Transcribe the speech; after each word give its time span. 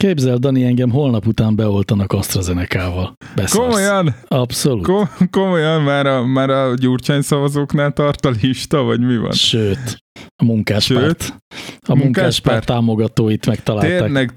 Képzeld, 0.00 0.40
Dani, 0.40 0.64
engem 0.64 0.90
holnap 0.90 1.26
után 1.26 1.56
beoltanak 1.56 2.12
AstraZeneca-val. 2.12 3.16
Beszarsz. 3.34 3.66
Komolyan? 3.66 4.14
Abszolút. 4.28 4.84
Kom- 4.84 5.30
komolyan 5.30 5.82
már 5.82 6.06
a, 6.06 6.26
már 6.26 6.50
a 6.50 6.74
gyurcsány 6.74 7.20
szavazóknál 7.20 7.92
tart 7.92 8.24
a 8.24 8.30
lista, 8.42 8.82
vagy 8.82 9.00
mi 9.00 9.16
van? 9.16 9.32
Sőt, 9.32 9.98
a 10.36 10.44
munkáspárt. 10.44 11.22
Sőt, 11.22 11.34
a 11.88 11.94
munkáspárt 11.94 12.66
támogatóit 12.66 13.46
megtalálták. 13.46 14.02
Tényleg 14.02 14.32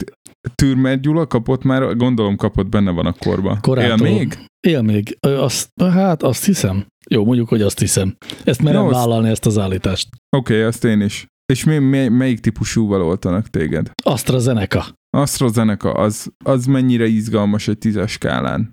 Türmer 0.55 0.99
Gyula 0.99 1.27
kapott 1.27 1.63
már, 1.63 1.95
gondolom 1.95 2.35
kapott, 2.35 2.67
benne 2.67 2.91
van 2.91 3.05
a 3.05 3.13
korba. 3.13 3.57
Korától. 3.61 4.07
Él 4.07 4.13
még? 4.13 4.37
Él 4.67 4.81
még. 4.81 5.17
Azt, 5.19 5.69
hát 5.79 6.23
azt 6.23 6.45
hiszem. 6.45 6.85
Jó, 7.09 7.25
mondjuk, 7.25 7.49
hogy 7.49 7.61
azt 7.61 7.79
hiszem. 7.79 8.17
Ezt 8.43 8.61
merem 8.61 8.85
azt- 8.85 8.95
vállalni, 8.95 9.29
ezt 9.29 9.45
az 9.45 9.57
állítást. 9.57 10.07
Oké, 10.37 10.53
okay, 10.53 10.65
azt 10.65 10.83
én 10.83 11.01
is. 11.01 11.27
És 11.53 11.63
mi, 11.63 11.77
mi, 11.77 12.07
melyik 12.07 12.39
típusúval 12.39 13.01
oltanak 13.01 13.47
téged? 13.47 13.91
AstraZeneca. 14.03 14.85
AstraZeneca, 15.17 15.91
az, 15.91 16.27
az 16.45 16.65
mennyire 16.65 17.05
izgalmas 17.05 17.67
egy 17.67 17.77
tízes 17.77 18.11
skálán? 18.11 18.71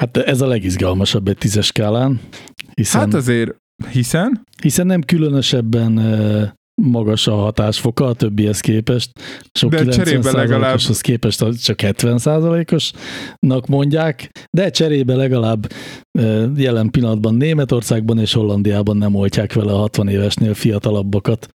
Hát 0.00 0.16
ez 0.16 0.40
a 0.40 0.46
legizgalmasabb 0.46 1.28
egy 1.28 1.38
tízes 1.38 1.66
skálán, 1.66 2.20
hiszen, 2.74 3.00
Hát 3.00 3.14
azért, 3.14 3.56
hiszen? 3.90 4.42
hiszen 4.62 4.86
nem 4.86 5.00
különösebben 5.02 5.98
magas 6.82 7.26
a 7.26 7.34
hatásfoka 7.34 8.04
a 8.06 8.12
többihez 8.12 8.60
képest. 8.60 9.10
Sok 9.52 9.70
De 9.70 9.84
cserébe 9.84 10.30
legalább- 10.30 11.00
képest 11.00 11.44
csak 11.62 11.80
70 11.80 12.14
osnak 12.72 13.66
mondják, 13.66 14.30
de 14.50 14.70
cserébe 14.70 15.14
legalább 15.14 15.66
jelen 16.56 16.90
pillanatban 16.90 17.34
Németországban 17.34 18.18
és 18.18 18.32
Hollandiában 18.32 18.96
nem 18.96 19.14
oltják 19.14 19.52
vele 19.52 19.72
a 19.72 19.76
60 19.76 20.08
évesnél 20.08 20.54
fiatalabbakat, 20.54 21.48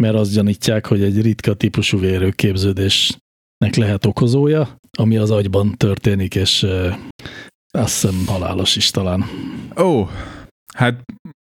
mert 0.00 0.14
azt 0.14 0.32
gyanítják, 0.32 0.86
hogy 0.86 1.02
egy 1.02 1.22
ritka 1.22 1.54
típusú 1.54 1.98
vérőképződésnek 1.98 3.76
lehet 3.76 4.06
okozója, 4.06 4.78
ami 4.98 5.16
az 5.16 5.30
agyban 5.30 5.74
történik, 5.76 6.34
és 6.34 6.66
azt 7.70 8.00
hiszem 8.00 8.24
halálos 8.26 8.76
is 8.76 8.90
talán. 8.90 9.24
Ó, 9.82 10.08
hát 10.74 11.02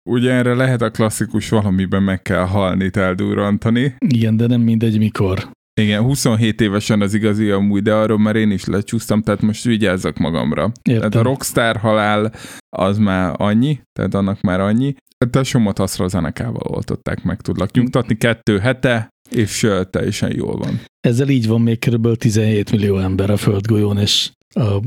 ugye 0.10 0.32
erre 0.32 0.54
lehet 0.54 0.82
a 0.82 0.92
klasszikus 0.92 1.50
valamiben 1.50 2.04
meg 2.04 2.22
kell 2.22 2.46
halni, 2.46 2.90
eldurrantani. 2.94 3.96
Igen, 3.98 4.38
de 4.38 4.48
nem 4.48 4.62
mindegy 4.62 4.98
mikor. 4.98 5.50
Igen, 5.82 6.02
27 6.02 6.62
évesen 6.62 7.02
az 7.02 7.14
igazi 7.14 7.50
amúgy, 7.50 7.82
de 7.82 7.94
arról 7.94 8.18
már 8.20 8.36
én 8.36 8.52
is 8.52 8.66
lecsúsztam, 8.66 9.22
tehát 9.22 9.42
most 9.42 9.64
vigyázzak 9.64 10.18
magamra. 10.18 10.72
Értem. 10.82 11.10
Tehát 11.10 11.26
a 11.26 11.30
rockstar 11.30 11.78
halál 11.78 12.34
az 12.78 12.98
már 12.98 13.34
annyi, 13.38 13.80
tehát 13.92 14.14
annak 14.14 14.42
már 14.42 14.60
annyi. 14.60 14.96
Hát 15.26 15.36
a 15.36 15.44
somot 15.44 15.80
AstraZeneca-val 15.80 16.68
oltották, 16.68 17.24
meg 17.24 17.42
tudlak 17.42 17.72
nyugtatni, 17.72 18.18
kettő 18.18 18.58
hete, 18.58 19.10
és 19.30 19.68
teljesen 19.90 20.36
jól 20.36 20.58
van. 20.58 20.80
Ezzel 21.00 21.30
így 21.30 21.48
van 21.48 21.62
még 21.62 21.80
kb. 21.80 22.18
17 22.18 22.72
millió 22.72 22.98
ember 22.98 23.30
a 23.30 23.38
földgolyón, 23.38 23.98
és 23.98 24.32
a, 24.56 24.80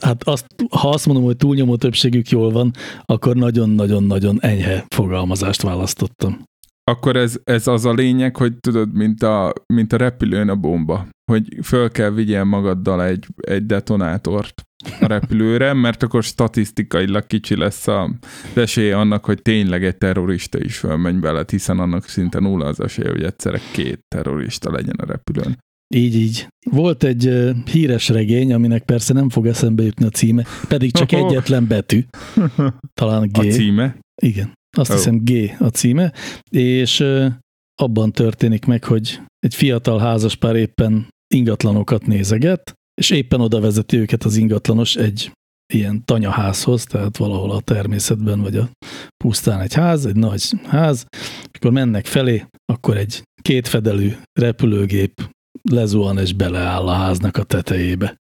hát 0.00 0.22
azt, 0.22 0.46
ha 0.70 0.88
azt 0.88 1.06
mondom, 1.06 1.24
hogy 1.24 1.36
túlnyomó 1.36 1.76
többségük 1.76 2.28
jól 2.28 2.50
van, 2.50 2.70
akkor 3.04 3.36
nagyon-nagyon-nagyon 3.36 4.38
enyhe 4.40 4.84
fogalmazást 4.88 5.62
választottam. 5.62 6.42
Akkor 6.90 7.16
ez, 7.16 7.36
ez 7.44 7.66
az 7.66 7.84
a 7.84 7.92
lényeg, 7.92 8.36
hogy 8.36 8.56
tudod, 8.60 8.92
mint 8.92 9.22
a, 9.22 9.52
mint 9.74 9.92
a 9.92 9.96
repülőn 9.96 10.48
a 10.48 10.56
bomba, 10.56 11.06
hogy 11.32 11.58
föl 11.62 11.90
kell 11.90 12.10
vigyél 12.10 12.44
magaddal 12.44 13.04
egy, 13.04 13.26
egy 13.36 13.66
detonátort 13.66 14.62
a 15.00 15.06
repülőre, 15.06 15.72
mert 15.72 16.02
akkor 16.02 16.22
statisztikailag 16.22 17.26
kicsi 17.26 17.56
lesz 17.56 17.86
a 17.86 18.02
az 18.02 18.60
esélye 18.60 18.98
annak, 18.98 19.24
hogy 19.24 19.42
tényleg 19.42 19.84
egy 19.84 19.96
terrorista 19.96 20.58
is 20.58 20.78
fölmenj 20.78 21.20
veled, 21.20 21.50
hiszen 21.50 21.78
annak 21.78 22.04
szinte 22.04 22.40
nulla 22.40 22.66
az 22.66 22.80
esélye, 22.80 23.10
hogy 23.10 23.22
egyszerre 23.22 23.60
két 23.72 24.00
terrorista 24.08 24.70
legyen 24.70 24.96
a 24.96 25.06
repülőn. 25.06 25.58
Így, 25.94 26.14
így. 26.14 26.46
Volt 26.70 27.04
egy 27.04 27.26
ö, 27.26 27.50
híres 27.72 28.08
regény, 28.08 28.52
aminek 28.52 28.84
persze 28.84 29.12
nem 29.12 29.28
fog 29.28 29.46
eszembe 29.46 29.82
jutni 29.82 30.04
a 30.04 30.08
címe, 30.08 30.44
pedig 30.68 30.92
csak 30.92 31.12
Oho. 31.12 31.28
egyetlen 31.28 31.66
betű, 31.66 32.04
talán 33.00 33.28
G. 33.32 33.38
A 33.38 33.42
címe? 33.42 33.98
Igen, 34.22 34.52
azt 34.76 34.90
oh. 34.90 34.96
hiszem 34.96 35.20
G 35.24 35.54
a 35.58 35.68
címe, 35.68 36.12
és 36.50 37.00
ö, 37.00 37.26
abban 37.82 38.12
történik 38.12 38.64
meg, 38.64 38.84
hogy 38.84 39.20
egy 39.38 39.54
fiatal 39.54 39.98
házaspár 39.98 40.56
éppen 40.56 41.08
ingatlanokat 41.34 42.06
nézeget, 42.06 42.72
és 43.00 43.10
éppen 43.10 43.40
oda 43.40 43.60
vezeti 43.60 43.96
őket 43.96 44.24
az 44.24 44.36
ingatlanos 44.36 44.96
egy 44.96 45.30
ilyen 45.72 46.04
tanyaházhoz, 46.04 46.84
tehát 46.84 47.16
valahol 47.16 47.50
a 47.50 47.60
természetben, 47.60 48.40
vagy 48.40 48.56
a 48.56 48.68
pusztán 49.24 49.60
egy 49.60 49.74
ház, 49.74 50.06
egy 50.06 50.16
nagy 50.16 50.52
ház, 50.64 51.06
amikor 51.44 51.70
mennek 51.70 52.06
felé, 52.06 52.44
akkor 52.72 52.96
egy 52.96 53.22
kétfedelű 53.42 54.12
repülőgép 54.40 55.32
lezuhan 55.62 56.18
és 56.18 56.32
beleáll 56.32 56.86
a 56.86 56.92
háznak 56.92 57.36
a 57.36 57.42
tetejébe. 57.42 58.16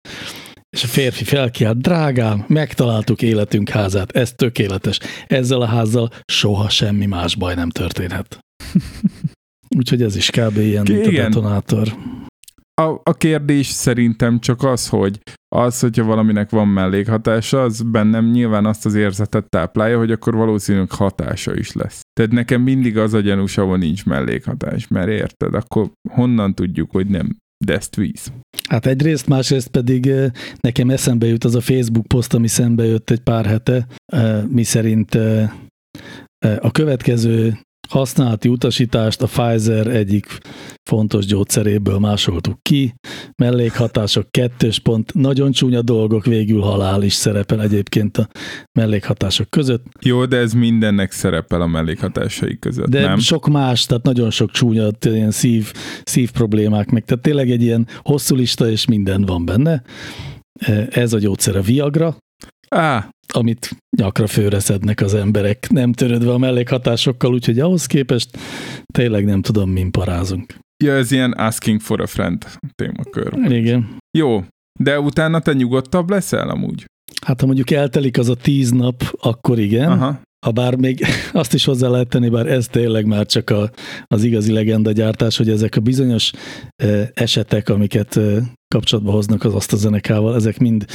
És 0.70 0.84
a 0.84 0.88
férfi 0.88 1.24
felkiált, 1.24 1.82
drágám, 1.82 2.46
megtaláltuk 2.48 3.22
életünk 3.22 3.70
házát, 3.70 4.12
ez 4.12 4.34
tökéletes. 4.34 5.00
Ezzel 5.28 5.62
a 5.62 5.66
házzal 5.66 6.10
soha 6.26 6.70
semmi 6.70 7.06
más 7.06 7.36
baj 7.36 7.56
nem 7.56 7.70
történhet. 7.70 8.40
Úgyhogy 9.78 10.02
ez 10.02 10.16
is 10.16 10.30
kb. 10.30 10.58
ilyen, 10.58 10.86
mint 10.90 11.06
a 11.06 11.12
detonátor. 11.12 11.98
A, 12.82 13.02
a 13.04 13.14
kérdés 13.18 13.68
szerintem 13.68 14.40
csak 14.40 14.64
az, 14.64 14.88
hogy 14.88 15.20
az, 15.56 15.80
hogyha 15.80 16.04
valaminek 16.04 16.50
van 16.50 16.68
mellékhatása, 16.68 17.62
az 17.62 17.82
bennem 17.82 18.30
nyilván 18.30 18.66
azt 18.66 18.86
az 18.86 18.96
érzetet 18.96 19.50
táplálja, 19.50 19.98
hogy 19.98 20.12
akkor 20.12 20.36
valószínűleg 20.36 20.92
hatása 20.92 21.56
is 21.56 21.74
lesz. 21.74 22.02
Tehát 22.22 22.36
nekem 22.36 22.62
mindig 22.62 22.98
az 22.98 23.14
a 23.14 23.20
gyanús, 23.20 23.58
ahol 23.58 23.78
nincs 23.78 24.06
mellékhatás, 24.06 24.88
mert 24.88 25.08
érted, 25.08 25.54
akkor 25.54 25.92
honnan 26.10 26.56
tudjuk, 26.56 26.92
hogy 26.92 27.08
nem 27.08 27.38
deszt 27.66 27.96
víz. 27.96 28.32
Hát 28.70 28.86
egyrészt, 28.86 29.28
másrészt 29.28 29.68
pedig 29.68 30.08
eh, 30.08 30.32
nekem 30.60 30.90
eszembe 30.90 31.26
jut 31.28 31.44
az 31.44 31.56
a 31.56 31.62
Facebook 31.62 32.08
poszt, 32.08 32.34
ami 32.34 32.48
szembe 32.48 32.86
jött 32.86 33.10
egy 33.10 33.20
pár 33.20 33.46
hete, 33.46 33.88
eh, 34.06 34.44
mi 34.44 34.64
szerint 34.64 35.16
eh, 35.16 35.52
a 36.40 36.72
következő 36.72 37.60
használati 37.92 38.48
utasítást 38.50 39.22
a 39.22 39.26
Pfizer 39.26 39.88
egyik 39.88 40.38
fontos 40.90 41.26
gyógyszeréből 41.26 42.00
másoltuk 42.00 42.62
ki, 42.62 42.94
mellékhatások 43.36 44.32
kettős 44.32 44.80
pont, 44.80 45.14
nagyon 45.14 45.52
csúnya 45.52 45.82
dolgok, 45.82 46.26
végül 46.26 46.62
halál 46.62 47.04
is 47.04 47.14
szerepel 47.14 47.62
egyébként 47.62 48.18
a 48.18 48.28
mellékhatások 48.80 49.50
között, 49.50 49.86
Jó, 50.02 50.26
de 50.26 50.38
ez 50.38 50.54
mindennek 50.54 51.12
szerepel 51.12 51.62
a 51.62 51.68
mellékhatásai 51.68 52.60
között, 52.60 52.88
de 52.88 53.02
nem? 53.02 53.18
sok 53.18 53.48
más, 53.48 53.86
tehát 53.86 54.04
nagyon 54.04 54.32
sok 54.32 54.52
csúnya 54.52 54.88
ilyen 55.02 55.32
szív, 55.32 55.74
szív 56.04 56.32
problémák 56.32 56.90
meg, 56.90 57.06
tehát 57.06 57.24
tényleg 57.24 57.52
egy 57.52 57.62
ilyen 57.62 57.88
hosszú 57.98 58.36
lista, 58.36 58.70
és 58.70 58.86
minden 58.86 59.26
van 59.26 59.46
benne. 59.46 59.84
Eh, 60.60 60.88
Ez 60.90 61.14
a 61.14 61.20
gyógyszer 61.20 61.56
a 61.56 61.62
Viagra, 61.62 62.18
Á, 62.76 63.10
amit 63.32 63.78
nyakra 63.98 64.28
főre 64.28 64.60
szednek 64.60 65.02
az 65.02 65.14
emberek, 65.14 65.70
nem 65.70 65.94
törődve 65.94 66.32
a 66.32 66.38
mellékhatásokkal, 66.38 67.34
úgyhogy 67.34 67.60
ahhoz 67.60 67.86
képest 67.86 68.38
tényleg 68.94 69.26
nem 69.26 69.42
tudom, 69.42 69.70
min 69.70 69.92
parázunk. 69.92 70.56
ja, 70.84 70.94
ez 70.94 71.12
ilyen 71.12 71.32
asking 71.32 71.80
for 71.80 72.02
a 72.02 72.08
friend 72.08 72.46
témakör. 72.76 73.52
Igen. 73.52 73.98
Jó, 74.18 74.44
de 74.80 75.00
utána 75.00 75.40
te 75.40 75.54
nyugodtabb 75.54 76.10
leszel 76.10 76.50
amúgy? 76.50 76.86
Hát 77.26 77.40
ha 77.40 77.46
mondjuk 77.46 77.72
eltelik 77.72 78.18
az 78.18 78.30
a 78.30 78.36
tíz 78.36 78.72
nap, 78.72 79.04
akkor 79.22 79.60
igen. 79.60 79.92
Aha. 79.92 80.22
Ha 80.46 80.52
bár 80.52 80.76
még 80.76 81.06
azt 81.32 81.54
is 81.54 81.66
hozzá 81.66 81.88
lehet 81.88 82.08
tenni, 82.08 82.30
bár 82.30 82.48
ez 82.48 82.68
tényleg 82.68 83.06
már 83.06 83.26
csak 83.26 83.50
a, 83.50 83.72
az 84.08 84.24
igazi 84.24 84.52
legenda 84.52 84.92
gyártás, 84.92 85.38
hogy 85.38 85.50
ezek 85.50 85.76
a 85.76 85.82
bizonyos 85.82 86.32
eh, 86.76 87.08
esetek, 87.14 87.70
amiket 87.70 88.18
eh, 88.18 88.44
kapcsolatba 88.68 89.12
hoznak 89.12 89.44
az 89.44 89.56
azt 89.56 89.74
a 89.74 89.76
zenekával, 89.76 90.36
ezek 90.36 90.58
mind 90.58 90.86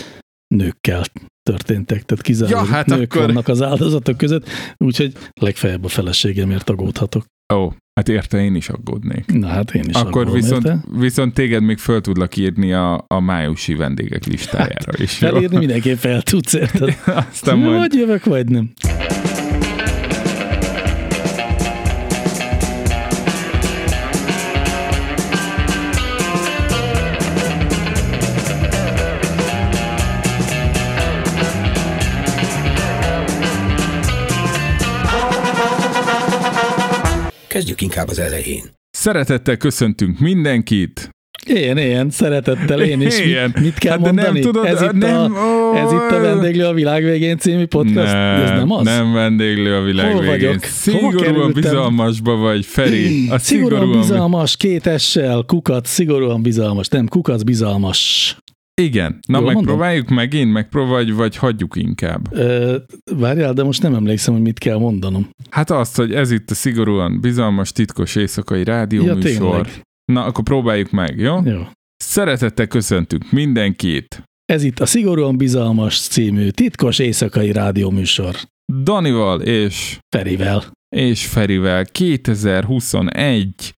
nőkkel 0.55 1.05
történtek, 1.51 2.03
tehát 2.03 2.25
kizárólag 2.25 2.67
Ja, 2.67 2.73
hát 2.73 2.87
nők 2.87 3.13
akkor- 3.15 3.27
vannak 3.27 3.49
az 3.49 3.63
áldozatok 3.63 4.17
között, 4.17 4.49
úgyhogy 4.77 5.13
legfeljebb 5.41 5.85
a 5.85 5.89
feleségemért 5.89 6.71
aggódhatok. 6.71 7.25
Ó, 7.55 7.71
hát 7.95 8.09
érte 8.09 8.45
én 8.45 8.55
is 8.55 8.69
aggódnék. 8.69 9.25
Na 9.33 9.47
hát 9.47 9.75
én 9.75 9.85
is 9.89 9.95
Akkor 9.95 10.31
viszont, 10.33 10.65
érte? 10.65 10.85
viszont 10.99 11.35
téged 11.35 11.63
még 11.63 11.79
föl 11.79 12.01
tudlak 12.01 12.37
írni 12.37 12.73
a, 12.73 13.05
a 13.07 13.21
májusi 13.21 13.75
vendégek 13.75 14.25
listájára 14.25 14.93
is. 14.99 15.21
jó? 15.21 15.29
Felírni 15.29 15.57
mindenképp 15.57 15.97
fel 15.97 16.23
tudsz, 16.23 16.53
érted? 16.53 16.97
Aztán 17.31 17.59
majd 17.59 17.77
Vagy 17.79 17.95
jövök, 17.95 18.25
vagy 18.25 18.49
nem. 18.49 18.71
Kezdjük 37.57 37.81
inkább 37.81 38.09
az 38.09 38.19
elején. 38.19 38.63
Szeretettel 38.91 39.57
köszöntünk 39.57 40.19
mindenkit. 40.19 41.11
Ilyen, 41.47 41.79
ilyen, 41.79 42.11
szeretettel 42.11 42.81
én 42.81 43.01
is. 43.01 43.21
Ilyen. 43.21 43.51
Mit, 43.55 43.63
mit 43.65 43.75
kell 43.79 43.91
Hát 43.93 44.01
de 44.01 44.07
mondani? 44.07 44.33
nem 44.33 44.41
tudod, 44.53 44.67
ez, 44.67 44.83
itt 44.83 44.93
nem, 44.93 45.35
a, 45.35 45.39
ó, 45.39 45.75
ez 45.77 45.93
itt 45.93 46.11
a 46.11 46.21
Vendéglő 46.21 46.65
a 46.65 46.73
világ 46.73 47.05
végén 47.05 47.39
című 47.39 47.67
podcast? 47.67 48.13
Nem, 48.13 48.41
ez 48.43 48.51
nem 48.51 48.71
az? 48.71 48.85
Nem 48.85 49.13
vendéglő 49.13 49.75
a 49.77 49.83
világ 49.83 50.13
Hol 50.13 50.21
végén. 50.21 50.37
vagyok? 50.47 50.63
Szigorúan 50.63 51.53
bizalmasba 51.53 52.37
vagy, 52.37 52.67
Feri. 52.67 53.29
A 53.31 53.39
Szigorúan 53.39 53.81
szigorúan 53.81 54.01
bizalmas, 54.01 54.57
két 54.57 54.87
essel, 54.87 55.43
kukat, 55.47 55.87
szigorúan 55.87 56.43
bizalmas. 56.43 56.89
Nem, 56.89 57.07
kukac 57.09 57.43
bizalmas. 57.43 58.37
Igen. 58.83 59.19
Na, 59.29 59.39
Jól 59.39 59.53
megpróbáljuk 59.53 60.09
megint, 60.09 60.53
megpróbálj, 60.53 61.11
vagy 61.11 61.37
hagyjuk 61.37 61.77
inkább. 61.77 62.33
Ö, 62.33 62.77
várjál, 63.15 63.53
de 63.53 63.63
most 63.63 63.83
nem 63.83 63.95
emlékszem, 63.95 64.35
hogy 64.35 64.43
mit 64.43 64.59
kell 64.59 64.79
mondanom. 64.79 65.29
Hát 65.51 65.71
azt, 65.71 65.97
hogy 65.97 66.15
ez 66.15 66.31
itt 66.31 66.51
a 66.51 66.55
szigorúan 66.55 67.21
bizalmas, 67.21 67.73
titkos 67.73 68.15
éjszakai 68.15 68.65
rádió 68.65 69.05
Ja, 69.05 69.19
tényleg. 69.19 69.83
Na, 70.13 70.25
akkor 70.25 70.45
próbáljuk 70.45 70.91
meg, 70.91 71.19
jó? 71.19 71.41
Jó. 71.45 71.61
Szeretettel 71.97 72.67
köszöntünk 72.67 73.31
mindenkit. 73.31 74.23
Ez 74.53 74.63
itt 74.63 74.81
a 74.81 74.87
Szigorúan 74.87 75.37
Bizalmas 75.37 76.01
című 76.01 76.49
titkos 76.49 76.99
éjszakai 76.99 77.53
rádióműsor. 77.53 78.37
Danival 78.83 79.41
és, 79.41 79.99
Ferivel. 80.17 80.63
és 80.97 81.27
Ferivel 81.27 81.85
2021. 81.85 83.75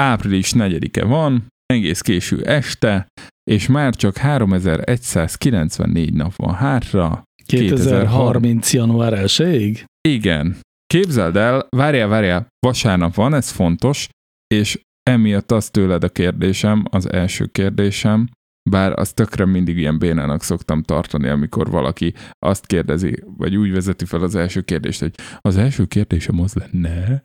április 0.00 0.52
4-e 0.54 1.04
van, 1.04 1.46
egész 1.66 2.00
késő 2.00 2.42
este, 2.46 3.06
és 3.50 3.66
már 3.66 3.94
csak 3.94 4.16
3194 4.16 6.12
nap 6.14 6.34
van 6.36 6.54
hátra. 6.54 7.22
2030. 7.46 8.72
január 8.72 9.12
1-ig? 9.24 9.84
Igen. 10.08 10.56
Képzeld 10.86 11.36
el, 11.36 11.66
várjál, 11.76 12.08
várjál, 12.08 12.46
vasárnap 12.66 13.14
van, 13.14 13.34
ez 13.34 13.50
fontos, 13.50 14.08
és 14.54 14.80
emiatt 15.10 15.52
az 15.52 15.70
tőled 15.70 16.04
a 16.04 16.08
kérdésem, 16.08 16.84
az 16.90 17.12
első 17.12 17.46
kérdésem, 17.46 18.28
bár 18.70 18.92
azt 18.98 19.14
tökre 19.14 19.44
mindig 19.44 19.76
ilyen 19.76 19.98
bénának 19.98 20.42
szoktam 20.42 20.82
tartani, 20.82 21.28
amikor 21.28 21.70
valaki 21.70 22.14
azt 22.38 22.66
kérdezi, 22.66 23.22
vagy 23.36 23.56
úgy 23.56 23.72
vezeti 23.72 24.04
fel 24.04 24.20
az 24.22 24.34
első 24.34 24.60
kérdést, 24.60 25.00
hogy 25.00 25.14
az 25.40 25.56
első 25.56 25.84
kérdésem 25.84 26.40
az 26.40 26.54
lenne, 26.54 27.22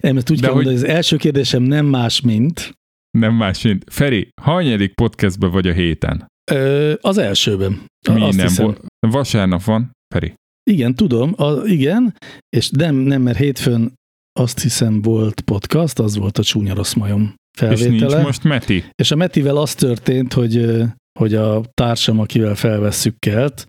Nem, 0.00 0.16
ezt 0.16 0.30
úgy 0.30 0.40
De 0.40 0.46
kell 0.46 0.54
hogy- 0.54 0.64
mondani, 0.64 0.80
hogy 0.80 0.88
az 0.90 0.94
első 0.96 1.16
kérdésem 1.16 1.62
nem 1.62 1.86
más, 1.86 2.20
mint 2.20 2.78
nem 3.18 3.34
más, 3.34 3.62
mint 3.62 3.84
Feri, 3.86 4.28
hanyadik 4.42 4.94
podcastbe 4.94 5.46
vagy 5.46 5.68
a 5.68 5.72
héten? 5.72 6.26
ö, 6.52 6.92
az 7.00 7.18
elsőben. 7.18 7.72
Mi 8.12 8.20
Azt 8.22 8.36
nem 8.36 8.46
hiszem. 8.46 8.76
Vasárnap 9.06 9.62
van, 9.62 9.90
Feri. 10.14 10.34
Igen, 10.70 10.94
tudom, 10.94 11.32
a, 11.36 11.52
igen, 11.64 12.14
és 12.56 12.70
nem, 12.70 12.94
nem, 12.94 13.22
mert 13.22 13.38
hétfőn 13.38 13.92
azt 14.40 14.62
hiszem 14.62 15.02
volt 15.02 15.40
podcast, 15.40 15.98
az 15.98 16.16
volt 16.16 16.38
a 16.38 16.42
csúnya 16.42 16.74
rossz 16.74 16.92
majom 16.94 17.34
És 17.60 17.60
nincs 17.60 17.78
felvétele. 17.80 18.22
most 18.22 18.44
Meti. 18.44 18.84
És 19.02 19.10
a 19.10 19.16
Metivel 19.16 19.56
az 19.56 19.74
történt, 19.74 20.32
hogy, 20.32 20.82
hogy 21.18 21.34
a 21.34 21.62
társam, 21.74 22.18
akivel 22.18 22.54
felvesszük 22.54 23.18
kelt, 23.18 23.66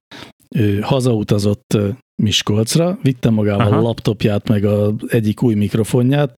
ő 0.55 0.79
hazautazott 0.79 1.77
Miskolcra, 2.23 2.99
vitte 3.01 3.29
magával 3.29 3.67
Aha. 3.67 3.77
a 3.77 3.81
laptopját, 3.81 4.47
meg 4.47 4.63
az 4.65 4.93
egyik 5.07 5.43
új 5.43 5.53
mikrofonját, 5.53 6.33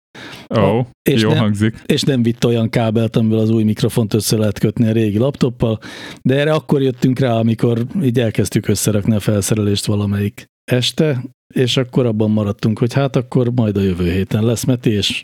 oh, 0.48 0.86
és 1.10 1.22
jó 1.22 1.30
nem- 1.30 1.38
hangzik. 1.38 1.82
és 1.86 2.02
nem 2.02 2.24
vitt 2.24 2.46
olyan 2.46 2.70
kábelt, 2.70 3.16
amiből 3.16 3.40
az 3.40 3.50
új 3.50 3.64
mikrofont 3.64 4.14
össze 4.14 4.38
lehet 4.38 4.60
kötni 4.60 4.88
a 4.88 4.92
régi 4.92 5.18
laptoppal, 5.18 5.80
de 6.22 6.36
erre 6.40 6.54
akkor 6.54 6.82
jöttünk 6.82 7.20
rá, 7.20 7.32
amikor 7.34 7.86
így 8.04 8.20
elkezdtük 8.20 8.68
összerakni 8.68 9.16
a 9.16 9.20
felszerelést 9.20 9.86
valamelyik 9.86 10.46
este, 10.72 11.24
és 11.54 11.78
akkor 11.78 12.06
abban 12.06 12.32
maradtunk, 12.32 12.80
hogy 12.80 12.94
hát 12.94 13.16
akkor 13.16 13.52
majd 13.56 13.78
a 13.78 13.82
jövő 13.82 14.12
héten 14.12 14.44
lesz 14.46 14.64
Meti, 14.64 14.90
és 14.90 15.24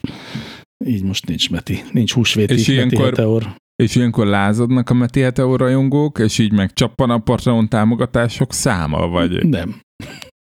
így 0.86 1.04
most 1.04 1.28
nincs 1.28 1.50
Meti, 1.50 1.84
nincs 1.92 2.14
húsvéti 2.14 2.54
És 2.54 2.60
Meti 2.60 2.72
ilyenkor- 2.74 3.06
heteor. 3.06 3.56
És 3.84 3.96
ilyenkor 3.96 4.28
lázadnak 4.28 4.90
a 4.90 4.94
Meti 4.94 5.20
Heteor 5.20 5.60
rajongók, 5.60 6.20
és 6.20 6.38
így 6.38 6.52
meg 6.52 6.74
csappan 6.74 7.10
a 7.10 7.18
Patreon 7.18 7.70
támogatások 7.70 8.54
száma, 8.54 9.08
vagy 9.08 9.46
Nem. 9.46 9.82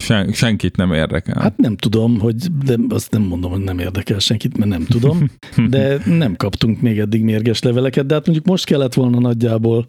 Sen, 0.05 0.33
senkit 0.33 0.77
nem 0.77 0.93
érdekel. 0.93 1.43
Hát 1.43 1.56
nem 1.56 1.77
tudom, 1.77 2.19
hogy 2.19 2.37
de 2.65 2.77
azt 2.89 3.11
nem 3.11 3.23
mondom, 3.23 3.51
hogy 3.51 3.61
nem 3.61 3.79
érdekel 3.79 4.19
senkit, 4.19 4.59
mert 4.59 4.71
nem 4.71 4.85
tudom, 4.85 5.31
de 5.69 5.99
nem 6.05 6.37
kaptunk 6.37 6.81
még 6.81 6.99
eddig 6.99 7.23
mérges 7.23 7.62
leveleket, 7.62 8.06
de 8.06 8.15
hát 8.15 8.27
mondjuk 8.27 8.47
most 8.47 8.65
kellett 8.65 8.95
volna 8.95 9.19
nagyjából 9.21 9.87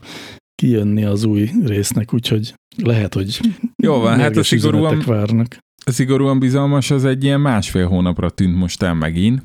kijönni 0.55 1.03
az 1.03 1.23
új 1.23 1.49
résznek, 1.65 2.13
úgyhogy 2.13 2.53
lehet, 2.83 3.13
hogy 3.13 3.39
Jó 3.83 3.99
van, 3.99 4.19
hát 4.19 4.37
a 4.37 4.43
szigorúan, 4.43 5.03
várnak. 5.05 5.57
a 5.85 5.91
szigorúan 5.91 6.39
bizalmas 6.39 6.91
az 6.91 7.05
egy 7.05 7.23
ilyen 7.23 7.41
másfél 7.41 7.87
hónapra 7.87 8.29
tűnt 8.29 8.55
most 8.55 8.81
el 8.81 8.93
megint, 8.93 9.43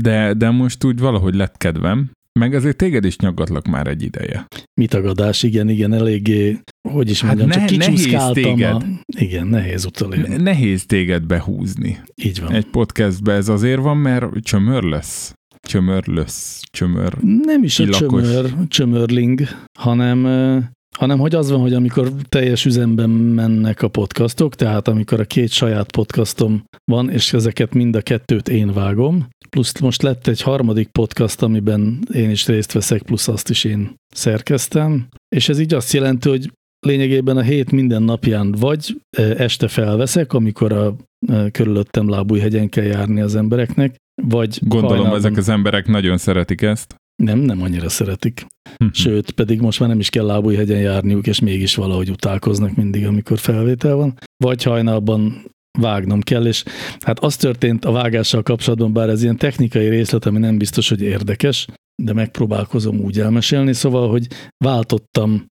de, 0.00 0.34
de 0.34 0.50
most 0.50 0.84
úgy 0.84 0.98
valahogy 0.98 1.34
lett 1.34 1.56
kedvem, 1.56 2.10
meg 2.40 2.54
azért 2.54 2.76
téged 2.76 3.04
is 3.04 3.16
nyaggatlak 3.18 3.66
már 3.66 3.86
egy 3.86 4.02
ideje. 4.02 4.46
Mitagadás, 4.80 5.42
igen, 5.42 5.68
igen, 5.68 5.92
eléggé, 5.92 6.58
hogy 6.88 7.10
is 7.10 7.20
Hát 7.20 7.36
mondjam, 7.36 7.48
ne- 7.60 7.66
csak 7.66 7.78
kicsúszkáltam. 7.78 8.32
téged. 8.42 8.72
A, 8.74 8.84
igen, 9.06 9.46
nehéz 9.46 9.84
utolérni. 9.84 10.28
Ne- 10.28 10.42
Nehéz 10.42 10.86
téged 10.86 11.26
behúzni. 11.26 11.98
Így 12.22 12.40
van. 12.40 12.52
Egy 12.52 12.66
podcastbe 12.66 13.32
ez 13.32 13.48
azért 13.48 13.80
van, 13.80 13.96
mert 13.96 14.26
csömör 14.40 14.82
lesz. 14.82 15.34
Csömör 15.68 16.06
lesz. 16.06 16.60
Csömör. 16.70 17.14
Nem 17.22 17.62
is 17.62 17.78
a 17.78 17.82
Illakos. 17.82 18.22
csömör, 18.22 18.54
csömörling, 18.68 19.40
hanem, 19.78 20.18
hanem 20.96 21.18
hogy 21.18 21.34
az 21.34 21.50
van, 21.50 21.60
hogy 21.60 21.74
amikor 21.74 22.12
teljes 22.28 22.64
üzemben 22.64 23.10
mennek 23.10 23.82
a 23.82 23.88
podcastok, 23.88 24.54
tehát 24.54 24.88
amikor 24.88 25.20
a 25.20 25.24
két 25.24 25.50
saját 25.50 25.92
podcastom 25.92 26.64
van, 26.84 27.10
és 27.10 27.32
ezeket 27.32 27.74
mind 27.74 27.96
a 27.96 28.00
kettőt 28.02 28.48
én 28.48 28.72
vágom, 28.72 29.28
plusz 29.50 29.80
most 29.80 30.02
lett 30.02 30.26
egy 30.26 30.40
harmadik 30.42 30.88
podcast, 30.88 31.42
amiben 31.42 31.98
én 32.14 32.30
is 32.30 32.46
részt 32.46 32.72
veszek, 32.72 33.02
plusz 33.02 33.28
azt 33.28 33.50
is 33.50 33.64
én 33.64 33.94
szerkeztem, 34.14 35.06
és 35.36 35.48
ez 35.48 35.58
így 35.58 35.74
azt 35.74 35.92
jelenti, 35.92 36.28
hogy 36.28 36.50
lényegében 36.86 37.36
a 37.36 37.42
hét 37.42 37.70
minden 37.70 38.02
napján 38.02 38.50
vagy 38.52 38.96
ö, 39.16 39.34
este 39.38 39.68
felveszek, 39.68 40.32
amikor 40.32 40.72
a 40.72 40.94
ö, 41.28 41.46
körülöttem 41.50 42.08
lábújhegyen 42.08 42.68
kell 42.68 42.84
járni 42.84 43.20
az 43.20 43.34
embereknek, 43.34 43.94
vagy 44.22 44.58
Gondolom, 44.60 44.96
hajnalban- 44.96 45.18
ezek 45.18 45.36
az 45.36 45.48
emberek 45.48 45.86
nagyon 45.86 46.16
szeretik 46.18 46.62
ezt. 46.62 46.94
Nem, 47.22 47.38
nem 47.38 47.62
annyira 47.62 47.88
szeretik. 47.88 48.46
Sőt, 48.92 49.30
pedig 49.30 49.60
most 49.60 49.80
már 49.80 49.88
nem 49.88 49.98
is 49.98 50.10
kell 50.10 50.24
lábújhegyen 50.24 50.80
járniuk, 50.80 51.26
és 51.26 51.40
mégis 51.40 51.74
valahogy 51.74 52.10
utálkoznak 52.10 52.74
mindig, 52.74 53.06
amikor 53.06 53.38
felvétel 53.38 53.94
van. 53.94 54.18
Vagy 54.44 54.62
hajnalban 54.62 55.44
vágnom 55.78 56.20
kell, 56.20 56.46
és 56.46 56.64
hát 57.00 57.18
az 57.18 57.36
történt 57.36 57.84
a 57.84 57.92
vágással 57.92 58.42
kapcsolatban, 58.42 58.92
bár 58.92 59.08
ez 59.08 59.22
ilyen 59.22 59.36
technikai 59.36 59.88
részlet, 59.88 60.26
ami 60.26 60.38
nem 60.38 60.58
biztos, 60.58 60.88
hogy 60.88 61.02
érdekes, 61.02 61.66
de 62.02 62.12
megpróbálkozom 62.12 63.00
úgy 63.00 63.20
elmesélni, 63.20 63.72
szóval, 63.72 64.08
hogy 64.10 64.26
váltottam 64.64 65.46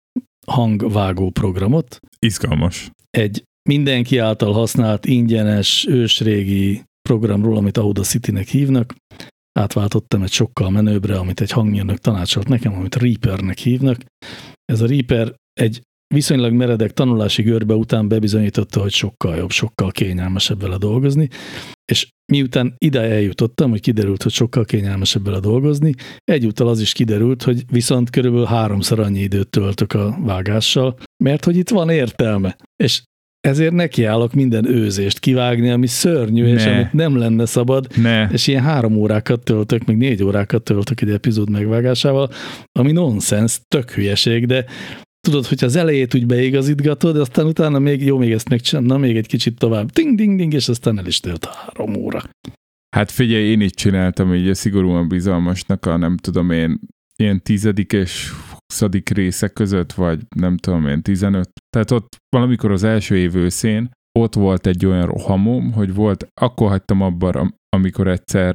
hangvágó 0.47 1.31
programot, 1.31 1.99
Izgalmas. 2.19 2.91
egy 3.11 3.43
mindenki 3.69 4.19
által 4.19 4.53
használt 4.53 5.07
ingyenes, 5.07 5.87
ősrégi 5.89 6.83
programról, 7.09 7.57
amit 7.57 7.77
Audacity-nek 7.77 8.49
hívnak. 8.49 8.95
Átváltottam 9.61 10.23
egy 10.23 10.33
sokkal 10.33 10.71
menőbbre, 10.71 11.19
amit 11.19 11.41
egy 11.41 11.51
hangmérnök 11.51 11.99
tanácsolt 11.99 12.49
nekem, 12.49 12.75
amit 12.75 12.97
Reapernek 12.97 13.59
hívnak. 13.59 13.97
Ez 14.65 14.81
a 14.81 14.87
Reaper 14.87 15.35
egy 15.61 15.81
viszonylag 16.15 16.53
meredek 16.53 16.93
tanulási 16.93 17.43
görbe 17.43 17.75
után 17.75 18.09
bebizonyította, 18.09 18.81
hogy 18.81 18.93
sokkal 18.93 19.37
jobb, 19.37 19.51
sokkal 19.51 19.91
kényelmesebb 19.91 20.61
vele 20.61 20.77
dolgozni, 20.77 21.29
és 21.93 22.09
miután 22.33 22.75
ide 22.79 23.01
eljutottam, 23.01 23.71
hogy 23.71 23.81
kiderült, 23.81 24.23
hogy 24.23 24.33
sokkal 24.33 24.65
kényelmesebb 24.65 25.25
vele 25.25 25.41
dolgozni, 25.41 25.95
egyúttal 26.25 26.69
az 26.69 26.81
is 26.81 26.93
kiderült, 26.93 27.43
hogy 27.43 27.65
viszont 27.71 28.11
körülbelül 28.11 28.47
háromszor 28.47 29.01
annyi 29.01 29.21
időt 29.21 29.49
töltök 29.49 29.93
a 29.93 30.19
vágással, 30.21 30.97
mert 31.25 31.45
hogy 31.45 31.57
itt 31.57 31.69
van 31.69 31.91
értelme. 31.91 32.57
És 32.83 33.03
ezért 33.41 33.73
nekiállok 33.73 34.33
minden 34.33 34.65
őzést 34.65 35.19
kivágni, 35.19 35.71
ami 35.71 35.87
szörnyű, 35.87 36.47
és 36.47 36.65
Ne. 36.65 36.75
amit 36.75 36.93
nem 36.93 37.17
lenne 37.17 37.47
szabad, 37.47 37.87
Ne. 37.97 38.29
és 38.29 38.47
ilyen 38.47 38.63
három 38.63 38.97
órákat 38.97 39.45
töltök, 39.45 39.85
még 39.85 39.97
négy 39.97 40.23
órákat 40.23 40.63
töltök 40.63 41.01
egy 41.01 41.11
epizód 41.11 41.51
megvágásával, 41.51 42.31
ami 42.73 42.93
nonsens, 42.93 43.61
tök 43.69 43.91
hülyeség, 43.91 44.47
de 44.47 44.65
tudod, 45.21 45.47
hogy 45.47 45.65
az 45.65 45.77
elejét 45.77 46.15
úgy 46.15 46.27
beigazítgatod, 46.27 47.17
aztán 47.17 47.47
utána 47.47 47.79
még 47.79 48.05
jó, 48.05 48.19
még 48.19 48.33
ezt 48.33 48.49
megcsinálom, 48.49 48.89
na 48.89 48.97
még 48.99 49.17
egy 49.17 49.27
kicsit 49.27 49.59
tovább, 49.59 49.91
ding, 49.91 50.17
ding, 50.17 50.37
ding, 50.37 50.53
és 50.55 50.69
aztán 50.69 50.99
el 50.99 51.07
is 51.07 51.21
tölt 51.21 51.45
három 51.45 51.95
óra. 51.97 52.23
Hát 52.97 53.11
figyelj, 53.11 53.45
én 53.45 53.61
így 53.61 53.75
csináltam 53.75 54.35
így 54.35 54.55
szigorúan 54.55 55.09
bizalmasnak 55.09 55.87
a 55.87 55.97
nem 55.97 56.17
tudom 56.17 56.51
én, 56.51 56.79
ilyen 57.17 57.43
tizedik 57.43 57.93
és 57.93 58.31
részek 59.11 59.53
között, 59.53 59.93
vagy 59.93 60.21
nem 60.37 60.57
tudom 60.57 60.87
én, 60.87 61.03
tizenöt. 61.03 61.51
Tehát 61.71 61.91
ott 61.91 62.17
valamikor 62.37 62.71
az 62.71 62.83
első 62.83 63.17
év 63.17 63.35
őszén 63.37 63.91
ott 64.19 64.35
volt 64.35 64.67
egy 64.67 64.87
olyan 64.87 65.07
rohamom, 65.07 65.73
hogy 65.73 65.95
volt, 65.95 66.27
akkor 66.41 66.69
hagytam 66.69 67.01
abban, 67.01 67.35
am- 67.35 67.55
amikor 67.77 68.09
egyszer 68.09 68.55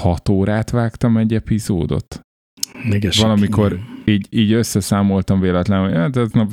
hat 0.00 0.28
órát 0.28 0.70
vágtam 0.70 1.16
egy 1.16 1.34
epizódot. 1.34 2.20
Még 2.88 3.08
Valamikor- 3.20 3.78
Így, 4.04 4.26
így 4.30 4.52
összeszámoltam 4.52 5.40
véletlenül, 5.40 5.86
hogy 5.86 5.94
hát 5.96 6.16
ez 6.16 6.30
nap 6.30 6.52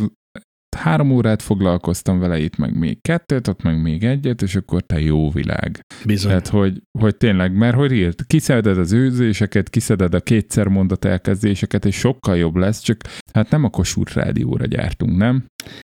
három 0.86 1.12
órát 1.12 1.42
foglalkoztam 1.42 2.20
vele, 2.20 2.40
itt 2.40 2.58
meg 2.58 2.78
még 2.78 3.02
kettőt, 3.02 3.48
ott 3.48 3.62
meg 3.62 3.82
még 3.82 4.04
egyet, 4.04 4.42
és 4.42 4.56
akkor 4.56 4.82
te 4.82 5.00
jó 5.00 5.32
világ. 5.32 5.80
Bizony. 6.06 6.28
Tehát, 6.28 6.48
hogy, 6.48 6.82
hogy 7.00 7.18
tényleg, 7.18 7.58
mert 7.58 7.76
hogy 7.76 7.92
írt, 7.92 8.26
kiszeded 8.28 8.78
az 8.78 8.92
őzéseket, 8.92 9.70
kiszeded 9.70 10.14
a 10.14 10.20
kétszer 10.20 10.68
mondat 10.68 11.06
elkezdéseket, 11.06 11.86
és 11.86 11.96
sokkal 11.96 12.38
jobb 12.38 12.56
lesz, 12.56 12.80
csak 12.80 12.98
hát 13.34 13.50
nem 13.50 13.64
a 13.64 13.70
Kossuth 13.70 14.16
rádióra 14.16 14.66
gyártunk, 14.66 15.18
nem? 15.18 15.46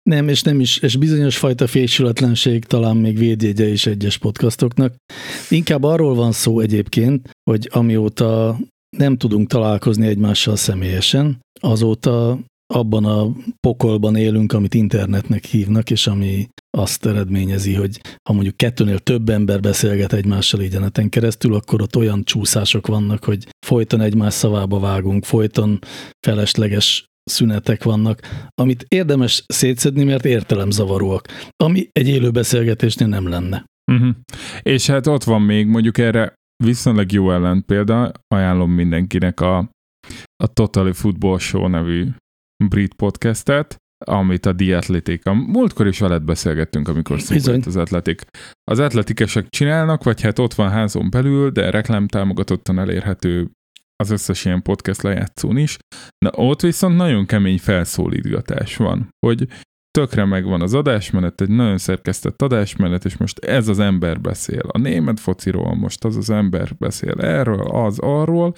Nem, 0.10 0.28
és 0.28 0.42
nem 0.42 0.60
is, 0.60 0.78
és 0.78 0.96
bizonyos 0.96 1.38
fajta 1.38 1.68
fésületlenség 1.68 2.66
talán 2.66 2.98
még 2.98 3.18
védjegye 3.18 3.68
is 3.68 3.86
egyes 3.86 4.18
podcastoknak. 4.18 4.96
Inkább 5.50 5.84
arról 5.84 6.16
van 6.16 6.32
szó 6.32 6.60
egyébként, 6.60 7.30
hogy 7.50 7.70
amióta 7.72 8.58
nem 8.98 9.18
tudunk 9.18 9.48
találkozni 9.48 10.08
egymással 10.08 10.56
személyesen, 10.56 11.40
azóta 11.62 12.40
abban 12.74 13.06
a 13.06 13.32
pokolban 13.60 14.16
élünk, 14.16 14.54
amit 14.54 14.74
internetnek 14.74 15.46
hívnak, 15.46 15.90
és 15.90 16.08
ami 16.08 16.48
azt 16.78 17.06
eredményezi, 17.06 17.74
hogy 17.74 18.00
ha 18.30 18.34
mondjuk 18.34 18.58
kettőnél 18.58 19.00
több 19.00 19.30
ember 19.30 19.60
beszélget 19.60 20.14
egymással 20.14 20.62
így 20.62 20.80
neten 20.80 21.10
keresztül, 21.10 21.54
akkor 21.54 21.82
ott 21.82 21.96
olyan 21.96 22.24
csúszások 22.24 22.88
vannak, 22.88 23.24
hogy 23.24 23.48
folyton 23.66 24.02
egymás 24.02 24.34
szavába 24.34 24.80
vágunk, 24.80 25.26
folyton 25.26 25.80
felesleges 26.28 27.06
szünetek 27.24 27.84
vannak, 27.84 28.48
amit 28.62 28.86
érdemes 28.88 29.44
szétszedni, 29.48 30.04
mert 30.04 30.26
értelemzavaróak, 30.26 31.28
ami 31.64 31.88
egy 31.92 32.08
élő 32.08 32.32
beszélgetésnél 32.32 33.08
nem 33.08 33.28
lenne. 33.28 33.66
Uh-huh. 33.92 34.16
És 34.62 34.88
hát 34.88 35.08
ott 35.08 35.24
van 35.24 35.42
még 35.42 35.68
mondjuk 35.68 35.98
erre 35.98 36.34
viszonylag 36.64 37.12
jó 37.12 37.28
példa, 37.66 38.12
ajánlom 38.28 38.72
mindenkinek 38.72 39.40
a, 39.40 39.58
a 40.44 40.48
Totally 40.54 40.94
Football 40.94 41.38
Show 41.38 41.68
nevű 41.68 42.08
brit 42.64 42.94
podcastet, 42.94 43.76
amit 44.06 44.46
a 44.46 44.56
The 44.56 44.78
Athletic, 44.78 45.26
a 45.26 45.34
múltkor 45.34 45.88
is 45.88 46.00
veled 46.00 46.24
beszélgettünk, 46.24 46.88
amikor 46.88 47.22
szólt 47.22 47.66
az 47.66 47.76
Athletic. 47.76 48.22
Az 48.64 48.80
atletikesek 48.80 49.50
csinálnak, 49.50 50.04
vagy 50.04 50.22
hát 50.22 50.40
ott 50.40 50.54
van 50.54 50.70
házon 50.70 51.10
belül, 51.10 51.50
de 51.50 51.70
reklámtámogatottan 51.70 52.80
elérhető 52.80 53.52
az 53.96 54.10
összes 54.10 54.46
ilyen 54.46 54.62
podcast 54.62 55.02
lejátszón 55.02 55.58
is. 55.58 55.78
Na 56.26 56.32
ott 56.32 56.62
viszont 56.62 56.96
nagyon 56.96 57.26
kemény 57.26 57.60
felszólítgatás 57.60 58.76
van, 58.76 59.10
hogy 59.26 59.48
tökre 59.92 60.26
megvan 60.26 60.62
az 60.62 60.74
adásmenet, 60.74 61.42
egy 61.42 61.50
nagyon 61.50 61.78
szerkesztett 61.78 62.42
adásmenet, 62.42 63.06
és 63.06 63.18
most 63.18 63.40
ez 63.40 63.68
az 63.68 63.80
ember 63.80 64.22
beszél 64.22 64.64
a 64.68 64.78
német 64.78 65.20
fociról, 65.20 65.76
most 65.76 66.04
az 66.06 66.16
az 66.18 66.30
ember 66.30 66.76
beszél 66.78 67.20
erről, 67.20 67.62
az 67.62 68.00
arról. 68.00 68.54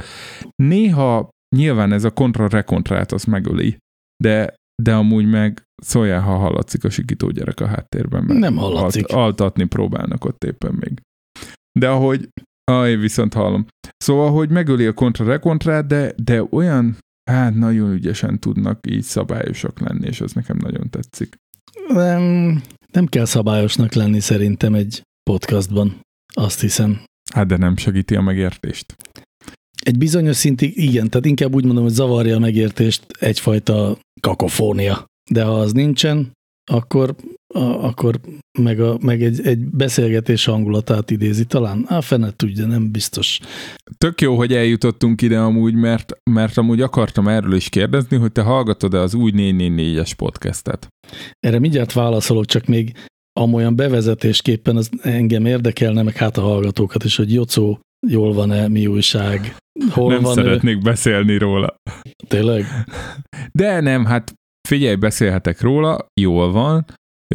Néha 0.55 1.29
nyilván 1.55 1.91
ez 1.91 2.03
a 2.03 2.11
kontra-rekontrát 2.11 3.11
az 3.11 3.23
megöli, 3.23 3.77
de, 4.23 4.55
de 4.83 4.93
amúgy 4.95 5.25
meg 5.25 5.63
szóljál, 5.83 6.21
ha 6.21 6.37
hallatszik 6.37 6.83
a 6.83 6.89
sikító 6.89 7.29
gyerek 7.29 7.59
a 7.59 7.67
háttérben. 7.67 8.23
Mert 8.23 8.39
Nem 8.39 8.55
hallatszik. 8.55 9.07
Alt, 9.07 9.21
altatni 9.21 9.65
próbálnak 9.65 10.25
ott 10.25 10.43
éppen 10.43 10.73
még. 10.79 11.01
De 11.79 11.89
ahogy, 11.89 12.29
ah, 12.71 12.89
én 12.89 12.99
viszont 12.99 13.33
hallom. 13.33 13.65
Szóval, 13.97 14.31
hogy 14.31 14.49
megöli 14.49 14.85
a 14.85 14.93
kontra-rekontrát, 14.93 15.87
de, 15.87 16.13
de 16.23 16.43
olyan, 16.49 16.97
hát 17.31 17.55
nagyon 17.55 17.91
ügyesen 17.91 18.39
tudnak 18.39 18.79
így 18.89 19.03
szabályosak 19.03 19.79
lenni, 19.79 20.07
és 20.07 20.21
ez 20.21 20.31
nekem 20.31 20.57
nagyon 20.57 20.89
tetszik. 20.89 21.35
Nem, 21.87 22.61
nem 22.91 23.05
kell 23.05 23.25
szabályosnak 23.25 23.93
lenni 23.93 24.19
szerintem 24.19 24.73
egy 24.73 25.01
podcastban, 25.29 26.01
azt 26.33 26.61
hiszem. 26.61 27.01
Hát 27.33 27.47
de 27.47 27.57
nem 27.57 27.77
segíti 27.77 28.15
a 28.15 28.21
megértést. 28.21 28.95
Egy 29.83 29.97
bizonyos 29.97 30.35
szintig 30.35 30.77
igen, 30.77 31.09
tehát 31.09 31.25
inkább 31.25 31.55
úgy 31.55 31.65
mondom, 31.65 31.83
hogy 31.83 31.93
zavarja 31.93 32.35
a 32.35 32.39
megértést 32.39 33.05
egyfajta 33.19 33.97
kakofónia. 34.19 35.05
De 35.31 35.43
ha 35.43 35.59
az 35.59 35.71
nincsen, 35.71 36.31
akkor, 36.71 37.15
a, 37.53 37.59
akkor 37.59 38.19
meg, 38.59 38.79
a, 38.79 38.97
meg 39.01 39.23
egy, 39.23 39.47
egy 39.47 39.59
beszélgetés 39.59 40.45
hangulatát 40.45 41.11
idézi. 41.11 41.45
Talán, 41.45 41.85
á, 41.87 41.99
fene 41.99 42.31
tudja, 42.35 42.65
nem 42.65 42.91
biztos. 42.91 43.39
Tök 43.97 44.21
jó, 44.21 44.35
hogy 44.35 44.53
eljutottunk 44.53 45.21
ide 45.21 45.39
amúgy, 45.39 45.73
mert, 45.73 46.13
mert 46.31 46.57
amúgy 46.57 46.81
akartam 46.81 47.27
erről 47.27 47.53
is 47.53 47.69
kérdezni, 47.69 48.17
hogy 48.17 48.31
te 48.31 48.41
hallgatod-e 48.41 48.99
az 48.99 49.13
új 49.13 49.31
444-es 49.35 50.11
podcastet? 50.17 50.87
Erre 51.39 51.59
mindjárt 51.59 51.93
válaszolok, 51.93 52.45
csak 52.45 52.65
még 52.65 52.93
amolyan 53.39 53.75
bevezetésképpen 53.75 54.75
az 54.75 54.89
engem 55.01 55.45
érdekelne, 55.45 56.01
meg 56.01 56.15
hát 56.15 56.37
a 56.37 56.41
hallgatókat 56.41 57.03
is, 57.03 57.15
hogy 57.15 57.33
Jocó 57.33 57.79
jól 58.07 58.33
van-e, 58.33 58.67
mi 58.67 58.87
újság, 58.87 59.55
hol 59.89 60.13
nem 60.13 60.21
van 60.21 60.33
szeretnék 60.33 60.75
ő? 60.75 60.79
beszélni 60.79 61.37
róla. 61.37 61.75
Tényleg? 62.27 62.65
De 63.51 63.79
nem, 63.79 64.05
hát 64.05 64.33
figyelj, 64.67 64.95
beszélhetek 64.95 65.61
róla, 65.61 65.97
jól 66.21 66.51
van. 66.51 66.85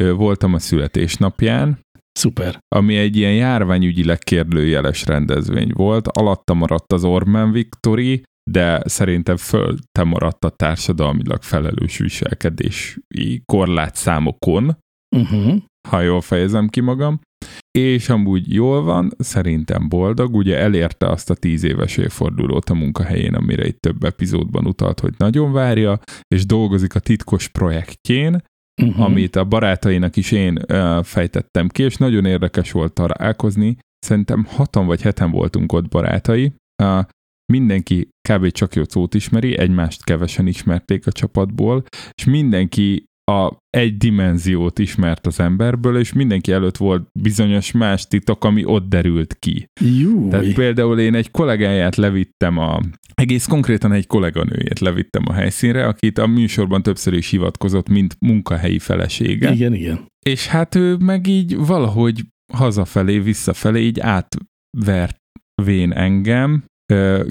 Voltam 0.01 0.53
a 0.53 0.59
születésnapján. 0.59 1.79
Szuper. 2.19 2.59
Ami 2.75 2.97
egy 2.97 3.15
ilyen 3.15 3.33
járványügyileg 3.33 4.19
kérdőjeles 4.19 5.05
rendezvény 5.05 5.71
volt. 5.73 6.07
Alatta 6.07 6.53
maradt 6.53 6.93
az 6.93 7.03
Orbán 7.03 7.51
Viktori, 7.51 8.23
de 8.51 8.81
szerintem 8.85 9.37
föl 9.37 9.75
te 9.91 10.03
maradt 10.03 10.45
a 10.45 10.49
társadalmilag 10.49 11.41
felelős 11.41 11.97
viselkedési 11.97 13.41
korlátszámokon, 13.45 14.77
uh-huh. 15.15 15.55
ha 15.89 16.01
jól 16.01 16.21
fejezem 16.21 16.67
ki 16.67 16.79
magam 16.79 17.19
és 17.77 18.09
amúgy 18.09 18.53
jól 18.53 18.83
van, 18.83 19.11
szerintem 19.17 19.89
boldog, 19.89 20.35
ugye 20.35 20.57
elérte 20.57 21.07
azt 21.07 21.29
a 21.29 21.35
tíz 21.35 21.63
éves 21.63 21.97
évfordulót 21.97 22.69
a 22.69 22.73
munkahelyén, 22.73 23.33
amire 23.33 23.65
itt 23.65 23.79
több 23.79 24.03
epizódban 24.03 24.65
utalt, 24.65 24.99
hogy 24.99 25.13
nagyon 25.17 25.51
várja, 25.51 25.99
és 26.27 26.45
dolgozik 26.45 26.95
a 26.95 26.99
titkos 26.99 27.47
projektjén, 27.47 28.41
uh-huh. 28.81 29.03
amit 29.03 29.35
a 29.35 29.45
barátainak 29.45 30.15
is 30.15 30.31
én 30.31 30.57
uh, 30.69 31.03
fejtettem 31.03 31.67
ki, 31.67 31.83
és 31.83 31.95
nagyon 31.95 32.25
érdekes 32.25 32.71
volt 32.71 32.93
találkozni. 32.93 33.77
Szerintem 33.99 34.45
hatan 34.45 34.85
vagy 34.85 35.01
heten 35.01 35.31
voltunk 35.31 35.71
ott 35.71 35.89
barátai. 35.89 36.53
Uh, 36.83 36.99
mindenki 37.53 38.09
kb. 38.29 38.51
csak 38.51 38.75
jó 38.75 38.83
szót 38.87 39.13
ismeri, 39.13 39.57
egymást 39.57 40.03
kevesen 40.03 40.47
ismerték 40.47 41.07
a 41.07 41.11
csapatból, 41.11 41.83
és 42.17 42.23
mindenki 42.23 43.03
a 43.31 43.57
egy 43.69 43.97
dimenziót 43.97 44.79
ismert 44.79 45.27
az 45.27 45.39
emberből, 45.39 45.97
és 45.97 46.13
mindenki 46.13 46.51
előtt 46.51 46.77
volt 46.77 47.07
bizonyos 47.19 47.71
más 47.71 48.07
titok, 48.07 48.43
ami 48.43 48.65
ott 48.65 48.89
derült 48.89 49.35
ki. 49.39 49.65
Júj. 49.81 50.29
Tehát 50.29 50.53
például 50.53 50.99
én 50.99 51.15
egy 51.15 51.31
kollégáját 51.31 51.95
levittem 51.95 52.57
a, 52.57 52.79
egész 53.13 53.45
konkrétan 53.45 53.91
egy 53.91 54.07
kolléganőjét 54.07 54.79
levittem 54.79 55.23
a 55.27 55.33
helyszínre, 55.33 55.85
akit 55.85 56.17
a 56.17 56.27
műsorban 56.27 56.83
többször 56.83 57.13
is 57.13 57.29
hivatkozott, 57.29 57.89
mint 57.89 58.15
munkahelyi 58.19 58.79
felesége. 58.79 59.51
Igen, 59.51 59.73
igen. 59.73 60.05
És 60.25 60.47
hát 60.47 60.75
ő 60.75 60.95
meg 60.95 61.27
így 61.27 61.55
valahogy 61.57 62.21
hazafelé, 62.53 63.19
visszafelé 63.19 63.81
így 63.81 63.99
átvert 63.99 65.17
vén 65.63 65.91
engem, 65.91 66.63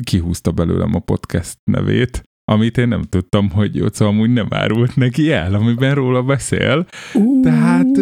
kihúzta 0.02 0.50
belőlem 0.50 0.94
a 0.94 0.99
podcast 0.99 1.56
nevét, 1.70 2.22
amit 2.52 2.78
én 2.78 2.88
nem 2.88 3.02
tudtam, 3.02 3.50
hogy 3.50 3.76
Jóca 3.76 4.06
amúgy 4.06 4.32
nem 4.32 4.47
árult 4.50 4.97
neki 4.97 5.32
el, 5.32 5.54
amiben 5.54 5.94
róla 5.94 6.23
beszél. 6.23 6.87
Tehát, 7.42 7.97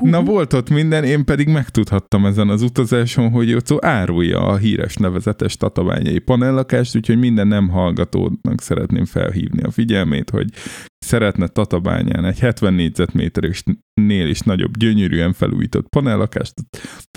na 0.00 0.22
volt 0.22 0.52
ott 0.52 0.70
minden, 0.70 1.04
én 1.04 1.24
pedig 1.24 1.48
megtudhattam 1.48 2.26
ezen 2.26 2.48
az 2.48 2.62
utazáson, 2.62 3.30
hogy 3.30 3.48
Jóca 3.48 3.78
árulja 3.80 4.40
a 4.46 4.56
híres 4.56 4.96
nevezetes 4.96 5.56
tatabányai 5.56 6.18
panellakást, 6.18 6.96
úgyhogy 6.96 7.18
minden 7.18 7.46
nem 7.46 7.68
hallgatónak 7.68 8.60
szeretném 8.60 9.04
felhívni 9.04 9.62
a 9.62 9.70
figyelmét, 9.70 10.30
hogy 10.30 10.48
szeretne 11.06 11.46
Tatabányán 11.46 12.24
egy 12.24 12.38
70 12.38 12.74
négyzetméteresnél 12.74 14.28
is 14.28 14.40
nagyobb, 14.40 14.76
gyönyörűen 14.76 15.32
felújított 15.32 15.88
panellakást, 15.88 16.54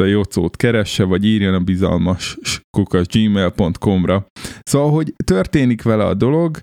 a 0.01 0.03
Jocót 0.03 0.55
keresse, 0.55 1.03
vagy 1.03 1.25
írjon 1.25 1.53
a 1.53 1.59
bizalmas 1.59 2.37
kukas 2.77 3.05
gmail.com-ra. 3.07 4.25
Szóval, 4.61 4.91
hogy 4.91 5.13
történik 5.23 5.81
vele 5.81 6.05
a 6.05 6.13
dolog, 6.13 6.61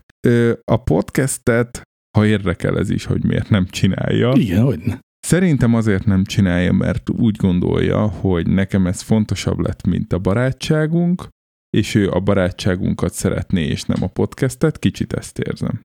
a 0.64 0.76
podcastet, 0.76 1.82
ha 2.18 2.26
érdekel 2.26 2.78
ez 2.78 2.90
is, 2.90 3.04
hogy 3.04 3.24
miért 3.24 3.50
nem 3.50 3.66
csinálja. 3.66 4.32
Igen, 4.34 4.62
hogy 4.62 4.78
ne. 4.84 4.98
Szerintem 5.26 5.74
azért 5.74 6.04
nem 6.04 6.24
csinálja, 6.24 6.72
mert 6.72 7.10
úgy 7.10 7.36
gondolja, 7.36 8.06
hogy 8.06 8.46
nekem 8.46 8.86
ez 8.86 9.00
fontosabb 9.00 9.58
lett, 9.58 9.86
mint 9.86 10.12
a 10.12 10.18
barátságunk, 10.18 11.28
és 11.76 11.94
ő 11.94 12.10
a 12.10 12.20
barátságunkat 12.20 13.12
szeretné, 13.12 13.66
és 13.66 13.82
nem 13.82 14.02
a 14.02 14.06
podcastet, 14.06 14.78
kicsit 14.78 15.12
ezt 15.12 15.38
érzem. 15.38 15.80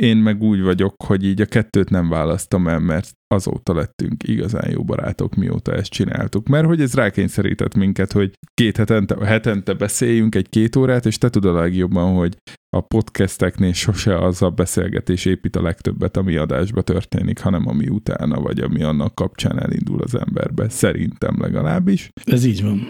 Én 0.00 0.16
meg 0.16 0.42
úgy 0.42 0.60
vagyok, 0.60 0.94
hogy 1.02 1.24
így 1.24 1.40
a 1.40 1.46
kettőt 1.46 1.90
nem 1.90 2.08
választom 2.08 2.68
el, 2.68 2.78
mert 2.78 3.12
azóta 3.34 3.74
lettünk 3.74 4.28
igazán 4.28 4.70
jó 4.70 4.84
barátok, 4.84 5.34
mióta 5.34 5.72
ezt 5.72 5.90
csináltuk. 5.90 6.48
Mert 6.48 6.66
hogy 6.66 6.80
ez 6.80 6.94
rákényszerített 6.94 7.74
minket, 7.74 8.12
hogy 8.12 8.32
két 8.54 8.76
hetente, 8.76 9.26
hetente 9.26 9.74
beszéljünk 9.74 10.34
egy 10.34 10.48
két 10.48 10.76
órát, 10.76 11.06
és 11.06 11.18
te 11.18 11.30
tudod 11.30 11.56
a 11.56 11.60
legjobban, 11.60 12.14
hogy 12.14 12.36
a 12.76 12.80
podcasteknél 12.80 13.72
sose 13.72 14.18
az 14.18 14.42
a 14.42 14.50
beszélgetés 14.50 15.24
épít 15.24 15.56
a 15.56 15.62
legtöbbet, 15.62 16.16
ami 16.16 16.36
adásba 16.36 16.82
történik, 16.82 17.38
hanem 17.38 17.68
ami 17.68 17.88
utána, 17.88 18.40
vagy 18.40 18.60
ami 18.60 18.82
annak 18.82 19.14
kapcsán 19.14 19.60
elindul 19.62 20.02
az 20.02 20.14
emberbe. 20.14 20.68
Szerintem 20.68 21.40
legalábbis. 21.40 22.08
Ez 22.24 22.44
így 22.44 22.62
van. 22.62 22.86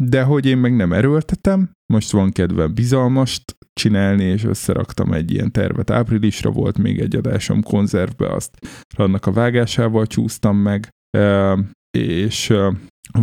De 0.00 0.22
hogy 0.22 0.46
én 0.46 0.58
meg 0.58 0.76
nem 0.76 0.92
erőltetem, 0.92 1.70
most 1.94 2.10
van 2.10 2.32
kedvem 2.32 2.74
bizalmast 2.74 3.56
csinálni, 3.72 4.24
és 4.24 4.44
összeraktam 4.44 5.12
egy 5.12 5.32
ilyen 5.32 5.52
tervet. 5.52 5.90
Áprilisra 5.90 6.50
volt 6.50 6.78
még 6.78 7.00
egy 7.00 7.16
adásom 7.16 7.62
konzervbe, 7.62 8.32
azt 8.32 8.58
annak 8.96 9.26
a 9.26 9.32
vágásával 9.32 10.06
csúsztam 10.06 10.56
meg, 10.56 10.88
és 11.98 12.52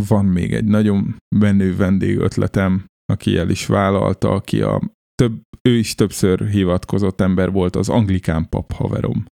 van 0.08 0.24
még 0.24 0.52
egy 0.52 0.64
nagyon 0.64 1.16
menő 1.36 1.76
vendégötletem, 1.76 2.84
aki 3.12 3.36
el 3.36 3.50
is 3.50 3.66
vállalta, 3.66 4.30
aki 4.30 4.62
a 4.62 4.80
több, 5.14 5.40
ő 5.68 5.76
is 5.76 5.94
többször 5.94 6.48
hivatkozott 6.48 7.20
ember 7.20 7.50
volt, 7.50 7.76
az 7.76 7.88
anglikán 7.88 8.48
pap 8.48 8.72
haverom, 8.72 9.24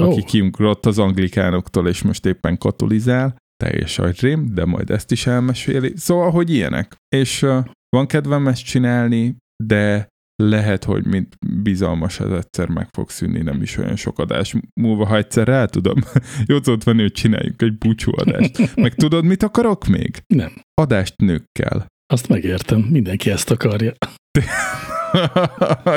oh. 0.00 0.08
aki 0.08 0.24
kiugrott 0.24 0.86
az 0.86 0.98
anglikánoktól, 0.98 1.88
és 1.88 2.02
most 2.02 2.26
éppen 2.26 2.58
katolizál, 2.58 3.36
teljes 3.56 3.98
agyrém, 3.98 4.54
de 4.54 4.64
majd 4.64 4.90
ezt 4.90 5.10
is 5.10 5.26
elmeséli. 5.26 5.92
Szóval, 5.96 6.30
hogy 6.30 6.50
ilyenek. 6.50 6.96
És 7.16 7.42
uh, 7.42 7.64
van 7.94 8.06
kedvem 8.06 8.48
ezt 8.48 8.64
csinálni, 8.64 9.36
de 9.64 10.08
lehet, 10.42 10.84
hogy 10.84 11.06
mint 11.06 11.36
bizalmas 11.62 12.20
ez 12.20 12.30
egyszer 12.30 12.68
meg 12.68 12.88
fog 12.90 13.10
szűnni, 13.10 13.42
nem 13.42 13.62
is 13.62 13.76
olyan 13.76 13.96
sok 13.96 14.18
adás 14.18 14.54
múlva, 14.80 15.06
ha 15.06 15.16
egyszer 15.16 15.46
rá 15.46 15.64
tudom, 15.64 15.94
jó 16.48 16.56
ott 16.66 16.82
van, 16.82 16.98
hogy 16.98 17.12
csináljunk 17.12 17.62
egy 17.62 17.78
búcsú 17.78 18.12
adást. 18.16 18.76
Meg 18.76 18.94
tudod, 18.94 19.24
mit 19.24 19.42
akarok 19.42 19.86
még? 19.86 20.22
Nem. 20.26 20.52
Adást 20.74 21.14
nőkkel. 21.16 21.86
Azt 22.06 22.28
megértem, 22.28 22.80
mindenki 22.80 23.30
ezt 23.30 23.50
akarja. 23.50 23.92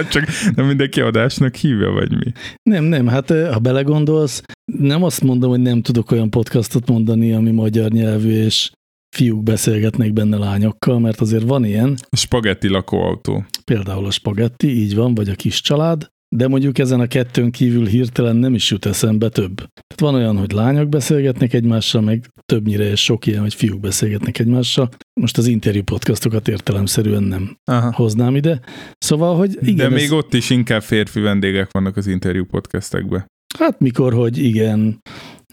Csak 0.09 0.25
nem 0.55 0.65
mindenki 0.65 1.01
adásnak 1.01 1.55
hívja, 1.55 1.91
vagy 1.91 2.11
mi? 2.11 2.31
Nem, 2.69 2.83
nem, 2.83 3.07
hát 3.07 3.29
ha 3.29 3.59
belegondolsz, 3.59 4.43
nem 4.79 5.03
azt 5.03 5.23
mondom, 5.23 5.49
hogy 5.49 5.61
nem 5.61 5.81
tudok 5.81 6.11
olyan 6.11 6.29
podcastot 6.29 6.89
mondani, 6.89 7.33
ami 7.33 7.51
magyar 7.51 7.91
nyelvű, 7.91 8.29
és 8.29 8.71
fiúk 9.17 9.43
beszélgetnek 9.43 10.13
benne 10.13 10.37
lányokkal, 10.37 10.99
mert 10.99 11.21
azért 11.21 11.43
van 11.43 11.65
ilyen. 11.65 11.97
A 12.09 12.15
spagetti 12.15 12.67
lakóautó. 12.67 13.45
Például 13.63 14.05
a 14.05 14.11
spagetti, 14.11 14.67
így 14.67 14.95
van, 14.95 15.15
vagy 15.15 15.29
a 15.29 15.35
kis 15.35 15.61
család, 15.61 16.07
de 16.35 16.47
mondjuk 16.47 16.77
ezen 16.77 16.99
a 16.99 17.07
kettőn 17.07 17.51
kívül 17.51 17.85
hirtelen 17.85 18.35
nem 18.35 18.53
is 18.53 18.71
jut 18.71 18.85
eszembe 18.85 19.29
több. 19.29 19.55
Tehát 19.55 19.99
van 20.01 20.13
olyan, 20.13 20.37
hogy 20.37 20.51
lányok 20.51 20.89
beszélgetnek 20.89 21.53
egymással, 21.53 22.01
meg 22.01 22.31
többnyire 22.45 22.95
sok 22.95 23.25
ilyen, 23.25 23.41
hogy 23.41 23.53
fiúk 23.53 23.79
beszélgetnek 23.79 24.39
egymással. 24.39 24.89
Most 25.21 25.37
az 25.37 25.47
interjú 25.47 25.83
podcastokat 25.83 26.47
értelemszerűen 26.47 27.23
nem 27.23 27.57
Aha. 27.63 27.93
hoznám 27.93 28.35
ide. 28.35 28.59
Szóval, 28.97 29.35
hogy 29.35 29.57
igen. 29.61 29.89
De 29.89 29.95
még 29.95 30.03
ez... 30.03 30.11
ott 30.11 30.33
is 30.33 30.49
inkább 30.49 30.81
férfi 30.81 31.19
vendégek 31.19 31.71
vannak 31.71 31.97
az 31.97 32.07
interjú 32.07 32.45
podcastekben. 32.45 33.25
Hát 33.57 33.79
mikor, 33.79 34.13
hogy 34.13 34.37
igen. 34.37 35.01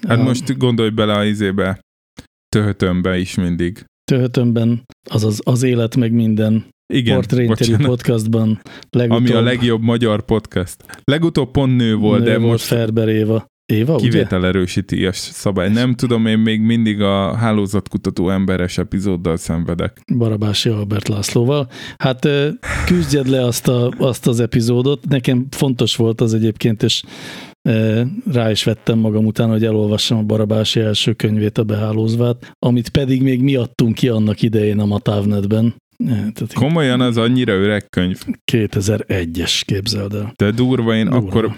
Hát 0.09 0.23
most 0.23 0.59
gondolj 0.59 0.91
bele 0.91 1.13
a 1.13 1.25
izébe, 1.25 1.81
töhötömbe 2.55 3.19
is 3.19 3.35
mindig. 3.35 3.85
Töhötömben, 4.05 4.85
azaz 5.11 5.41
az 5.45 5.63
élet 5.63 5.97
meg 5.97 6.13
minden 6.13 6.67
igen, 6.93 7.15
Portrait 7.15 7.77
podcastban. 7.87 8.61
Legutóbb, 8.91 9.25
Ami 9.27 9.33
a 9.33 9.41
legjobb 9.41 9.83
magyar 9.83 10.25
podcast. 10.25 10.77
Legutóbb 11.05 11.51
pont 11.51 11.77
nő 11.77 11.95
volt, 11.95 12.19
nő 12.19 12.25
de 12.25 12.39
volt 12.39 12.51
most... 12.51 12.65
Ferber 12.65 13.09
Éva. 13.09 13.47
Éva, 13.73 13.97
Kivétel 13.97 14.39
ugye? 14.39 14.49
erősíti 14.49 15.07
a 15.07 15.13
szabály. 15.13 15.69
Nem 15.69 15.95
tudom, 15.95 16.27
én 16.27 16.39
még 16.39 16.61
mindig 16.61 17.01
a 17.01 17.35
hálózatkutató 17.37 18.31
emberes 18.31 18.79
epizóddal 18.79 19.37
szenvedek. 19.37 20.01
Barabási 20.17 20.69
Albert 20.69 21.09
Lászlóval. 21.09 21.69
Hát 21.97 22.29
küzdjed 22.87 23.29
le 23.29 23.45
azt, 23.45 23.69
a, 23.69 23.93
azt 23.99 24.27
az 24.27 24.41
epizódot. 24.41 25.09
Nekem 25.09 25.47
fontos 25.51 25.97
volt 25.97 26.21
az 26.21 26.35
egyébként, 26.35 26.83
és 26.83 27.03
rá 28.33 28.51
is 28.51 28.65
vettem 28.65 28.99
magam 28.99 29.27
után, 29.27 29.49
hogy 29.49 29.65
elolvassam 29.65 30.19
a 30.19 30.23
Barabási 30.23 30.81
első 30.81 31.13
könyvét, 31.13 31.59
a 31.59 31.65
Behálózvát, 31.65 32.53
amit 32.59 32.89
pedig 32.89 33.23
még 33.23 33.43
mi 33.43 33.55
adtunk 33.55 33.95
ki 33.95 34.09
annak 34.09 34.43
idején 34.43 34.79
a 34.79 34.85
Matávnetben. 34.85 35.75
Tehát 36.07 36.53
Komolyan 36.55 37.01
az 37.01 37.17
annyira 37.17 37.53
öreg 37.53 37.89
könyv? 37.89 38.21
2001-es, 38.53 39.63
képzeld 39.65 40.15
el. 40.15 40.33
De 40.37 40.51
durva, 40.51 40.95
én 40.95 41.11
durva. 41.11 41.27
akkor 41.27 41.57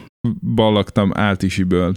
ballaktam 0.55 1.11
átisiből. 1.15 1.95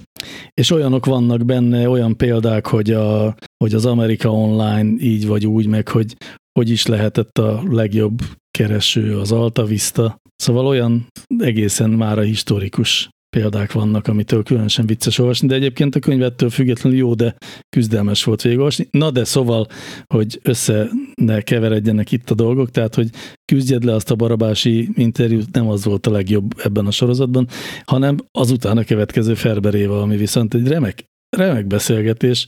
És 0.54 0.72
olyanok 0.72 1.06
vannak 1.06 1.46
benne, 1.46 1.90
olyan 1.90 2.18
példák, 2.18 2.68
hogy, 2.68 2.92
a, 2.92 3.36
hogy 3.64 3.74
az 3.74 3.86
Amerika 3.86 4.32
Online 4.32 4.96
így 5.00 5.28
vagy 5.28 5.48
úgy, 5.48 5.68
meg 5.68 5.88
hogy 5.88 6.16
hogy 6.60 6.70
is 6.70 6.86
lehetett 6.86 7.38
a 7.38 7.64
legjobb 7.70 8.20
kereső 8.58 9.18
az 9.18 9.32
Alta 9.32 9.66
Vista. 9.66 10.18
Szóval 10.36 10.66
olyan 10.66 11.08
egészen 11.38 11.90
már 11.90 12.18
a 12.18 12.22
historikus 12.22 13.10
példák 13.30 13.72
vannak, 13.72 14.08
amitől 14.08 14.44
különösen 14.44 14.86
vicces 14.86 15.18
olvasni, 15.18 15.48
de 15.48 15.56
egyébként 15.56 15.96
a 15.96 16.00
könyvettől 16.00 16.50
függetlenül 16.50 16.98
jó, 16.98 17.14
de 17.14 17.36
küzdelmes 17.70 18.24
volt 18.24 18.42
végigolvasni. 18.42 18.88
Na 18.92 19.12
de 19.12 19.24
szóval, 19.24 19.68
hogy 20.14 20.40
össze 20.44 20.90
ne 21.16 21.42
keveredjenek 21.42 22.12
itt 22.12 22.30
a 22.30 22.36
dolgok, 22.36 22.72
tehát, 22.72 22.96
hogy 22.96 23.10
küzdjed 23.52 23.84
le 23.84 23.94
azt 23.94 24.12
a 24.12 24.16
barabási 24.16 24.90
interjút, 24.96 25.52
nem 25.52 25.68
az 25.68 25.86
volt 25.86 26.08
a 26.08 26.12
legjobb 26.12 26.54
ebben 26.64 26.86
a 26.86 26.92
sorozatban, 26.92 27.48
hanem 27.84 28.18
azután 28.32 28.78
a 28.78 28.84
következő 28.84 29.34
Ferberéval, 29.34 30.02
ami 30.02 30.18
viszont 30.18 30.54
egy 30.54 30.68
remek, 30.68 31.04
remek 31.38 31.68
beszélgetés, 31.68 32.48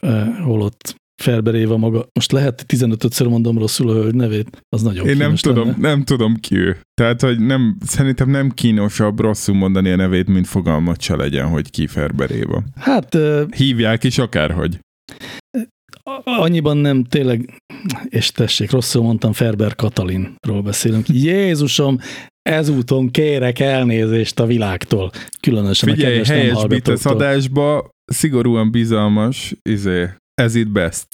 eh, 0.00 0.38
holott 0.44 0.99
Ferber 1.22 1.54
Éva 1.54 1.76
maga, 1.76 2.06
most 2.12 2.32
lehet 2.32 2.64
15-ször 2.68 3.28
mondom 3.28 3.58
rosszul 3.58 3.90
a 3.90 3.92
hölgy 3.92 4.14
nevét, 4.14 4.64
az 4.68 4.82
nagyon 4.82 5.08
Én 5.08 5.16
nem 5.16 5.34
tudom, 5.34 5.66
lenne. 5.66 5.88
nem 5.88 6.04
tudom 6.04 6.34
ki 6.34 6.56
ő. 6.56 6.80
Tehát, 6.94 7.20
hogy 7.20 7.38
nem, 7.38 7.76
szerintem 7.84 8.30
nem 8.30 8.50
kínosabb 8.50 9.20
rosszul 9.20 9.54
mondani 9.54 9.90
a 9.90 9.96
nevét, 9.96 10.26
mint 10.26 10.46
fogalmat 10.46 11.00
se 11.00 11.16
legyen, 11.16 11.48
hogy 11.48 11.70
ki 11.70 11.86
Ferber 11.86 12.30
Éva. 12.30 12.62
Hát... 12.76 13.18
Hívják 13.56 14.04
is 14.04 14.18
akárhogy. 14.18 14.78
Annyiban 16.24 16.76
nem 16.76 17.04
tényleg, 17.04 17.54
és 18.08 18.30
tessék, 18.30 18.70
rosszul 18.70 19.02
mondtam, 19.02 19.32
Ferber 19.32 19.74
Katalinról 19.74 20.62
beszélünk. 20.62 21.08
Jézusom, 21.08 21.98
ezúton 22.42 23.10
kérek 23.10 23.58
elnézést 23.58 24.40
a 24.40 24.46
világtól. 24.46 25.10
Különösen 25.40 25.94
Figyelj, 25.94 26.20
a 26.20 26.24
helyes 26.24 26.64
adásba 27.02 27.90
szigorúan 28.04 28.70
bizalmas, 28.70 29.54
izé, 29.62 30.08
As 30.40 30.54
it 30.54 30.72
best. 30.72 31.06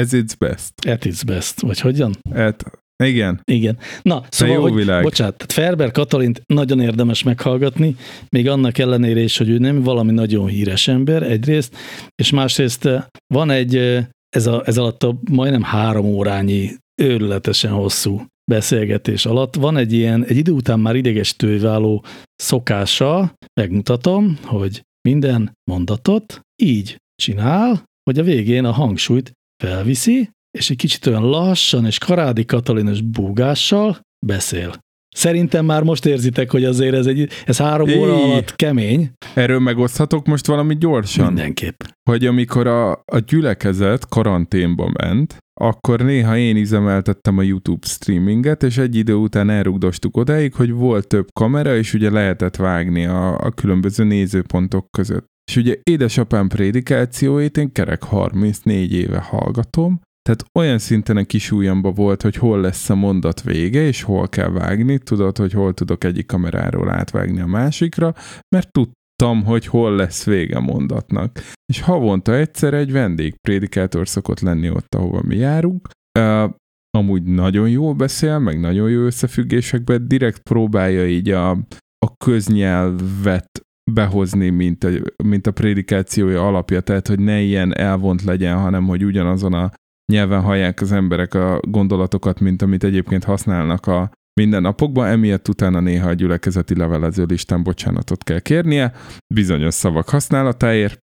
As 0.00 0.12
it's 0.12 0.34
best. 0.38 0.72
At 0.86 1.04
its 1.04 1.24
best, 1.24 1.60
vagy 1.60 1.80
hogyan? 1.80 2.14
At, 2.30 2.64
igen. 3.04 3.40
Igen. 3.44 3.78
Na, 4.02 4.22
szóval, 4.28 4.54
jó 4.54 4.62
hogy, 4.62 4.74
világ. 4.74 5.02
bocsánat, 5.02 5.36
tehát 5.36 5.52
Ferber 5.52 5.90
Katalint 5.90 6.42
nagyon 6.46 6.80
érdemes 6.80 7.22
meghallgatni, 7.22 7.96
még 8.28 8.48
annak 8.48 8.78
ellenére 8.78 9.20
is, 9.20 9.38
hogy 9.38 9.48
ő 9.48 9.58
nem 9.58 9.82
valami 9.82 10.12
nagyon 10.12 10.46
híres 10.46 10.88
ember 10.88 11.22
egyrészt, 11.22 11.76
és 12.14 12.30
másrészt 12.30 12.84
eh, 12.84 13.04
van 13.34 13.50
egy, 13.50 13.76
eh, 13.76 14.06
ez, 14.28 14.46
a, 14.46 14.62
ez 14.66 14.78
alatt 14.78 15.02
a 15.02 15.18
majdnem 15.30 15.62
három 15.62 16.06
órányi 16.06 16.76
őrületesen 17.02 17.70
hosszú 17.72 18.26
beszélgetés 18.50 19.26
alatt 19.26 19.54
van 19.54 19.76
egy 19.76 19.92
ilyen, 19.92 20.24
egy 20.24 20.36
idő 20.36 20.52
után 20.52 20.80
már 20.80 20.96
idegesítővé 20.96 21.56
váló 21.56 22.04
szokása, 22.34 23.34
megmutatom, 23.60 24.38
hogy 24.42 24.82
minden 25.08 25.52
mondatot 25.70 26.40
így 26.62 26.96
csinál, 27.22 27.82
hogy 28.04 28.18
a 28.18 28.22
végén 28.22 28.64
a 28.64 28.72
hangsúlyt 28.72 29.32
felviszi, 29.64 30.30
és 30.58 30.70
egy 30.70 30.76
kicsit 30.76 31.06
olyan 31.06 31.28
lassan 31.28 31.86
és 31.86 31.98
karádi 31.98 32.44
katalinos 32.44 33.00
búgással 33.00 34.00
beszél. 34.26 34.74
Szerintem 35.14 35.64
már 35.64 35.82
most 35.82 36.06
érzitek, 36.06 36.50
hogy 36.50 36.64
azért 36.64 36.94
ez, 36.94 37.06
egy, 37.06 37.28
ez 37.46 37.58
három 37.58 37.88
Éj, 37.88 37.98
óra 37.98 38.22
alatt 38.22 38.56
kemény. 38.56 39.10
Erről 39.34 39.58
megoszthatok 39.58 40.26
most 40.26 40.46
valami 40.46 40.76
gyorsan? 40.76 41.26
Mindenképp. 41.26 41.80
Hogy 42.10 42.26
amikor 42.26 42.66
a, 42.66 42.90
a 42.90 43.18
gyülekezet 43.26 44.08
karanténba 44.08 44.90
ment, 45.00 45.36
akkor 45.60 46.00
néha 46.00 46.36
én 46.36 46.56
üzemeltettem 46.56 47.38
a 47.38 47.42
YouTube 47.42 47.86
streaminget, 47.86 48.62
és 48.62 48.78
egy 48.78 48.94
idő 48.96 49.14
után 49.14 49.50
elrugdostuk 49.50 50.16
odáig, 50.16 50.54
hogy 50.54 50.70
volt 50.70 51.06
több 51.06 51.26
kamera, 51.32 51.76
és 51.76 51.94
ugye 51.94 52.10
lehetett 52.10 52.56
vágni 52.56 53.06
a, 53.06 53.38
a 53.38 53.50
különböző 53.50 54.04
nézőpontok 54.04 54.90
között. 54.90 55.26
És 55.52 55.58
ugye 55.58 55.76
édesapám 55.82 56.48
prédikációit 56.48 57.56
én 57.56 57.72
kerek 57.72 58.02
34 58.02 58.92
éve 58.92 59.18
hallgatom, 59.18 60.00
tehát 60.22 60.44
olyan 60.58 60.78
szinten 60.78 61.16
a 61.16 61.24
kis 61.24 61.48
volt, 61.80 62.22
hogy 62.22 62.36
hol 62.36 62.60
lesz 62.60 62.90
a 62.90 62.94
mondat 62.94 63.42
vége, 63.42 63.80
és 63.80 64.02
hol 64.02 64.28
kell 64.28 64.48
vágni, 64.48 64.98
tudod, 64.98 65.38
hogy 65.38 65.52
hol 65.52 65.74
tudok 65.74 66.04
egyik 66.04 66.26
kameráról 66.26 66.90
átvágni 66.90 67.40
a 67.40 67.46
másikra, 67.46 68.14
mert 68.56 68.68
tudtam, 68.70 69.44
hogy 69.44 69.66
hol 69.66 69.96
lesz 69.96 70.24
vége 70.24 70.58
mondatnak. 70.58 71.38
És 71.72 71.80
havonta 71.80 72.34
egyszer 72.34 72.74
egy 72.74 72.92
vendégprédikátor 72.92 74.08
szokott 74.08 74.40
lenni 74.40 74.70
ott, 74.70 74.94
ahova 74.94 75.22
mi 75.22 75.36
járunk, 75.36 75.88
uh, 76.18 76.50
amúgy 76.98 77.22
nagyon 77.22 77.68
jól 77.68 77.94
beszél, 77.94 78.38
meg 78.38 78.60
nagyon 78.60 78.90
jó 78.90 79.00
összefüggésekben, 79.00 80.08
direkt 80.08 80.42
próbálja 80.42 81.08
így 81.08 81.30
a, 81.30 81.50
a 81.98 82.16
köznyelvet 82.24 83.62
behozni, 83.90 84.48
mint 84.48 84.84
a, 84.84 84.90
mint 85.24 85.46
a 85.46 85.52
prédikációja 85.52 86.46
alapja, 86.46 86.80
tehát 86.80 87.08
hogy 87.08 87.18
ne 87.18 87.40
ilyen 87.40 87.76
elvont 87.76 88.22
legyen, 88.22 88.58
hanem 88.58 88.86
hogy 88.86 89.04
ugyanazon 89.04 89.52
a 89.52 89.70
nyelven 90.12 90.40
hallják 90.40 90.80
az 90.80 90.92
emberek 90.92 91.34
a 91.34 91.60
gondolatokat, 91.60 92.40
mint 92.40 92.62
amit 92.62 92.84
egyébként 92.84 93.24
használnak 93.24 93.86
a 93.86 94.10
mindennapokban, 94.40 95.06
emiatt 95.06 95.48
utána 95.48 95.80
néha 95.80 96.08
a 96.08 96.12
gyülekezeti 96.12 96.76
levelező 96.76 97.24
listán 97.24 97.62
bocsánatot 97.62 98.24
kell 98.24 98.40
kérnie, 98.40 98.92
bizonyos 99.34 99.74
szavak 99.74 100.08
használatáért, 100.08 100.98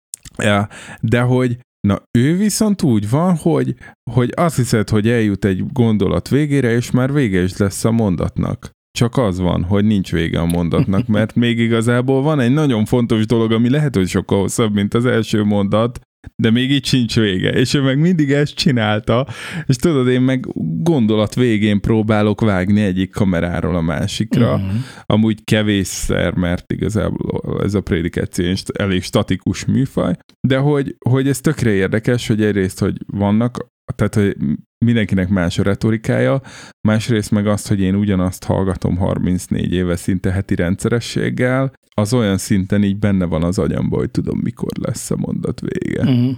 de 1.02 1.22
hogy 1.22 1.58
Na, 1.88 2.04
ő 2.18 2.38
viszont 2.38 2.82
úgy 2.82 3.10
van, 3.10 3.36
hogy, 3.36 3.76
hogy 4.12 4.32
azt 4.36 4.56
hiszed, 4.56 4.90
hogy 4.90 5.08
eljut 5.10 5.46
egy 5.46 5.66
gondolat 5.72 6.30
végére, 6.30 6.72
és 6.72 6.92
már 6.92 7.14
vége 7.14 7.42
is 7.44 7.58
lesz 7.58 7.86
a 7.86 7.92
mondatnak. 7.92 8.72
Csak 8.98 9.18
az 9.18 9.40
van, 9.40 9.64
hogy 9.64 9.86
nincs 9.86 10.12
vége 10.12 10.40
a 10.40 10.46
mondatnak, 10.46 11.08
mert 11.08 11.36
még 11.36 11.60
igazából 11.60 12.22
van 12.22 12.40
egy 12.40 12.52
nagyon 12.52 12.86
fontos 12.86 13.26
dolog, 13.26 13.52
ami 13.52 13.70
lehet, 13.70 13.96
hogy 13.96 14.08
sokkal 14.08 14.40
hosszabb, 14.40 14.74
mint 14.74 14.94
az 14.94 15.06
első 15.06 15.44
mondat, 15.44 16.00
de 16.36 16.52
még 16.52 16.72
így 16.72 16.86
sincs 16.86 17.16
vége. 17.16 17.50
És 17.50 17.74
ő 17.74 17.82
meg 17.82 18.00
mindig 18.00 18.32
ezt 18.32 18.54
csinálta, 18.54 19.28
és 19.66 19.76
tudod, 19.76 20.08
én 20.08 20.22
meg 20.22 20.48
gondolat 20.84 21.36
végén 21.36 21.82
próbálok 21.82 22.42
vágni 22.42 22.82
egyik 22.82 23.12
kameráról 23.12 23.76
a 23.76 23.82
másikra, 23.82 24.58
mm-hmm. 24.58 24.78
amúgy 25.06 25.44
kevésszer, 25.44 26.34
mert 26.34 26.74
igazából 26.74 27.64
ez 27.64 27.74
a 27.74 27.82
prédikáció 27.82 28.54
elég 28.74 29.04
statikus 29.04 29.66
műfaj, 29.66 30.16
de 30.48 30.58
hogy, 30.58 30.96
hogy 31.10 31.28
ez 31.28 31.40
tökre 31.40 31.72
érdekes, 31.72 32.28
hogy 32.28 32.42
egyrészt, 32.42 32.80
hogy 32.80 32.98
vannak 33.08 33.76
tehát 33.96 34.16
hogy 34.16 34.38
mindenkinek 34.86 35.30
más 35.30 35.60
a 35.60 35.64
retorikája, 35.64 36.42
másrészt 36.88 37.32
meg 37.32 37.48
azt, 37.48 37.68
hogy 37.68 37.80
én 37.80 37.96
ugyanazt 37.96 38.44
hallgatom 38.44 38.98
34 38.98 39.74
éve 39.74 39.96
szinte 39.96 40.32
heti 40.32 40.56
rendszerességgel, 40.56 41.74
az 41.98 42.14
olyan 42.14 42.38
szinten 42.38 42.84
így 42.84 42.98
benne 42.98 43.26
van 43.26 43.44
az 43.44 43.60
agyamban, 43.60 44.00
hogy 44.00 44.12
tudom, 44.12 44.40
mikor 44.44 44.72
lesz 44.82 45.12
a 45.12 45.16
mondat 45.16 45.62
vége. 45.62 46.02
Uh-huh. 46.02 46.36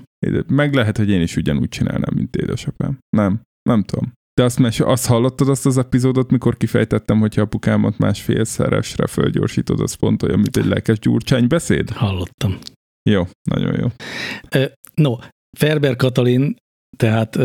Meg 0.48 0.74
lehet, 0.74 0.98
hogy 0.98 1.10
én 1.10 1.22
is 1.22 1.36
ugyanúgy 1.36 1.70
csinálnám, 1.70 2.14
mint 2.16 2.36
édesapám. 2.36 2.98
Nem, 3.10 3.42
nem 3.70 3.84
tudom. 3.84 4.12
De 4.34 4.44
azt, 4.44 4.60
mes- 4.60 4.80
azt 4.80 5.06
hallottad 5.06 5.50
azt 5.50 5.66
az 5.66 5.78
epizódot, 5.78 6.32
mikor 6.32 6.58
kifejtettem, 6.58 7.20
hogyha 7.20 7.42
apukámat 7.42 7.98
másfélszeresre 7.98 9.08
fölgyorsítod, 9.08 9.80
az 9.80 9.94
pont 9.94 10.24
olyan, 10.24 10.40
mint 10.40 10.58
egy 10.58 10.66
lelkes 10.66 11.00
gyurcsány 11.00 11.48
beszéd? 11.48 11.90
Hallottam. 11.90 12.58
Jó, 13.10 13.28
nagyon 13.50 13.80
jó. 13.80 13.88
no, 14.94 15.16
Ferber 15.58 15.96
Katalin 15.96 16.56
tehát 16.98 17.40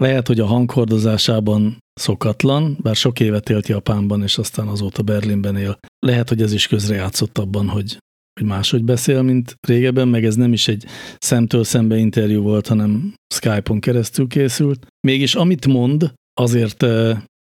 lehet, 0.00 0.26
hogy 0.26 0.40
a 0.40 0.46
hanghordozásában 0.46 1.78
szokatlan, 2.00 2.78
bár 2.82 2.96
sok 2.96 3.20
évet 3.20 3.50
élt 3.50 3.68
Japánban, 3.68 4.22
és 4.22 4.38
aztán 4.38 4.68
azóta 4.68 5.02
Berlinben 5.02 5.56
él. 5.56 5.78
Lehet, 6.06 6.28
hogy 6.28 6.42
ez 6.42 6.52
is 6.52 6.66
közrejátszott 6.66 7.38
abban, 7.38 7.68
hogy, 7.68 7.98
hogy 8.40 8.48
máshogy 8.48 8.84
beszél, 8.84 9.22
mint 9.22 9.56
régebben, 9.66 10.08
meg 10.08 10.24
ez 10.24 10.34
nem 10.34 10.52
is 10.52 10.68
egy 10.68 10.84
szemtől 11.18 11.64
szembe 11.64 11.96
interjú 11.96 12.42
volt, 12.42 12.66
hanem 12.68 13.14
Skype-on 13.34 13.80
keresztül 13.80 14.26
készült. 14.26 14.86
Mégis 15.06 15.34
amit 15.34 15.66
mond, 15.66 16.12
azért, 16.40 16.84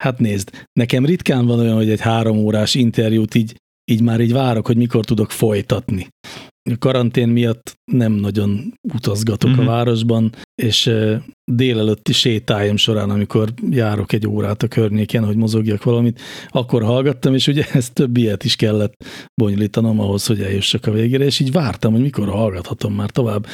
hát 0.03 0.19
nézd, 0.19 0.65
nekem 0.79 1.05
ritkán 1.05 1.45
van 1.45 1.60
olyan, 1.60 1.75
hogy 1.75 1.89
egy 1.89 1.99
három 1.99 2.38
órás 2.38 2.75
interjút 2.75 3.36
így, 3.36 3.55
így 3.91 4.01
már 4.01 4.19
így 4.19 4.34
várok, 4.34 4.67
hogy 4.67 4.77
mikor 4.77 5.05
tudok 5.05 5.31
folytatni 5.31 6.08
karantén 6.80 7.28
miatt 7.28 7.78
nem 7.91 8.12
nagyon 8.12 8.73
utazgatok 8.93 9.49
uh-huh. 9.49 9.65
a 9.65 9.67
mhm. 9.67 9.75
városban, 9.75 10.32
és 10.62 10.91
délelőtti 11.51 12.13
sétáim 12.13 12.75
során, 12.75 13.10
amikor 13.10 13.54
járok 13.69 14.13
egy 14.13 14.28
órát 14.28 14.63
a 14.63 14.67
környéken, 14.67 15.25
hogy 15.25 15.36
mozogjak 15.36 15.84
valamit, 15.84 16.21
akkor 16.47 16.84
hallgattam, 16.84 17.34
és 17.34 17.47
ugye 17.47 17.65
ez 17.73 17.89
több 17.89 18.17
ilyet 18.17 18.43
is 18.43 18.56
kellett 18.56 18.93
bonyolítanom 19.41 19.99
ahhoz, 19.99 20.25
hogy 20.25 20.41
eljussak 20.41 20.86
a 20.86 20.91
végére, 20.91 21.25
és 21.25 21.39
így 21.39 21.51
vártam, 21.51 21.91
hogy 21.91 22.01
mikor 22.01 22.30
hallgathatom 22.30 22.93
már 22.93 23.10
tovább. 23.10 23.47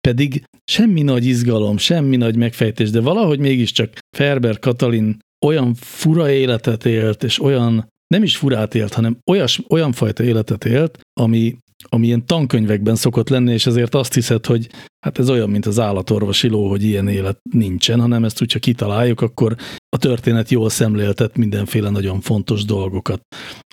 Pedig 0.00 0.42
semmi 0.64 1.02
nagy 1.02 1.24
izgalom, 1.24 1.76
semmi 1.76 2.16
nagy 2.16 2.36
megfejtés, 2.36 2.90
de 2.90 3.00
valahogy 3.00 3.38
mégiscsak 3.38 3.98
Ferber 4.16 4.58
Katalin 4.58 5.18
olyan 5.46 5.74
fura 5.74 6.30
életet 6.30 6.84
élt, 6.84 7.24
és 7.24 7.42
olyan 7.42 7.88
nem 8.14 8.22
is 8.22 8.36
furát 8.36 8.74
élt, 8.74 8.94
hanem 8.94 9.18
olyas, 9.30 9.60
olyan 9.68 9.92
fajta 9.92 10.22
életet 10.24 10.64
élt, 10.64 10.98
ami 11.20 11.56
ami 11.88 12.06
ilyen 12.06 12.26
tankönyvekben 12.26 12.94
szokott 12.94 13.28
lenni, 13.28 13.52
és 13.52 13.66
ezért 13.66 13.94
azt 13.94 14.14
hiszed, 14.14 14.46
hogy 14.46 14.68
hát 15.00 15.18
ez 15.18 15.30
olyan, 15.30 15.50
mint 15.50 15.66
az 15.66 15.78
állatorvosi 15.78 16.48
ló, 16.48 16.68
hogy 16.68 16.82
ilyen 16.82 17.08
élet 17.08 17.38
nincsen, 17.50 18.00
hanem 18.00 18.24
ezt 18.24 18.38
hogyha 18.38 18.58
kitaláljuk, 18.58 19.20
akkor 19.20 19.56
a 19.88 19.98
történet 19.98 20.50
jól 20.50 20.70
szemléltet 20.70 21.36
mindenféle 21.36 21.90
nagyon 21.90 22.20
fontos 22.20 22.64
dolgokat. 22.64 23.20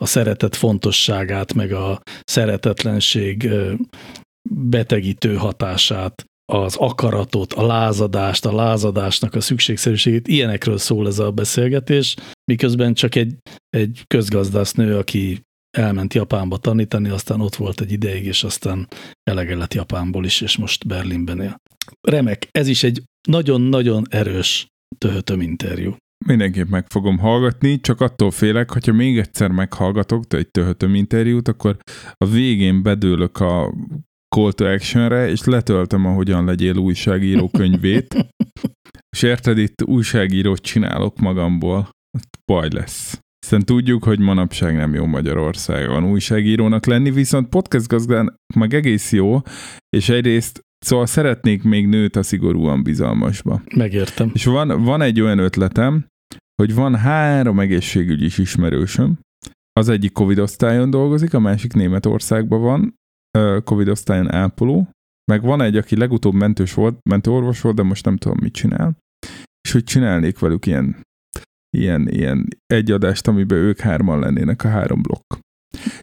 A 0.02 0.06
szeretet 0.06 0.56
fontosságát, 0.56 1.54
meg 1.54 1.72
a 1.72 2.02
szeretetlenség 2.24 3.50
betegítő 4.50 5.36
hatását, 5.36 6.26
az 6.52 6.76
akaratot, 6.76 7.54
a 7.54 7.66
lázadást, 7.66 8.46
a 8.46 8.56
lázadásnak 8.56 9.36
a 9.36 9.42
szükségszerűségét, 9.42 10.28
ilyenekről 10.28 10.78
szól 10.78 11.08
ez 11.08 11.20
a 11.20 11.32
beszélgetés, 11.32 12.16
miközben 12.52 12.94
csak 12.94 13.16
egy, 13.16 13.36
egy 13.70 14.04
közgazdásznő, 14.08 14.98
aki 14.98 15.42
elment 15.76 16.14
Japánba 16.14 16.58
tanítani, 16.58 17.10
aztán 17.10 17.42
ott 17.42 17.56
volt 17.56 17.82
egy 17.82 17.92
ideig, 17.92 18.26
és 18.26 18.44
aztán 18.44 18.88
elege 19.24 19.56
lett 19.56 19.74
Japánból 19.74 20.26
is, 20.26 20.42
és 20.42 20.58
most 20.58 20.88
Berlinben 20.88 21.42
él. 21.42 21.56
Remek, 22.02 22.48
ez 22.52 22.68
is 22.68 22.84
egy 22.84 23.04
nagyon-nagyon 23.28 24.04
erős 24.10 24.68
töhötöm 24.98 25.42
interjú. 25.42 25.96
Mindenképp 26.26 26.70
meg 26.70 26.86
fogom 26.88 27.18
hallgatni, 27.18 27.80
csak 27.80 28.02
attól 28.02 28.32
félek, 28.32 28.72
hogyha 28.72 28.94
még 28.94 29.18
egyszer 29.18 29.50
meghallgatok 29.52 30.34
egy 30.34 30.52
töhötöm 30.52 30.96
interjút, 30.96 31.48
akkor 31.48 31.78
a 32.14 32.26
végén 32.26 32.84
bedőlök 32.84 33.40
a 33.40 33.74
call 34.36 34.52
to 34.52 34.66
actionre, 34.66 35.30
és 35.30 35.44
letöltöm 35.44 36.06
a 36.06 36.14
Hogyan 36.14 36.46
legyél 36.46 36.78
újságíró 36.78 37.50
könyvét, 37.50 38.16
és 39.16 39.22
érted, 39.22 39.58
itt 39.58 39.84
újságírót 39.84 40.62
csinálok 40.62 41.20
magamból. 41.20 41.90
Baj 42.46 42.68
lesz. 42.72 43.20
Hiszen 43.46 43.66
tudjuk, 43.66 44.04
hogy 44.04 44.20
manapság 44.20 44.76
nem 44.76 44.94
jó 44.94 45.06
Magyarországon 45.06 46.04
újságírónak 46.04 46.86
lenni, 46.86 47.12
viszont 47.12 47.50
podcast 47.50 47.88
gazdán 47.88 48.36
meg 48.56 48.74
egész 48.74 49.12
jó, 49.12 49.42
és 49.90 50.10
egyrészt 50.10 50.64
Szóval 50.86 51.06
szeretnék 51.06 51.64
még 51.64 51.88
nőt 51.88 52.16
a 52.16 52.24
szigorúan 52.24 52.84
bizalmasba. 52.84 53.62
Megértem. 53.76 54.32
És 54.34 54.46
van, 54.46 54.84
van 54.84 55.02
egy 55.02 55.22
olyan 55.22 55.38
ötletem, 55.38 56.06
hogy 56.56 56.74
van 56.74 56.96
három 56.96 57.60
egészségügyi 57.60 58.26
ismerősöm. 58.26 59.20
Az 59.74 59.90
egyik 59.90 60.12
Covid 60.12 60.40
osztályon 60.40 60.90
dolgozik, 60.90 61.34
a 61.34 61.40
másik 61.40 61.74
Németországban 61.74 62.62
van, 62.62 62.96
Covid 63.64 63.88
osztályon 63.88 64.32
ápoló, 64.32 64.90
meg 65.32 65.42
van 65.42 65.62
egy, 65.62 65.78
aki 65.78 65.98
legutóbb 65.98 66.34
mentős 66.34 66.74
volt, 66.74 66.98
mentőorvos 67.10 67.62
volt, 67.62 67.76
de 67.76 67.84
most 67.84 68.06
nem 68.06 68.18
tudom, 68.18 68.38
mit 68.42 68.54
csinál. 68.54 68.98
És 69.62 69.72
hogy 69.72 69.84
csinálnék 69.84 70.40
velük 70.40 70.66
ilyen 70.66 71.04
ilyen, 71.76 72.08
ilyen 72.10 72.48
egy 72.66 72.92
adást, 72.92 73.28
amiben 73.28 73.58
ők 73.58 73.80
hárman 73.80 74.20
lennének 74.20 74.64
a 74.64 74.68
három 74.68 75.02
blokk. 75.02 75.44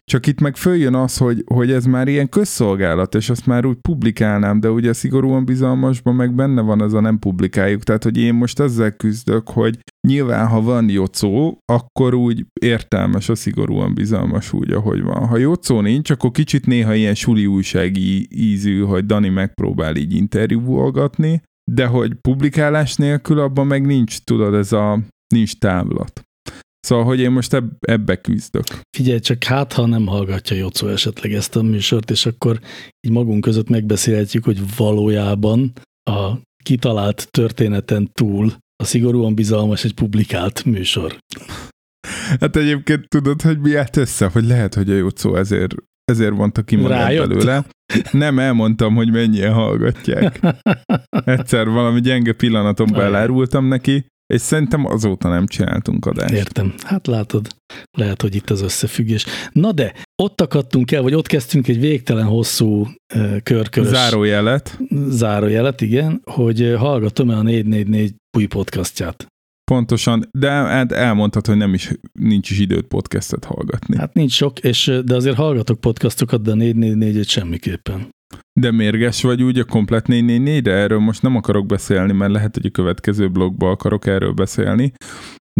Csak 0.05 0.27
itt 0.27 0.41
meg 0.41 0.55
följön 0.55 0.95
az, 0.95 1.17
hogy, 1.17 1.43
hogy 1.45 1.71
ez 1.71 1.85
már 1.85 2.07
ilyen 2.07 2.29
közszolgálat, 2.29 3.15
és 3.15 3.29
azt 3.29 3.45
már 3.45 3.65
úgy 3.65 3.77
publikálnám, 3.81 4.59
de 4.59 4.69
ugye 4.69 4.93
szigorúan 4.93 5.45
bizalmasban 5.45 6.15
meg 6.15 6.33
benne 6.33 6.61
van 6.61 6.81
az 6.81 6.93
a 6.93 6.99
nem 6.99 7.19
publikáljuk. 7.19 7.83
Tehát, 7.83 8.03
hogy 8.03 8.17
én 8.17 8.33
most 8.33 8.59
ezzel 8.59 8.91
küzdök, 8.91 9.49
hogy 9.49 9.79
nyilván, 10.07 10.47
ha 10.47 10.61
van 10.61 10.89
jocó, 10.89 11.57
akkor 11.65 12.13
úgy 12.13 12.45
értelmes 12.61 13.29
a 13.29 13.35
szigorúan 13.35 13.93
bizalmas 13.93 14.53
úgy, 14.53 14.71
ahogy 14.71 15.01
van. 15.01 15.27
Ha 15.27 15.37
jocó 15.37 15.81
nincs, 15.81 16.09
akkor 16.09 16.31
kicsit 16.31 16.65
néha 16.65 16.93
ilyen 16.93 17.15
suli 17.15 17.45
újsági 17.45 18.27
ízű, 18.29 18.81
hogy 18.81 19.05
Dani 19.05 19.29
megpróbál 19.29 19.95
így 19.95 20.13
interjúvolgatni, 20.13 21.41
de 21.71 21.85
hogy 21.85 22.13
publikálás 22.13 22.95
nélkül 22.95 23.39
abban 23.39 23.67
meg 23.67 23.85
nincs, 23.85 24.23
tudod, 24.23 24.53
ez 24.53 24.71
a 24.71 24.99
nincs 25.33 25.57
távlat. 25.57 26.21
Szóval, 26.79 27.05
hogy 27.05 27.19
én 27.19 27.31
most 27.31 27.53
eb- 27.53 27.85
ebbe 27.87 28.15
küzdök. 28.15 28.63
Figyelj, 28.97 29.19
csak 29.19 29.43
hát, 29.43 29.73
ha 29.73 29.85
nem 29.85 30.05
hallgatja 30.05 30.57
Jocó 30.57 30.87
esetleg 30.87 31.33
ezt 31.33 31.55
a 31.55 31.61
műsort, 31.61 32.11
és 32.11 32.25
akkor 32.25 32.59
így 33.07 33.11
magunk 33.11 33.41
között 33.41 33.69
megbeszélhetjük, 33.69 34.43
hogy 34.43 34.75
valójában 34.75 35.73
a 36.09 36.33
kitalált 36.63 37.27
történeten 37.31 38.09
túl 38.13 38.53
a 38.83 38.85
szigorúan 38.85 39.35
bizalmas 39.35 39.83
egy 39.83 39.93
publikált 39.93 40.65
műsor. 40.65 41.17
Hát 42.39 42.55
egyébként 42.55 43.07
tudod, 43.07 43.41
hogy 43.41 43.59
mi 43.59 43.75
állt 43.75 43.97
össze, 43.97 44.29
hogy 44.33 44.45
lehet, 44.45 44.73
hogy 44.73 44.89
a 44.89 44.95
Jocó 44.95 45.35
ezért, 45.35 45.75
ezért 46.11 46.33
mondta 46.33 46.61
ki 46.61 46.75
magát 46.75 47.17
belőle. 47.17 47.65
Nem 48.11 48.39
elmondtam, 48.39 48.95
hogy 48.95 49.11
mennyien 49.11 49.53
hallgatják. 49.53 50.39
Egyszer 51.25 51.69
valami 51.69 51.99
gyenge 51.99 52.33
pillanatomban 52.33 53.01
elárultam 53.01 53.65
neki, 53.65 54.05
és 54.33 54.41
szerintem 54.41 54.85
azóta 54.85 55.29
nem 55.29 55.47
csináltunk 55.47 56.05
adást. 56.05 56.33
Értem. 56.33 56.73
Hát 56.83 57.07
látod, 57.07 57.47
lehet, 57.97 58.21
hogy 58.21 58.35
itt 58.35 58.49
az 58.49 58.61
összefüggés. 58.61 59.25
Na 59.51 59.71
de, 59.71 59.93
ott 60.23 60.41
akadtunk 60.41 60.91
el, 60.91 61.01
vagy 61.01 61.13
ott 61.13 61.27
kezdtünk 61.27 61.67
egy 61.67 61.79
végtelen 61.79 62.25
hosszú 62.25 62.87
uh, 63.15 63.41
körkörös... 63.43 63.89
Zárójelet. 63.89 64.79
Zárójelet, 65.07 65.81
igen, 65.81 66.21
hogy 66.23 66.73
hallgatom-e 66.77 67.35
a 67.35 67.41
444 67.41 68.15
új 68.37 68.45
podcastját. 68.45 69.27
Pontosan, 69.71 70.29
de 70.31 70.49
hát 70.49 70.91
elmondtad, 70.91 71.45
hogy 71.45 71.57
nem 71.57 71.73
is, 71.73 71.91
nincs 72.19 72.49
is 72.49 72.59
időt 72.59 72.87
podcastet 72.87 73.45
hallgatni. 73.45 73.97
Hát 73.97 74.13
nincs 74.13 74.31
sok, 74.31 74.59
és, 74.59 74.99
de 75.05 75.15
azért 75.15 75.35
hallgatok 75.35 75.79
podcastokat, 75.79 76.41
de 76.41 76.51
a 76.51 76.55
444-et 76.55 77.27
semmiképpen. 77.27 78.09
De 78.59 78.71
mérges 78.71 79.21
vagy 79.21 79.43
úgy 79.43 79.59
a 79.59 79.63
komplet 79.63 80.07
444 80.07 80.61
de 80.61 80.71
erről 80.71 80.99
most 80.99 81.21
nem 81.21 81.35
akarok 81.35 81.65
beszélni, 81.65 82.13
mert 82.13 82.31
lehet, 82.31 82.55
hogy 82.55 82.65
a 82.65 82.69
következő 82.69 83.29
blogban 83.29 83.71
akarok 83.71 84.05
erről 84.05 84.33
beszélni, 84.33 84.91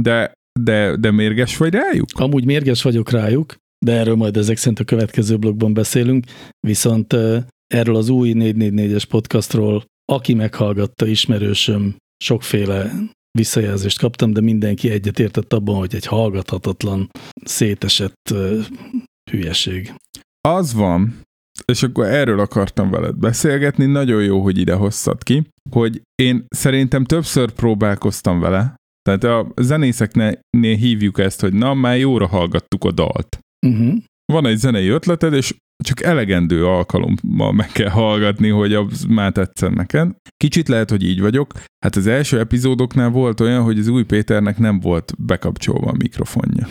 de, 0.02 0.34
de, 0.60 0.96
de 0.96 1.12
mérges 1.12 1.58
vagy 1.58 1.74
rájuk? 1.74 2.08
Amúgy 2.14 2.46
mérges 2.46 2.82
vagyok 2.82 3.10
rájuk, 3.10 3.56
de 3.86 3.92
erről 3.92 4.16
majd 4.16 4.38
ezek 4.38 4.58
szerint 4.58 4.80
a 4.80 4.84
következő 4.84 5.38
blogban 5.38 5.74
beszélünk, 5.74 6.26
viszont 6.68 7.16
erről 7.74 7.96
az 7.96 8.10
új 8.10 8.34
444-es 8.36 9.04
podcastról 9.10 9.84
aki 10.06 10.34
meghallgatta, 10.34 11.06
ismerősöm, 11.06 11.96
sokféle 12.24 12.92
visszajelzést 13.38 14.00
kaptam, 14.00 14.34
de 14.34 14.42
mindenki 14.42 14.90
egyetértett 14.90 15.54
abban, 15.54 15.76
hogy 15.76 15.96
egy 15.96 16.06
hallgathatatlan, 16.06 17.10
szétesett 17.44 18.34
hülyeség. 19.32 19.94
Az 20.48 20.74
van, 20.74 21.22
és 21.74 21.84
akkor 21.84 22.06
erről 22.06 22.40
akartam 22.40 22.90
veled 22.90 23.16
beszélgetni, 23.16 23.86
nagyon 23.86 24.24
jó, 24.24 24.42
hogy 24.42 24.58
ide 24.58 24.74
hoztad 24.74 25.24
ki, 25.24 25.48
hogy 25.72 26.02
én 26.16 26.46
szerintem 26.50 27.04
többször 27.04 27.52
próbálkoztam 27.52 28.40
vele, 28.40 28.76
tehát 29.02 29.24
a 29.24 29.52
zenészeknél 29.62 30.40
hívjuk 30.58 31.20
ezt, 31.20 31.42
hogy 31.42 31.54
na, 31.54 31.74
már 31.74 31.98
jóra 31.98 32.28
hallgattuk 32.28 32.84
a 32.84 32.92
dalt. 32.92 33.40
Uh-huh. 33.68 33.98
Van 34.34 34.46
egy 34.46 34.58
zenei 34.58 34.88
ötleted, 34.88 35.34
és 35.34 35.56
csak 35.84 36.02
elegendő 36.02 36.66
alkalommal 36.66 37.52
meg 37.52 37.68
kell 37.68 37.90
hallgatni, 37.90 38.50
hogy 38.50 38.74
az 38.74 39.04
már 39.04 39.32
tetszen 39.32 39.74
neked. 39.74 40.12
Kicsit 40.38 40.68
lehet, 40.68 40.90
hogy 40.90 41.04
így 41.04 41.22
vagyok. 41.22 41.54
Hát 41.86 41.96
az 41.96 42.08
első 42.08 42.40
epizódoknál 42.40 43.10
volt 43.10 43.40
olyan, 43.40 43.64
hogy 43.64 43.80
az 43.80 43.88
új 43.88 44.04
Péternek 44.04 44.58
nem 44.58 44.80
volt 44.80 45.14
bekapcsolva 45.18 45.92
a 45.92 45.96
mikrofonja. 45.98 46.68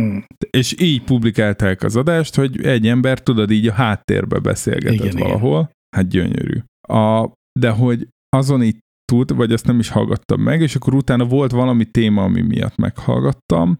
és 0.58 0.74
így 0.80 1.02
publikálták 1.02 1.82
az 1.82 1.96
adást, 1.96 2.34
hogy 2.34 2.64
egy 2.64 2.86
ember, 2.86 3.22
tudod, 3.22 3.50
így 3.50 3.66
a 3.66 3.72
háttérbe 3.72 4.38
beszélgetett 4.38 5.12
igen, 5.12 5.18
valahol. 5.18 5.58
Igen. 5.58 5.74
Hát 5.96 6.08
gyönyörű. 6.08 6.60
A, 6.88 7.32
de 7.60 7.70
hogy 7.70 8.08
azon 8.36 8.62
itt 8.62 8.84
tud, 9.12 9.36
vagy 9.36 9.52
ezt 9.52 9.66
nem 9.66 9.78
is 9.78 9.88
hallgattam 9.88 10.40
meg, 10.40 10.60
és 10.60 10.74
akkor 10.74 10.94
utána 10.94 11.24
volt 11.24 11.50
valami 11.50 11.84
téma, 11.84 12.22
ami 12.22 12.40
miatt 12.40 12.76
meghallgattam, 12.76 13.78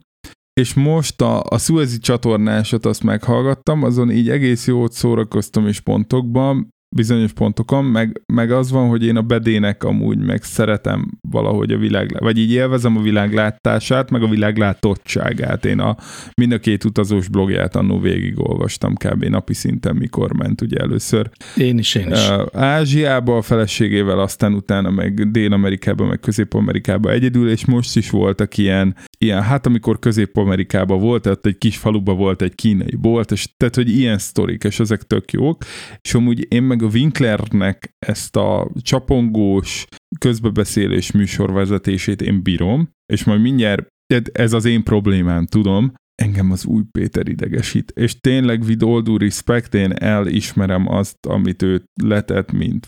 és 0.61 0.75
most 0.75 1.21
a, 1.21 1.43
a 1.43 1.59
Suezi 1.59 1.99
csatornásot 1.99 2.87
azt 2.87 3.03
meghallgattam, 3.03 3.83
azon 3.83 4.11
így 4.11 4.31
egész 4.31 4.67
jót 4.67 4.93
szórakoztam 4.93 5.67
is 5.67 5.81
pontokban, 5.81 6.75
bizonyos 6.97 7.33
pontokon, 7.33 7.85
meg, 7.85 8.23
meg 8.27 8.51
az 8.51 8.71
van, 8.71 8.89
hogy 8.89 9.05
én 9.05 9.17
a 9.17 9.23
bedének 9.23 9.85
amúgy 9.85 10.19
meg 10.19 10.43
szeretem 10.43 11.19
valahogy 11.29 11.73
a 11.73 11.79
világ, 11.79 12.17
vagy 12.19 12.39
így 12.39 12.53
élvezem 12.53 12.97
a 12.97 13.01
világlátását, 13.03 14.11
meg 14.11 14.23
a 14.23 14.29
világlátottságát. 14.29 15.65
Én 15.65 15.79
a, 15.79 15.97
mind 16.35 16.53
a 16.53 16.59
két 16.59 16.85
utazós 16.85 17.29
blogját 17.29 17.77
annó 17.77 17.99
végigolvastam 18.01 18.95
kb. 18.95 19.25
napi 19.25 19.55
szinten, 19.55 19.97
mikor 19.97 20.33
ment 20.33 20.61
ugye 20.61 20.79
először. 20.79 21.31
Én 21.57 21.79
is, 21.79 21.95
én 21.95 22.11
is. 22.11 22.31
Ázsiába 22.53 23.37
a 23.37 23.43
feleségével, 23.43 24.19
aztán 24.19 24.55
utána 24.55 24.91
meg 24.91 25.31
Dél-Amerikába, 25.31 26.07
meg 26.07 26.21
Közép-Amerikába 26.21 27.11
egyedül, 27.11 27.51
és 27.51 27.65
most 27.65 27.97
is 27.97 28.11
voltak 28.11 28.59
ilyen, 28.59 28.97
ilyen 29.19 29.43
hát 29.43 29.67
amikor 29.67 29.99
Közép-Amerikába 29.99 30.97
volt, 30.97 31.27
ott 31.27 31.47
egy 31.47 31.59
kis 31.59 31.77
faluba 31.77 32.15
volt 32.15 32.43
egy 32.43 32.55
kínai 32.55 32.97
bolt, 33.01 33.31
és 33.31 33.49
tehát, 33.57 33.75
hogy 33.75 33.91
ilyen 33.91 34.19
sztorik, 34.19 34.65
és 34.65 34.81
ezek 34.81 35.03
tök 35.03 35.33
jók, 35.33 35.65
és 36.01 36.15
amúgy 36.15 36.47
én 36.53 36.63
meg 36.63 36.83
Winklernek 36.87 37.95
ezt 38.07 38.37
a 38.37 38.71
csapongós, 38.81 39.87
közbebeszélés 40.19 41.13
műsorvezetését 41.13 42.23
én 42.23 42.43
bírom, 42.43 42.91
és 43.13 43.25
majd 43.25 43.41
mindjárt 43.41 43.87
ez 44.33 44.53
az 44.53 44.65
én 44.65 44.83
problémám, 44.83 45.47
tudom, 45.47 45.93
engem 46.23 46.51
az 46.51 46.65
új 46.65 46.83
Péter 46.91 47.29
idegesít. 47.29 47.91
És 47.91 48.21
tényleg 48.21 48.63
with 48.63 48.87
all 48.87 49.03
due 49.03 49.19
respect, 49.19 49.75
én 49.75 49.93
elismerem 49.93 50.89
azt, 50.89 51.27
amit 51.27 51.63
ő 51.63 51.85
letett, 52.03 52.53
mint 52.53 52.87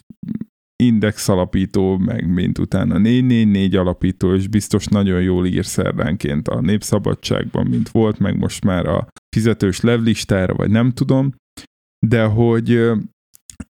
index 0.82 1.28
alapító, 1.28 1.96
meg 1.96 2.32
mint 2.32 2.58
utána 2.58 2.98
444 2.98 3.74
alapító, 3.74 4.34
és 4.34 4.48
biztos 4.48 4.86
nagyon 4.86 5.22
jól 5.22 5.46
ír 5.46 5.64
szerdánként 5.64 6.48
a 6.48 6.60
Népszabadságban, 6.60 7.66
mint 7.66 7.88
volt, 7.88 8.18
meg 8.18 8.38
most 8.38 8.64
már 8.64 8.86
a 8.86 9.08
fizetős 9.36 9.80
levlistára, 9.80 10.54
vagy 10.54 10.70
nem 10.70 10.90
tudom, 10.90 11.34
de 12.06 12.24
hogy 12.24 12.90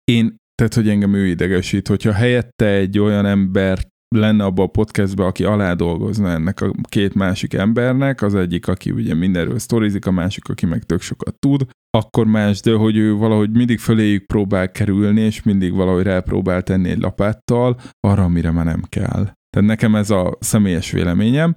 én, 0.04 0.36
tehát 0.54 0.74
hogy 0.74 0.88
engem 0.88 1.14
ő 1.14 1.26
idegesít, 1.26 1.88
hogyha 1.88 2.12
helyette 2.12 2.66
egy 2.66 2.98
olyan 2.98 3.26
ember 3.26 3.86
lenne 4.14 4.44
abban 4.44 4.66
a 4.66 4.70
podcastban, 4.70 5.26
aki 5.26 5.44
alá 5.44 5.74
dolgozna 5.74 6.30
ennek 6.30 6.60
a 6.60 6.72
két 6.82 7.14
másik 7.14 7.54
embernek, 7.54 8.22
az 8.22 8.34
egyik, 8.34 8.68
aki 8.68 8.90
ugye 8.90 9.14
mindenről 9.14 9.58
sztorizik, 9.58 10.06
a 10.06 10.10
másik, 10.10 10.48
aki 10.48 10.66
meg 10.66 10.82
tök 10.82 11.00
sokat 11.00 11.34
tud, 11.38 11.66
akkor 11.90 12.26
más, 12.26 12.60
de 12.60 12.74
hogy 12.74 12.96
ő 12.96 13.14
valahogy 13.14 13.50
mindig 13.50 13.78
föléjük 13.78 14.26
próbál 14.26 14.70
kerülni, 14.70 15.20
és 15.20 15.42
mindig 15.42 15.74
valahogy 15.74 16.02
rápróbál 16.02 16.62
tenni 16.62 16.88
egy 16.88 17.00
lapáttal, 17.00 17.80
arra, 18.00 18.24
amire 18.24 18.50
már 18.50 18.64
nem 18.64 18.82
kell. 18.88 19.30
Tehát 19.50 19.68
nekem 19.68 19.94
ez 19.94 20.10
a 20.10 20.36
személyes 20.40 20.90
véleményem, 20.90 21.56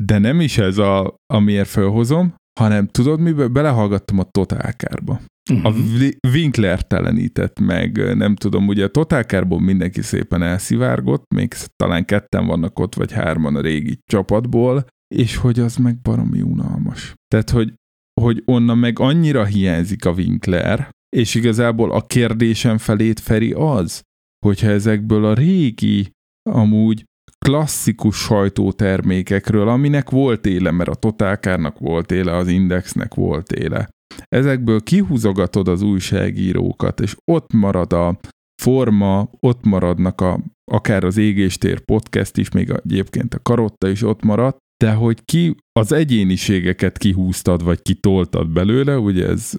de 0.00 0.18
nem 0.18 0.40
is 0.40 0.58
ez 0.58 0.78
a, 0.78 1.14
amiért 1.34 1.68
felhozom, 1.68 2.34
hanem 2.60 2.86
tudod, 2.86 3.20
miből 3.20 3.48
belehallgattam 3.48 4.18
a 4.18 4.24
Totálkárba. 4.30 5.20
Uh-huh. 5.50 5.66
A 5.66 5.70
mhm. 5.70 6.08
Winkler 6.32 6.86
telenített 6.86 7.60
meg, 7.60 8.16
nem 8.16 8.36
tudom, 8.36 8.68
ugye 8.68 8.84
a 8.84 8.88
Totálkárból 8.88 9.60
mindenki 9.60 10.02
szépen 10.02 10.42
elszivárgott, 10.42 11.24
még 11.34 11.54
talán 11.76 12.04
ketten 12.04 12.46
vannak 12.46 12.78
ott, 12.78 12.94
vagy 12.94 13.12
hárman 13.12 13.56
a 13.56 13.60
régi 13.60 13.98
csapatból, 14.10 14.86
és 15.14 15.36
hogy 15.36 15.60
az 15.60 15.76
meg 15.76 16.00
baromi 16.00 16.42
unalmas. 16.42 17.14
Tehát, 17.28 17.50
hogy, 17.50 17.74
hogy 18.20 18.42
onnan 18.44 18.78
meg 18.78 18.98
annyira 18.98 19.44
hiányzik 19.44 20.04
a 20.04 20.12
Winkler, 20.12 20.88
és 21.16 21.34
igazából 21.34 21.92
a 21.92 22.06
kérdésem 22.06 22.78
felét 22.78 23.20
Feri 23.20 23.52
az, 23.52 24.02
hogyha 24.46 24.68
ezekből 24.68 25.24
a 25.24 25.34
régi, 25.34 26.10
amúgy 26.50 27.04
klasszikus 27.44 28.16
sajtótermékekről, 28.16 29.68
aminek 29.68 30.10
volt 30.10 30.46
éle, 30.46 30.70
mert 30.70 30.88
a 30.88 30.94
Totálkárnak 30.94 31.78
volt 31.78 32.12
éle, 32.12 32.36
az 32.36 32.48
Indexnek 32.48 33.14
volt 33.14 33.52
éle. 33.52 33.88
Ezekből 34.28 34.82
kihúzogatod 34.82 35.68
az 35.68 35.82
újságírókat, 35.82 37.00
és 37.00 37.16
ott 37.24 37.52
marad 37.52 37.92
a 37.92 38.18
forma, 38.62 39.30
ott 39.40 39.64
maradnak 39.64 40.20
a, 40.20 40.40
akár 40.72 41.04
az 41.04 41.16
Égéstér 41.16 41.80
podcast 41.80 42.36
is, 42.36 42.50
még 42.50 42.70
egyébként 42.70 43.34
a 43.34 43.38
Karotta 43.42 43.88
is 43.88 44.02
ott 44.02 44.22
maradt, 44.22 44.58
de 44.84 44.92
hogy 44.92 45.24
ki 45.24 45.54
az 45.72 45.92
egyéniségeket 45.92 46.98
kihúztad, 46.98 47.64
vagy 47.64 47.82
kitoltad 47.82 48.48
belőle, 48.48 48.98
ugye 48.98 49.26
ez, 49.26 49.52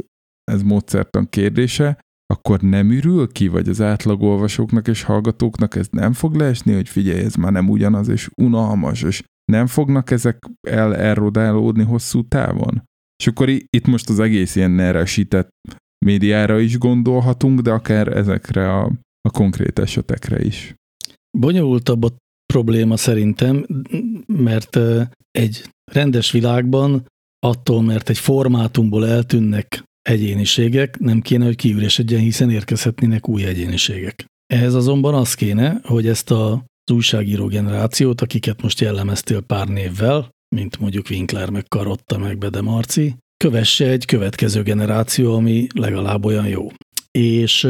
ez 0.44 0.62
módszertan 0.62 1.30
kérdése, 1.30 2.00
akkor 2.34 2.62
nem 2.62 2.91
ürül 2.91 3.32
ki, 3.32 3.48
vagy 3.48 3.70
az 3.70 3.82
átlagolvasóknak 3.82 4.88
és 4.88 5.04
hallgatóknak 5.04 5.76
ez 5.76 5.88
nem 5.91 6.13
fog 6.13 6.36
leesni, 6.36 6.74
hogy 6.74 6.89
figyelj, 6.89 7.20
ez 7.20 7.36
már 7.36 7.52
nem 7.52 7.70
ugyanaz, 7.70 8.08
és 8.08 8.30
unalmas, 8.41 9.02
és 9.02 9.24
nem 9.52 9.68
fognak 9.68 10.12
ezek 10.12 10.46
el 10.68 10.96
elrodálódni 10.96 11.84
hosszú 11.84 12.28
távon? 12.28 12.84
És 13.17 13.28
akkor 13.28 13.49
itt 13.49 13.86
most 13.86 14.10
az 14.10 14.19
egész 14.19 14.56
ilyen 14.56 14.71
neresített 14.71 15.49
médiára 16.06 16.60
is 16.60 16.78
gondolhatunk, 16.78 17.60
de 17.60 17.71
akár 17.71 18.08
ezekre 18.08 18.73
a, 18.73 18.91
a 19.21 19.32
konkrét 19.32 19.80
esetekre 19.80 20.45
is. 20.45 20.75
Bonyolultabb 21.38 22.04
a 22.04 22.15
probléma 22.54 22.97
szerintem, 22.97 23.65
mert 24.28 24.80
egy 25.32 25.63
rendes 25.91 26.32
világban 26.32 27.06
attól, 27.39 27.82
mert 27.82 28.10
egy 28.10 28.17
formátumból 28.17 29.08
eltűnnek 29.08 29.84
egyéniségek, 30.01 30.99
nem 30.99 31.21
kéne, 31.21 31.45
hogy 31.45 31.56
kiüresedjen, 31.56 32.21
hiszen 32.21 32.49
érkezhetnének 32.49 33.28
új 33.28 33.43
egyéniségek. 33.43 34.25
Ehhez 34.54 34.73
azonban 34.73 35.13
az 35.13 35.34
kéne, 35.34 35.80
hogy 35.84 36.08
ezt 36.08 36.32
a 36.32 36.63
az 36.88 36.95
újságíró 36.95 37.47
generációt, 37.47 38.21
akiket 38.21 38.62
most 38.62 38.80
jellemeztél 38.80 39.41
pár 39.41 39.67
névvel, 39.67 40.30
mint 40.56 40.80
mondjuk 40.80 41.10
Winkler, 41.10 41.50
meg 41.50 41.65
Karotta, 41.68 42.18
meg 42.18 42.38
Bede 42.38 42.62
Marci, 42.62 43.15
kövesse 43.44 43.89
egy 43.89 44.06
következő 44.06 44.63
generáció, 44.63 45.36
ami 45.36 45.68
legalább 45.74 46.26
olyan 46.26 46.48
jó. 46.48 46.68
És 47.12 47.62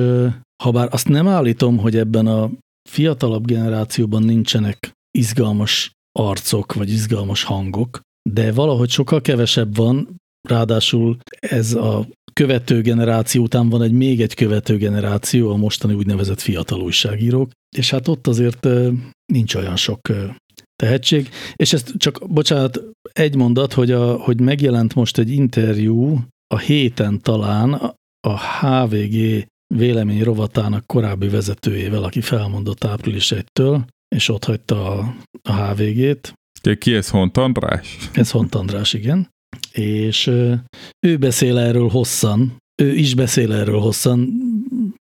ha 0.64 0.72
bár 0.72 0.88
azt 0.92 1.08
nem 1.08 1.28
állítom, 1.28 1.78
hogy 1.78 1.98
ebben 1.98 2.28
a 2.28 2.52
fiatalabb 2.90 3.46
generációban 3.46 4.24
nincsenek 4.24 4.92
izgalmas 5.18 5.92
arcok, 6.20 6.74
vagy 6.74 6.90
izgalmas 6.90 7.44
hangok, 7.44 8.00
de 8.30 8.52
valahogy 8.52 8.90
sokkal 8.90 9.22
kevesebb 9.22 9.76
van, 9.76 10.16
ráadásul 10.48 11.18
ez 11.40 11.74
a 11.74 12.08
követő 12.34 12.82
generáció 12.82 13.44
után 13.44 13.70
van 13.70 13.82
egy 13.82 13.92
még 13.92 14.22
egy 14.22 14.34
követő 14.34 14.78
generáció, 14.78 15.52
a 15.52 15.56
mostani 15.56 15.94
úgynevezett 15.94 16.42
fiatal 16.42 16.82
újságírók, 16.82 17.52
és 17.78 17.90
hát 17.90 18.08
ott 18.08 18.28
azért 18.28 18.68
nincs 19.34 19.56
olyan 19.56 19.76
sok 19.76 20.00
tehetség. 20.76 21.30
És 21.56 21.74
ezt 21.74 21.94
csak, 21.98 22.28
bocsánat, 22.30 22.82
egy 23.12 23.36
mondat, 23.36 23.74
hogy, 23.74 23.92
a, 23.92 24.16
hogy 24.16 24.42
megjelent 24.42 24.96
most 24.96 25.18
egy 25.18 25.30
interjú 25.30 26.20
a 26.48 26.58
héten 26.58 27.22
talán 27.22 27.74
a 28.28 28.40
HVG 28.60 29.46
vélemény 29.76 30.24
rovatának 30.24 30.86
korábbi 30.86 31.28
vezetőjével, 31.28 32.04
aki 32.04 32.22
felmondott 32.22 32.84
április 32.84 33.34
1-től, 33.36 33.82
és 34.16 34.30
ott 34.30 34.44
hagyta 34.44 35.00
a, 35.00 35.16
a 35.42 35.54
HVG-t. 35.54 36.34
Ki 36.80 36.94
ez 36.94 37.10
Hont 37.10 37.38
András? 37.38 37.98
Ez 38.14 38.32
Hont 38.32 38.56
András, 38.56 38.94
igen. 38.94 39.30
És 39.72 40.28
ő 41.00 41.18
beszél 41.20 41.58
erről 41.58 41.90
hosszan, 41.90 42.58
ő 42.82 42.96
is 42.96 43.16
beszél 43.16 43.54
erről 43.54 43.80
hosszan, 43.80 44.42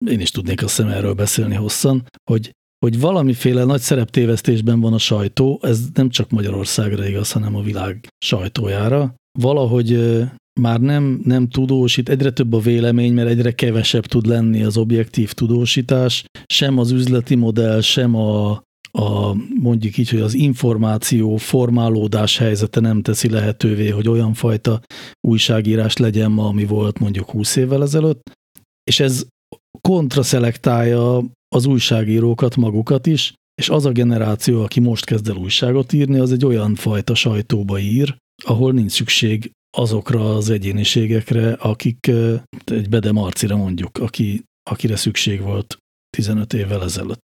én 0.06 0.20
is 0.20 0.30
tudnék 0.30 0.62
azt 0.62 0.76
hiszem 0.76 0.90
erről 0.90 1.14
beszélni 1.14 1.54
hosszan, 1.54 2.04
hogy 2.30 2.50
hogy 2.82 3.00
valamiféle 3.00 3.64
nagy 3.64 3.80
szereptévesztésben 3.80 4.80
van 4.80 4.92
a 4.92 4.98
sajtó, 4.98 5.60
ez 5.62 5.80
nem 5.94 6.08
csak 6.08 6.30
Magyarországra 6.30 7.06
igaz, 7.06 7.32
hanem 7.32 7.56
a 7.56 7.62
világ 7.62 8.06
sajtójára. 8.24 9.14
Valahogy 9.38 10.20
már 10.60 10.80
nem, 10.80 11.20
nem 11.24 11.48
tudósít, 11.48 12.08
egyre 12.08 12.30
több 12.30 12.52
a 12.52 12.58
vélemény, 12.58 13.12
mert 13.12 13.28
egyre 13.28 13.52
kevesebb 13.52 14.06
tud 14.06 14.26
lenni 14.26 14.62
az 14.62 14.76
objektív 14.76 15.32
tudósítás, 15.32 16.24
sem 16.46 16.78
az 16.78 16.90
üzleti 16.90 17.34
modell, 17.34 17.80
sem 17.80 18.14
a, 18.14 18.50
a 18.92 19.34
mondjuk 19.60 19.96
így, 19.96 20.08
hogy 20.08 20.20
az 20.20 20.34
információ 20.34 21.36
formálódás 21.36 22.38
helyzete 22.38 22.80
nem 22.80 23.02
teszi 23.02 23.28
lehetővé, 23.28 23.88
hogy 23.88 24.08
olyan 24.08 24.34
fajta 24.34 24.80
újságírás 25.28 25.96
legyen 25.96 26.30
ma, 26.30 26.46
ami 26.46 26.64
volt 26.64 26.98
mondjuk 26.98 27.30
20 27.30 27.56
évvel 27.56 27.82
ezelőtt, 27.82 28.30
és 28.84 29.00
ez 29.00 29.26
kontraszelektálja 29.80 31.24
az 31.52 31.66
újságírókat 31.66 32.56
magukat 32.56 33.06
is, 33.06 33.34
és 33.54 33.68
az 33.68 33.84
a 33.84 33.92
generáció, 33.92 34.62
aki 34.62 34.80
most 34.80 35.04
kezd 35.04 35.28
el 35.28 35.36
újságot 35.36 35.92
írni, 35.92 36.18
az 36.18 36.32
egy 36.32 36.44
olyan 36.44 36.74
fajta 36.74 37.14
sajtóba 37.14 37.78
ír, 37.78 38.16
ahol 38.44 38.72
nincs 38.72 38.92
szükség 38.92 39.50
azokra 39.76 40.34
az 40.34 40.50
egyéniségekre, 40.50 41.52
akik 41.52 42.10
egy 42.64 42.88
Bede 42.88 43.12
Marcira 43.12 43.56
mondjuk, 43.56 43.98
aki, 43.98 44.42
akire 44.70 44.96
szükség 44.96 45.40
volt 45.40 45.76
15 46.16 46.52
évvel 46.52 46.82
ezelőtt. 46.82 47.20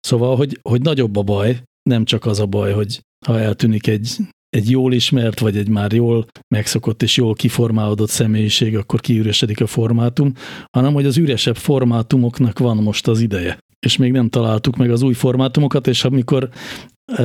Szóval, 0.00 0.36
hogy, 0.36 0.58
hogy 0.62 0.82
nagyobb 0.82 1.16
a 1.16 1.22
baj, 1.22 1.62
nem 1.82 2.04
csak 2.04 2.26
az 2.26 2.40
a 2.40 2.46
baj, 2.46 2.72
hogy 2.72 3.00
ha 3.26 3.38
eltűnik 3.38 3.86
egy, 3.86 4.16
egy 4.48 4.70
jól 4.70 4.92
ismert, 4.92 5.38
vagy 5.38 5.56
egy 5.56 5.68
már 5.68 5.92
jól 5.92 6.26
megszokott 6.54 7.02
és 7.02 7.16
jól 7.16 7.34
kiformálódott 7.34 8.10
személyiség, 8.10 8.76
akkor 8.76 9.00
kiüresedik 9.00 9.60
a 9.60 9.66
formátum, 9.66 10.32
hanem 10.70 10.92
hogy 10.92 11.06
az 11.06 11.16
üresebb 11.16 11.56
formátumoknak 11.56 12.58
van 12.58 12.76
most 12.76 13.08
az 13.08 13.20
ideje. 13.20 13.58
És 13.86 13.96
még 13.96 14.12
nem 14.12 14.28
találtuk 14.28 14.76
meg 14.76 14.90
az 14.90 15.02
új 15.02 15.14
formátumokat, 15.14 15.86
és 15.86 16.04
amikor, 16.04 16.50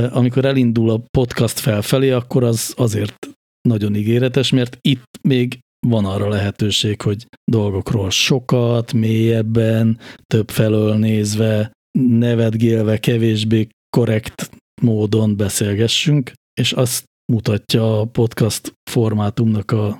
amikor 0.09 0.45
elindul 0.45 0.89
a 0.89 1.03
podcast 1.17 1.59
felfelé, 1.59 2.11
akkor 2.11 2.43
az 2.43 2.73
azért 2.77 3.29
nagyon 3.69 3.95
ígéretes, 3.95 4.49
mert 4.49 4.77
itt 4.81 5.03
még 5.21 5.59
van 5.87 6.05
arra 6.05 6.27
lehetőség, 6.27 7.01
hogy 7.01 7.27
dolgokról 7.51 8.09
sokat, 8.09 8.93
mélyebben, 8.93 9.99
több 10.25 10.49
felől 10.49 10.95
nézve, 10.95 11.71
nevetgélve, 11.99 12.99
kevésbé 12.99 13.67
korrekt 13.97 14.49
módon 14.81 15.37
beszélgessünk, 15.37 16.31
és 16.61 16.71
azt 16.71 17.03
mutatja 17.31 17.99
a 17.99 18.05
podcast 18.05 18.73
formátumnak 18.91 19.71
a 19.71 19.99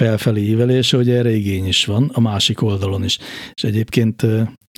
felfelé 0.00 0.40
ívelése, 0.40 0.96
hogy 0.96 1.10
erre 1.10 1.30
igény 1.30 1.66
is 1.66 1.84
van, 1.84 2.10
a 2.14 2.20
másik 2.20 2.62
oldalon 2.62 3.04
is. 3.04 3.18
És 3.54 3.64
egyébként 3.64 4.26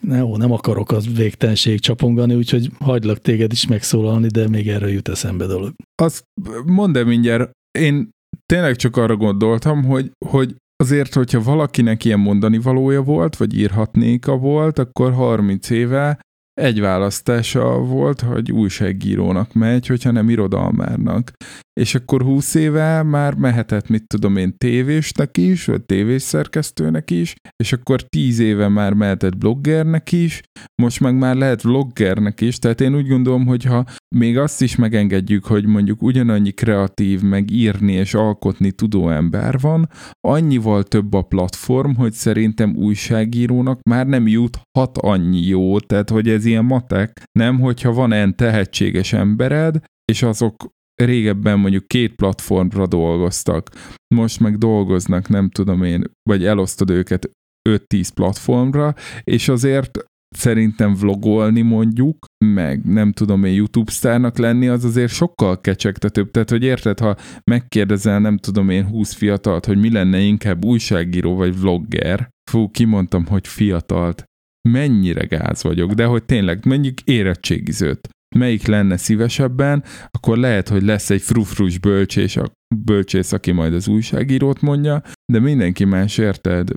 ne, 0.03 0.25
ó, 0.25 0.37
nem 0.37 0.53
akarok 0.53 0.91
az 0.91 1.17
végtelenség 1.17 1.81
csapongani, 1.81 2.35
úgyhogy 2.35 2.71
hagylak 2.79 3.19
téged 3.19 3.53
is 3.53 3.67
megszólalni, 3.67 4.27
de 4.27 4.49
még 4.49 4.69
erről 4.69 4.91
jut 4.91 5.09
eszembe 5.09 5.47
dolog. 5.47 5.75
Azt 6.03 6.25
mondd 6.65 7.07
mindjárt, 7.07 7.51
én 7.79 8.11
tényleg 8.47 8.77
csak 8.77 8.97
arra 8.97 9.17
gondoltam, 9.17 9.85
hogy, 9.85 10.11
hogy 10.27 10.57
azért, 10.77 11.15
hogyha 11.15 11.43
valakinek 11.43 12.05
ilyen 12.05 12.21
mondani 12.21 12.59
valója 12.59 13.03
volt, 13.03 13.37
vagy 13.37 13.59
írhatnéka 13.59 14.37
volt, 14.37 14.79
akkor 14.79 15.13
30 15.13 15.71
éve 15.71 16.21
egy 16.61 16.81
választása 16.81 17.79
volt, 17.79 18.21
hogy 18.21 18.53
újságírónak 18.53 19.53
megy, 19.53 19.87
hogyha 19.87 20.11
nem 20.11 20.31
irodalmárnak. 20.31 21.33
És 21.81 21.95
akkor 21.95 22.23
20 22.23 22.55
éve 22.55 23.03
már 23.03 23.35
mehetett, 23.35 23.89
mit 23.89 24.07
tudom 24.07 24.37
én, 24.37 24.57
tévésnek 24.59 25.37
is, 25.37 25.65
vagy 25.65 25.83
tévés 25.83 26.23
szerkesztőnek 26.23 27.11
is, 27.11 27.35
és 27.57 27.73
akkor 27.73 28.03
10 28.03 28.39
éve 28.39 28.69
már 28.69 28.93
mehetett 28.93 29.37
bloggernek 29.37 30.13
is, 30.13 30.41
most 30.83 31.01
meg 31.01 31.19
már 31.19 31.35
lehet 31.35 31.63
vloggernek 31.63 32.41
is, 32.41 32.59
tehát 32.59 32.81
én 32.81 32.95
úgy 32.95 33.09
gondolom, 33.09 33.47
hogy 33.47 33.65
ha 33.65 33.85
még 34.15 34.39
azt 34.39 34.63
is 34.63 34.77
megengedjük, 34.77 35.45
hogy 35.45 35.67
mondjuk 35.67 36.03
ugyanannyi 36.03 36.51
kreatív, 36.51 37.23
meg 37.23 37.51
írni 37.51 37.93
és 37.93 38.15
alkotni 38.15 38.71
tudó 38.71 39.11
ember 39.11 39.59
van, 39.61 39.89
annyival 40.21 40.83
több 40.83 41.15
a 41.15 41.23
platform, 41.23 41.95
hogy 41.95 42.13
szerintem 42.13 42.77
újságírónak 42.77 43.83
már 43.83 44.07
nem 44.07 44.27
juthat 44.27 44.99
annyi 44.99 45.47
jó, 45.47 45.79
tehát 45.79 46.11
hogy 46.11 46.29
ez 46.29 46.45
ilyen 46.45 46.65
matek, 46.65 47.23
nem, 47.39 47.61
hogyha 47.61 47.93
van 47.93 48.13
ilyen 48.13 48.37
tehetséges 48.37 49.13
embered, 49.13 49.85
és 50.13 50.23
azok 50.23 50.69
régebben 51.03 51.59
mondjuk 51.59 51.87
két 51.87 52.15
platformra 52.15 52.87
dolgoztak, 52.87 53.71
most 54.15 54.41
meg 54.41 54.59
dolgoznak, 54.59 55.29
nem 55.29 55.49
tudom 55.49 55.83
én, 55.83 56.05
vagy 56.31 56.45
elosztod 56.45 56.91
őket 56.91 57.31
5-10 57.69 58.09
platformra, 58.15 58.95
és 59.25 59.49
azért 59.49 59.99
szerintem 60.29 60.95
vlogolni 60.95 61.61
mondjuk, 61.61 62.27
meg 62.45 62.85
nem 62.85 63.13
tudom 63.13 63.45
én 63.45 63.55
YouTube 63.55 63.91
sztárnak 63.91 64.39
lenni, 64.39 64.69
az 64.69 64.85
azért 64.85 65.13
sokkal 65.13 65.61
kecsegtetőbb. 65.61 66.31
Tehát, 66.31 66.51
hogy 66.51 66.63
érted, 66.63 66.99
ha 66.99 67.17
megkérdezel, 67.51 68.21
nem 68.21 68.37
tudom 68.37 68.69
én 68.69 68.87
20 68.87 69.13
fiatalt, 69.13 69.67
hogy 69.67 69.79
mi 69.79 69.91
lenne 69.91 70.19
inkább 70.19 70.65
újságíró 70.65 71.35
vagy 71.35 71.61
vlogger, 71.61 72.29
fú, 72.51 72.71
kimondtam, 72.71 73.27
hogy 73.27 73.49
fiatalt, 73.49 74.25
mennyire 74.69 75.25
gáz 75.25 75.63
vagyok, 75.63 75.93
de 75.93 76.05
hogy 76.05 76.25
tényleg 76.25 76.67
mondjuk 76.67 77.01
érettségizőt 77.01 78.09
melyik 78.37 78.67
lenne 78.67 78.97
szívesebben, 78.97 79.85
akkor 80.11 80.39
lehet, 80.39 80.69
hogy 80.69 80.83
lesz 80.83 81.11
egy 81.11 81.23
frufrus 81.23 81.79
bölcsés, 81.79 82.37
a 82.37 82.53
bölcsész, 82.85 83.33
aki 83.33 83.53
majd 83.53 83.75
az 83.75 83.89
újságírót 83.89 84.61
mondja, 84.61 85.03
de 85.33 85.39
mindenki 85.41 85.85
más 85.85 86.19
érted, 86.19 86.71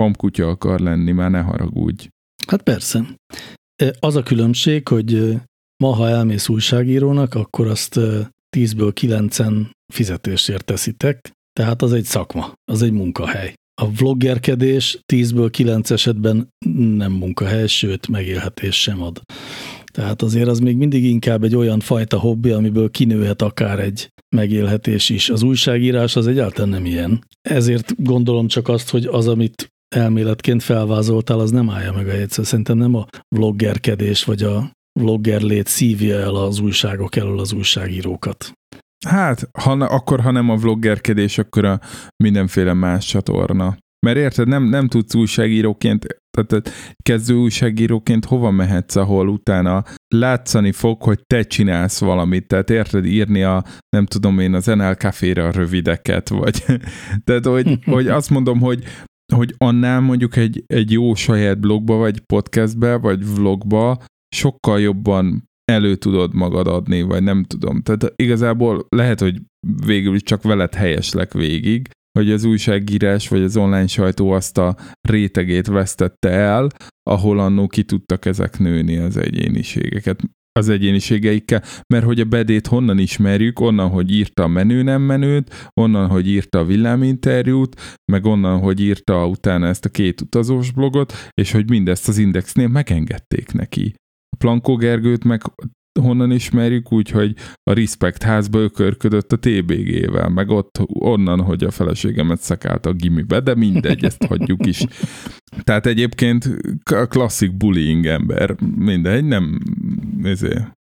pampkutya 0.00 0.48
akar 0.48 0.80
lenni, 0.80 1.12
már 1.12 1.30
ne 1.30 1.40
haragudj. 1.40 2.08
Hát 2.46 2.62
persze. 2.62 3.16
Az 4.00 4.16
a 4.16 4.22
különbség, 4.22 4.88
hogy 4.88 5.34
ma, 5.82 5.94
ha 5.94 6.08
elmész 6.08 6.48
újságírónak, 6.48 7.34
akkor 7.34 7.66
azt 7.66 7.94
10-ből 8.56 8.92
9-en 9.00 9.70
fizetésért 9.92 10.64
teszitek, 10.64 11.30
tehát 11.52 11.82
az 11.82 11.92
egy 11.92 12.04
szakma, 12.04 12.52
az 12.72 12.82
egy 12.82 12.92
munkahely. 12.92 13.54
A 13.82 13.90
vloggerkedés 13.90 14.98
10-ből 15.12 15.48
9 15.50 15.90
esetben 15.90 16.48
nem 16.96 17.12
munkahely, 17.12 17.66
sőt 17.66 18.08
megélhetés 18.08 18.82
sem 18.82 19.02
ad. 19.02 19.20
Tehát 19.92 20.22
azért 20.22 20.48
az 20.48 20.58
még 20.58 20.76
mindig 20.76 21.04
inkább 21.04 21.44
egy 21.44 21.56
olyan 21.56 21.80
fajta 21.80 22.18
hobbi, 22.18 22.50
amiből 22.50 22.90
kinőhet 22.90 23.42
akár 23.42 23.78
egy 23.78 24.08
megélhetés 24.36 25.08
is. 25.08 25.30
Az 25.30 25.42
újságírás 25.42 26.16
az 26.16 26.26
egyáltalán 26.26 26.68
nem 26.68 26.86
ilyen. 26.86 27.24
Ezért 27.48 28.02
gondolom 28.02 28.46
csak 28.46 28.68
azt, 28.68 28.90
hogy 28.90 29.04
az, 29.04 29.28
amit 29.28 29.72
elméletként 29.94 30.62
felvázoltál, 30.62 31.38
az 31.38 31.50
nem 31.50 31.70
állja 31.70 31.92
meg 31.92 32.08
a 32.08 32.10
egyszer. 32.10 32.46
Szerintem 32.46 32.76
nem 32.76 32.94
a 32.94 33.06
vloggerkedés 33.36 34.24
vagy 34.24 34.42
a 34.42 34.70
vlogger 35.00 35.40
lét 35.40 35.66
szívja 35.66 36.18
el 36.18 36.34
az 36.34 36.58
újságok 36.58 37.16
elől 37.16 37.38
az 37.38 37.52
újságírókat. 37.52 38.52
Hát, 39.06 39.48
ha, 39.58 39.70
akkor 39.72 40.20
ha 40.20 40.30
nem 40.30 40.50
a 40.50 40.56
vloggerkedés, 40.56 41.38
akkor 41.38 41.64
a 41.64 41.80
mindenféle 42.24 42.72
más 42.72 43.06
csatorna. 43.06 43.76
Mert 44.06 44.16
érted, 44.16 44.48
nem, 44.48 44.64
nem 44.64 44.88
tudsz 44.88 45.14
újságíróként, 45.14 46.06
tehát 46.30 46.70
kezdő 47.02 47.34
újságíróként 47.34 48.24
hova 48.24 48.50
mehetsz, 48.50 48.96
ahol 48.96 49.28
utána 49.28 49.84
látszani 50.14 50.72
fog, 50.72 51.02
hogy 51.02 51.20
te 51.26 51.42
csinálsz 51.42 52.00
valamit, 52.00 52.46
tehát 52.46 52.70
érted, 52.70 53.04
írni 53.04 53.42
a, 53.42 53.64
nem 53.96 54.06
tudom 54.06 54.38
én, 54.38 54.54
az 54.54 54.66
NL 54.66 54.94
Café-re 54.94 55.46
a 55.46 55.50
rövideket, 55.50 56.28
vagy 56.28 56.64
tehát, 57.24 57.46
hogy, 57.46 57.78
hogy 57.84 58.08
azt 58.08 58.30
mondom, 58.30 58.60
hogy 58.60 58.84
hogy 59.32 59.54
annál 59.58 60.00
mondjuk 60.00 60.36
egy, 60.36 60.64
egy 60.66 60.92
jó 60.92 61.14
saját 61.14 61.60
blogba, 61.60 61.96
vagy 61.96 62.20
podcastbe, 62.20 62.96
vagy 62.96 63.34
vlogba 63.34 64.04
sokkal 64.36 64.80
jobban 64.80 65.48
elő 65.64 65.94
tudod 65.96 66.34
magad 66.34 66.66
adni, 66.66 67.02
vagy 67.02 67.22
nem 67.22 67.44
tudom. 67.44 67.82
Tehát 67.82 68.12
igazából 68.16 68.86
lehet, 68.88 69.20
hogy 69.20 69.40
végül 69.86 70.14
is 70.14 70.22
csak 70.22 70.42
veled 70.42 70.74
helyeslek 70.74 71.32
végig, 71.32 71.88
hogy 72.18 72.30
az 72.30 72.44
újságírás 72.44 73.28
vagy 73.28 73.42
az 73.42 73.56
online 73.56 73.86
sajtó 73.86 74.30
azt 74.30 74.58
a 74.58 74.76
rétegét 75.08 75.66
vesztette 75.66 76.30
el, 76.30 76.68
ahol 77.10 77.38
annó 77.38 77.66
ki 77.66 77.84
tudtak 77.84 78.24
ezek 78.24 78.58
nőni 78.58 78.96
az 78.96 79.16
egyéniségeket 79.16 80.20
az 80.58 80.68
egyéniségeikkel, 80.68 81.62
mert 81.86 82.04
hogy 82.04 82.20
a 82.20 82.24
bedét 82.24 82.66
honnan 82.66 82.98
ismerjük, 82.98 83.60
onnan, 83.60 83.88
hogy 83.88 84.12
írta 84.12 84.42
a 84.42 84.48
menő 84.48 84.82
nem 84.82 85.02
menőt, 85.02 85.70
onnan, 85.80 86.08
hogy 86.08 86.28
írta 86.28 86.58
a 86.58 86.64
villáminterjút, 86.64 87.76
meg 88.12 88.24
onnan, 88.24 88.60
hogy 88.60 88.80
írta 88.80 89.26
utána 89.26 89.66
ezt 89.66 89.84
a 89.84 89.88
két 89.88 90.20
utazós 90.20 90.70
blogot, 90.70 91.12
és 91.30 91.52
hogy 91.52 91.68
mindezt 91.68 92.08
az 92.08 92.18
Indexnél 92.18 92.68
megengedték 92.68 93.52
neki. 93.52 93.94
A 94.28 94.36
Plankó 94.36 94.76
Gergőt 94.76 95.24
meg 95.24 95.42
honnan 96.00 96.30
ismerjük, 96.30 96.92
úgyhogy 96.92 97.36
a 97.62 97.72
Respect 97.72 98.22
házba 98.22 98.58
ökörködött 98.58 99.32
a 99.32 99.38
TBG-vel, 99.38 100.28
meg 100.28 100.48
ott 100.48 100.78
onnan, 100.86 101.40
hogy 101.40 101.64
a 101.64 101.70
feleségemet 101.70 102.40
szakált 102.40 102.86
a 102.86 102.92
gimibe, 102.92 103.40
de 103.40 103.54
mindegy, 103.54 104.04
ezt 104.04 104.24
hagyjuk 104.24 104.66
is. 104.66 104.84
Tehát 105.62 105.86
egyébként 105.86 106.48
klasszik 107.08 107.56
bullying 107.56 108.06
ember, 108.06 108.60
mindegy, 108.76 109.24
nem 109.24 109.58
ezért, 110.22 110.72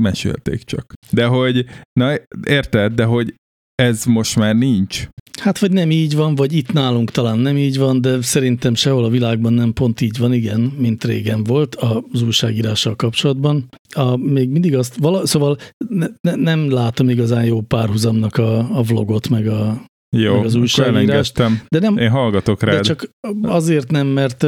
mesélték 0.00 0.62
csak. 0.62 0.92
De 1.10 1.26
hogy, 1.26 1.66
na 1.92 2.14
érted, 2.46 2.92
de 2.92 3.04
hogy 3.04 3.34
ez 3.74 4.04
most 4.04 4.36
már 4.36 4.56
nincs. 4.56 5.08
Hát 5.42 5.58
vagy 5.58 5.72
nem 5.72 5.90
így 5.90 6.16
van, 6.16 6.34
vagy 6.34 6.52
itt 6.52 6.72
nálunk 6.72 7.10
talán 7.10 7.38
nem 7.38 7.56
így 7.56 7.78
van, 7.78 8.00
de 8.00 8.20
szerintem 8.20 8.74
sehol 8.74 9.04
a 9.04 9.08
világban 9.08 9.52
nem 9.52 9.72
pont 9.72 10.00
így 10.00 10.18
van, 10.18 10.32
igen, 10.32 10.60
mint 10.60 11.04
régen 11.04 11.44
volt 11.44 11.74
az 12.12 12.22
újságírással 12.22 12.96
kapcsolatban. 12.96 13.68
A, 13.94 14.16
még 14.16 14.48
mindig 14.48 14.76
azt, 14.76 14.96
vala, 14.96 15.26
szóval 15.26 15.56
ne, 15.88 16.06
ne, 16.20 16.34
nem 16.34 16.70
látom 16.70 17.08
igazán 17.08 17.44
jó 17.44 17.60
párhuzamnak 17.60 18.36
a, 18.36 18.58
a 18.78 18.82
vlogot, 18.82 19.28
meg 19.28 19.46
a, 19.46 19.84
Jó, 20.16 20.34
meg 20.34 20.44
az 20.44 20.54
újságírást. 20.54 21.34
De 21.68 21.78
nem, 21.78 21.98
Én 21.98 22.10
hallgatok 22.10 22.62
rád. 22.62 22.74
De 22.74 22.80
csak 22.80 23.08
azért 23.42 23.90
nem, 23.90 24.06
mert 24.06 24.38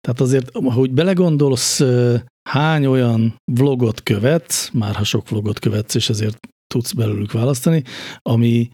tehát 0.00 0.20
azért, 0.20 0.50
hogy 0.52 0.90
belegondolsz, 0.90 1.84
hány 2.48 2.86
olyan 2.86 3.34
vlogot 3.52 4.02
követsz, 4.02 4.70
már 4.72 4.94
ha 4.94 5.04
sok 5.04 5.28
vlogot 5.28 5.58
követsz, 5.58 5.94
és 5.94 6.08
ezért 6.08 6.38
tudsz 6.74 6.92
belőlük 6.92 7.32
választani, 7.32 7.82
ami 8.22 8.68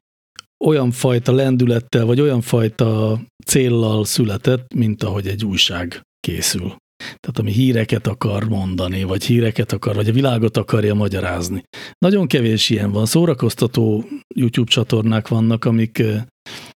olyan 0.64 0.90
fajta 0.90 1.32
lendülettel, 1.32 2.04
vagy 2.04 2.20
olyan 2.20 2.40
fajta 2.40 3.20
céllal 3.46 4.04
született, 4.04 4.74
mint 4.74 5.02
ahogy 5.02 5.26
egy 5.26 5.44
újság 5.44 6.00
készül. 6.20 6.76
Tehát 6.96 7.38
ami 7.38 7.52
híreket 7.52 8.06
akar 8.06 8.48
mondani, 8.48 9.02
vagy 9.02 9.24
híreket 9.24 9.72
akar, 9.72 9.94
vagy 9.94 10.08
a 10.08 10.12
világot 10.12 10.56
akarja 10.56 10.94
magyarázni. 10.94 11.62
Nagyon 11.98 12.26
kevés 12.26 12.70
ilyen 12.70 12.90
van. 12.90 13.06
Szórakoztató 13.06 14.08
YouTube 14.34 14.70
csatornák 14.70 15.28
vannak, 15.28 15.64
amik 15.64 16.02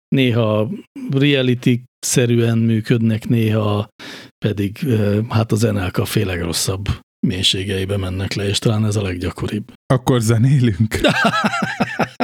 néha 0.08 0.70
reality-szerűen 1.10 2.58
működnek, 2.58 3.28
néha 3.28 3.88
pedig 4.44 4.78
hát 5.28 5.52
a 5.52 5.56
zenák 5.56 5.98
a 5.98 6.04
féleg 6.04 6.42
rosszabb 6.42 6.88
mélységeibe 7.26 7.96
mennek 7.96 8.32
le, 8.34 8.48
és 8.48 8.58
talán 8.58 8.84
ez 8.84 8.96
a 8.96 9.02
leggyakoribb. 9.02 9.72
Akkor 9.86 10.20
zenélünk. 10.20 11.00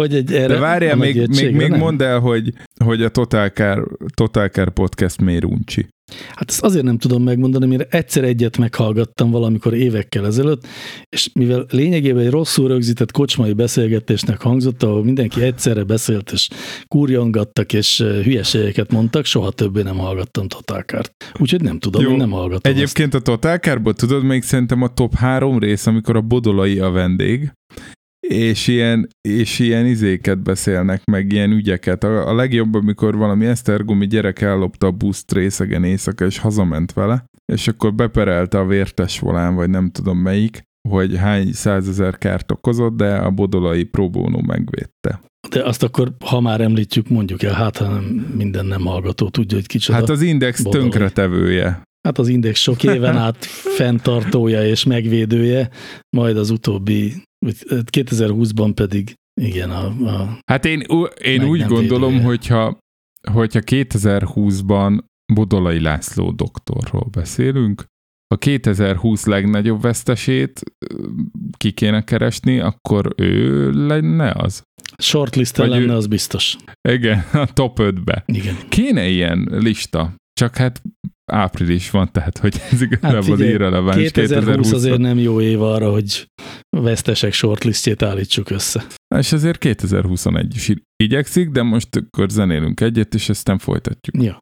Hogy 0.00 0.14
egy 0.14 0.32
erre 0.32 0.46
De 0.46 0.58
várjál, 0.58 0.96
még, 0.96 1.28
még, 1.28 1.54
még 1.54 1.70
mondd 1.70 2.02
el, 2.02 2.18
hogy, 2.18 2.52
hogy 2.84 3.02
a 3.02 3.08
Total 3.08 3.48
Car, 3.48 3.88
Total 4.14 4.48
Car 4.48 4.70
podcast 4.70 5.20
miért 5.20 5.44
uncsi. 5.44 5.86
Hát 6.34 6.50
ezt 6.50 6.62
azért 6.62 6.84
nem 6.84 6.98
tudom 6.98 7.22
megmondani, 7.22 7.66
mert 7.66 7.94
egyszer 7.94 8.24
egyet 8.24 8.58
meghallgattam 8.58 9.30
valamikor 9.30 9.74
évekkel 9.74 10.26
ezelőtt, 10.26 10.66
és 11.08 11.30
mivel 11.32 11.66
lényegében 11.70 12.24
egy 12.24 12.30
rosszul 12.30 12.68
rögzített 12.68 13.12
kocsmai 13.12 13.52
beszélgetésnek 13.52 14.40
hangzott, 14.40 14.82
ahol 14.82 15.04
mindenki 15.04 15.42
egyszerre 15.42 15.84
beszélt, 15.84 16.30
és 16.30 16.48
kurjongattak, 16.88 17.72
és 17.72 18.00
hülyeségeket 18.00 18.92
mondtak, 18.92 19.24
soha 19.24 19.50
többé 19.50 19.82
nem 19.82 19.96
hallgattam 19.96 20.48
Totálkárt. 20.48 21.12
Úgyhogy 21.38 21.62
nem 21.62 21.78
tudom, 21.78 22.02
Jó. 22.02 22.10
én 22.10 22.16
nem 22.16 22.30
hallgatom 22.30 22.72
Egyébként 22.72 23.14
azt. 23.14 23.28
a 23.28 23.30
Totálkárból 23.30 23.94
tudod, 23.94 24.24
még 24.24 24.42
szerintem 24.42 24.82
a 24.82 24.94
top 24.94 25.14
három 25.14 25.58
rész, 25.58 25.86
amikor 25.86 26.16
a 26.16 26.20
Bodolai 26.20 26.78
a 26.78 26.90
vendég, 26.90 27.52
és 28.28 28.66
ilyen, 28.66 29.08
és 29.28 29.58
ilyen 29.58 29.86
izéket 29.86 30.38
beszélnek, 30.38 31.04
meg 31.04 31.32
ilyen 31.32 31.50
ügyeket. 31.50 32.04
A, 32.04 32.28
a 32.28 32.34
legjobb, 32.34 32.74
amikor 32.74 33.16
valami 33.16 33.46
esztergomi 33.46 34.06
gyerek 34.06 34.40
ellopta 34.40 34.86
a 34.86 34.90
buszt 34.90 35.32
részegen 35.32 35.84
éjszaka, 35.84 36.24
és 36.24 36.38
hazament 36.38 36.92
vele, 36.92 37.24
és 37.52 37.68
akkor 37.68 37.94
beperelte 37.94 38.58
a 38.58 38.66
vértes 38.66 39.18
volán, 39.18 39.54
vagy 39.54 39.70
nem 39.70 39.90
tudom 39.90 40.18
melyik, 40.18 40.62
hogy 40.88 41.16
hány 41.16 41.52
százezer 41.52 42.18
kárt 42.18 42.50
okozott, 42.50 42.96
de 42.96 43.14
a 43.14 43.30
bodolai 43.30 43.84
próbónó 43.84 44.40
megvédte. 44.46 45.20
De 45.48 45.62
azt 45.62 45.82
akkor, 45.82 46.12
ha 46.24 46.40
már 46.40 46.60
említjük, 46.60 47.08
mondjuk 47.08 47.42
el, 47.42 47.54
hát 47.54 47.76
ha 47.76 48.00
minden 48.36 48.66
nem 48.66 48.84
hallgató 48.84 49.28
tudja, 49.28 49.56
hogy 49.56 49.66
kicsoda. 49.66 49.98
Hát 49.98 50.08
az 50.08 50.22
Index 50.22 50.62
bodolai. 50.62 50.88
tönkretevője. 50.88 51.82
Hát 52.08 52.18
az 52.18 52.28
Index 52.28 52.60
sok 52.60 52.82
éven 52.82 53.16
át 53.16 53.44
fenntartója 53.78 54.66
és 54.66 54.84
megvédője, 54.84 55.70
majd 56.16 56.36
az 56.36 56.50
utóbbi 56.50 57.12
2020-ban 57.92 58.72
pedig 58.74 59.14
igen. 59.40 59.70
A, 59.70 59.86
a 59.86 60.38
hát 60.46 60.64
én, 60.64 60.84
én 61.22 61.44
úgy 61.44 61.64
gondolom, 61.64 62.10
védője. 62.10 62.26
hogyha, 62.26 62.78
hogyha 63.32 63.60
2020-ban 63.64 64.98
Bodolai 65.34 65.80
László 65.80 66.30
doktorról 66.30 67.08
beszélünk, 67.10 67.84
a 68.34 68.36
2020 68.38 69.24
legnagyobb 69.24 69.80
vesztesét 69.80 70.60
ki 71.56 71.70
kéne 71.70 72.04
keresni, 72.04 72.60
akkor 72.60 73.12
ő 73.16 73.70
lenne 73.70 74.32
az. 74.36 74.62
Shortlist 74.98 75.56
lenne, 75.56 75.78
ő... 75.78 75.90
az 75.90 76.06
biztos. 76.06 76.56
Igen, 76.88 77.18
a 77.32 77.52
top 77.52 77.78
5-be. 77.80 78.22
Igen. 78.26 78.56
Kéne 78.68 79.08
ilyen 79.08 79.48
lista, 79.50 80.14
csak 80.32 80.56
hát 80.56 80.82
április 81.32 81.90
van, 81.90 82.12
tehát 82.12 82.38
hogy 82.38 82.60
ez 82.70 82.82
igazából 82.82 83.36
hát 83.36 83.46
irreleváns. 83.46 83.96
2020, 83.96 84.28
2020 84.28 84.72
azért 84.72 84.98
nem 84.98 85.18
jó 85.18 85.40
év 85.40 85.62
arra, 85.62 85.90
hogy 85.90 86.28
vesztesek 86.70 87.32
shortlistjét 87.32 88.02
állítsuk 88.02 88.50
össze. 88.50 88.86
És 89.16 89.32
azért 89.32 89.58
2021 89.58 90.54
is 90.54 90.72
igyekszik, 90.96 91.50
de 91.50 91.62
most 91.62 91.96
akkor 91.96 92.28
zenélünk 92.30 92.80
egyet, 92.80 93.14
és 93.14 93.28
aztán 93.28 93.58
folytatjuk. 93.58 94.22
Ja. 94.24 94.38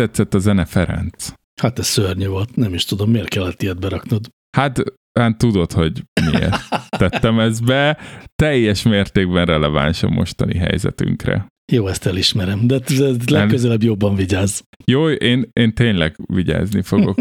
Tetszett 0.00 0.34
a 0.34 0.38
zene 0.38 0.64
Ferenc? 0.64 1.32
Hát 1.60 1.78
ez 1.78 1.86
szörnyű 1.86 2.26
volt, 2.26 2.56
nem 2.56 2.74
is 2.74 2.84
tudom, 2.84 3.10
miért 3.10 3.28
kellett 3.28 3.62
ilyet 3.62 3.80
beraknod. 3.80 4.28
Hát, 4.56 4.82
hát 5.18 5.38
tudod, 5.38 5.72
hogy 5.72 6.02
miért 6.30 6.56
tettem 6.98 7.38
ezt 7.38 7.64
be. 7.64 7.98
Teljes 8.34 8.82
mértékben 8.82 9.46
releváns 9.46 10.02
a 10.02 10.08
mostani 10.08 10.56
helyzetünkre. 10.56 11.46
Jó, 11.72 11.86
ezt 11.86 12.06
elismerem, 12.06 12.66
de 12.66 12.80
legközelebb 13.26 13.82
jobban 13.82 14.14
vigyázz. 14.14 14.60
Jó, 14.84 15.10
én, 15.10 15.48
én 15.52 15.74
tényleg 15.74 16.16
vigyázni 16.26 16.82
fogok. 16.82 17.18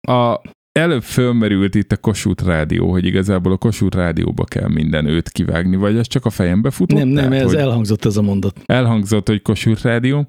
A, 0.00 0.12
a, 0.12 0.42
előbb 0.72 1.02
fölmerült 1.02 1.74
itt 1.74 1.92
a 1.92 1.96
Kossuth 1.96 2.44
Rádió, 2.44 2.90
hogy 2.90 3.04
igazából 3.04 3.52
a 3.52 3.56
Kossuth 3.56 3.96
Rádióba 3.96 4.44
kell 4.44 4.68
minden 4.68 5.06
őt 5.06 5.28
kivágni, 5.28 5.76
vagy 5.76 5.96
ez 5.96 6.06
csak 6.06 6.24
a 6.24 6.30
fejembe 6.30 6.70
futott? 6.70 6.98
Nem, 6.98 7.08
nem, 7.08 7.30
Tehát, 7.30 7.44
ez 7.44 7.52
elhangzott 7.52 8.04
ez 8.04 8.16
a 8.16 8.22
mondat. 8.22 8.60
Elhangzott, 8.64 9.28
hogy 9.28 9.42
Kossuth 9.42 9.82
Rádió, 9.82 10.28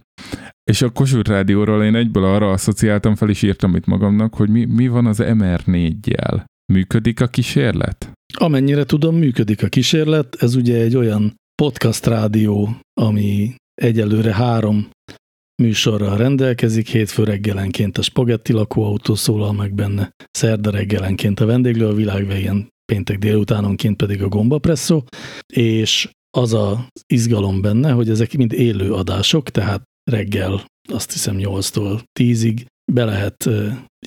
és 0.72 0.82
a 0.82 0.90
Kossuth 0.90 1.30
Rádióról 1.30 1.84
én 1.84 1.96
egyből 1.96 2.24
arra 2.24 2.52
asszociáltam, 2.52 3.16
fel 3.16 3.30
is 3.30 3.42
írtam 3.42 3.76
itt 3.76 3.86
magamnak, 3.86 4.36
hogy 4.36 4.50
mi, 4.50 4.66
mi 4.66 4.88
van 4.88 5.06
az 5.06 5.18
MR4-jel. 5.22 6.44
Működik 6.74 7.22
a 7.22 7.28
kísérlet? 7.28 8.12
Amennyire 8.38 8.84
tudom, 8.84 9.16
működik 9.16 9.64
a 9.64 9.68
kísérlet. 9.68 10.36
Ez 10.40 10.56
ugye 10.56 10.82
egy 10.82 10.96
olyan 10.96 11.36
podcast 11.62 12.06
rádió, 12.06 12.78
ami 13.02 13.56
egyelőre 13.74 14.34
három 14.34 14.90
műsorral 15.62 16.18
rendelkezik, 16.18 16.88
hétfő 16.88 17.24
reggelenként 17.24 17.98
a 17.98 18.02
spagetti 18.02 18.54
lakóautó 18.54 19.16
szólal 19.16 19.54
meg 19.54 19.74
benne, 19.74 20.12
szerda 20.32 20.70
reggelenként 20.70 21.40
a 21.40 21.46
vendéglő 21.46 21.88
a 21.88 21.94
világ 21.94 22.28
végén, 22.28 22.68
péntek 22.86 23.18
délutánonként 23.18 23.96
pedig 23.96 24.22
a 24.22 24.28
gombapresszó, 24.28 25.04
és 25.54 26.10
az 26.38 26.54
a 26.54 26.88
izgalom 27.14 27.62
benne, 27.62 27.92
hogy 27.92 28.10
ezek 28.10 28.38
mind 28.38 28.54
élő 28.54 28.94
adások, 28.94 29.50
tehát 29.50 29.84
reggel 30.12 30.66
azt 30.90 31.12
hiszem 31.12 31.36
8-tól 31.40 32.02
10-ig 32.20 32.66
be 32.92 33.06
lehet 33.06 33.50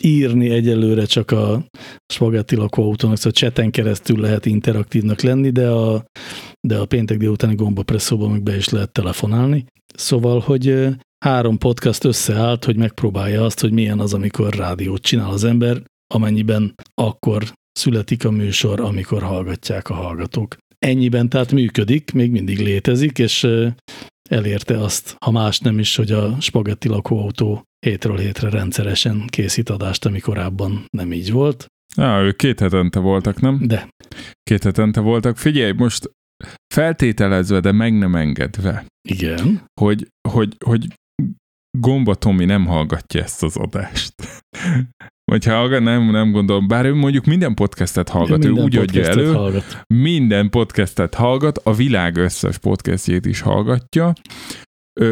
írni 0.01 0.51
egyelőre 0.51 1.05
csak 1.05 1.31
a 1.31 1.65
spagetti 2.13 2.57
lakóautónak, 2.57 3.17
szóval 3.17 3.33
cseten 3.33 3.71
keresztül 3.71 4.21
lehet 4.21 4.47
interaktívnak 4.47 5.21
lenni, 5.21 5.51
de 5.51 5.69
a, 5.69 6.05
de 6.69 6.79
a 6.79 6.87
péntek 6.87 7.17
délutáni 7.17 7.55
gombapresszóban 7.55 8.31
meg 8.31 8.43
be 8.43 8.57
is 8.57 8.69
lehet 8.69 8.93
telefonálni. 8.93 9.65
Szóval, 9.95 10.41
hogy 10.41 10.89
három 11.25 11.59
podcast 11.59 12.05
összeállt, 12.05 12.65
hogy 12.65 12.77
megpróbálja 12.77 13.45
azt, 13.45 13.61
hogy 13.61 13.73
milyen 13.73 14.01
az, 14.01 14.15
amikor 14.15 14.55
rádiót 14.55 15.03
csinál 15.03 15.31
az 15.31 15.45
ember, 15.45 15.83
amennyiben 16.15 16.75
akkor 16.95 17.53
születik 17.73 18.25
a 18.25 18.31
műsor, 18.31 18.81
amikor 18.81 19.23
hallgatják 19.23 19.91
a 19.91 19.95
hallgatók. 19.95 20.57
Ennyiben 20.79 21.29
tehát 21.29 21.53
működik, 21.53 22.13
még 22.13 22.31
mindig 22.31 22.59
létezik, 22.59 23.19
és 23.19 23.47
elérte 24.29 24.81
azt, 24.81 25.17
ha 25.19 25.31
más 25.31 25.59
nem 25.59 25.79
is, 25.79 25.97
hogy 25.97 26.13
a 26.13 26.41
spagetti 26.41 26.89
lakóautó 26.89 27.63
hétről 27.87 28.19
hétre 28.19 28.51
rendszeresen 28.51 29.27
készít 29.27 29.69
adást, 29.69 30.05
ami 30.05 30.19
korábban 30.19 30.85
nem 30.91 31.13
így 31.13 31.31
volt. 31.31 31.67
Á, 31.97 32.21
ők 32.23 32.37
két 32.37 32.61
hetente 32.61 32.99
voltak, 32.99 33.41
nem? 33.41 33.67
De. 33.67 33.89
Két 34.43 34.63
hetente 34.63 35.01
voltak. 35.01 35.37
Figyelj, 35.37 35.73
most 35.73 36.11
feltételezve, 36.75 37.61
de 37.61 37.73
meg 37.73 37.99
nem 37.99 38.15
engedve. 38.15 38.87
Igen. 39.09 39.65
Hogy, 39.81 40.09
hogy, 40.29 40.57
hogy 40.65 40.87
Gomba 41.79 42.15
Tomi 42.15 42.45
nem 42.45 42.67
hallgatja 42.67 43.23
ezt 43.23 43.43
az 43.43 43.57
adást. 43.57 44.15
Vagy 45.31 45.45
ha 45.45 45.81
nem, 45.81 46.11
nem 46.11 46.31
gondolom, 46.31 46.69
bár 46.69 46.85
ő 46.85 46.95
mondjuk 46.95 47.25
minden 47.25 47.55
podcastet 47.55 48.09
hallgat, 48.09 48.39
minden 48.39 48.57
ő 48.57 48.63
úgy 48.63 48.77
adja 48.77 49.05
elő, 49.05 49.33
hallgat. 49.33 49.83
minden 49.95 50.51
podcastet 50.51 51.15
hallgat, 51.15 51.59
a 51.59 51.75
világ 51.75 52.17
összes 52.17 52.59
podcastjét 52.59 53.27
is 53.27 53.41
hallgatja, 53.41 54.13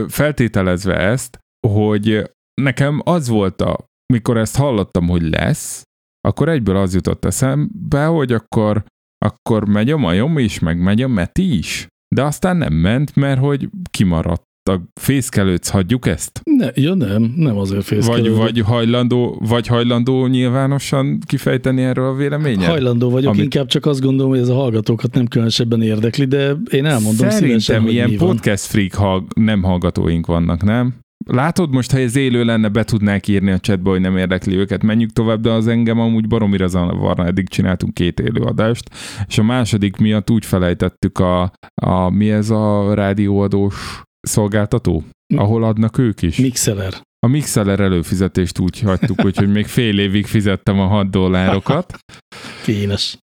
feltételezve 0.09 0.97
ezt, 0.97 1.39
hogy 1.69 2.31
nekem 2.63 3.01
az 3.05 3.29
volt 3.29 3.61
a, 3.61 3.85
mikor 4.13 4.37
ezt 4.37 4.57
hallottam, 4.57 5.09
hogy 5.09 5.23
lesz, 5.23 5.83
akkor 6.21 6.49
egyből 6.49 6.77
az 6.77 6.95
jutott 6.95 7.25
eszembe, 7.25 8.05
hogy 8.05 8.33
akkor, 8.33 8.85
akkor 9.25 9.69
megy 9.69 9.91
a 9.91 9.97
majom 9.97 10.39
is, 10.39 10.59
meg 10.59 10.79
megy 10.79 11.03
a 11.03 11.09
Meti 11.09 11.57
is. 11.57 11.87
De 12.15 12.23
aztán 12.23 12.57
nem 12.57 12.73
ment, 12.73 13.17
mert 13.17 13.41
hogy 13.41 13.69
kimaradt 13.91 14.46
a 14.69 14.81
fészkelőc, 15.01 15.69
hagyjuk 15.69 16.07
ezt? 16.07 16.41
Ne, 16.45 16.69
ja 16.75 16.95
nem, 16.95 17.33
nem 17.37 17.59
azért 17.59 17.85
fészkelő. 17.85 18.35
Vagy, 18.35 18.37
vagy, 18.37 18.61
hajlandó, 18.61 19.43
vagy 19.49 19.67
hajlandó 19.67 20.27
nyilvánosan 20.27 21.19
kifejteni 21.27 21.83
erről 21.83 22.07
a 22.07 22.15
véleményet? 22.15 22.69
Hajlandó 22.69 23.11
vagyok, 23.11 23.33
Amit... 23.33 23.43
inkább 23.43 23.67
csak 23.67 23.87
azt 23.87 24.01
gondolom, 24.01 24.31
hogy 24.31 24.41
ez 24.41 24.49
a 24.49 24.55
hallgatókat 24.55 25.15
nem 25.15 25.27
különösebben 25.27 25.83
érdekli, 25.83 26.25
de 26.25 26.57
én 26.71 26.85
elmondom 26.85 27.29
Szerintem 27.29 27.39
szívesen, 27.39 27.83
hogy 27.83 27.93
ilyen 27.93 28.11
mi 28.11 28.17
podcast 28.17 28.65
freak 28.65 28.95
hall- 28.95 29.27
nem 29.35 29.63
hallgatóink 29.63 30.27
vannak, 30.27 30.63
nem? 30.63 30.95
Látod 31.27 31.71
most, 31.71 31.91
ha 31.91 31.99
ez 31.99 32.17
élő 32.17 32.45
lenne, 32.45 32.69
be 32.69 32.85
tudnák 32.85 33.29
írni 33.29 33.51
a 33.51 33.59
chatba, 33.59 33.91
hogy 33.91 34.01
nem 34.01 34.17
érdekli 34.17 34.57
őket, 34.57 34.83
menjünk 34.83 35.13
tovább, 35.13 35.41
de 35.41 35.51
az 35.51 35.67
engem 35.67 36.01
amúgy 36.01 36.29
baromira 36.29 36.67
zavarna, 36.67 37.27
eddig 37.27 37.49
csináltunk 37.49 37.95
két 37.95 38.21
élőadást, 38.21 38.91
és 39.27 39.39
a 39.39 39.43
második 39.43 39.97
miatt 39.97 40.31
úgy 40.31 40.45
felejtettük 40.45 41.19
a, 41.19 41.53
a 41.75 42.11
mi 42.11 42.31
ez 42.31 42.51
a 42.51 42.95
rádióadós 42.95 44.05
szolgáltató, 44.27 45.05
ahol 45.37 45.65
adnak 45.65 45.99
ők 45.99 46.23
is? 46.23 46.37
Mixeler. 46.37 46.93
A 47.27 47.29
Mixeler 47.29 47.81
előfizetést 47.81 48.59
úgy 48.59 48.81
hagytuk, 48.81 49.21
hogy 49.21 49.49
még 49.49 49.67
fél 49.67 49.99
évig 49.99 50.27
fizettem 50.27 50.81
a 50.81 50.87
6 50.87 51.11
dollárokat. 51.11 51.99
Kínos. 52.65 53.17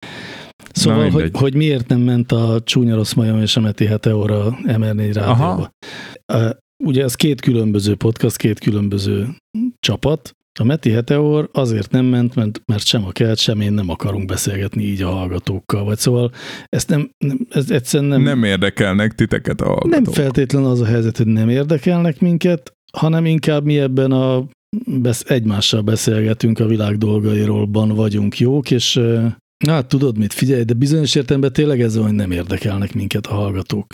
Szóval, 0.72 1.10
hogy, 1.10 1.30
hogy 1.32 1.54
miért 1.54 1.88
nem 1.88 2.00
ment 2.00 2.32
a 2.32 2.60
Csúnya 2.64 2.94
Rossz 2.94 3.12
Majom 3.12 3.40
és 3.40 3.56
a 3.56 3.60
Meti 3.60 3.84
Heteora 3.84 4.58
MR4 4.62 5.10
rádióba? 5.12 5.70
Aha. 6.26 6.58
Ugye 6.84 7.02
ez 7.02 7.14
két 7.14 7.40
különböző 7.40 7.94
podcast, 7.94 8.36
két 8.36 8.58
különböző 8.58 9.28
csapat. 9.80 10.36
A 10.60 10.64
Meti 10.64 10.90
Heteor 10.90 11.48
azért 11.52 11.90
nem 11.90 12.04
ment, 12.04 12.34
mert, 12.34 12.60
mert 12.66 12.86
sem 12.86 13.04
a 13.04 13.10
kelt, 13.10 13.38
sem 13.38 13.60
én 13.60 13.72
nem 13.72 13.88
akarunk 13.88 14.26
beszélgetni 14.26 14.82
így 14.84 15.02
a 15.02 15.10
hallgatókkal. 15.10 15.84
Vagy 15.84 15.98
szóval 15.98 16.30
ezt 16.68 16.88
nem, 16.88 17.10
nem 17.18 17.46
ez 17.50 17.70
egyszerűen 17.70 18.10
nem... 18.10 18.22
Nem 18.22 18.44
érdekelnek 18.44 19.14
titeket 19.14 19.60
a 19.60 19.64
hallgatók. 19.64 19.90
Nem 19.90 20.04
feltétlen 20.04 20.64
az 20.64 20.80
a 20.80 20.84
helyzet, 20.84 21.16
hogy 21.16 21.26
nem 21.26 21.48
érdekelnek 21.48 22.20
minket, 22.20 22.72
hanem 22.92 23.26
inkább 23.26 23.64
mi 23.64 23.78
ebben 23.78 24.12
a 24.12 24.44
besz, 24.86 25.24
egymással 25.26 25.80
beszélgetünk 25.80 26.58
a 26.58 26.66
világ 26.66 26.98
dolgairól, 26.98 27.68
vagyunk 27.70 28.38
jók, 28.38 28.70
és 28.70 29.00
Na, 29.64 29.72
hát 29.72 29.86
tudod 29.86 30.18
mit, 30.18 30.32
figyelj, 30.32 30.62
de 30.62 30.74
bizonyos 30.74 31.14
értelemben 31.14 31.52
tényleg 31.52 31.80
ez 31.80 31.96
hogy 31.96 32.12
nem 32.12 32.30
érdekelnek 32.30 32.94
minket 32.94 33.26
a 33.26 33.34
hallgatók. 33.34 33.86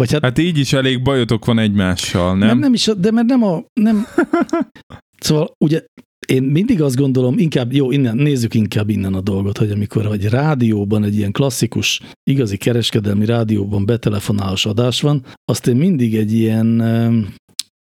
Vagy 0.00 0.12
hát, 0.12 0.22
hát 0.22 0.38
így 0.38 0.58
is 0.58 0.72
elég 0.72 1.02
bajotok 1.02 1.44
van 1.44 1.58
egymással, 1.58 2.36
nem? 2.36 2.48
Nem, 2.48 2.58
nem 2.58 2.74
is, 2.74 2.90
de 2.98 3.10
mert 3.10 3.26
nem 3.26 3.42
a... 3.42 3.62
Nem. 3.72 4.06
szóval 5.22 5.54
ugye 5.64 5.84
én 6.28 6.42
mindig 6.42 6.82
azt 6.82 6.96
gondolom, 6.96 7.38
inkább, 7.38 7.72
jó, 7.72 7.90
innen, 7.90 8.16
nézzük 8.16 8.54
inkább 8.54 8.88
innen 8.88 9.14
a 9.14 9.20
dolgot, 9.20 9.58
hogy 9.58 9.70
amikor 9.70 10.06
egy 10.12 10.28
rádióban, 10.28 11.04
egy 11.04 11.16
ilyen 11.16 11.32
klasszikus, 11.32 12.00
igazi 12.30 12.56
kereskedelmi 12.56 13.24
rádióban 13.24 13.86
betelefonálós 13.86 14.66
adás 14.66 15.00
van, 15.00 15.24
azt 15.44 15.66
én 15.66 15.76
mindig 15.76 16.16
egy 16.16 16.32
ilyen 16.32 16.82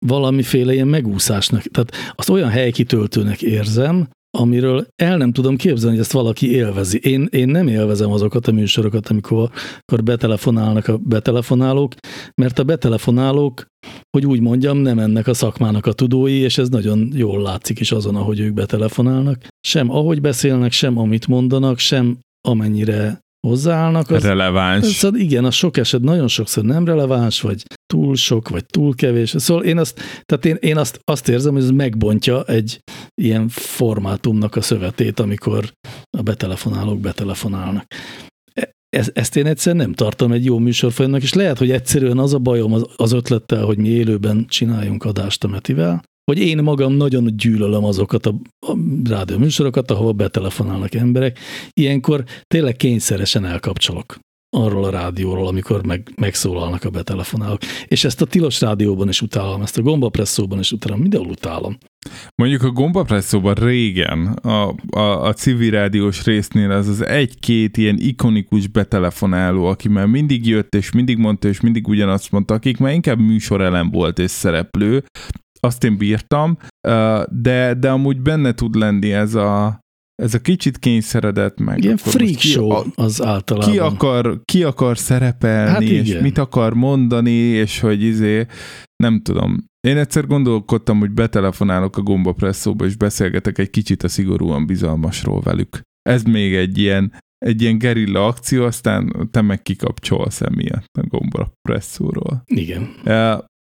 valamiféle 0.05 0.73
ilyen 0.73 0.87
megúszásnak, 0.87 1.61
tehát 1.61 1.91
azt 2.15 2.29
olyan 2.29 2.49
helykitöltőnek 2.49 3.41
érzem, 3.41 4.07
amiről 4.37 4.87
el 4.95 5.17
nem 5.17 5.31
tudom 5.31 5.55
képzelni, 5.55 5.95
hogy 5.95 6.05
ezt 6.05 6.11
valaki 6.11 6.51
élvezi. 6.51 6.99
Én, 7.03 7.27
én 7.31 7.47
nem 7.47 7.67
élvezem 7.67 8.11
azokat 8.11 8.47
a 8.47 8.51
műsorokat, 8.51 9.07
amikor, 9.07 9.49
amikor 9.77 10.03
betelefonálnak 10.03 10.87
a 10.87 10.97
betelefonálók, 10.97 11.93
mert 12.41 12.59
a 12.59 12.63
betelefonálók, 12.63 13.65
hogy 14.11 14.25
úgy 14.25 14.39
mondjam, 14.39 14.77
nem 14.77 14.99
ennek 14.99 15.27
a 15.27 15.33
szakmának 15.33 15.85
a 15.85 15.93
tudói, 15.93 16.37
és 16.37 16.57
ez 16.57 16.69
nagyon 16.69 17.11
jól 17.15 17.41
látszik 17.41 17.79
is 17.79 17.91
azon, 17.91 18.15
ahogy 18.15 18.39
ők 18.39 18.53
betelefonálnak. 18.53 19.47
Sem 19.67 19.89
ahogy 19.89 20.21
beszélnek, 20.21 20.71
sem 20.71 20.97
amit 20.97 21.27
mondanak, 21.27 21.79
sem 21.79 22.19
amennyire 22.47 23.19
hozzáállnak. 23.47 24.09
Az, 24.09 24.23
releváns. 24.23 24.85
Szóval 24.85 25.19
igen, 25.19 25.45
a 25.45 25.51
sok 25.51 25.77
eset 25.77 26.01
nagyon 26.01 26.27
sokszor 26.27 26.63
nem 26.63 26.85
releváns, 26.85 27.41
vagy 27.41 27.63
túl 27.85 28.15
sok, 28.15 28.49
vagy 28.49 28.65
túl 28.65 28.95
kevés. 28.95 29.33
Szóval 29.37 29.63
én 29.63 29.77
azt, 29.77 29.99
tehát 30.25 30.45
én, 30.45 30.57
én 30.59 30.77
azt, 30.77 30.99
azt 31.03 31.29
érzem, 31.29 31.53
hogy 31.53 31.61
ez 31.61 31.69
megbontja 31.69 32.43
egy 32.43 32.79
ilyen 33.21 33.47
formátumnak 33.49 34.55
a 34.55 34.61
szövetét, 34.61 35.19
amikor 35.19 35.73
a 36.17 36.21
betelefonálók 36.21 36.99
betelefonálnak. 36.99 37.85
Ez, 38.97 39.09
ezt 39.13 39.35
én 39.35 39.45
egyszer 39.45 39.75
nem 39.75 39.93
tartom 39.93 40.31
egy 40.31 40.45
jó 40.45 40.57
műsorfolyamnak, 40.57 41.21
és 41.21 41.33
lehet, 41.33 41.57
hogy 41.57 41.71
egyszerűen 41.71 42.17
az 42.17 42.33
a 42.33 42.39
bajom 42.39 42.73
az, 42.73 42.85
az 42.95 43.11
ötlettel, 43.11 43.63
hogy 43.65 43.77
mi 43.77 43.87
élőben 43.87 44.45
csináljunk 44.47 45.03
adást 45.03 45.43
a 45.43 45.47
Metivel, 45.47 46.03
hogy 46.31 46.39
én 46.39 46.57
magam 46.57 46.93
nagyon 46.93 47.37
gyűlölöm 47.37 47.83
azokat 47.83 48.25
a, 48.25 48.35
a 48.67 48.77
rádió 49.09 49.37
műsorokat, 49.37 49.91
ahova 49.91 50.11
betelefonálnak 50.11 50.93
emberek. 50.93 51.39
Ilyenkor 51.73 52.23
tényleg 52.47 52.75
kényszeresen 52.75 53.45
elkapcsolok 53.45 54.19
arról 54.57 54.83
a 54.83 54.89
rádióról, 54.89 55.47
amikor 55.47 55.85
meg, 55.85 56.11
megszólalnak 56.15 56.83
a 56.83 56.89
betelefonálók. 56.89 57.59
És 57.85 58.03
ezt 58.03 58.21
a 58.21 58.25
tilos 58.25 58.61
rádióban 58.61 59.07
is 59.07 59.21
utálom, 59.21 59.61
ezt 59.61 59.77
a 59.77 59.81
gombapresszóban 59.81 60.59
is 60.59 60.71
utálom, 60.71 60.99
mindenhol 60.99 61.29
utálom. 61.29 61.77
Mondjuk 62.35 62.63
a 62.63 62.69
gombapresszóban 62.71 63.53
régen, 63.53 64.25
a, 64.27 64.75
a, 64.89 65.23
a 65.23 65.33
civil 65.33 65.71
rádiós 65.71 66.23
résznél 66.23 66.71
az 66.71 66.87
az 66.87 67.05
egy-két 67.05 67.77
ilyen 67.77 67.97
ikonikus 67.99 68.67
betelefonáló, 68.67 69.65
aki 69.65 69.89
már 69.89 70.05
mindig 70.05 70.47
jött, 70.47 70.75
és 70.75 70.91
mindig 70.91 71.17
mondta, 71.17 71.47
és 71.47 71.61
mindig 71.61 71.87
ugyanazt 71.87 72.31
mondta, 72.31 72.53
akik 72.53 72.77
már 72.77 72.93
inkább 72.93 73.19
műsorelem 73.19 73.89
volt 73.89 74.19
és 74.19 74.31
szereplő, 74.31 75.03
azt 75.59 75.83
én 75.83 75.97
bírtam, 75.97 76.57
de, 77.29 77.73
de 77.73 77.89
amúgy 77.89 78.21
benne 78.21 78.53
tud 78.53 78.75
lenni 78.75 79.13
ez 79.13 79.35
a, 79.35 79.79
ez 80.21 80.33
a 80.33 80.39
kicsit 80.39 80.77
kényszeredett 80.77 81.59
meg. 81.59 81.83
Ilyen 81.83 81.97
freak 81.97 82.35
ki, 82.35 82.47
show 82.47 82.69
a, 82.69 82.85
az 82.95 83.21
általában. 83.21 83.71
Ki 83.71 83.79
akar, 83.79 84.41
ki 84.45 84.63
akar 84.63 84.97
szerepelni, 84.97 85.69
hát 85.69 85.81
és 85.81 86.17
mit 86.21 86.37
akar 86.37 86.73
mondani, 86.73 87.31
és 87.31 87.79
hogy 87.79 88.03
izé, 88.03 88.45
nem 88.95 89.21
tudom. 89.21 89.65
Én 89.87 89.97
egyszer 89.97 90.27
gondolkodtam, 90.27 90.99
hogy 90.99 91.11
betelefonálok 91.11 91.97
a 91.97 92.01
Gomba 92.01 92.33
Presszóba, 92.33 92.85
és 92.85 92.95
beszélgetek 92.95 93.57
egy 93.57 93.69
kicsit 93.69 94.03
a 94.03 94.07
szigorúan 94.07 94.65
bizalmasról 94.65 95.41
velük. 95.41 95.81
Ez 96.01 96.23
még 96.23 96.55
egy 96.55 96.77
ilyen, 96.77 97.13
egy 97.37 97.61
ilyen 97.61 97.77
gerilla 97.77 98.25
akció, 98.25 98.65
aztán 98.65 99.29
te 99.31 99.41
meg 99.41 99.61
kikapcsolsz 99.61 100.41
emiatt 100.41 100.97
a 100.99 101.07
Gomba 101.07 101.51
Presszóról. 101.61 102.43
Igen. 102.45 102.89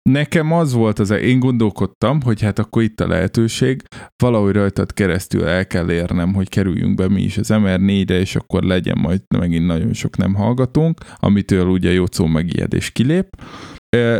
Nekem 0.09 0.51
az 0.51 0.73
volt 0.73 0.99
az, 0.99 1.09
én 1.09 1.39
gondolkodtam, 1.39 2.21
hogy 2.21 2.41
hát 2.41 2.59
akkor 2.59 2.83
itt 2.83 2.99
a 2.99 3.07
lehetőség, 3.07 3.81
valahogy 4.23 4.53
rajtad 4.53 4.93
keresztül 4.93 5.45
el 5.45 5.67
kell 5.67 5.91
érnem, 5.91 6.33
hogy 6.33 6.49
kerüljünk 6.49 6.95
be 6.95 7.09
mi 7.09 7.21
is 7.21 7.37
az 7.37 7.47
MR4-re, 7.51 8.19
és 8.19 8.35
akkor 8.35 8.63
legyen 8.63 8.97
majd 8.97 9.21
megint 9.37 9.65
nagyon 9.65 9.93
sok 9.93 10.17
nem 10.17 10.33
hallgatunk, 10.33 10.99
amitől 11.15 11.67
ugye 11.67 11.91
Jocó 11.91 12.25
megijedés 12.25 12.91
kilép. 12.91 13.27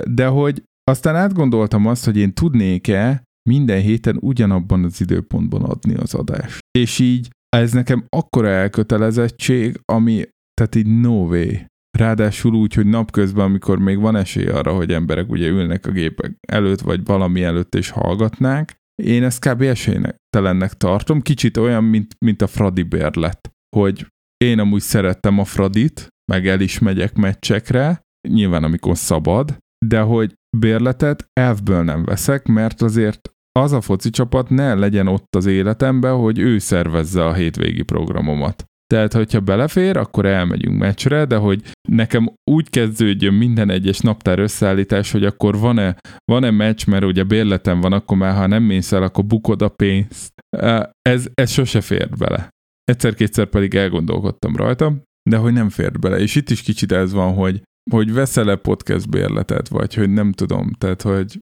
De 0.03 0.25
hogy 0.25 0.63
aztán 0.91 1.15
átgondoltam 1.15 1.85
azt, 1.85 2.05
hogy 2.05 2.17
én 2.17 2.33
tudnék-e 2.33 3.23
minden 3.49 3.81
héten 3.81 4.17
ugyanabban 4.21 4.83
az 4.83 5.01
időpontban 5.01 5.63
adni 5.63 5.95
az 5.95 6.13
adást. 6.13 6.59
És 6.77 6.99
így 6.99 7.29
ez 7.49 7.71
nekem 7.71 8.05
akkora 8.09 8.47
elkötelezettség, 8.47 9.79
ami, 9.85 10.23
tehát 10.53 10.75
így 10.75 10.99
no 10.99 11.25
way. 11.25 11.51
Ráadásul 11.97 12.53
úgy, 12.53 12.73
hogy 12.73 12.85
napközben, 12.85 13.45
amikor 13.45 13.79
még 13.79 13.99
van 13.99 14.15
esély 14.15 14.47
arra, 14.47 14.73
hogy 14.73 14.91
emberek 14.91 15.29
ugye 15.29 15.47
ülnek 15.47 15.85
a 15.85 15.91
gépek 15.91 16.35
előtt, 16.47 16.81
vagy 16.81 17.05
valami 17.05 17.43
előtt 17.43 17.75
és 17.75 17.89
hallgatnák, 17.89 18.77
én 19.03 19.23
ezt 19.23 19.49
kb. 19.49 19.61
esélytelennek 19.61 20.73
tartom, 20.73 21.21
kicsit 21.21 21.57
olyan, 21.57 21.83
mint, 21.83 22.15
mint 22.25 22.41
a 22.41 22.47
Fradi 22.47 22.83
bérlet, 22.83 23.51
hogy 23.75 24.07
én 24.37 24.59
amúgy 24.59 24.81
szerettem 24.81 25.39
a 25.39 25.45
Fradit, 25.45 26.07
meg 26.31 26.47
el 26.47 26.61
is 26.61 26.79
megyek 26.79 27.15
meccsekre, 27.15 28.01
nyilván 28.29 28.63
amikor 28.63 28.97
szabad, 28.97 29.57
de 29.85 29.99
hogy 29.99 30.33
bérletet 30.57 31.27
elfből 31.33 31.83
nem 31.83 32.03
veszek, 32.03 32.45
mert 32.45 32.81
azért 32.81 33.29
az 33.59 33.71
a 33.71 33.81
foci 33.81 34.09
csapat 34.09 34.49
ne 34.49 34.73
legyen 34.73 35.07
ott 35.07 35.35
az 35.35 35.45
életemben, 35.45 36.15
hogy 36.15 36.39
ő 36.39 36.57
szervezze 36.57 37.25
a 37.25 37.33
hétvégi 37.33 37.83
programomat. 37.83 38.65
Tehát, 38.87 39.13
hogyha 39.13 39.39
belefér, 39.39 39.97
akkor 39.97 40.25
elmegyünk 40.25 40.77
meccsre, 40.77 41.25
de 41.25 41.35
hogy 41.35 41.61
nekem 41.89 42.33
úgy 42.51 42.69
kezdődjön 42.69 43.33
minden 43.33 43.69
egyes 43.69 43.99
naptár 43.99 44.39
összeállítás, 44.39 45.11
hogy 45.11 45.25
akkor 45.25 45.57
van-e, 45.57 45.95
van-e 46.31 46.51
meccs, 46.51 46.85
mert 46.87 47.03
ugye 47.03 47.23
bérletem 47.23 47.81
van, 47.81 47.93
akkor 47.93 48.17
már 48.17 48.35
ha 48.35 48.47
nem 48.47 48.63
mész 48.63 48.91
el, 48.91 49.03
akkor 49.03 49.25
bukod 49.25 49.61
a 49.61 49.69
pénzt. 49.69 50.33
Ez, 51.01 51.27
ez 51.33 51.51
sose 51.51 51.81
fér 51.81 52.09
bele. 52.09 52.49
Egyszer-kétszer 52.83 53.45
pedig 53.45 53.75
elgondolkodtam 53.75 54.55
rajta, 54.55 54.93
de 55.29 55.37
hogy 55.37 55.53
nem 55.53 55.69
fér 55.69 55.99
bele. 55.99 56.19
És 56.19 56.35
itt 56.35 56.49
is 56.49 56.61
kicsit 56.61 56.91
ez 56.91 57.13
van, 57.13 57.33
hogy 57.33 57.61
hogy 57.91 58.13
veszel-e 58.13 58.55
podcast 58.55 59.09
bérletet, 59.09 59.67
vagy 59.67 59.93
hogy 59.93 60.09
nem 60.09 60.31
tudom, 60.31 60.71
tehát 60.77 61.01
hogy... 61.01 61.39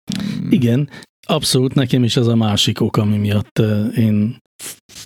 Igen, 0.50 0.90
abszolút 1.28 1.74
nekem 1.74 2.04
is 2.04 2.18
ez 2.18 2.28
a 2.28 2.36
másik 2.36 2.82
ok, 2.82 2.98
ami 2.98 3.18
miatt 3.18 3.62
én 3.96 4.38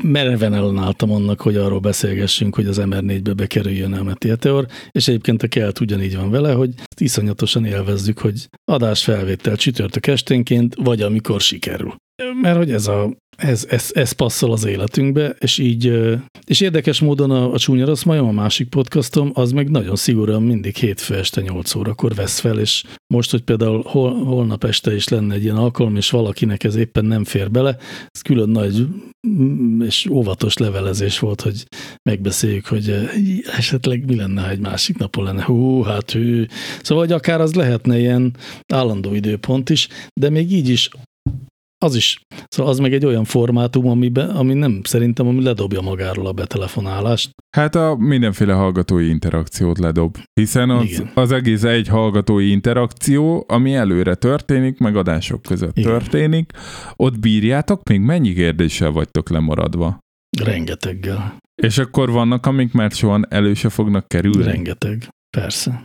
mereven 0.04 0.54
ellenálltam 0.54 1.12
annak, 1.12 1.42
hogy 1.42 1.56
arról 1.56 1.80
beszélgessünk, 1.80 2.56
hogy 2.56 2.68
az 2.68 2.80
MR4-be 2.82 3.34
bekerüljön 3.34 3.94
a 3.94 4.04
Meteor, 4.04 4.68
és 4.92 5.08
egyébként 5.08 5.44
a 5.44 5.48
kelt 5.48 5.80
ugyanígy 5.80 6.16
van 6.16 6.30
vele, 6.30 6.54
hogy 6.54 6.74
iszonyatosan 7.02 7.66
élvezzük, 7.66 8.20
hogy 8.20 8.48
adásfelvétel 8.72 9.56
csütörtök 9.56 10.08
esténként, 10.08 10.76
vagy 10.76 11.02
amikor 11.02 11.42
sikerül. 11.42 11.96
Mert 12.42 12.58
hogy 12.58 12.72
ez, 12.72 12.88
a, 12.88 13.14
ez, 13.38 13.66
ez, 13.70 13.90
ez 13.94 14.12
passzol 14.12 14.52
az 14.52 14.66
életünkbe, 14.66 15.36
és 15.40 15.58
így, 15.58 16.00
és 16.46 16.62
érdekes 16.62 17.00
módon 17.00 17.32
a, 17.32 17.52
a 17.54 17.60
Csúnya 17.60 17.86
Rossz 17.86 18.04
Majom, 18.04 18.28
a 18.28 18.32
másik 18.32 18.70
podcastom, 18.70 19.32
az 19.34 19.52
meg 19.52 19.70
nagyon 19.70 19.96
szigorúan 19.96 20.44
mindig 20.44 20.76
hétfő 20.76 21.16
este 21.16 21.42
8 21.42 21.76
órakor 21.76 22.16
vesz 22.16 22.40
fel, 22.40 22.60
és 22.60 22.84
most, 23.14 23.32
hogy 23.32 23.42
például 23.42 23.84
hol, 23.86 24.24
holnap 24.24 24.64
este 24.64 24.96
is 24.96 25.08
lenne 25.08 25.34
egy 25.34 25.44
ilyen 25.44 25.56
alkalom, 25.56 25.96
és 25.96 26.10
valakinek 26.10 26.64
ez 26.64 26.76
éppen 26.76 27.06
nem 27.06 27.24
fér 27.24 27.52
bele, 27.52 27.78
ez 28.10 28.22
külön 28.22 28.50
nagy 28.50 28.88
mm, 29.28 29.82
és 29.82 30.08
óvatos 30.10 30.58
levelezés 30.58 31.20
volt, 31.20 31.42
hogy 31.42 31.64
megbeszéljük, 32.10 32.66
hogy 32.66 33.10
esetleg 33.58 34.06
mi 34.06 34.16
lenne, 34.16 34.42
ha 34.42 34.50
egy 34.50 34.60
másik 34.60 34.98
napon 34.98 35.24
lenne. 35.24 35.44
Hú, 35.44 35.82
hát 35.82 36.12
hű. 36.12 36.46
Szóval, 36.82 37.04
hogy 37.04 37.14
akár 37.14 37.42
az 37.42 37.54
lehetne 37.54 38.00
ilyen 38.00 38.36
állandó 38.74 39.14
időpont 39.14 39.70
is, 39.70 39.88
de 40.20 40.30
még 40.30 40.52
így 40.52 40.70
is 40.70 40.90
az 41.84 41.96
is, 41.96 42.22
szóval 42.48 42.72
az 42.72 42.80
meg 42.80 42.94
egy 42.94 43.06
olyan 43.06 43.24
formátum, 43.24 43.88
amiben, 43.88 44.30
ami 44.30 44.54
nem 44.54 44.82
szerintem, 44.84 45.28
ami 45.28 45.44
ledobja 45.44 45.82
magáról 45.82 46.28
a 46.28 46.32
betelefonálást. 46.32 47.30
Hát 47.56 47.76
a 47.76 47.96
mindenféle 47.96 48.54
hallgatói 48.54 49.10
interakciót 49.10 49.80
ledob, 49.80 50.18
hiszen 50.34 50.70
az, 50.70 51.04
az 51.14 51.32
egész 51.32 51.64
egy 51.64 51.88
hallgatói 51.88 52.52
interakció, 52.52 53.46
ami 53.48 53.74
előre 53.74 54.16
történik, 54.16 54.78
meg 54.80 54.96
adások 54.96 55.42
között 55.42 55.78
Igen. 55.78 55.92
történik, 55.92 56.52
ott 56.96 57.20
bírjátok, 57.20 57.90
még 57.90 58.00
mennyi 58.00 58.34
kérdéssel 58.34 58.92
vagytok 58.92 59.30
lemaradva? 59.30 59.98
Rengeteggel. 60.44 61.38
És 61.62 61.78
akkor 61.78 62.12
vannak, 62.12 62.46
amik 62.46 62.74
már 62.74 62.92
soha 62.92 63.22
elő 63.30 63.54
se 63.54 63.70
fognak 63.70 64.08
kerülni? 64.08 64.44
Rengeteg, 64.44 65.08
persze. 65.38 65.84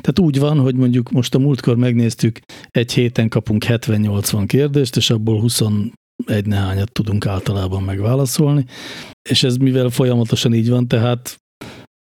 Tehát 0.00 0.18
úgy 0.18 0.38
van, 0.38 0.58
hogy 0.58 0.74
mondjuk 0.74 1.10
most 1.10 1.34
a 1.34 1.38
múltkor 1.38 1.76
megnéztük, 1.76 2.38
egy 2.70 2.92
héten 2.92 3.28
kapunk 3.28 3.64
70-80 3.66 4.44
kérdést, 4.46 4.96
és 4.96 5.10
abból 5.10 5.40
21 5.40 5.90
nehányat 6.44 6.92
tudunk 6.92 7.26
általában 7.26 7.82
megválaszolni, 7.82 8.64
és 9.30 9.42
ez 9.42 9.56
mivel 9.56 9.88
folyamatosan 9.88 10.54
így 10.54 10.70
van, 10.70 10.88
tehát 10.88 11.36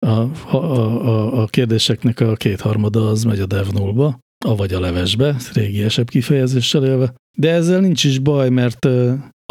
a, 0.06 0.10
a, 0.10 0.56
a, 0.56 1.42
a 1.42 1.46
kérdéseknek 1.46 2.20
a 2.20 2.36
kétharmada 2.36 3.08
az 3.08 3.24
megy 3.24 3.40
a 3.40 3.46
dev 3.46 3.68
nullba, 3.68 4.20
avagy 4.46 4.74
a 4.74 4.80
levesbe, 4.80 5.36
régiesebb 5.54 6.10
kifejezéssel 6.10 6.86
élve. 6.86 7.14
De 7.38 7.52
ezzel 7.52 7.80
nincs 7.80 8.04
is 8.04 8.20
baj, 8.20 8.50
mert 8.50 8.86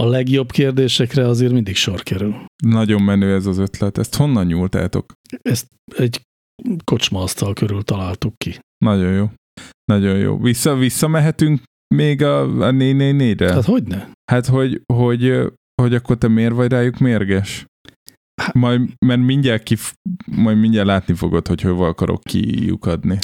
a 0.02 0.04
legjobb 0.04 0.50
kérdésekre 0.50 1.28
azért 1.28 1.52
mindig 1.52 1.76
sor 1.76 2.02
kerül. 2.02 2.34
Nagyon 2.64 3.02
menő 3.02 3.34
ez 3.34 3.46
az 3.46 3.58
ötlet. 3.58 3.98
Ezt 3.98 4.16
honnan 4.16 4.46
nyúltátok? 4.46 5.12
Ezt 5.42 5.66
egy 5.96 6.20
kocsmaasztal 6.84 7.52
körül 7.52 7.82
találtuk 7.82 8.38
ki. 8.38 8.58
Nagyon 8.84 9.12
jó. 9.12 9.30
Nagyon 9.92 10.16
jó. 10.18 10.38
Vissza, 10.38 10.76
visszamehetünk 10.76 11.62
még 11.94 12.22
a, 12.22 12.40
a 12.40 12.70
444-re? 12.70 13.52
Hát 13.52 13.64
hogyne? 13.64 14.10
Hát, 14.32 14.46
hogy, 14.46 14.82
hogy, 14.92 15.52
hogy 15.82 15.94
akkor 15.94 16.18
te 16.18 16.28
miért 16.28 16.54
vagy 16.54 16.70
rájuk 16.70 16.98
mérges? 16.98 17.66
Hát- 18.42 18.54
majd, 18.54 18.90
mert 19.06 19.20
mindjárt, 19.20 19.62
kif, 19.62 19.94
majd 20.26 20.58
mindjárt 20.58 20.86
látni 20.86 21.14
fogod, 21.14 21.46
hogy 21.46 21.60
hova 21.60 21.86
akarok 21.86 22.22
kiukadni. 22.22 23.18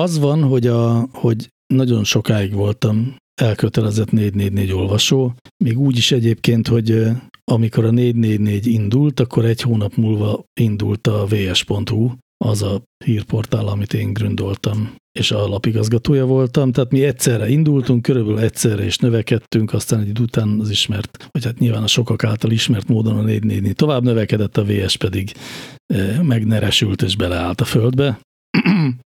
Az 0.00 0.18
van, 0.18 0.42
hogy, 0.42 0.66
a, 0.66 1.08
hogy 1.12 1.48
nagyon 1.74 2.04
sokáig 2.04 2.52
voltam 2.52 3.16
elkötelezett 3.40 4.10
444 4.10 4.72
olvasó, 4.72 5.34
még 5.64 5.78
úgy 5.78 5.96
is 5.96 6.12
egyébként, 6.12 6.68
hogy 6.68 7.06
amikor 7.44 7.84
a 7.84 7.90
444 7.90 8.66
indult, 8.66 9.20
akkor 9.20 9.44
egy 9.44 9.60
hónap 9.60 9.94
múlva 9.94 10.44
indult 10.60 11.06
a 11.06 11.26
vs.hu, 11.26 12.10
az 12.44 12.62
a 12.62 12.82
hírportál, 13.04 13.68
amit 13.68 13.94
én 13.94 14.12
gründoltam, 14.12 14.94
és 15.18 15.30
a 15.30 15.48
lapigazgatója 15.48 16.24
voltam, 16.24 16.72
tehát 16.72 16.90
mi 16.90 17.04
egyszerre 17.04 17.48
indultunk, 17.48 18.02
körülbelül 18.02 18.40
egyszerre 18.40 18.84
is 18.84 18.96
növekedtünk, 18.98 19.72
aztán 19.72 20.00
egy 20.00 20.08
idő 20.08 20.22
után 20.22 20.60
az 20.60 20.70
ismert, 20.70 21.28
vagy 21.30 21.44
hát 21.44 21.58
nyilván 21.58 21.82
a 21.82 21.86
sokak 21.86 22.24
által 22.24 22.50
ismert 22.50 22.88
módon 22.88 23.16
a 23.16 23.22
444 23.22 23.74
tovább 23.74 24.02
növekedett, 24.02 24.56
a 24.56 24.64
VS 24.64 24.96
pedig 24.96 25.32
eh, 25.86 26.22
megneresült 26.22 27.02
és 27.02 27.16
beleállt 27.16 27.60
a 27.60 27.64
földbe. 27.64 28.20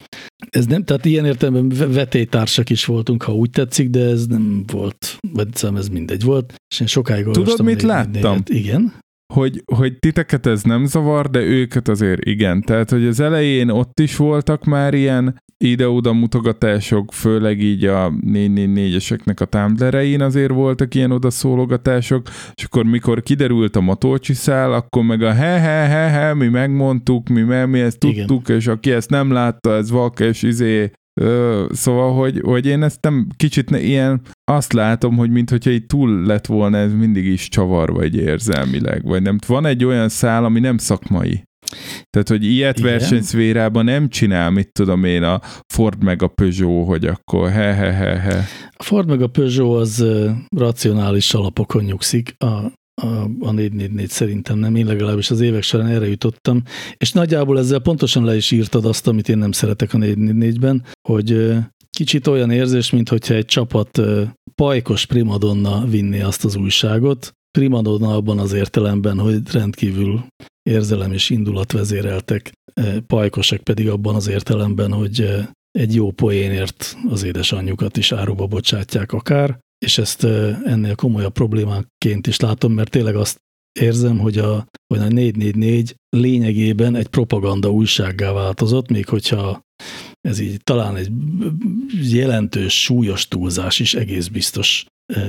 ez 0.50 0.66
nem, 0.66 0.84
tehát 0.84 1.04
ilyen 1.04 1.24
értelemben 1.24 1.92
vetélytársak 1.92 2.70
is 2.70 2.84
voltunk, 2.84 3.22
ha 3.22 3.34
úgy 3.34 3.50
tetszik, 3.50 3.90
de 3.90 4.00
ez 4.00 4.26
nem 4.26 4.64
volt, 4.66 5.16
vagy 5.32 5.48
ez 5.74 5.88
mindegy 5.88 6.22
volt, 6.22 6.54
és 6.74 6.80
én 6.80 6.86
sokáig 6.86 7.24
Tudod, 7.24 7.62
mit 7.62 7.82
láttam? 7.82 8.42
Igen 8.46 9.00
hogy, 9.32 9.62
hogy 9.74 9.98
titeket 9.98 10.46
ez 10.46 10.62
nem 10.62 10.84
zavar, 10.84 11.30
de 11.30 11.40
őket 11.40 11.88
azért 11.88 12.24
igen. 12.24 12.62
Tehát, 12.62 12.90
hogy 12.90 13.06
az 13.06 13.20
elején 13.20 13.68
ott 13.68 14.00
is 14.00 14.16
voltak 14.16 14.64
már 14.64 14.94
ilyen 14.94 15.40
ide-oda 15.64 16.12
mutogatások, 16.12 17.12
főleg 17.12 17.60
így 17.60 17.84
a 17.84 18.10
444-eseknek 18.10 19.40
a 19.40 19.44
Tumblr-ein 19.44 20.20
azért 20.20 20.52
voltak 20.52 20.94
ilyen 20.94 21.10
oda 21.10 21.30
szólogatások, 21.30 22.26
és 22.54 22.64
akkor 22.64 22.84
mikor 22.84 23.22
kiderült 23.22 23.76
a 23.76 23.80
Matolcsi 23.80 24.32
szál, 24.32 24.72
akkor 24.72 25.02
meg 25.02 25.22
a 25.22 25.32
he-he-he-he, 25.32 26.34
mi 26.34 26.48
megmondtuk, 26.48 27.28
mi, 27.28 27.42
mi 27.42 27.80
ezt 27.80 27.98
tudtuk, 27.98 28.42
Igen. 28.42 28.56
és 28.56 28.66
aki 28.66 28.90
ezt 28.90 29.10
nem 29.10 29.30
látta, 29.32 29.74
ez 29.74 29.90
vak, 29.90 30.20
és 30.20 30.42
izé 30.42 30.90
szóval, 31.70 32.14
hogy, 32.14 32.40
hogy 32.44 32.66
én 32.66 32.82
ezt 32.82 33.00
nem 33.00 33.26
kicsit 33.36 33.70
ne, 33.70 33.80
ilyen, 33.80 34.20
azt 34.44 34.72
látom, 34.72 35.16
hogy 35.16 35.30
mintha 35.30 35.70
így 35.70 35.86
túl 35.86 36.22
lett 36.22 36.46
volna 36.46 36.76
ez 36.76 36.92
mindig 36.92 37.24
is 37.24 37.48
csavarva 37.48 38.00
egy 38.00 38.16
érzelmileg, 38.16 39.04
vagy 39.04 39.22
nem. 39.22 39.38
Van 39.46 39.66
egy 39.66 39.84
olyan 39.84 40.08
szál, 40.08 40.44
ami 40.44 40.60
nem 40.60 40.78
szakmai. 40.78 41.42
Tehát, 42.10 42.28
hogy 42.28 42.44
ilyet 42.44 42.78
Igen. 42.78 42.90
versenyszférában 42.90 43.84
nem 43.84 44.08
csinál, 44.08 44.50
mit 44.50 44.72
tudom 44.72 45.04
én, 45.04 45.22
a 45.22 45.40
Ford 45.72 46.04
meg 46.04 46.22
a 46.22 46.28
Peugeot, 46.28 46.86
hogy 46.86 47.06
akkor 47.06 47.50
he-he-he-he. 47.50 48.44
A 48.76 48.82
Ford 48.82 49.08
meg 49.08 49.22
a 49.22 49.26
Peugeot 49.26 49.80
az 49.80 50.04
racionális 50.56 51.34
alapokon 51.34 51.84
nyugszik, 51.84 52.34
a, 52.38 52.72
a, 53.02 53.30
a 53.40 53.52
444 53.52 54.08
szerintem 54.08 54.58
nem, 54.58 54.74
én 54.74 54.86
legalábbis 54.86 55.30
az 55.30 55.40
évek 55.40 55.62
során 55.62 55.86
erre 55.86 56.08
jutottam, 56.08 56.62
és 56.96 57.12
nagyjából 57.12 57.58
ezzel 57.58 57.78
pontosan 57.78 58.24
le 58.24 58.36
is 58.36 58.50
írtad 58.50 58.84
azt, 58.84 59.06
amit 59.06 59.28
én 59.28 59.38
nem 59.38 59.52
szeretek 59.52 59.94
a 59.94 59.98
444-ben, 59.98 60.84
hogy 61.08 61.54
kicsit 61.90 62.26
olyan 62.26 62.50
érzés, 62.50 62.90
mintha 62.90 63.34
egy 63.34 63.44
csapat 63.44 64.00
pajkos 64.54 65.06
primadonna 65.06 65.84
vinné 65.86 66.20
azt 66.20 66.44
az 66.44 66.56
újságot, 66.56 67.32
primadonna 67.58 68.14
abban 68.14 68.38
az 68.38 68.52
értelemben, 68.52 69.18
hogy 69.18 69.52
rendkívül 69.52 70.24
érzelem 70.62 71.12
és 71.12 71.30
indulat 71.30 71.72
vezéreltek, 71.72 72.52
pajkosak 73.06 73.60
pedig 73.60 73.88
abban 73.88 74.14
az 74.14 74.28
értelemben, 74.28 74.92
hogy 74.92 75.28
egy 75.70 75.94
jó 75.94 76.10
poénért 76.10 76.96
az 77.08 77.22
édesanyjukat 77.22 77.96
is 77.96 78.12
áruba 78.12 78.46
bocsátják 78.46 79.12
akár, 79.12 79.58
és 79.82 79.98
ezt 79.98 80.24
ennél 80.64 80.94
komolyabb 80.94 81.32
problémáként 81.32 82.26
is 82.26 82.40
látom, 82.40 82.72
mert 82.72 82.90
tényleg 82.90 83.16
azt 83.16 83.40
érzem, 83.80 84.18
hogy 84.18 84.38
a, 84.38 84.66
hogy 84.94 85.02
a 85.02 85.08
444 85.08 85.94
lényegében 86.16 86.94
egy 86.94 87.06
propaganda 87.06 87.70
újsággá 87.70 88.32
változott, 88.32 88.90
még 88.90 89.08
hogyha 89.08 89.60
ez 90.20 90.38
így 90.38 90.62
talán 90.62 90.96
egy 90.96 91.10
jelentős, 92.12 92.82
súlyos 92.82 93.28
túlzás 93.28 93.78
is 93.78 93.94
egész 93.94 94.26
biztos, 94.26 94.84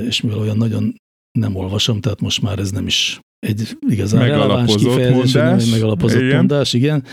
és 0.07 0.21
mivel 0.21 0.39
olyan 0.39 0.57
nagyon 0.57 0.95
nem 1.39 1.55
olvasom, 1.55 2.01
tehát 2.01 2.21
most 2.21 2.41
már 2.41 2.59
ez 2.59 2.71
nem 2.71 2.87
is 2.87 3.19
egy 3.39 3.77
igazán 3.89 4.27
releváns 4.27 4.75
kifejezés, 4.75 5.31
nem 5.31 5.43
egy 5.43 5.49
mondás. 5.49 5.69
megalapozott 5.71 6.21
Igen. 6.21 6.35
mondás, 6.35 6.73
igen, 6.73 7.03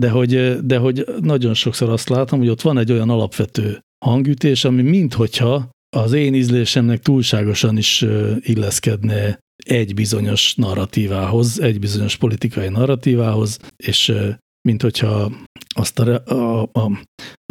de 0.00 0.10
hogy, 0.10 0.56
de 0.66 0.78
hogy 0.78 1.04
nagyon 1.20 1.54
sokszor 1.54 1.88
azt 1.88 2.08
látom, 2.08 2.38
hogy 2.38 2.48
ott 2.48 2.60
van 2.60 2.78
egy 2.78 2.92
olyan 2.92 3.10
alapvető 3.10 3.80
hangütés, 4.04 4.64
ami 4.64 4.82
minthogyha 4.82 5.70
az 5.96 6.12
én 6.12 6.34
ízlésemnek 6.34 7.00
túlságosan 7.00 7.76
is 7.76 8.04
illeszkedne 8.40 9.38
egy 9.66 9.94
bizonyos 9.94 10.54
narratívához, 10.54 11.60
egy 11.60 11.78
bizonyos 11.78 12.16
politikai 12.16 12.68
narratívához, 12.68 13.58
és 13.76 14.12
mint 14.68 14.82
hogyha 14.82 15.32
azt 15.68 15.98
a, 15.98 16.24
a, 16.24 16.62
a, 16.62 16.90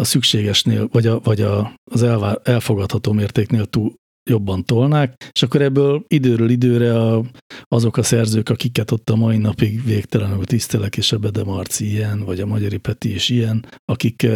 a 0.01 0.03
szükségesnél, 0.03 0.87
vagy, 0.91 1.07
a, 1.07 1.19
vagy 1.19 1.41
a, 1.41 1.73
az 1.91 2.03
elvár, 2.03 2.39
elfogadható 2.43 3.11
mértéknél 3.11 3.65
túl 3.65 3.93
jobban 4.29 4.65
tolnák, 4.65 5.29
és 5.31 5.43
akkor 5.43 5.61
ebből 5.61 6.03
időről 6.07 6.49
időre 6.49 6.99
a, 6.99 7.23
azok 7.63 7.97
a 7.97 8.03
szerzők, 8.03 8.49
akiket 8.49 8.91
ott 8.91 9.09
a 9.09 9.15
mai 9.15 9.37
napig 9.37 9.83
végtelenül 9.83 10.45
tisztelek, 10.45 10.97
és 10.97 11.11
a 11.11 11.17
Bede 11.17 11.43
Marci 11.43 11.89
ilyen, 11.89 12.23
vagy 12.23 12.39
a 12.39 12.45
Magyari 12.45 12.77
Peti 12.77 13.13
is 13.13 13.29
ilyen, 13.29 13.65
akik 13.85 14.27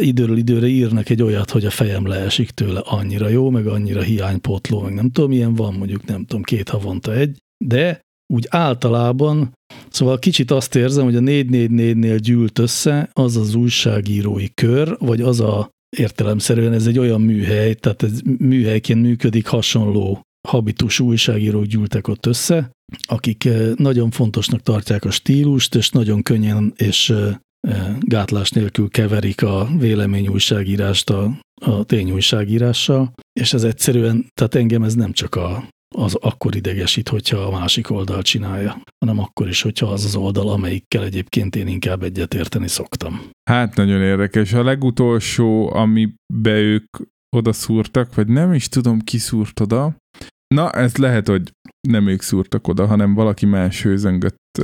időről 0.00 0.36
időre 0.36 0.66
írnak 0.66 1.08
egy 1.08 1.22
olyat, 1.22 1.50
hogy 1.50 1.64
a 1.64 1.70
fejem 1.70 2.06
leesik 2.06 2.50
tőle 2.50 2.80
annyira 2.80 3.28
jó, 3.28 3.50
meg 3.50 3.66
annyira 3.66 4.02
hiánypótló, 4.02 4.80
meg 4.80 4.94
nem 4.94 5.10
tudom, 5.10 5.30
milyen 5.30 5.54
van, 5.54 5.74
mondjuk 5.74 6.04
nem 6.04 6.24
tudom, 6.24 6.42
két 6.42 6.68
havonta 6.68 7.14
egy, 7.14 7.36
de 7.64 8.00
úgy 8.32 8.46
általában, 8.50 9.52
szóval 9.90 10.18
kicsit 10.18 10.50
azt 10.50 10.74
érzem, 10.74 11.04
hogy 11.04 11.16
a 11.16 11.20
444-nél 11.20 12.18
gyűlt 12.22 12.58
össze 12.58 13.10
az 13.12 13.36
az 13.36 13.54
újságírói 13.54 14.48
kör, 14.54 14.96
vagy 14.98 15.20
az 15.20 15.40
a 15.40 15.68
értelemszerűen 15.96 16.72
ez 16.72 16.86
egy 16.86 16.98
olyan 16.98 17.20
műhely, 17.20 17.74
tehát 17.74 18.02
ez 18.02 18.20
műhelyként 18.38 19.02
működik, 19.02 19.46
hasonló 19.46 20.20
habitus 20.48 21.00
újságírók 21.00 21.64
gyűltek 21.64 22.08
ott 22.08 22.26
össze, 22.26 22.70
akik 23.02 23.44
eh, 23.44 23.72
nagyon 23.74 24.10
fontosnak 24.10 24.62
tartják 24.62 25.04
a 25.04 25.10
stílust, 25.10 25.74
és 25.74 25.90
nagyon 25.90 26.22
könnyen 26.22 26.72
és 26.76 27.10
eh, 27.10 27.34
gátlás 28.00 28.50
nélkül 28.50 28.88
keverik 28.88 29.42
a 29.42 29.68
véleményújságírást 29.78 31.10
a, 31.10 31.38
a 31.60 31.84
tényújságírással, 31.84 33.12
és 33.40 33.52
ez 33.52 33.64
egyszerűen, 33.64 34.26
tehát 34.34 34.54
engem 34.54 34.82
ez 34.82 34.94
nem 34.94 35.12
csak 35.12 35.34
a, 35.34 35.68
az 35.94 36.14
akkor 36.14 36.56
idegesít, 36.56 37.08
hogyha 37.08 37.38
a 37.38 37.50
másik 37.50 37.90
oldal 37.90 38.22
csinálja, 38.22 38.82
hanem 39.04 39.18
akkor 39.18 39.48
is, 39.48 39.62
hogyha 39.62 39.86
az 39.86 40.04
az 40.04 40.16
oldal, 40.16 40.48
amelyikkel 40.48 41.04
egyébként 41.04 41.56
én 41.56 41.66
inkább 41.66 42.02
egyetérteni 42.02 42.68
szoktam. 42.68 43.20
Hát 43.50 43.76
nagyon 43.76 44.00
érdekes. 44.00 44.52
A 44.52 44.64
legutolsó, 44.64 45.72
amibe 45.72 46.58
ők 46.58 46.96
oda 47.36 47.52
szúrtak, 47.52 48.14
vagy 48.14 48.28
nem 48.28 48.52
is 48.52 48.68
tudom, 48.68 49.00
ki 49.00 49.18
szúrt 49.18 49.60
oda. 49.60 49.96
Na, 50.54 50.70
ez 50.70 50.96
lehet, 50.96 51.28
hogy 51.28 51.50
nem 51.88 52.06
ők 52.08 52.22
szúrtak 52.22 52.68
oda, 52.68 52.86
hanem 52.86 53.14
valaki 53.14 53.46
más 53.46 53.82
hőzöngött 53.82 54.60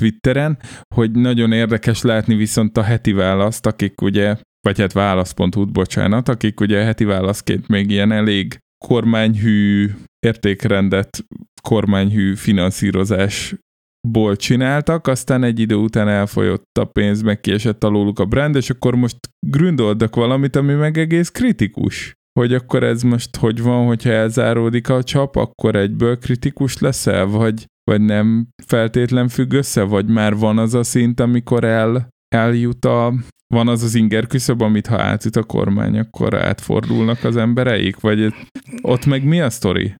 Twitteren, 0.00 0.58
hogy 0.94 1.10
nagyon 1.10 1.52
érdekes 1.52 2.02
látni 2.02 2.34
viszont 2.34 2.76
a 2.76 2.82
heti 2.82 3.12
választ, 3.12 3.66
akik 3.66 4.00
ugye, 4.00 4.36
vagy 4.60 4.78
hát 4.78 4.92
válasz.hu, 4.92 5.66
bocsánat, 5.66 6.28
akik 6.28 6.60
ugye 6.60 6.84
heti 6.84 7.04
válaszként 7.04 7.68
még 7.68 7.90
ilyen 7.90 8.12
elég 8.12 8.58
kormányhű 8.84 9.90
értékrendet, 10.26 11.24
kormányhű 11.62 12.34
finanszírozásból 12.34 14.36
csináltak, 14.36 15.06
aztán 15.06 15.44
egy 15.44 15.60
idő 15.60 15.74
után 15.74 16.08
elfolyott 16.08 16.78
a 16.78 16.84
pénz, 16.84 17.22
meg 17.22 17.40
kiesett 17.40 17.84
alóluk 17.84 18.18
a 18.18 18.24
brand, 18.24 18.56
és 18.56 18.70
akkor 18.70 18.94
most 18.94 19.18
gründoltak 19.46 20.14
valamit, 20.14 20.56
ami 20.56 20.72
meg 20.72 20.98
egész 20.98 21.30
kritikus. 21.30 22.14
Hogy 22.32 22.54
akkor 22.54 22.82
ez 22.82 23.02
most 23.02 23.36
hogy 23.36 23.62
van, 23.62 23.86
hogyha 23.86 24.10
elzáródik 24.10 24.88
a 24.88 25.02
csap, 25.02 25.36
akkor 25.36 25.76
egyből 25.76 26.18
kritikus 26.18 26.78
leszel, 26.78 27.26
vagy, 27.26 27.64
vagy 27.90 28.00
nem 28.00 28.48
feltétlen 28.66 29.28
függ 29.28 29.52
össze, 29.52 29.82
vagy 29.82 30.06
már 30.06 30.36
van 30.36 30.58
az 30.58 30.74
a 30.74 30.82
szint, 30.82 31.20
amikor 31.20 31.64
el, 31.64 32.08
eljut 32.34 32.84
a, 32.84 33.14
van 33.54 33.68
az 33.68 33.82
az 33.82 33.94
inger 33.94 34.26
küszöb, 34.26 34.60
amit 34.60 34.86
ha 34.86 35.00
átjut 35.00 35.36
a 35.36 35.42
kormány, 35.42 35.98
akkor 35.98 36.34
átfordulnak 36.34 37.24
az 37.24 37.36
embereik, 37.36 38.00
vagy 38.00 38.34
ott 38.82 39.06
meg 39.06 39.24
mi 39.24 39.40
a 39.40 39.50
sztori? 39.50 39.94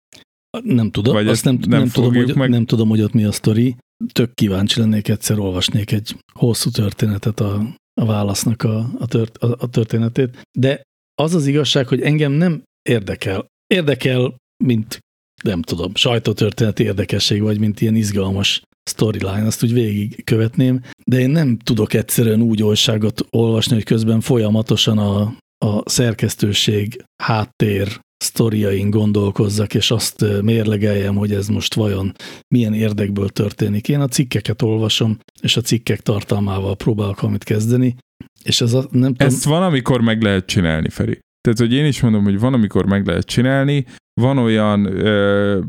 Nem 0.62 0.90
tudom, 0.90 1.14
Vagy 1.14 1.28
azt 1.28 1.44
nem, 1.44 1.58
nem 1.66 1.78
nem, 1.78 1.88
tudom, 1.88 2.14
hogy, 2.14 2.34
meg? 2.34 2.48
nem 2.48 2.64
tudom, 2.64 2.88
hogy 2.88 3.02
ott 3.02 3.12
mi 3.12 3.24
a 3.24 3.32
sztori. 3.32 3.76
Tök 4.12 4.34
kíváncsi 4.34 4.80
lennék, 4.80 5.08
egyszer 5.08 5.38
olvasnék 5.38 5.92
egy 5.92 6.16
hosszú 6.32 6.70
történetet 6.70 7.40
a, 7.40 7.62
a 8.00 8.04
válasznak 8.04 8.62
a, 8.62 8.90
a, 8.98 9.06
tört, 9.06 9.36
a, 9.36 9.56
a 9.58 9.68
történetét. 9.68 10.42
De 10.58 10.82
az 11.20 11.34
az 11.34 11.46
igazság, 11.46 11.88
hogy 11.88 12.00
engem 12.00 12.32
nem 12.32 12.62
érdekel. 12.88 13.46
Érdekel, 13.66 14.34
mint 14.64 14.98
nem 15.42 15.62
tudom, 15.62 15.94
sajtótörténeti 15.94 16.82
érdekesség, 16.82 17.42
vagy 17.42 17.58
mint 17.58 17.80
ilyen 17.80 17.94
izgalmas 17.94 18.62
storyline, 18.90 19.46
azt 19.46 19.62
úgy 19.62 19.72
végig 19.72 20.24
követném, 20.24 20.80
de 21.04 21.18
én 21.18 21.30
nem 21.30 21.58
tudok 21.58 21.94
egyszerűen 21.94 22.42
úgy 22.42 22.62
újságot 22.62 23.26
olvasni, 23.30 23.74
hogy 23.74 23.84
közben 23.84 24.20
folyamatosan 24.20 24.98
a, 24.98 25.20
a 25.64 25.88
szerkesztőség 25.88 27.04
háttér 27.22 28.00
sztoriain 28.24 28.90
gondolkozzak, 28.90 29.74
és 29.74 29.90
azt 29.90 30.24
mérlegeljem, 30.42 31.16
hogy 31.16 31.32
ez 31.32 31.48
most 31.48 31.74
vajon 31.74 32.12
milyen 32.54 32.74
érdekből 32.74 33.28
történik. 33.28 33.88
Én 33.88 34.00
a 34.00 34.08
cikkeket 34.08 34.62
olvasom, 34.62 35.18
és 35.40 35.56
a 35.56 35.60
cikkek 35.60 36.00
tartalmával 36.00 36.76
próbálok 36.76 37.20
valamit 37.20 37.44
kezdeni, 37.44 37.96
és 38.44 38.60
ez 38.60 38.72
a, 38.72 38.78
nem 38.78 39.12
tudom, 39.12 39.28
Ezt 39.28 39.44
van, 39.44 39.62
amikor 39.62 40.00
meg 40.00 40.22
lehet 40.22 40.46
csinálni, 40.46 40.88
Feri. 40.88 41.18
Tehát, 41.40 41.58
hogy 41.58 41.72
én 41.72 41.84
is 41.84 42.00
mondom, 42.00 42.24
hogy 42.24 42.38
van, 42.38 42.54
amikor 42.54 42.86
meg 42.86 43.06
lehet 43.06 43.24
csinálni. 43.24 43.84
Van 44.20 44.38
olyan 44.38 44.84
ö, 44.84 45.60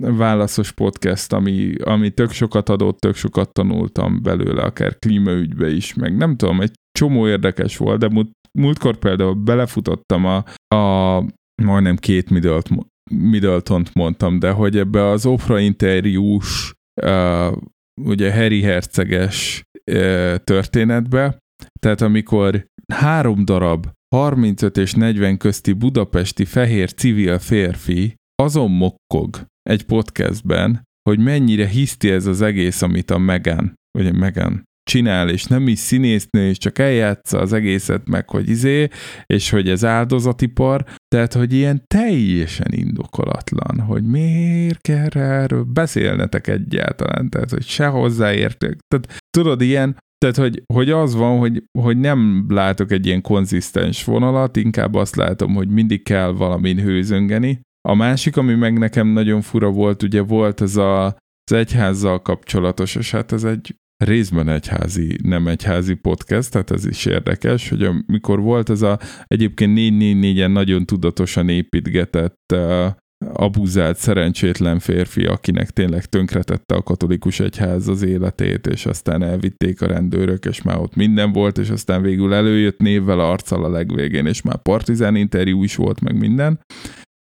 válaszos 0.00 0.72
podcast, 0.72 1.32
ami, 1.32 1.74
ami 1.74 2.10
tök 2.10 2.30
sokat 2.30 2.68
adott, 2.68 2.98
tök 2.98 3.14
sokat 3.14 3.52
tanultam 3.52 4.22
belőle, 4.22 4.62
akár 4.62 4.98
klímaügybe 4.98 5.70
is, 5.70 5.94
meg 5.94 6.16
nem 6.16 6.36
tudom, 6.36 6.60
egy 6.60 6.72
csomó 6.98 7.28
érdekes 7.28 7.76
volt, 7.76 7.98
de 7.98 8.08
múlt, 8.08 8.30
múltkor 8.58 8.96
például 8.96 9.34
belefutottam 9.34 10.24
a, 10.24 10.44
a 10.74 11.24
majdnem 11.62 11.96
két 11.96 12.30
Middleton, 12.30 12.86
Middleton-t 13.10 13.94
mondtam, 13.94 14.38
de 14.38 14.50
hogy 14.50 14.76
ebbe 14.78 15.04
az 15.06 15.26
Oprah 15.26 15.62
interjús, 15.62 16.72
uh, 17.02 17.56
ugye 18.02 18.32
Harry 18.34 18.62
Herceges 18.62 19.62
uh, 19.92 20.34
történetbe, 20.36 21.38
tehát 21.80 22.00
amikor 22.00 22.66
három 22.92 23.44
darab 23.44 23.86
35 24.14 24.76
és 24.76 24.94
40 24.94 25.36
közti 25.36 25.72
budapesti 25.72 26.44
fehér 26.44 26.94
civil 26.94 27.38
férfi 27.38 28.14
azon 28.42 28.70
mokkog 28.70 29.44
egy 29.62 29.84
podcastben, 29.84 30.82
hogy 31.08 31.18
mennyire 31.18 31.66
hiszti 31.66 32.10
ez 32.10 32.26
az 32.26 32.40
egész, 32.40 32.82
amit 32.82 33.10
a 33.10 33.18
Megan, 33.18 33.74
vagy 33.98 34.06
a 34.06 34.12
Megan 34.12 34.62
csinál, 34.90 35.28
és 35.28 35.44
nem 35.44 35.68
is 35.68 35.78
színésznő, 35.78 36.48
és 36.48 36.58
csak 36.58 36.78
eljátsza 36.78 37.38
az 37.38 37.52
egészet 37.52 38.08
meg, 38.08 38.28
hogy 38.28 38.48
izé, 38.48 38.88
és 39.26 39.50
hogy 39.50 39.68
ez 39.68 39.84
áldozatipar, 39.84 40.84
tehát, 41.08 41.32
hogy 41.32 41.52
ilyen 41.52 41.84
teljesen 41.86 42.72
indokolatlan, 42.72 43.80
hogy 43.80 44.04
miért 44.04 44.80
kell 44.80 45.08
erről 45.22 45.62
beszélnetek 45.62 46.46
egyáltalán, 46.46 47.28
tehát, 47.28 47.50
hogy 47.50 47.66
se 47.66 47.86
hozzáértők. 47.86 48.78
Tehát 48.88 49.22
tudod, 49.30 49.60
ilyen, 49.60 49.96
tehát, 50.20 50.36
hogy, 50.36 50.62
hogy 50.74 50.90
az 50.90 51.14
van, 51.14 51.38
hogy, 51.38 51.62
hogy 51.78 51.98
nem 51.98 52.46
látok 52.48 52.90
egy 52.90 53.06
ilyen 53.06 53.20
konzisztens 53.20 54.04
vonalat, 54.04 54.56
inkább 54.56 54.94
azt 54.94 55.16
látom, 55.16 55.54
hogy 55.54 55.68
mindig 55.68 56.02
kell 56.02 56.30
valamin 56.30 56.78
hőzöngeni. 56.78 57.60
A 57.88 57.94
másik, 57.94 58.36
ami 58.36 58.54
meg 58.54 58.78
nekem 58.78 59.08
nagyon 59.08 59.40
fura 59.40 59.70
volt, 59.70 60.02
ugye 60.02 60.20
volt 60.20 60.60
ez 60.60 60.76
a, 60.76 61.04
az 61.06 61.52
egyházzal 61.52 62.22
kapcsolatos, 62.22 62.94
és 62.94 63.10
hát 63.10 63.32
ez 63.32 63.44
egy 63.44 63.74
részben 64.04 64.48
egyházi, 64.48 65.18
nem 65.22 65.48
egyházi 65.48 65.94
podcast, 65.94 66.50
tehát 66.50 66.70
ez 66.70 66.86
is 66.86 67.06
érdekes, 67.06 67.68
hogy 67.68 67.82
amikor 67.82 68.40
volt 68.40 68.70
ez 68.70 68.82
a 68.82 68.98
egyébként 69.24 69.78
444-en 69.78 70.52
nagyon 70.52 70.86
tudatosan 70.86 71.48
építgetett 71.48 72.40
uh, 72.52 72.86
abuzált, 73.32 73.96
szerencsétlen 73.96 74.78
férfi, 74.78 75.24
akinek 75.24 75.70
tényleg 75.70 76.04
tönkretette 76.04 76.74
a 76.74 76.82
katolikus 76.82 77.40
egyház 77.40 77.88
az 77.88 78.02
életét, 78.02 78.66
és 78.66 78.86
aztán 78.86 79.22
elvitték 79.22 79.82
a 79.82 79.86
rendőrök, 79.86 80.44
és 80.44 80.62
már 80.62 80.78
ott 80.78 80.94
minden 80.94 81.32
volt, 81.32 81.58
és 81.58 81.70
aztán 81.70 82.02
végül 82.02 82.34
előjött 82.34 82.78
névvel, 82.78 83.20
arccal 83.20 83.64
a 83.64 83.70
legvégén, 83.70 84.26
és 84.26 84.42
már 84.42 84.62
partizán 84.62 85.16
interjú 85.16 85.62
is 85.62 85.76
volt, 85.76 86.00
meg 86.00 86.18
minden. 86.18 86.60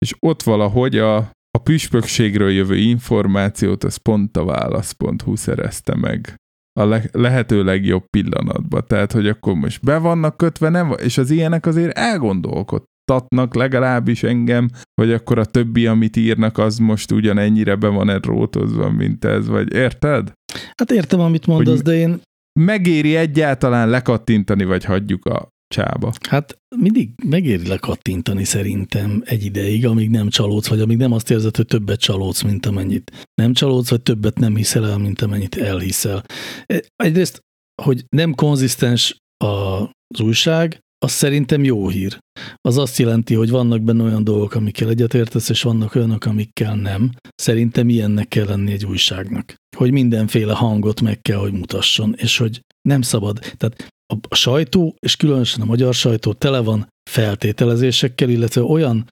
És 0.05 0.13
ott 0.19 0.43
valahogy 0.43 0.97
a, 0.97 1.17
a 1.51 1.61
püspökségről 1.63 2.51
jövő 2.51 2.75
információt 2.75 3.83
az 3.83 3.95
pont 3.95 4.37
a 4.37 4.45
válasz.hu 4.45 5.35
szerezte 5.35 5.95
meg 5.95 6.35
a 6.79 6.85
le- 6.85 7.09
lehető 7.11 7.63
legjobb 7.63 8.05
pillanatban. 8.09 8.83
Tehát, 8.87 9.11
hogy 9.11 9.27
akkor 9.27 9.53
most 9.53 9.83
be 9.83 9.97
vannak 9.97 10.37
kötve, 10.37 10.69
nem? 10.69 10.95
És 10.97 11.17
az 11.17 11.29
ilyenek 11.29 11.65
azért 11.65 11.97
elgondolkod, 11.97 12.83
tatnak 13.09 13.55
legalábbis 13.55 14.23
engem, 14.23 14.69
hogy 15.01 15.11
akkor 15.11 15.39
a 15.39 15.45
többi, 15.45 15.87
amit 15.87 16.15
írnak, 16.15 16.57
az 16.57 16.77
most 16.77 17.11
ugyanennyire 17.11 17.75
be 17.75 17.87
van 17.87 18.17
rótozva, 18.17 18.89
mint 18.89 19.25
ez, 19.25 19.47
vagy 19.47 19.73
érted? 19.73 20.31
Hát 20.75 20.91
értem, 20.91 21.19
amit 21.19 21.47
mondasz, 21.47 21.75
hogy 21.75 21.83
de 21.83 21.93
én... 21.93 22.21
Megéri 22.59 23.15
egyáltalán 23.15 23.89
lekattintani, 23.89 24.63
vagy 24.63 24.83
hagyjuk 24.83 25.25
a 25.25 25.47
csába? 25.75 26.11
Hát 26.29 26.57
mindig 26.75 27.09
megéri 27.23 27.67
lekattintani 27.67 28.43
szerintem 28.43 29.21
egy 29.25 29.45
ideig, 29.45 29.85
amíg 29.85 30.09
nem 30.09 30.29
csalódsz, 30.29 30.67
vagy 30.67 30.81
amíg 30.81 30.97
nem 30.97 31.11
azt 31.11 31.31
érzed, 31.31 31.55
hogy 31.55 31.65
többet 31.65 31.99
csalódsz, 31.99 32.41
mint 32.41 32.65
amennyit 32.65 33.27
nem 33.41 33.53
csalódsz, 33.53 33.89
vagy 33.89 34.01
többet 34.01 34.39
nem 34.39 34.55
hiszel 34.55 34.87
el, 34.87 34.97
mint 34.97 35.21
amennyit 35.21 35.55
elhiszel. 35.55 36.23
E, 36.65 36.83
egyrészt, 36.95 37.39
hogy 37.81 38.05
nem 38.09 38.35
konzisztens 38.35 39.17
az 39.43 40.19
újság, 40.21 40.79
az 41.05 41.11
szerintem 41.11 41.63
jó 41.63 41.87
hír. 41.87 42.17
Az 42.61 42.77
azt 42.77 42.97
jelenti, 42.97 43.33
hogy 43.33 43.49
vannak 43.49 43.81
benne 43.81 44.03
olyan 44.03 44.23
dolgok, 44.23 44.55
amikkel 44.55 44.89
egyetértesz, 44.89 45.49
és 45.49 45.61
vannak 45.61 45.95
olyanok, 45.95 46.25
amikkel 46.25 46.75
nem. 46.75 47.11
Szerintem 47.35 47.89
ilyennek 47.89 48.27
kell 48.27 48.45
lenni 48.45 48.71
egy 48.71 48.85
újságnak. 48.85 49.53
Hogy 49.77 49.91
mindenféle 49.91 50.53
hangot 50.53 51.01
meg 51.01 51.21
kell, 51.21 51.37
hogy 51.37 51.51
mutasson, 51.51 52.13
és 52.17 52.37
hogy 52.37 52.61
nem 52.81 53.01
szabad. 53.01 53.39
Tehát 53.57 53.87
a 54.29 54.35
sajtó, 54.35 54.95
és 54.99 55.15
különösen 55.15 55.61
a 55.61 55.65
magyar 55.65 55.93
sajtó 55.93 56.33
tele 56.33 56.59
van 56.59 56.87
feltételezésekkel, 57.09 58.29
illetve 58.29 58.61
olyan 58.61 59.07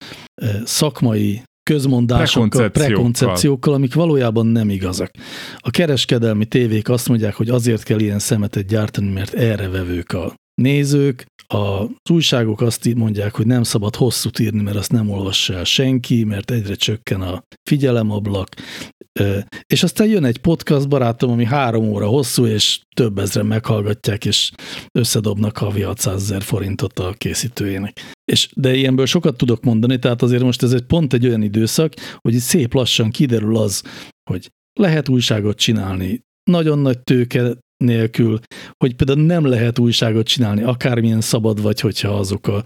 szakmai 0.64 1.44
közmondásokkal, 1.70 2.50
prekoncepciókkal. 2.50 2.96
prekoncepciókkal, 2.96 3.74
amik 3.74 3.94
valójában 3.94 4.46
nem 4.46 4.70
igazak. 4.70 5.12
A 5.58 5.70
kereskedelmi 5.70 6.46
tévék 6.46 6.90
azt 6.90 7.08
mondják, 7.08 7.34
hogy 7.34 7.50
azért 7.50 7.84
kell 7.84 8.00
ilyen 8.00 8.20
szemetet 8.20 8.66
gyártani, 8.66 9.12
mert 9.12 9.34
erre 9.34 9.70
vevők 9.70 10.12
a 10.12 10.34
nézők, 10.62 11.26
a 11.48 11.86
újságok 12.10 12.62
azt 12.62 12.94
mondják, 12.96 13.36
hogy 13.36 13.46
nem 13.46 13.64
szabad 13.64 13.96
hosszút 13.96 14.40
írni, 14.40 14.62
mert 14.62 14.78
azt 14.78 14.92
nem 14.92 15.10
olvassa 15.10 15.54
el 15.54 15.64
senki, 15.64 16.24
mert 16.24 16.52
egyre 16.52 16.76
csökken 16.76 17.22
a 17.22 17.44
figyelemablak, 17.70 18.50
és 19.74 19.84
aztán 19.84 20.08
jön 20.08 20.24
egy 20.24 20.38
podcast 20.38 20.90
barátom, 20.90 21.32
ami 21.32 21.46
három 21.46 21.86
óra 21.86 22.08
hosszú, 22.08 22.46
és 22.46 22.82
több 22.96 23.18
ezren 23.18 23.46
meghallgatják, 23.46 24.26
és 24.26 24.52
összedobnak 24.92 25.58
havi 25.58 25.82
600 25.82 26.22
ezer 26.22 26.42
forintot 26.42 27.00
a 27.00 27.14
készítőjének. 27.18 28.02
És, 28.32 28.50
de 28.56 28.76
ilyenből 28.76 29.06
sokat 29.06 29.38
tudok 29.38 29.64
mondani, 29.64 30.00
tehát 30.00 30.22
azért 30.22 30.44
most 30.44 30.64
ez 30.64 30.74
egy 30.74 30.86
pont 30.86 31.14
egy 31.14 31.26
olyan 31.26 31.42
időszak, 31.42 31.94
hogy 32.18 32.34
itt 32.34 32.40
szép 32.40 32.74
lassan 32.74 33.10
kiderül 33.10 33.58
az, 33.58 33.84
hogy 34.30 34.52
lehet 34.80 35.10
újságot 35.10 35.58
csinálni, 35.58 36.22
nagyon 36.44 36.80
nagy 36.80 37.00
tőke 37.00 37.58
nélkül, 37.78 38.40
hogy 38.78 38.96
például 38.96 39.26
nem 39.26 39.46
lehet 39.46 39.80
újságot 39.80 40.28
csinálni, 40.28 40.64
akármilyen 40.64 41.22
szabad 41.22 41.62
vagy, 41.62 41.80
hogyha 41.80 42.10
azok 42.10 42.48
a 42.48 42.64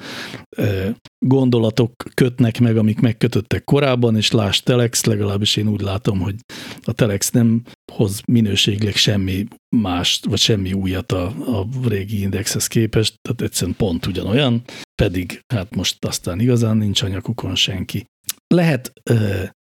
e, 0.57 0.95
gondolatok 1.25 1.93
kötnek 2.13 2.59
meg, 2.59 2.77
amik 2.77 2.99
megkötöttek 2.99 3.63
korábban, 3.63 4.15
és 4.15 4.31
láss 4.31 4.59
Telex, 4.59 5.03
legalábbis 5.03 5.55
én 5.55 5.67
úgy 5.67 5.81
látom, 5.81 6.19
hogy 6.19 6.35
a 6.81 6.91
Telex 6.91 7.29
nem 7.29 7.63
hoz 7.91 8.21
minőségileg 8.27 8.95
semmi 8.95 9.45
mást, 9.75 10.25
vagy 10.25 10.39
semmi 10.39 10.73
újat 10.73 11.11
a, 11.11 11.25
a 11.59 11.67
régi 11.87 12.21
indexhez 12.21 12.67
képest, 12.67 13.13
tehát 13.21 13.41
egyszerűen 13.41 13.77
pont 13.77 14.05
ugyanolyan, 14.05 14.61
pedig 15.01 15.39
hát 15.53 15.75
most 15.75 16.05
aztán 16.05 16.39
igazán 16.39 16.77
nincs 16.77 17.01
anyakukon 17.01 17.55
senki. 17.55 18.05
Lehet 18.47 18.91
e, 19.03 19.15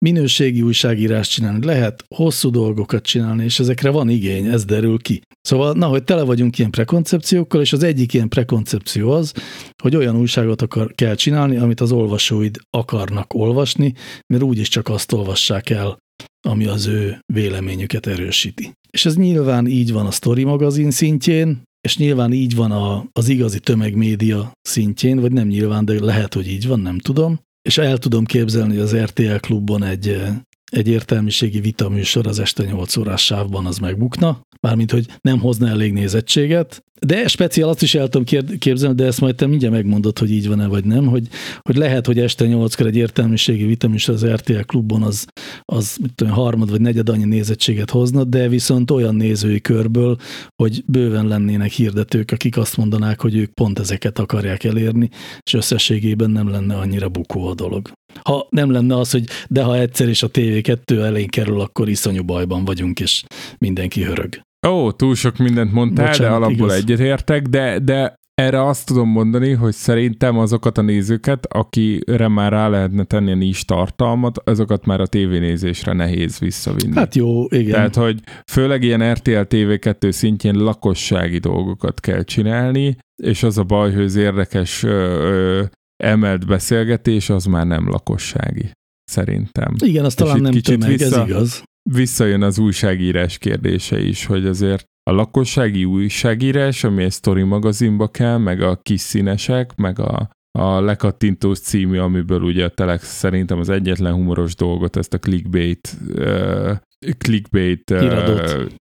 minőségi 0.06 0.62
újságírást 0.62 1.32
csinálni, 1.32 1.66
lehet 1.66 2.04
hosszú 2.16 2.50
dolgokat 2.50 3.06
csinálni, 3.06 3.44
és 3.44 3.60
ezekre 3.60 3.90
van 3.90 4.10
igény, 4.10 4.46
ez 4.46 4.66
derül 4.66 4.98
ki. 5.00 5.22
Szóval, 5.42 5.74
na, 5.74 5.88
hogy 5.88 6.04
tele 6.04 6.24
vagyunk 6.24 6.58
ilyen 6.58 6.72
prekoncepciókkal, 6.72 7.62
és 7.62 7.74
az 7.74 7.84
egyik 7.84 8.14
ilyen 8.14 8.30
prekoncepció 8.30 9.12
az, 9.12 9.34
hogy 9.84 9.96
olyan 9.96 10.18
újságot 10.18 10.62
akar, 10.62 10.92
kell 10.96 11.16
csinálni, 11.16 11.58
amit 11.58 11.82
az 11.82 11.92
olvasóid 11.92 12.58
akarnak 12.70 13.34
olvasni, 13.34 13.94
mert 14.34 14.44
úgyis 14.44 14.68
csak 14.68 14.90
azt 14.90 15.12
olvassák 15.12 15.70
el, 15.70 15.98
ami 16.48 16.66
az 16.66 16.86
ő 16.86 17.20
véleményüket 17.34 18.08
erősíti. 18.08 18.72
És 18.92 19.06
ez 19.06 19.16
nyilván 19.16 19.68
így 19.68 19.92
van 19.92 20.06
a 20.06 20.12
Story 20.12 20.44
magazin 20.44 20.92
szintjén, 20.92 21.62
és 21.82 21.98
nyilván 21.98 22.34
így 22.34 22.56
van 22.56 22.72
a, 22.72 23.06
az 23.12 23.30
igazi 23.30 23.60
tömegmédia 23.60 24.52
szintjén, 24.62 25.20
vagy 25.20 25.32
nem 25.32 25.48
nyilván, 25.48 25.86
de 25.86 26.04
lehet, 26.04 26.34
hogy 26.34 26.48
így 26.48 26.68
van, 26.68 26.80
nem 26.80 27.00
tudom 27.00 27.40
és 27.68 27.78
el 27.78 27.98
tudom 27.98 28.26
képzelni, 28.26 28.78
az 28.78 28.96
RTL 28.96 29.36
klubban 29.36 29.84
egy, 29.84 30.08
eh, 30.08 30.36
egy 30.72 30.88
értelmiségi 30.88 31.60
vitaműsor 31.60 32.28
az 32.28 32.40
este 32.40 32.64
8 32.64 32.98
órás 32.98 33.26
sávban 33.26 33.66
az 33.66 33.78
megbukna, 33.78 34.42
mármint, 34.62 34.92
hogy 34.92 35.06
nem 35.22 35.40
hozna 35.40 35.68
elég 35.68 35.94
nézettséget, 35.94 36.82
de 37.00 37.28
speciál 37.28 37.70
azt 37.70 37.82
is 37.82 37.96
el 37.96 38.08
tudom 38.08 38.58
képzelni, 38.60 38.96
de 38.96 39.06
ezt 39.06 39.22
majd 39.22 39.36
te 39.36 39.48
mindjárt 39.48 39.74
megmondod, 39.74 40.20
hogy 40.20 40.32
így 40.32 40.48
van-e 40.48 40.68
vagy 40.68 40.86
nem, 40.86 41.06
hogy, 41.06 41.28
hogy 41.62 41.76
lehet, 41.76 42.06
hogy 42.06 42.20
este 42.20 42.46
nyolckor 42.46 42.86
egy 42.86 42.96
értelmiségi 42.96 43.66
vitaműsor 43.66 44.14
az 44.14 44.26
RTL 44.26 44.60
klubban 44.60 45.04
az, 45.04 45.26
az 45.66 45.98
mit 46.02 46.14
tudom, 46.16 46.34
harmad 46.34 46.70
vagy 46.70 46.82
negyed 46.82 47.10
annyi 47.10 47.26
nézettséget 47.26 47.90
hozna, 47.90 48.24
de 48.24 48.48
viszont 48.48 48.92
olyan 48.92 49.16
nézői 49.16 49.62
körből, 49.62 50.18
hogy 50.56 50.84
bőven 50.86 51.28
lennének 51.28 51.72
hirdetők, 51.72 52.32
akik 52.32 52.58
azt 52.58 52.78
mondanák, 52.78 53.22
hogy 53.22 53.36
ők 53.36 53.54
pont 53.54 53.80
ezeket 53.80 54.20
akarják 54.20 54.64
elérni, 54.64 55.10
és 55.44 55.54
összességében 55.54 56.30
nem 56.30 56.50
lenne 56.50 56.76
annyira 56.76 57.10
bukó 57.10 57.48
a 57.48 57.54
dolog. 57.54 57.92
Ha 58.24 58.48
nem 58.50 58.72
lenne 58.72 58.98
az, 58.98 59.12
hogy 59.12 59.24
de 59.48 59.64
ha 59.64 59.78
egyszer 59.78 60.10
is 60.10 60.24
a 60.24 60.30
TV2 60.32 61.04
elén 61.04 61.28
kerül, 61.28 61.60
akkor 61.60 61.90
iszonyú 61.90 62.24
bajban 62.24 62.66
vagyunk, 62.66 63.00
és 63.00 63.24
mindenki 63.58 64.04
hörög. 64.04 64.40
Ó, 64.68 64.92
túl 64.92 65.16
sok 65.16 65.38
mindent 65.38 65.72
mondtál, 65.72 66.08
Bocsánat, 66.08 66.32
de 66.32 66.36
alapból 66.36 66.68
igaz. 66.68 66.78
egyetértek, 66.78 67.42
de, 67.42 67.80
de 67.80 68.16
erre 68.42 68.66
azt 68.66 68.86
tudom 68.86 69.10
mondani, 69.10 69.52
hogy 69.52 69.74
szerintem 69.74 70.38
azokat 70.38 70.78
a 70.78 70.82
nézőket, 70.82 71.46
akire 71.46 72.28
már 72.28 72.52
rá 72.52 72.68
lehetne 72.68 73.04
tenni 73.04 73.32
a 73.32 73.36
nincs 73.36 73.66
tartalmat, 73.66 74.38
azokat 74.38 74.86
már 74.86 75.02
a 75.02 75.08
tévénézésre 75.08 75.94
nehéz 75.94 76.40
visszavinni. 76.40 76.96
Hát 76.96 77.16
jó, 77.16 77.46
igen. 77.50 77.72
Tehát, 77.72 77.96
hogy 77.96 78.20
főleg 78.52 78.84
ilyen 78.84 79.14
RTL 79.14 79.40
TV2 79.50 80.12
szintjén 80.12 80.56
lakossági 80.56 81.38
dolgokat 81.38 82.00
kell 82.00 82.24
csinálni, 82.24 82.98
és 83.24 83.44
az 83.44 83.58
a 83.58 83.64
baj, 83.64 83.94
hogy 83.94 84.04
az 84.04 84.16
érdekes 84.16 84.84
ö, 84.84 84.90
ö, 84.90 85.64
emelt 86.04 86.48
beszélgetés 86.48 87.30
az 87.30 87.46
már 87.46 87.68
nem 87.68 87.90
lakossági, 87.90 88.72
szerintem. 89.12 89.74
Igen, 89.84 90.06
az 90.06 90.14
talán 90.14 90.42
nem 90.42 90.52
tömeg, 90.52 90.90
vissza, 90.90 91.22
ez 91.22 91.28
igaz 91.28 91.64
visszajön 91.92 92.42
az 92.42 92.60
újságírás 92.60 93.38
kérdése 93.38 94.00
is, 94.00 94.26
hogy 94.26 94.46
azért 94.46 94.86
a 95.10 95.12
lakossági 95.12 95.86
újságírás, 95.86 96.84
ami 96.84 97.04
egy 97.04 97.12
sztori 97.12 97.44
magazinba 97.44 98.08
kell, 98.08 98.38
meg 98.38 98.62
a 98.62 98.76
kis 98.76 99.02
színesek, 99.02 99.76
meg 99.76 100.00
a, 100.00 100.30
a 100.60 100.82
lekattintós 100.82 101.60
című, 101.60 101.98
amiből 101.98 102.42
ugye 102.42 102.66
a 102.66 102.70
Telex 102.70 103.18
szerintem 103.18 103.60
az 103.60 103.70
egyetlen 103.70 104.14
humoros 104.14 104.56
dolgot, 104.56 104.96
ezt 104.96 105.14
a 105.14 105.20
clickbait, 105.20 105.98
uh, 106.16 106.72
clickbait 107.18 107.92
uh, 107.92 108.00
híradót. 108.00 108.74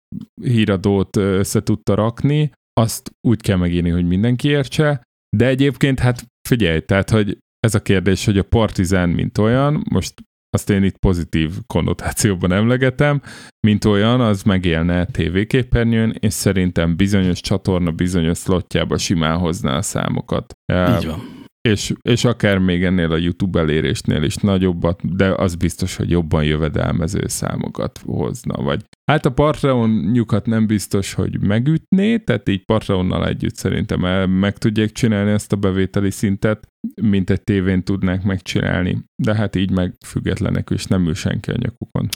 híradót 0.42 1.16
össze 1.16 1.62
tudta 1.62 1.94
rakni, 1.94 2.50
azt 2.80 3.10
úgy 3.28 3.40
kell 3.40 3.56
megírni, 3.56 3.90
hogy 3.90 4.06
mindenki 4.06 4.48
értse, 4.48 5.02
de 5.36 5.46
egyébként 5.46 5.98
hát 5.98 6.24
figyelj, 6.47 6.80
tehát, 6.80 7.11
hogy 7.11 7.38
ez 7.61 7.74
a 7.74 7.82
kérdés, 7.82 8.24
hogy 8.24 8.38
a 8.38 8.42
partizán, 8.42 9.09
mint 9.09 9.38
olyan, 9.38 9.84
most 9.90 10.14
azt 10.51 10.70
én 10.70 10.82
itt 10.82 10.97
pozitív 10.97 11.53
konnotációban 11.66 12.53
emlegetem, 12.53 13.22
mint 13.66 13.84
olyan, 13.84 14.20
az 14.20 14.42
megélne 14.42 15.05
tévéképernyőn, 15.05 16.16
és 16.18 16.32
szerintem 16.32 16.97
bizonyos 16.97 17.40
csatorna 17.40 17.90
bizonyos 17.90 18.38
szlotjába 18.38 18.99
simán 18.99 19.38
hozná 19.38 19.76
a 19.76 19.82
számokat. 19.82 20.53
Így 20.97 21.07
van. 21.07 21.36
És, 21.66 21.92
és 22.02 22.24
akár 22.24 22.58
még 22.58 22.84
ennél 22.84 23.12
a 23.12 23.16
YouTube 23.16 23.60
elérésnél 23.60 24.22
is 24.22 24.36
nagyobbat, 24.36 25.16
de 25.16 25.34
az 25.34 25.54
biztos, 25.54 25.96
hogy 25.96 26.10
jobban 26.10 26.44
jövedelmező 26.44 27.24
számokat 27.26 27.98
hozna. 28.04 28.62
Vagy 28.62 28.84
hát 29.10 29.26
a 29.26 29.32
Patreon 29.32 29.90
nyukat 29.90 30.46
nem 30.46 30.66
biztos, 30.66 31.12
hogy 31.12 31.40
megütné, 31.40 32.18
tehát 32.18 32.48
így 32.48 32.64
Patreonnal 32.64 33.26
együtt 33.28 33.54
szerintem 33.54 34.04
el, 34.04 34.26
meg 34.26 34.58
tudják 34.58 34.92
csinálni 34.92 35.30
ezt 35.30 35.52
a 35.52 35.56
bevételi 35.56 36.10
szintet, 36.10 36.68
mint 37.02 37.30
egy 37.30 37.42
tévén 37.42 37.82
tudnák 37.82 38.22
megcsinálni. 38.22 39.04
De 39.22 39.34
hát 39.34 39.56
így 39.56 39.70
meg 39.70 39.94
függetlenek, 40.06 40.70
és 40.70 40.84
nem 40.84 41.06
ül 41.06 41.14
senki 41.14 41.50
a 41.50 41.56
nyakukon. 41.56 42.08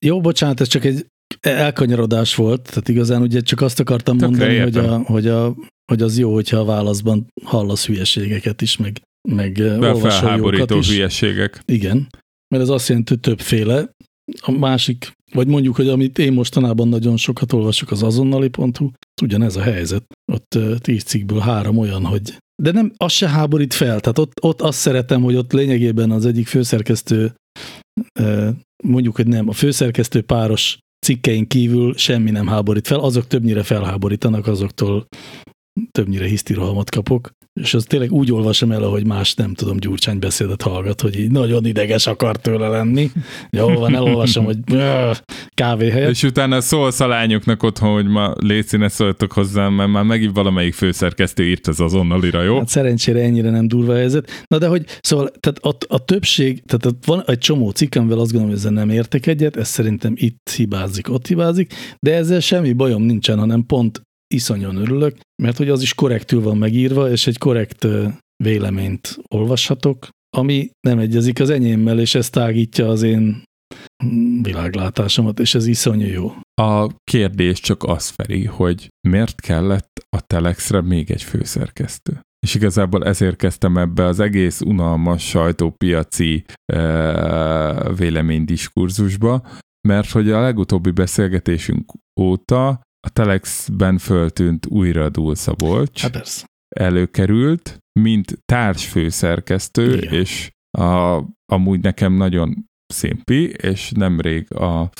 Jó, 0.00 0.20
bocsánat, 0.20 0.60
ez 0.60 0.68
csak 0.68 0.84
egy 0.84 1.06
elkanyarodás 1.40 2.34
volt, 2.34 2.62
tehát 2.62 2.88
igazán 2.88 3.22
ugye 3.22 3.40
csak 3.40 3.60
azt 3.60 3.80
akartam 3.80 4.18
Tökre 4.18 4.46
mondani, 4.46 4.58
hogy, 4.58 4.76
a, 4.76 4.98
hogy, 4.98 5.26
a, 5.26 5.54
hogy 5.92 6.02
az 6.02 6.18
jó, 6.18 6.32
hogyha 6.32 6.56
a 6.56 6.64
válaszban 6.64 7.26
hallasz 7.44 7.86
hülyeségeket 7.86 8.62
is, 8.62 8.76
meg, 8.76 9.00
meg 9.28 9.56
felháborító 10.00 10.78
is. 10.78 10.90
hülyeségek. 10.90 11.62
Igen, 11.64 12.08
mert 12.48 12.62
ez 12.62 12.68
azt 12.68 12.88
jelenti, 12.88 13.12
hogy 13.12 13.20
többféle. 13.20 13.90
A 14.40 14.50
másik, 14.50 15.12
vagy 15.32 15.46
mondjuk, 15.46 15.76
hogy 15.76 15.88
amit 15.88 16.18
én 16.18 16.32
mostanában 16.32 16.88
nagyon 16.88 17.16
sokat 17.16 17.52
olvasok, 17.52 17.90
az 17.90 18.02
azonnali.hu, 18.02 18.90
ugyanez 19.22 19.56
a 19.56 19.62
helyzet. 19.62 20.04
Ott 20.32 20.58
tíz 20.78 21.02
cikkből 21.02 21.38
három 21.38 21.78
olyan, 21.78 22.04
hogy 22.04 22.36
de 22.62 22.72
nem, 22.72 22.92
az 22.96 23.12
se 23.12 23.28
háborít 23.28 23.74
fel. 23.74 24.00
Tehát 24.00 24.18
ott, 24.18 24.32
ott 24.40 24.60
azt 24.60 24.78
szeretem, 24.78 25.22
hogy 25.22 25.34
ott 25.34 25.52
lényegében 25.52 26.10
az 26.10 26.26
egyik 26.26 26.46
főszerkesztő, 26.46 27.34
mondjuk, 28.84 29.16
hogy 29.16 29.26
nem, 29.26 29.48
a 29.48 29.52
főszerkesztő 29.52 30.22
páros 30.22 30.78
cikkein 31.08 31.46
kívül 31.46 31.94
semmi 31.96 32.30
nem 32.30 32.46
háborít 32.46 32.86
fel, 32.86 32.98
azok 32.98 33.26
többnyire 33.26 33.62
felháborítanak, 33.62 34.46
azoktól 34.46 35.06
többnyire 35.90 36.26
hisztirohamot 36.26 36.90
kapok, 36.90 37.30
és 37.60 37.74
az 37.74 37.84
tényleg 37.84 38.12
úgy 38.12 38.32
olvasom 38.32 38.72
el, 38.72 38.82
ahogy 38.82 39.06
más, 39.06 39.34
nem 39.34 39.54
tudom, 39.54 39.76
Gyurcsány 39.76 40.18
beszédet 40.18 40.62
hallgat, 40.62 41.00
hogy 41.00 41.18
így 41.18 41.30
nagyon 41.30 41.66
ideges 41.66 42.06
akar 42.06 42.36
tőle 42.36 42.68
lenni. 42.68 43.10
Jó, 43.50 43.68
van, 43.68 43.94
elolvasom, 43.94 44.44
hogy 44.44 44.58
kávé 45.54 45.90
helyett. 45.90 46.10
És 46.10 46.22
utána 46.22 46.60
szólsz 46.60 47.00
a 47.00 47.06
lányoknak 47.06 47.62
otthon, 47.62 47.92
hogy 47.92 48.06
ma 48.06 48.34
léci, 48.40 48.76
ne 48.76 48.88
szóljatok 48.88 49.32
hozzám, 49.32 49.72
mert 49.72 49.90
már 49.90 50.04
megint 50.04 50.34
valamelyik 50.34 50.74
főszerkesztő 50.74 51.44
írt 51.44 51.66
az 51.66 51.80
azonnalira, 51.80 52.42
jó? 52.42 52.58
Hát 52.58 52.68
szerencsére 52.68 53.20
ennyire 53.20 53.50
nem 53.50 53.68
durva 53.68 53.94
helyzet. 53.94 54.44
Na 54.46 54.58
de 54.58 54.66
hogy, 54.66 54.84
szóval 55.00 55.30
tehát 55.40 55.58
a, 55.58 55.94
a 55.94 56.04
többség, 56.04 56.62
tehát 56.66 56.96
van 57.06 57.22
egy 57.26 57.38
csomó 57.38 57.70
cikk, 57.70 57.94
amivel 57.94 58.18
azt 58.18 58.32
gondolom, 58.32 58.48
hogy 58.48 58.58
ezzel 58.58 58.72
nem 58.72 58.90
értek 58.90 59.26
egyet, 59.26 59.56
ez 59.56 59.68
szerintem 59.68 60.12
itt 60.16 60.50
hibázik, 60.56 61.10
ott 61.10 61.26
hibázik, 61.26 61.74
de 62.00 62.14
ezzel 62.14 62.40
semmi 62.40 62.72
bajom 62.72 63.02
nincsen, 63.02 63.38
hanem 63.38 63.66
pont 63.66 64.06
iszonyan 64.34 64.76
örülök, 64.76 65.16
mert 65.42 65.56
hogy 65.56 65.68
az 65.68 65.82
is 65.82 65.94
korrektül 65.94 66.42
van 66.42 66.56
megírva, 66.56 67.10
és 67.10 67.26
egy 67.26 67.38
korrekt 67.38 67.86
véleményt 68.44 69.18
olvashatok, 69.34 70.08
ami 70.36 70.70
nem 70.86 70.98
egyezik 70.98 71.40
az 71.40 71.50
enyémmel, 71.50 72.00
és 72.00 72.14
ez 72.14 72.30
tágítja 72.30 72.88
az 72.88 73.02
én 73.02 73.42
világlátásomat, 74.42 75.40
és 75.40 75.54
ez 75.54 75.66
iszonyú 75.66 76.06
jó. 76.06 76.32
A 76.60 76.94
kérdés 77.04 77.60
csak 77.60 77.82
az, 77.82 78.08
Feri, 78.08 78.44
hogy 78.44 78.88
miért 79.08 79.40
kellett 79.40 80.06
a 80.16 80.20
Telexre 80.20 80.80
még 80.80 81.10
egy 81.10 81.22
főszerkesztő? 81.22 82.20
És 82.46 82.54
igazából 82.54 83.04
ezért 83.04 83.36
kezdtem 83.36 83.76
ebbe 83.76 84.04
az 84.04 84.20
egész 84.20 84.60
unalmas 84.60 85.28
sajtópiaci 85.28 86.44
e, 86.72 87.92
véleménydiskurzusba, 87.92 89.46
mert 89.88 90.10
hogy 90.10 90.30
a 90.30 90.40
legutóbbi 90.40 90.90
beszélgetésünk 90.90 91.92
óta 92.20 92.80
a 93.06 93.10
Telexben 93.10 93.98
föltűnt 93.98 94.66
újra 94.66 95.08
Dúl 95.08 95.34
Szabolcs 95.34 96.00
Hát 96.02 96.10
persze. 96.10 96.44
előkerült, 96.76 97.78
mint 98.00 98.38
társfőszerkesztő, 98.44 99.96
Igen. 99.96 100.12
és 100.12 100.50
a, 100.78 101.22
amúgy 101.52 101.80
nekem 101.80 102.12
nagyon 102.12 102.66
szimpi, 102.86 103.48
és 103.50 103.90
nemrég 103.90 104.54
a 104.54 104.90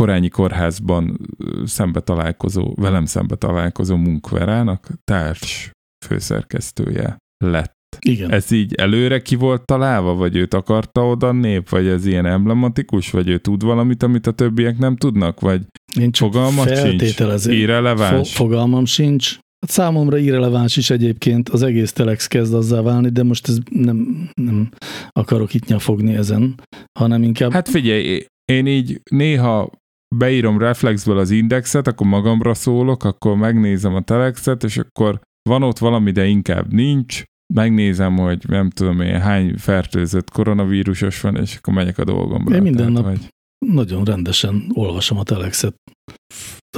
Korányi 0.00 0.28
Kórházban 0.28 1.18
szembe 1.64 2.00
találkozó, 2.00 2.74
velem 2.74 3.04
szembe 3.04 3.34
találkozó 3.36 3.96
munkverának 3.96 4.88
társ 5.04 5.70
főszerkesztője 6.06 7.16
lett. 7.44 7.80
Igen. 8.00 8.30
Ez 8.30 8.50
így 8.50 8.74
előre 8.74 9.22
ki 9.22 9.34
volt 9.34 9.64
találva, 9.64 10.14
vagy 10.14 10.36
őt 10.36 10.54
akarta 10.54 11.06
oda 11.06 11.32
nép, 11.32 11.68
vagy 11.68 11.86
ez 11.86 12.06
ilyen 12.06 12.26
emblematikus, 12.26 13.10
vagy 13.10 13.28
ő 13.28 13.38
tud 13.38 13.62
valamit, 13.62 14.02
amit 14.02 14.26
a 14.26 14.32
többiek 14.32 14.78
nem 14.78 14.96
tudnak, 14.96 15.40
vagy 15.40 15.62
Én 16.00 16.12
csak 16.12 16.32
fogalmat 16.32 16.78
sincs, 16.78 17.46
irreleváns. 17.46 18.16
Fo- 18.16 18.36
fogalmam 18.36 18.84
sincs. 18.84 19.38
Hát 19.60 19.70
számomra 19.70 20.16
irreleváns 20.16 20.76
is 20.76 20.90
egyébként, 20.90 21.48
az 21.48 21.62
egész 21.62 21.92
Telex 21.92 22.26
kezd 22.26 22.54
azzá 22.54 22.80
válni, 22.80 23.08
de 23.08 23.22
most 23.22 23.48
ez 23.48 23.58
nem, 23.70 24.28
nem 24.34 24.68
akarok 25.10 25.54
itt 25.54 25.66
nyafogni 25.66 26.14
ezen, 26.14 26.54
hanem 26.98 27.22
inkább... 27.22 27.52
Hát 27.52 27.68
figyelj, 27.68 28.26
én 28.52 28.66
így 28.66 29.00
néha 29.10 29.70
beírom 30.16 30.58
reflexből 30.58 31.18
az 31.18 31.30
indexet, 31.30 31.86
akkor 31.86 32.06
magamra 32.06 32.54
szólok, 32.54 33.04
akkor 33.04 33.36
megnézem 33.36 33.94
a 33.94 34.00
telexet, 34.00 34.64
és 34.64 34.76
akkor 34.76 35.20
van 35.48 35.62
ott 35.62 35.78
valami, 35.78 36.10
de 36.10 36.26
inkább 36.26 36.72
nincs, 36.72 37.22
megnézem, 37.54 38.16
hogy 38.16 38.44
nem 38.48 38.70
tudom 38.70 39.00
én 39.00 39.20
hány 39.20 39.54
fertőzött 39.58 40.30
koronavírusos 40.30 41.20
van, 41.20 41.36
és 41.36 41.56
akkor 41.56 41.74
megyek 41.74 41.98
a 41.98 42.04
dolgomra. 42.04 42.54
Én 42.54 42.62
minden 42.62 42.92
Tehát, 42.92 42.92
nap 42.92 43.04
Vagy 43.04 43.28
nagyon 43.66 44.04
rendesen 44.04 44.70
olvasom 44.74 45.18
a 45.18 45.22
Telexet. 45.22 45.74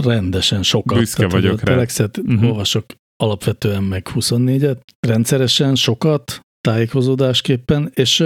Rendesen 0.00 0.62
sokat. 0.62 0.98
Büszke 0.98 1.16
Tehát, 1.16 1.32
hogy 1.32 1.42
vagyok 1.42 1.60
a. 1.60 1.64
Telexet 1.64 2.18
uh-huh. 2.18 2.44
olvasok 2.44 2.84
alapvetően 3.16 3.82
meg 3.82 4.08
24-et, 4.14 4.80
rendszeresen 5.06 5.74
sokat, 5.74 6.40
tájékozódásképpen, 6.60 7.90
és 7.94 8.24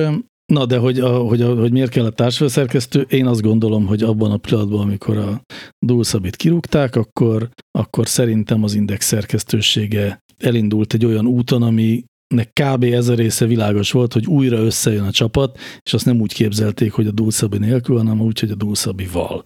na 0.53 0.67
de 0.67 0.79
hogy, 0.79 1.01
a, 1.01 1.19
hogy, 1.19 1.43
a, 1.43 1.55
hogy 1.55 1.73
miért 1.73 1.91
kellett 1.91 2.17
társfőszerkesztő, 2.17 3.01
én 3.01 3.27
azt 3.27 3.41
gondolom, 3.41 3.87
hogy 3.87 4.03
abban 4.03 4.31
a 4.31 4.37
pillanatban, 4.37 4.81
amikor 4.81 5.17
a 5.17 5.41
Dulszabit 5.87 6.37
kirúgták, 6.37 6.97
akkor, 6.97 7.49
akkor 7.79 8.09
szerintem 8.09 8.63
az 8.63 8.75
Index 8.75 9.07
szerkesztősége 9.07 10.19
elindult 10.39 10.95
egy 10.95 11.05
olyan 11.05 11.27
úton, 11.27 11.63
ami 11.63 12.05
nek 12.35 12.53
kb. 12.53 12.83
ez 12.83 13.09
a 13.09 13.14
része 13.14 13.47
világos 13.47 13.91
volt, 13.91 14.12
hogy 14.12 14.26
újra 14.26 14.59
összejön 14.59 15.05
a 15.05 15.11
csapat, 15.11 15.59
és 15.83 15.93
azt 15.93 16.05
nem 16.05 16.20
úgy 16.20 16.33
képzelték, 16.33 16.93
hogy 16.93 17.07
a 17.07 17.11
Dulszabi 17.11 17.59
nélkül, 17.59 17.97
hanem 17.97 18.20
úgy, 18.20 18.41
hogy 18.41 18.51
a 18.51 18.55
Dulszabival. 18.55 19.45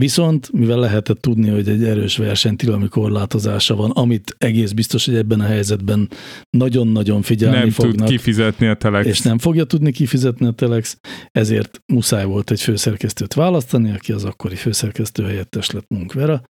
Viszont, 0.00 0.52
mivel 0.52 0.78
lehetett 0.78 1.20
tudni, 1.20 1.48
hogy 1.48 1.68
egy 1.68 1.84
erős 1.84 2.16
versenytilalmi 2.16 2.88
korlátozása 2.88 3.74
van, 3.74 3.90
amit 3.90 4.34
egész 4.38 4.72
biztos, 4.72 5.04
hogy 5.04 5.14
ebben 5.14 5.40
a 5.40 5.44
helyzetben 5.44 6.08
nagyon-nagyon 6.50 7.22
figyelni 7.22 7.58
nem 7.58 7.70
fognak, 7.70 7.96
tud 7.96 8.08
kifizetni 8.08 8.66
a 8.66 8.74
telex. 8.74 9.06
és 9.06 9.20
nem 9.20 9.38
fogja 9.38 9.64
tudni 9.64 9.92
kifizetni 9.92 10.46
a 10.46 10.50
Telex, 10.50 10.96
ezért 11.30 11.78
muszáj 11.92 12.24
volt 12.24 12.50
egy 12.50 12.60
főszerkesztőt 12.60 13.34
választani, 13.34 13.92
aki 13.92 14.12
az 14.12 14.24
akkori 14.24 14.56
főszerkesztő 14.56 15.24
helyettes 15.24 15.70
lett 15.70 15.86
Munkvera, 15.88 16.42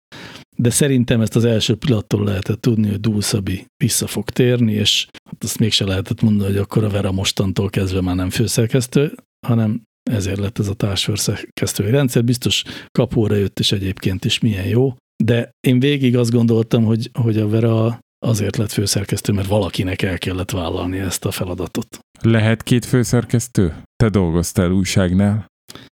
de 0.57 0.71
szerintem 0.71 1.21
ezt 1.21 1.37
az 1.37 1.45
első 1.45 1.77
pillanattól 1.77 2.25
lehetett 2.25 2.61
tudni, 2.61 2.89
hogy 2.89 3.01
Dulszabi 3.01 3.67
vissza 3.85 4.07
fog 4.07 4.31
térni, 4.31 4.73
és 4.73 5.07
hát 5.25 5.45
azt 5.45 5.59
mégse 5.59 5.85
lehetett 5.85 6.23
mondani, 6.23 6.51
hogy 6.51 6.59
akkor 6.59 6.85
a 6.85 6.89
Vera 6.89 7.13
mostantól 7.13 7.71
kezdve 7.71 8.01
már 8.01 8.15
nem 8.15 8.31
főszerkesztő, 8.31 9.15
hanem 9.47 9.83
ezért 10.11 10.39
lett 10.39 10.59
ez 10.59 10.69
a 10.69 10.75
társfőszerkesztői 10.75 11.91
rendszer. 11.91 12.25
Biztos 12.25 12.63
kapóra 12.91 13.35
jött, 13.35 13.59
és 13.59 13.73
egyébként 13.73 14.25
is 14.25 14.39
milyen 14.39 14.67
jó, 14.67 14.95
de 15.25 15.51
én 15.67 15.81
végig 15.81 16.17
azt 16.17 16.31
gondoltam, 16.31 16.85
hogy, 16.85 17.11
hogy 17.13 17.39
a 17.39 17.49
Vera 17.49 17.99
azért 18.27 18.57
lett 18.57 18.73
főszerkesztő, 18.73 19.33
mert 19.33 19.49
valakinek 19.49 20.03
el 20.03 20.19
kellett 20.19 20.51
vállalni 20.51 20.99
ezt 20.99 21.25
a 21.25 21.31
feladatot. 21.31 21.99
Lehet 22.21 22.63
két 22.63 22.85
főszerkesztő? 22.85 23.75
Te 23.97 24.09
dolgoztál 24.09 24.71
újságnál? 24.71 25.47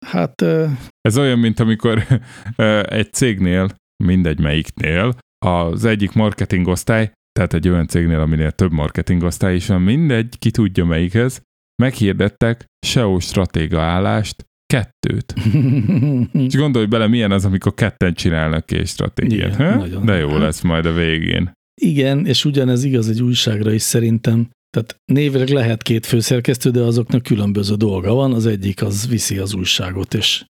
Hát 0.06 0.42
Ez 1.02 1.18
olyan, 1.18 1.40
mint 1.40 1.60
amikor 1.60 2.22
egy 2.84 3.14
cégnél, 3.14 3.76
mindegy 4.04 4.40
melyiknél, 4.40 5.16
az 5.46 5.86
egyik 5.86 6.14
marketingosztály, 6.14 7.12
tehát 7.32 7.54
egy 7.54 7.70
olyan 7.70 7.88
cégnél, 7.88 8.20
aminél 8.20 8.52
több 8.52 8.72
marketingosztály 8.72 9.56
is 9.56 9.68
van, 9.68 9.82
mindegy, 9.82 10.38
ki 10.40 10.52
tudja 10.52 10.86
melyikhez, 10.86 11.42
meghirdettek 11.82 12.66
SEO 12.86 13.20
stratéga 13.20 13.82
állást, 13.82 14.46
kettőt. 14.74 15.34
És 16.48 16.56
gondolj 16.56 16.86
bele, 16.86 17.08
milyen 17.08 17.32
az, 17.32 17.46
amikor 17.46 17.74
ketten 17.74 18.14
csinálnak 18.14 18.72
egy 18.72 18.88
stratégiát. 18.88 19.54
Igen, 19.54 19.92
ha? 19.92 20.00
De 20.00 20.16
jó 20.16 20.38
lesz 20.38 20.62
majd 20.62 20.86
a 20.86 20.94
végén. 20.94 21.52
Igen, 21.82 22.26
és 22.26 22.46
ugyanez 22.46 22.84
igaz 22.84 23.10
egy 23.10 23.22
újságra 23.22 23.72
is 23.72 23.82
szerintem. 23.82 24.50
Tehát 24.70 24.96
névleg 25.12 25.50
lehet 25.50 25.84
két 25.84 26.06
főszerkesztő, 26.06 26.70
de 26.70 26.82
azoknak 26.82 27.24
különböző 27.24 27.76
dolga 27.76 28.14
van. 28.14 28.34
Az 28.34 28.46
egyik 28.46 28.82
az 28.82 29.08
viszi 29.08 29.38
az 29.38 29.54
újságot, 29.54 30.14
és 30.14 30.46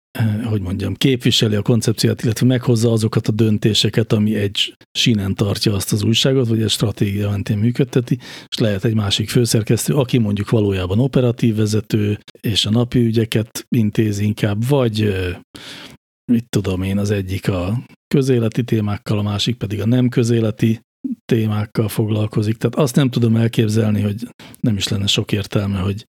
hogy 0.44 0.62
mondjam, 0.62 0.94
képviseli 0.94 1.56
a 1.56 1.62
koncepciót, 1.62 2.24
illetve 2.24 2.46
meghozza 2.46 2.92
azokat 2.92 3.28
a 3.28 3.32
döntéseket, 3.32 4.14
ami 4.14 4.36
egy 4.36 4.76
sínen 4.92 5.36
tartja 5.36 5.74
azt 5.74 5.92
az 5.92 6.04
újságot, 6.04 6.48
vagy 6.48 6.62
egy 6.62 6.70
stratégia 6.70 7.30
mentén 7.30 7.58
működteti, 7.58 8.18
és 8.48 8.58
lehet 8.58 8.86
egy 8.86 8.96
másik 8.96 9.30
főszerkesztő, 9.30 9.94
aki 9.94 10.18
mondjuk 10.18 10.50
valójában 10.50 11.00
operatív 11.00 11.56
vezető, 11.56 12.20
és 12.42 12.66
a 12.66 12.70
napi 12.70 13.00
ügyeket 13.00 13.66
intézi 13.76 14.26
inkább, 14.26 14.68
vagy 14.68 15.02
eh, 15.02 15.36
mit 16.32 16.46
tudom 16.50 16.82
én, 16.82 16.98
az 16.98 17.12
egyik 17.12 17.50
a 17.50 17.84
közéleti 18.08 18.64
témákkal, 18.64 19.18
a 19.20 19.22
másik 19.22 19.56
pedig 19.56 19.82
a 19.82 19.86
nem 19.86 20.10
közéleti 20.10 20.80
témákkal 21.26 21.88
foglalkozik. 21.88 22.58
Tehát 22.58 22.76
azt 22.76 22.96
nem 22.96 23.10
tudom 23.10 23.36
elképzelni, 23.36 24.02
hogy 24.02 24.28
nem 24.60 24.78
is 24.78 24.88
lenne 24.88 25.08
sok 25.08 25.32
értelme, 25.32 25.80
hogy 25.80 26.06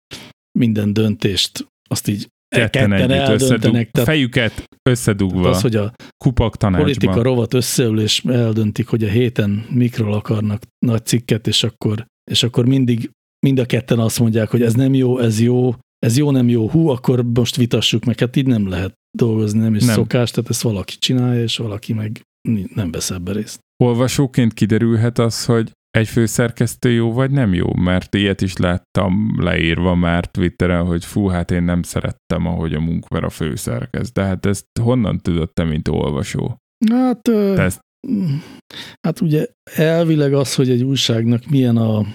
minden 0.59 0.93
döntést 0.93 1.67
azt 1.89 2.07
így 2.07 2.27
Ketten, 2.55 2.93
együtt 2.93 3.11
eldöntenek. 3.11 3.89
összedug, 3.91 4.05
fejüket 4.05 4.63
összedugva, 4.89 5.49
az, 5.49 5.61
hogy 5.61 5.75
a 5.75 5.93
kupak 6.23 6.57
tanácsban. 6.57 6.93
politika 6.93 7.21
rovat 7.21 7.53
összeül, 7.53 7.99
és 7.99 8.23
eldöntik, 8.25 8.87
hogy 8.87 9.03
a 9.03 9.09
héten 9.09 9.65
mikről 9.69 10.13
akarnak 10.13 10.61
nagy 10.85 11.05
cikket, 11.05 11.47
és 11.47 11.63
akkor, 11.63 12.05
és 12.31 12.43
akkor 12.43 12.65
mindig 12.65 13.09
mind 13.45 13.59
a 13.59 13.65
ketten 13.65 13.99
azt 13.99 14.19
mondják, 14.19 14.49
hogy 14.49 14.61
ez 14.61 14.73
nem 14.73 14.93
jó, 14.93 15.19
ez 15.19 15.41
jó, 15.41 15.73
ez 15.99 16.17
jó, 16.17 16.31
nem 16.31 16.49
jó, 16.49 16.69
hú, 16.69 16.87
akkor 16.87 17.23
most 17.33 17.55
vitassuk 17.55 18.05
meg, 18.05 18.19
hát 18.19 18.35
így 18.35 18.47
nem 18.47 18.67
lehet 18.67 18.93
dolgozni, 19.17 19.59
nem 19.59 19.75
is 19.75 19.83
nem. 19.83 19.95
szokás, 19.95 20.31
tehát 20.31 20.49
ezt 20.49 20.61
valaki 20.61 20.95
csinálja, 20.97 21.41
és 21.41 21.57
valaki 21.57 21.93
meg 21.93 22.21
nem 22.73 22.91
vesz 22.91 23.11
ebbe 23.11 23.31
részt. 23.31 23.59
Olvasóként 23.83 24.53
kiderülhet 24.53 25.19
az, 25.19 25.45
hogy 25.45 25.71
egy 25.95 26.07
főszerkesztő 26.07 26.91
jó 26.91 27.13
vagy 27.13 27.31
nem 27.31 27.53
jó, 27.53 27.73
mert 27.73 28.15
ilyet 28.15 28.41
is 28.41 28.57
láttam 28.57 29.35
leírva 29.37 29.95
már 29.95 30.25
Twitteren, 30.25 30.85
hogy 30.85 31.05
fú, 31.05 31.27
hát 31.27 31.51
én 31.51 31.63
nem 31.63 31.83
szerettem, 31.83 32.45
ahogy 32.45 32.73
a 32.73 32.79
munkver 32.79 33.23
a 33.23 33.29
főszerkeszt. 33.29 34.13
De 34.13 34.23
hát 34.23 34.45
ezt 34.45 34.65
honnan 34.81 35.17
tudod 35.17 35.53
te, 35.53 35.63
mint 35.63 35.87
olvasó? 35.87 36.57
Hát, 36.89 37.27
ezt... 37.57 37.79
hát 39.07 39.21
ugye 39.21 39.47
elvileg 39.75 40.33
az, 40.33 40.55
hogy 40.55 40.69
egy 40.69 40.83
újságnak 40.83 41.45
milyen 41.45 41.77
a 41.77 42.05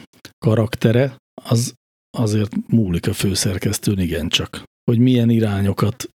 karaktere, 0.44 1.16
az 1.42 1.74
azért 2.18 2.52
múlik 2.68 3.08
a 3.08 3.12
főszerkesztőn 3.12 3.98
igencsak. 3.98 4.62
Hogy 4.90 4.98
milyen 4.98 5.30
irányokat 5.30 6.08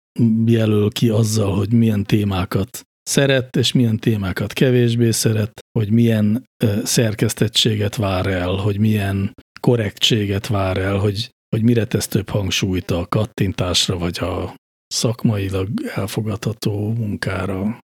jelöl 0.45 0.91
ki 0.91 1.09
azzal, 1.09 1.57
hogy 1.57 1.73
milyen 1.73 2.05
témákat 2.05 2.83
szeret, 3.03 3.57
és 3.57 3.73
milyen 3.73 3.99
témákat 3.99 4.53
kevésbé 4.53 5.11
szeret, 5.11 5.61
hogy 5.79 5.91
milyen 5.91 6.45
szerkesztettséget 6.85 7.97
vár 7.97 8.27
el, 8.27 8.55
hogy 8.55 8.79
milyen 8.79 9.33
korrektséget 9.61 10.47
vár 10.47 10.77
el, 10.77 10.97
hogy, 10.97 11.31
hogy 11.57 11.63
mire 11.63 11.85
tesz 11.85 12.09
több 12.09 12.29
hangsúlyt 12.29 12.91
a 12.91 13.07
kattintásra, 13.09 13.99
vagy 13.99 14.19
a 14.19 14.55
szakmailag 14.87 15.69
elfogadható 15.95 16.93
munkára. 16.93 17.79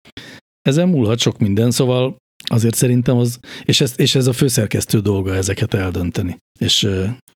Ezen 0.62 0.88
múlhat 0.88 1.18
sok 1.18 1.38
minden, 1.38 1.70
szóval 1.70 2.16
azért 2.44 2.74
szerintem 2.74 3.16
az, 3.16 3.38
és 3.62 3.80
ez, 3.80 3.94
és 3.96 4.14
ez 4.14 4.26
a 4.26 4.32
főszerkesztő 4.32 5.00
dolga 5.00 5.34
ezeket 5.34 5.74
eldönteni, 5.74 6.36
és 6.60 6.88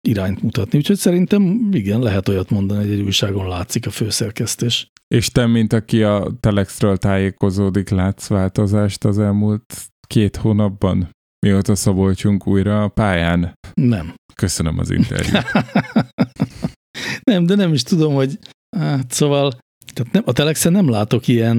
irányt 0.08 0.42
mutatni. 0.42 0.78
Úgyhogy 0.78 0.98
szerintem 0.98 1.70
igen, 1.72 2.00
lehet 2.00 2.28
olyat 2.28 2.50
mondani, 2.50 2.84
hogy 2.84 2.92
egy 2.92 3.02
újságon 3.02 3.48
látszik 3.48 3.86
a 3.86 3.90
főszerkesztés. 3.90 4.88
És 5.12 5.30
te, 5.30 5.45
mint 5.45 5.74
aki 5.74 6.03
a 6.03 6.28
Telexről 6.39 6.97
tájékozódik, 6.97 7.89
látsz 7.89 8.28
változást 8.28 9.05
az 9.05 9.20
elmúlt 9.20 9.64
két 10.07 10.36
hónapban? 10.36 11.09
Mióta 11.45 11.76
Szabolcsunk 11.76 12.47
újra 12.47 12.84
a 12.84 12.88
pályán? 12.88 13.53
Nem. 13.74 14.14
Köszönöm 14.36 14.80
az 14.80 14.91
interjút. 14.91 15.43
nem, 17.32 17.45
de 17.45 17.55
nem 17.55 17.74
is 17.74 17.84
tudom, 17.84 18.14
hogy 18.14 18.39
hát 18.78 19.12
szóval 19.12 19.51
tehát 19.93 20.14
nem, 20.14 20.24
a 20.26 20.32
Telexen 20.34 20.72
nem 20.72 20.89
látok 20.89 21.28
ilyen 21.28 21.57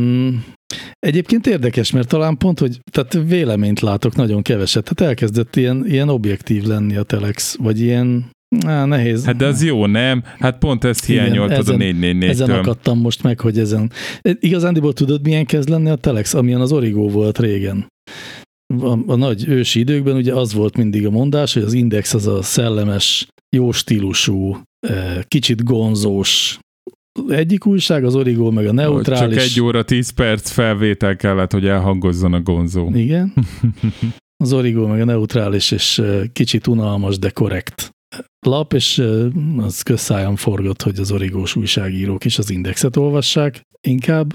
Egyébként 0.98 1.46
érdekes, 1.46 1.90
mert 1.90 2.08
talán 2.08 2.36
pont, 2.36 2.58
hogy 2.58 2.80
tehát 2.90 3.12
véleményt 3.12 3.80
látok 3.80 4.14
nagyon 4.14 4.42
keveset. 4.42 4.82
Tehát 4.82 5.10
elkezdett 5.10 5.56
ilyen, 5.56 5.86
ilyen 5.86 6.08
objektív 6.08 6.64
lenni 6.64 6.96
a 6.96 7.02
Telex, 7.02 7.56
vagy 7.56 7.80
ilyen 7.80 8.30
Á, 8.66 8.84
nehéz. 8.84 9.24
Hát 9.24 9.36
de 9.36 9.46
az 9.46 9.64
jó, 9.64 9.86
nem? 9.86 10.22
Hát 10.38 10.58
pont 10.58 10.84
ezt 10.84 11.04
hiányoltad 11.04 11.68
a 11.68 11.76
444 11.76 12.30
Ezen 12.30 12.50
akadtam 12.50 12.98
most 12.98 13.22
meg, 13.22 13.40
hogy 13.40 13.58
ezen. 13.58 13.92
Igazándiból 14.22 14.92
tudod, 14.92 15.22
milyen 15.22 15.46
kezd 15.46 15.68
lenni 15.68 15.90
a 15.90 15.94
Telex, 15.94 16.34
amilyen 16.34 16.60
az 16.60 16.72
Origo 16.72 17.08
volt 17.08 17.38
régen. 17.38 17.86
A, 18.80 18.98
a 19.06 19.16
nagy 19.16 19.48
ősi 19.48 19.78
időkben 19.78 20.16
ugye 20.16 20.34
az 20.34 20.52
volt 20.52 20.76
mindig 20.76 21.06
a 21.06 21.10
mondás, 21.10 21.54
hogy 21.54 21.62
az 21.62 21.72
Index 21.72 22.14
az 22.14 22.26
a 22.26 22.42
szellemes, 22.42 23.26
jó 23.56 23.72
stílusú, 23.72 24.60
eh, 24.86 25.18
kicsit 25.28 25.64
gonzós 25.64 26.58
egyik 27.28 27.66
újság, 27.66 28.04
az 28.04 28.14
Origo 28.14 28.50
meg 28.50 28.66
a 28.66 28.72
neutrális. 28.72 29.36
Csak 29.36 29.44
egy 29.44 29.60
óra, 29.60 29.82
tíz 29.82 30.10
perc 30.10 30.50
felvétel 30.50 31.16
kellett, 31.16 31.52
hogy 31.52 31.66
elhangozzon 31.66 32.32
a 32.32 32.40
gonzó. 32.40 32.90
Igen. 32.94 33.32
Az 34.42 34.52
Origo 34.52 34.86
meg 34.86 35.00
a 35.00 35.04
neutrális, 35.04 35.70
és 35.70 36.02
kicsit 36.32 36.66
unalmas, 36.66 37.18
de 37.18 37.30
korrekt 37.30 37.91
lap, 38.46 38.72
és 38.72 39.02
az 39.56 39.82
közszáján 39.82 40.36
forgott, 40.36 40.82
hogy 40.82 40.98
az 40.98 41.12
origós 41.12 41.56
újságírók 41.56 42.24
is 42.24 42.38
az 42.38 42.50
indexet 42.50 42.96
olvassák 42.96 43.62
inkább. 43.80 44.34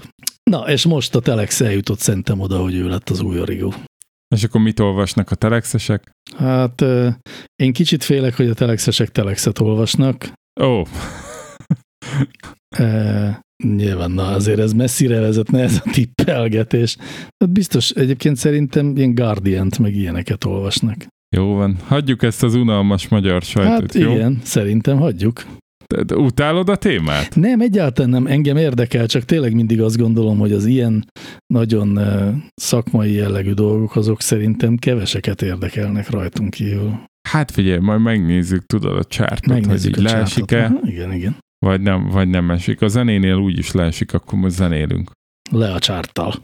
Na, 0.50 0.70
és 0.70 0.84
most 0.84 1.14
a 1.14 1.20
Telex 1.20 1.60
eljutott 1.60 1.98
szerintem 1.98 2.40
oda, 2.40 2.58
hogy 2.58 2.74
ő 2.74 2.88
lett 2.88 3.08
az 3.08 3.20
új 3.20 3.40
origó. 3.40 3.74
És 4.36 4.44
akkor 4.44 4.60
mit 4.60 4.80
olvasnak 4.80 5.30
a 5.30 5.34
telexesek? 5.34 6.10
Hát 6.36 6.84
én 7.56 7.72
kicsit 7.72 8.04
félek, 8.04 8.36
hogy 8.36 8.48
a 8.48 8.54
telexesek 8.54 9.08
telexet 9.08 9.58
olvasnak. 9.58 10.32
Ó. 10.60 10.64
Oh. 10.64 10.88
E, 12.76 13.40
nyilván, 13.64 14.10
na 14.10 14.26
azért 14.26 14.58
ez 14.58 14.72
messzire 14.72 15.20
vezetne 15.20 15.62
ez 15.62 15.80
a 15.84 15.90
tippelgetés. 15.90 16.96
Hát 17.38 17.52
biztos, 17.52 17.90
egyébként 17.90 18.36
szerintem 18.36 18.96
ilyen 18.96 19.14
Guardian-t 19.14 19.78
meg 19.78 19.94
ilyeneket 19.94 20.44
olvasnak. 20.44 21.06
Jó 21.36 21.54
van, 21.54 21.76
hagyjuk 21.86 22.22
ezt 22.22 22.42
az 22.42 22.54
unalmas 22.54 23.08
magyar 23.08 23.42
sajtot, 23.42 23.80
Hát 23.80 23.94
jó? 23.94 24.12
igen, 24.12 24.40
szerintem 24.42 24.98
hagyjuk. 24.98 25.42
De 26.04 26.16
utálod 26.16 26.68
a 26.68 26.76
témát? 26.76 27.34
Nem, 27.34 27.60
egyáltalán 27.60 28.10
nem. 28.10 28.26
Engem 28.26 28.56
érdekel, 28.56 29.06
csak 29.06 29.24
tényleg 29.24 29.54
mindig 29.54 29.80
azt 29.80 29.96
gondolom, 29.96 30.38
hogy 30.38 30.52
az 30.52 30.64
ilyen 30.64 31.04
nagyon 31.46 31.98
szakmai 32.54 33.12
jellegű 33.12 33.52
dolgok, 33.52 33.96
azok 33.96 34.20
szerintem 34.20 34.76
keveseket 34.76 35.42
érdekelnek 35.42 36.10
rajtunk 36.10 36.50
kívül. 36.50 37.00
Hát 37.28 37.50
figyelj, 37.50 37.78
majd 37.78 38.00
megnézzük, 38.00 38.66
tudod 38.66 38.96
a 38.96 39.04
csártot, 39.04 39.46
Megnézzük 39.46 39.94
hogy 39.94 40.04
így 40.04 40.10
leesik-e. 40.10 40.78
Igen, 40.82 41.12
igen. 41.12 41.36
Vagy 41.66 41.80
nem, 41.80 42.08
vagy 42.08 42.28
nem 42.28 42.50
esik. 42.50 42.82
A 42.82 42.88
zenénél 42.88 43.34
úgy 43.36 43.58
is 43.58 43.72
leesik, 43.72 44.14
akkor 44.14 44.38
most 44.38 44.54
zenélünk. 44.54 45.10
Le 45.50 45.72
a 45.72 45.78
csárttal. 45.78 46.34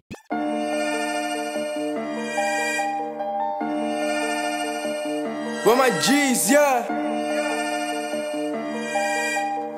Well, 5.65 5.77
my 5.77 5.89
G's, 5.99 6.51
yeah. 6.51 6.85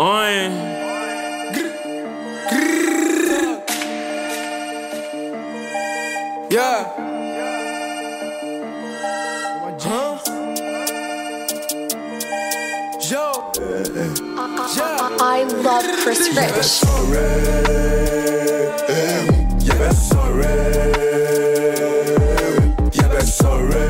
On. 0.00 0.50
Yeah. 6.50 6.92
Huh? 9.78 10.18
Yo. 13.08 13.52
Yeah. 14.74 15.16
I 15.20 15.44
love 15.62 15.86
Chris 16.02 16.28
Rich. 16.36 16.82
Yeah, 19.64 19.92
sorry. 19.92 20.66
and 23.36 23.54
twos, 23.54 23.85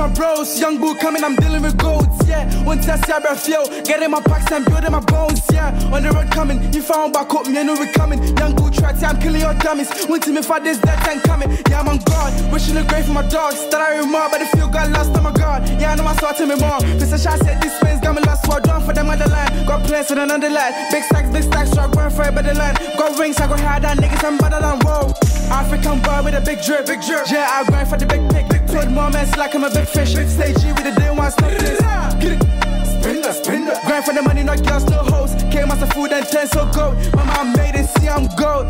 my 0.00 0.08
bros. 0.08 0.58
Young 0.58 0.78
bull 0.78 0.94
coming, 0.94 1.22
I'm 1.22 1.36
dealing 1.36 1.62
with 1.62 1.76
goats, 1.76 2.26
yeah. 2.26 2.48
One 2.64 2.80
test, 2.80 3.04
yeah, 3.06 3.20
breath, 3.20 3.46
yo. 3.46 3.66
Getting 3.84 4.10
my 4.10 4.20
packs 4.22 4.50
and 4.50 4.64
building 4.64 4.92
my 4.92 5.00
bones, 5.00 5.42
yeah. 5.52 5.76
On 5.92 6.02
the 6.02 6.10
road 6.10 6.30
coming, 6.30 6.72
you 6.72 6.80
found 6.80 7.12
back 7.12 7.32
up, 7.34 7.46
me, 7.46 7.58
I 7.58 7.62
know 7.62 7.74
we 7.74 7.86
coming. 7.92 8.18
Young 8.38 8.56
bull 8.56 8.70
tracks, 8.70 9.02
yeah, 9.02 9.10
I'm 9.10 9.20
killing 9.20 9.42
your 9.42 9.52
dummies. 9.54 9.90
Went 10.08 10.24
to 10.24 10.32
me 10.32 10.40
for 10.40 10.58
this, 10.58 10.78
that 10.78 11.04
time 11.04 11.20
coming. 11.20 11.50
Yeah, 11.68 11.80
I'm 11.80 11.88
on 11.88 11.98
guard. 11.98 12.32
Wishing 12.50 12.74
the 12.74 12.84
grave 12.84 13.04
for 13.04 13.12
my 13.12 13.26
dogs. 13.28 13.60
That 13.68 13.80
I 13.80 13.98
remember, 13.98 14.28
but 14.32 14.38
the 14.40 14.46
feel 14.56 14.68
got 14.68 14.90
lost 14.90 15.14
on 15.14 15.22
my 15.22 15.32
guard. 15.32 15.68
Yeah, 15.78 15.92
I 15.92 15.94
know 15.96 16.06
I 16.06 16.16
saw 16.16 16.32
to 16.32 16.46
me 16.46 16.56
more. 16.56 16.80
Mr. 16.96 17.20
Shot 17.20 17.38
said 17.44 17.60
this 17.60 17.76
man's 17.82 18.00
got 18.00 18.14
me 18.16 18.22
lost, 18.22 18.48
I 18.48 18.60
drawn 18.60 18.82
for 18.82 18.94
them 18.94 19.10
on 19.10 19.18
the 19.18 19.28
line. 19.28 19.66
Got 19.66 19.84
plans 19.84 20.08
for 20.08 20.18
another 20.18 20.48
line. 20.48 20.72
Big 20.90 21.04
stacks, 21.04 21.28
big 21.28 21.44
stacks, 21.44 21.72
so 21.72 21.82
I 21.82 21.86
run 21.92 22.10
for 22.10 22.22
a 22.22 22.32
better 22.32 22.54
line. 22.54 22.74
Got 22.96 23.18
rings, 23.18 23.36
I 23.36 23.46
go 23.46 23.56
hard 23.56 23.84
on 23.84 23.98
niggas, 23.98 24.24
I'm 24.24 24.38
better 24.38 24.60
than 24.60 24.80
whoa. 24.80 25.12
African 25.50 26.00
boy 26.00 26.22
with 26.24 26.34
a 26.34 26.40
big 26.40 26.62
drip, 26.62 26.86
big 26.86 27.02
drip. 27.02 27.26
Yeah, 27.28 27.50
I 27.50 27.64
grind 27.64 27.88
for 27.88 27.98
the 27.98 28.06
big 28.06 28.22
pick, 28.30 28.48
big 28.48 28.64
pick. 28.66 28.88
moments 28.88 29.36
like 29.36 29.54
I'm 29.54 29.64
a 29.64 29.70
big 29.70 29.89
fish. 29.92 30.14
Big 30.14 30.28
stage 30.28 30.58
G 30.60 30.72
with 30.72 30.84
the 30.84 30.92
day 30.92 31.10
one 31.10 31.30
stop 31.30 31.50
this. 31.50 31.80
Get 32.22 32.32
it. 32.32 32.42
Spin 32.86 33.22
that, 33.22 33.34
spin 33.42 33.64
that. 33.66 33.84
Grind 33.86 34.04
for 34.04 34.14
the 34.14 34.22
money, 34.22 34.42
no 34.42 34.56
girls, 34.56 34.84
no 34.84 35.02
hoes. 35.12 35.34
Came 35.52 35.70
out 35.70 35.80
the 35.80 35.86
food 35.94 36.12
and 36.12 36.26
ten 36.26 36.46
so 36.46 36.66
gold. 36.72 36.96
My 37.14 37.24
mom 37.24 37.52
made 37.52 37.74
it, 37.74 37.86
see 37.98 38.08
I'm 38.08 38.26
gold. 38.36 38.66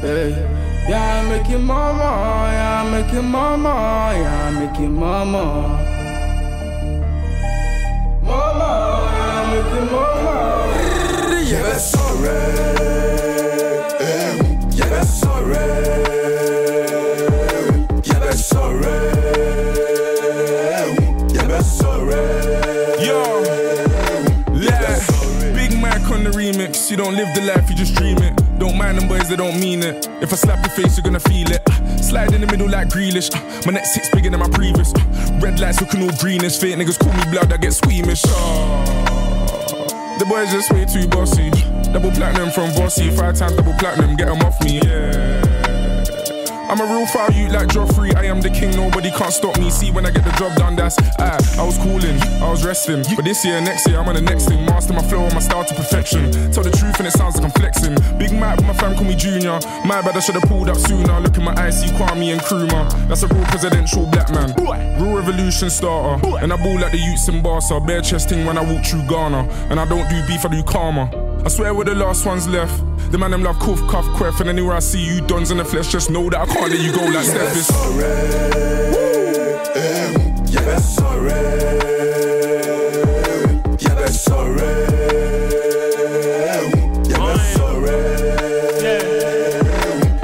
Hey. 0.00 0.58
Yeah, 0.88 1.22
I 1.24 1.28
make 1.28 1.48
it 1.48 1.58
mama, 1.58 2.02
yeah, 2.02 2.82
I 2.82 2.90
make 2.90 3.14
it 3.14 3.22
mama, 3.22 4.12
yeah, 4.16 4.46
I 4.46 4.50
make 4.50 4.80
it 4.80 4.88
mama. 4.88 5.44
Mama, 8.20 8.70
yeah, 9.14 9.38
I 9.38 9.44
make 9.52 9.72
it 9.78 9.86
mama. 9.92 10.34
Yeah, 11.48 11.62
that's 11.62 11.84
sorry. 11.84 13.11
They 29.32 29.36
don't 29.36 29.58
mean 29.58 29.82
it. 29.82 30.06
If 30.20 30.30
I 30.30 30.36
slap 30.36 30.60
your 30.62 30.74
face, 30.74 30.98
you're 30.98 31.04
gonna 31.04 31.18
feel 31.18 31.50
it. 31.50 31.62
Uh, 31.66 31.96
slide 31.96 32.34
in 32.34 32.42
the 32.42 32.46
middle 32.46 32.68
like 32.68 32.88
Grealish. 32.88 33.34
Uh, 33.34 33.40
my 33.64 33.72
next 33.72 33.94
six 33.94 34.10
bigger 34.10 34.28
than 34.28 34.40
my 34.40 34.48
previous. 34.48 34.92
Uh, 34.92 35.38
red 35.40 35.58
lights 35.58 35.80
looking 35.80 36.02
all 36.02 36.12
greenish. 36.18 36.58
Fake 36.58 36.76
niggas 36.76 36.98
call 36.98 37.14
me 37.14 37.24
blood, 37.30 37.50
I 37.50 37.56
get 37.56 37.72
squeamish. 37.72 38.20
The 40.18 40.26
boys 40.28 40.52
just 40.52 40.70
way 40.70 40.84
too 40.84 41.08
bossy. 41.08 41.50
Double 41.92 42.10
platinum 42.10 42.50
from 42.50 42.74
Bossy. 42.74 43.10
Five 43.10 43.38
times 43.38 43.56
double 43.56 43.72
platinum, 43.78 44.16
get 44.16 44.26
them 44.26 44.40
off 44.42 44.62
me. 44.62 44.80
Yeah. 44.84 45.51
I'm 46.72 46.80
a 46.80 46.86
real 46.86 47.04
foul 47.04 47.30
you 47.32 47.48
like 47.48 47.68
Joffrey. 47.68 48.16
I 48.16 48.24
am 48.24 48.40
the 48.40 48.48
king, 48.48 48.70
nobody 48.70 49.10
can't 49.10 49.30
stop 49.30 49.58
me. 49.58 49.68
See 49.68 49.90
when 49.90 50.06
I 50.06 50.10
get 50.10 50.24
the 50.24 50.30
job 50.40 50.56
done, 50.56 50.74
that's 50.74 50.96
ah. 51.18 51.36
I 51.60 51.66
was 51.66 51.76
cooling, 51.76 52.18
I 52.40 52.50
was 52.50 52.64
resting. 52.64 53.04
But 53.14 53.26
this 53.26 53.44
year, 53.44 53.60
next 53.60 53.86
year, 53.86 53.98
I'm 53.98 54.08
on 54.08 54.14
the 54.14 54.22
next 54.22 54.48
thing. 54.48 54.64
Master 54.64 54.94
my 54.94 55.02
flow 55.02 55.20
and 55.20 55.34
my 55.34 55.40
style 55.40 55.66
to 55.66 55.74
perfection. 55.74 56.32
Tell 56.50 56.64
the 56.64 56.70
truth 56.70 56.96
and 56.96 57.06
it 57.06 57.10
sounds 57.10 57.36
like 57.36 57.44
I'm 57.44 57.50
flexing. 57.50 57.94
Big 58.16 58.30
but 58.40 58.64
my 58.64 58.72
fam 58.72 58.94
call 58.94 59.04
me 59.04 59.14
Junior. 59.14 59.60
My 59.84 60.00
bad, 60.00 60.16
I 60.16 60.20
should 60.20 60.36
have 60.36 60.48
pulled 60.48 60.70
up 60.70 60.78
sooner. 60.78 61.20
Look 61.20 61.36
in 61.36 61.44
my 61.44 61.52
see 61.68 61.88
Kwame 61.92 62.32
and 62.32 62.40
Krumah. 62.40 62.88
That's 63.06 63.22
a 63.22 63.26
real 63.26 63.44
presidential 63.52 64.06
black 64.06 64.32
man. 64.32 64.56
Real 64.56 65.16
revolution 65.16 65.68
starter. 65.68 66.26
And 66.38 66.54
I 66.54 66.56
ball 66.56 66.80
like 66.80 66.92
the 66.92 66.98
youths 66.98 67.28
in 67.28 67.42
Barca. 67.42 67.80
Bare 67.80 68.00
chest 68.00 68.30
thing 68.30 68.46
when 68.46 68.56
I 68.56 68.64
walk 68.64 68.86
through 68.86 69.06
Ghana. 69.08 69.46
And 69.68 69.78
I 69.78 69.84
don't 69.84 70.08
do 70.08 70.26
beef, 70.26 70.46
I 70.46 70.48
do 70.48 70.62
karma. 70.62 71.31
I 71.44 71.48
swear 71.48 71.74
we're 71.74 71.84
the 71.84 71.94
last 71.96 72.24
ones 72.24 72.46
left. 72.46 72.80
The 73.10 73.18
man 73.18 73.32
them 73.32 73.42
love 73.42 73.58
cuff, 73.58 73.80
cuff, 73.88 74.06
queff. 74.16 74.38
And 74.40 74.48
anywhere 74.48 74.76
I 74.76 74.78
see 74.78 75.04
you, 75.04 75.20
dons 75.22 75.50
in 75.50 75.58
the 75.58 75.64
flesh, 75.64 75.90
just 75.90 76.08
know 76.08 76.30
that 76.30 76.40
I 76.40 76.46
can't 76.46 76.70
let 76.70 76.80
you 76.80 76.92
go 76.92 77.04
like 77.04 77.24
Steph 77.24 77.56
is. 77.56 77.68
Yeah, 80.52 80.78
sorry. 80.78 81.32
Yeah, 83.80 84.06
sorry. 84.06 84.60
Yeah, 87.10 87.36
sorry. 87.36 87.98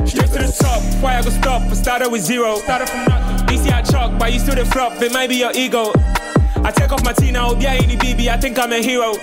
Straight 0.06 0.30
to 0.30 0.38
the 0.38 0.56
top, 0.60 0.82
why 1.02 1.18
I 1.18 1.22
go 1.22 1.30
stop? 1.30 1.62
I 1.62 1.74
started 1.74 2.10
with 2.10 2.22
zero. 2.22 2.58
Started 2.58 2.88
from 2.88 3.04
nothing. 3.06 3.46
DC 3.48 3.72
I 3.72 3.82
chalk, 3.82 4.16
but 4.18 4.32
you 4.32 4.38
still 4.38 4.54
the 4.54 4.64
flop. 4.64 5.02
It 5.02 5.12
might 5.12 5.28
be 5.28 5.36
your 5.36 5.52
ego. 5.52 5.92
I 6.64 6.70
take 6.70 6.92
off 6.92 7.02
my 7.04 7.12
T 7.12 7.32
now, 7.32 7.54
yeah, 7.58 7.72
any 7.72 7.96
BB. 7.96 8.28
I 8.28 8.36
think 8.36 8.56
I'm 8.58 8.72
a 8.72 8.80
hero. 8.80 9.14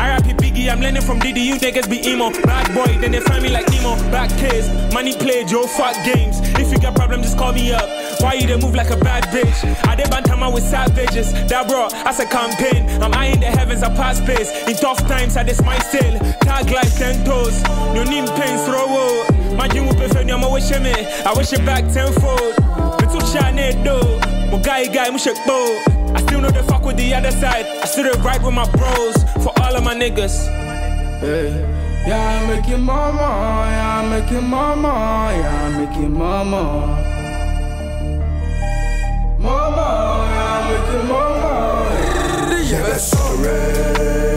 RIP 0.00 0.38
Biggie, 0.38 0.72
I'm 0.72 0.80
learning 0.80 1.02
from 1.02 1.18
Diddy, 1.18 1.42
you 1.42 1.56
niggas 1.56 1.88
be 1.88 2.00
emo. 2.08 2.30
Bad 2.42 2.74
boy, 2.74 2.98
then 3.00 3.12
they 3.12 3.20
find 3.20 3.42
me 3.42 3.50
like 3.50 3.68
Nemo. 3.70 3.96
Back 4.10 4.30
kids, 4.38 4.66
money 4.94 5.14
played, 5.14 5.50
yo, 5.50 5.66
fuck 5.66 5.94
games. 6.04 6.40
If 6.58 6.72
you 6.72 6.78
got 6.78 6.94
problems, 6.94 7.24
just 7.24 7.36
call 7.36 7.52
me 7.52 7.72
up. 7.72 7.88
Why 8.20 8.34
you 8.34 8.46
they 8.46 8.56
move 8.56 8.74
like 8.74 8.90
a 8.90 8.96
bad 8.96 9.24
bitch? 9.24 9.60
I 9.86 9.94
did 9.94 10.06
bantama 10.06 10.52
with 10.52 10.64
savages. 10.64 11.32
That 11.48 11.68
bro, 11.68 11.88
that's 11.90 12.18
a 12.18 12.26
campaign. 12.26 12.88
I'm 13.02 13.12
eyeing 13.12 13.40
the 13.40 13.46
heavens, 13.46 13.82
I 13.82 13.94
pass 13.94 14.16
space. 14.18 14.50
In 14.66 14.74
tough 14.76 14.98
times, 15.06 15.36
I 15.36 15.44
just 15.44 15.62
my 15.64 15.78
still. 15.80 16.18
Tag 16.40 16.70
life, 16.70 16.96
ten 16.96 17.22
toes. 17.24 17.62
No 17.94 18.02
name 18.04 18.26
pains, 18.40 18.64
throw. 18.64 18.80
My 19.56 19.68
dream 19.68 19.86
will 19.86 19.94
me, 19.94 20.32
I'm 20.32 20.42
a 20.42 20.50
wish 20.50 20.70
me. 20.70 20.90
Eh. 20.90 21.22
I 21.26 21.34
wish 21.36 21.52
it 21.52 21.64
back 21.66 21.84
tenfold. 21.92 22.56
Me 22.96 23.06
too 23.12 23.26
shiny 23.26 23.76
though. 23.84 24.18
My 24.50 24.58
guy, 24.62 24.86
guy. 24.86 25.10
I 25.10 26.20
still 26.22 26.40
know 26.40 26.50
the 26.50 26.62
fuck 26.64 26.84
with 26.84 26.96
the 26.96 27.12
other 27.14 27.30
side. 27.30 27.66
I 27.66 27.84
still 27.84 28.10
right 28.22 28.42
with 28.42 28.54
my 28.54 28.68
bros 28.72 29.16
for 29.44 29.52
all 29.70 29.76
of 29.76 29.84
my 29.84 29.94
niggas. 29.94 30.48
Hey. 31.20 31.50
Yeah, 32.06 32.42
I 32.42 32.46
make 32.48 32.68
it 32.68 32.78
mama, 32.78 33.20
yeah, 33.20 34.02
I 34.02 34.08
make 34.10 34.32
it 34.32 34.40
mama, 34.40 34.88
yeah, 35.36 35.64
I 35.64 35.78
make 35.78 35.96
it 35.96 36.08
mama. 36.08 36.62
Mama, 39.38 39.88
yeah, 40.32 40.56
I 40.56 40.60
make 40.70 40.90
it 40.96 41.04
mama. 41.12 41.52
Yeah, 42.72 42.96
sorry. 42.96 43.44
Yeah, 43.44 44.29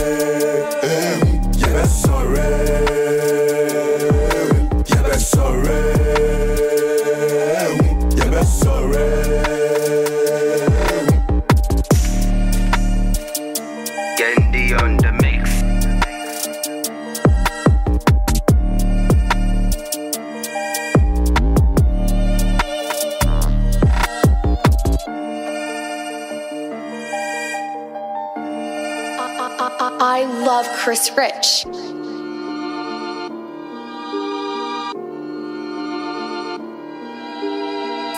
Chris 30.83 31.11
Rich. 31.15 31.65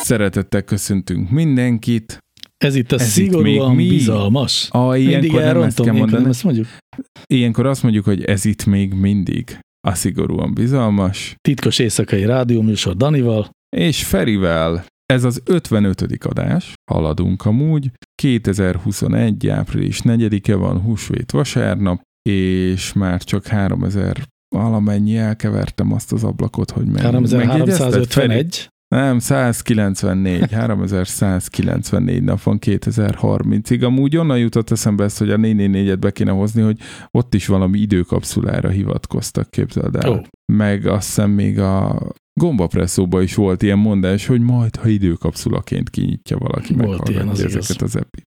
Szeretettel 0.02 0.62
köszöntünk 0.62 1.30
mindenkit. 1.30 2.18
Ez 2.58 2.76
itt 2.76 2.92
a 2.92 2.96
Ez 2.96 3.02
itt 3.02 3.12
szigorúan 3.12 3.76
még 3.76 3.90
mi? 3.90 3.96
bizalmas. 3.96 4.68
A, 4.72 4.88
Mindig 4.88 5.08
ilyenkor 5.08 5.42
nem 5.42 5.62
ezt 5.62 5.76
kell 5.76 5.86
ilyenkor 5.86 5.86
nem 5.86 5.96
mondani. 5.98 6.28
ezt 6.30 6.44
mondjuk. 6.44 6.68
Ilyenkor 7.26 7.66
azt 7.66 7.84
mondjuk, 7.84 8.06
hogy 8.06 8.24
ez 8.24 8.46
itt 8.46 8.66
még 8.66 8.94
mindig 8.94 9.58
a 9.88 9.94
szigorúan 9.94 10.54
bizalmas, 10.54 11.36
Titkos 11.42 11.80
éjszakai 11.80 12.26
rádióműsor 12.26 12.96
Danival. 12.96 13.50
és 13.78 14.04
Ferivel. 14.04 14.86
Ez 15.06 15.24
az 15.24 15.42
55. 15.46 16.02
adás, 16.26 16.74
haladunk 16.92 17.46
amúgy. 17.46 17.92
2021. 18.22 19.48
április 19.48 20.00
4-e 20.04 20.56
van 20.56 20.80
húsvét 20.82 21.32
vasárnap, 21.32 22.02
és 22.30 22.94
már 22.94 23.24
csak 23.24 23.46
3000 23.46 24.18
valamennyi 24.56 25.18
elkevertem 25.18 25.94
azt 25.94 26.12
az 26.12 26.24
ablakot, 26.24 26.72
hogy 26.72 26.86
meg, 26.86 27.12
megjegyezted, 27.12 28.06
Feri? 28.12 28.34
3351. 28.34 28.70
Nem, 28.88 29.20
194, 29.20 30.52
3194 30.52 32.24
nap 32.24 32.42
van 32.44 32.60
2030-ig. 32.66 33.84
Amúgy 33.84 34.18
onnan 34.18 34.40
jutott 34.40 34.72
eszembe 34.72 35.04
ezt, 35.04 35.18
hogy 35.18 35.30
a 35.32 35.38
444-et 35.38 35.98
be 36.00 36.12
kéne 36.12 36.32
hozni, 36.32 36.62
hogy 36.62 36.78
ott 37.12 37.34
is 37.34 37.48
valami 37.48 37.80
időkapszulára 37.80 38.70
hivatkoztak, 38.70 39.52
képzeld 39.52 39.96
el. 39.96 40.12
Ó. 40.12 40.16
Meg 40.54 40.86
azt 40.86 41.06
hiszem 41.06 41.32
még 41.32 41.60
a 41.60 42.02
gombapresszóban 42.34 43.24
is 43.24 43.36
volt 43.36 43.62
ilyen 43.64 43.78
mondás, 43.78 44.26
hogy 44.26 44.42
majd, 44.42 44.76
ha 44.76 44.88
időkapszulaként 44.88 45.90
kinyitja 45.90 46.38
valaki, 46.38 46.74
Volt 46.74 47.10
ilyen, 47.10 47.26
meghallgatja 47.26 47.32
az 47.32 47.40
igaz. 47.40 47.56
ezeket 47.56 47.82
az 47.82 47.96
epit 47.96 48.28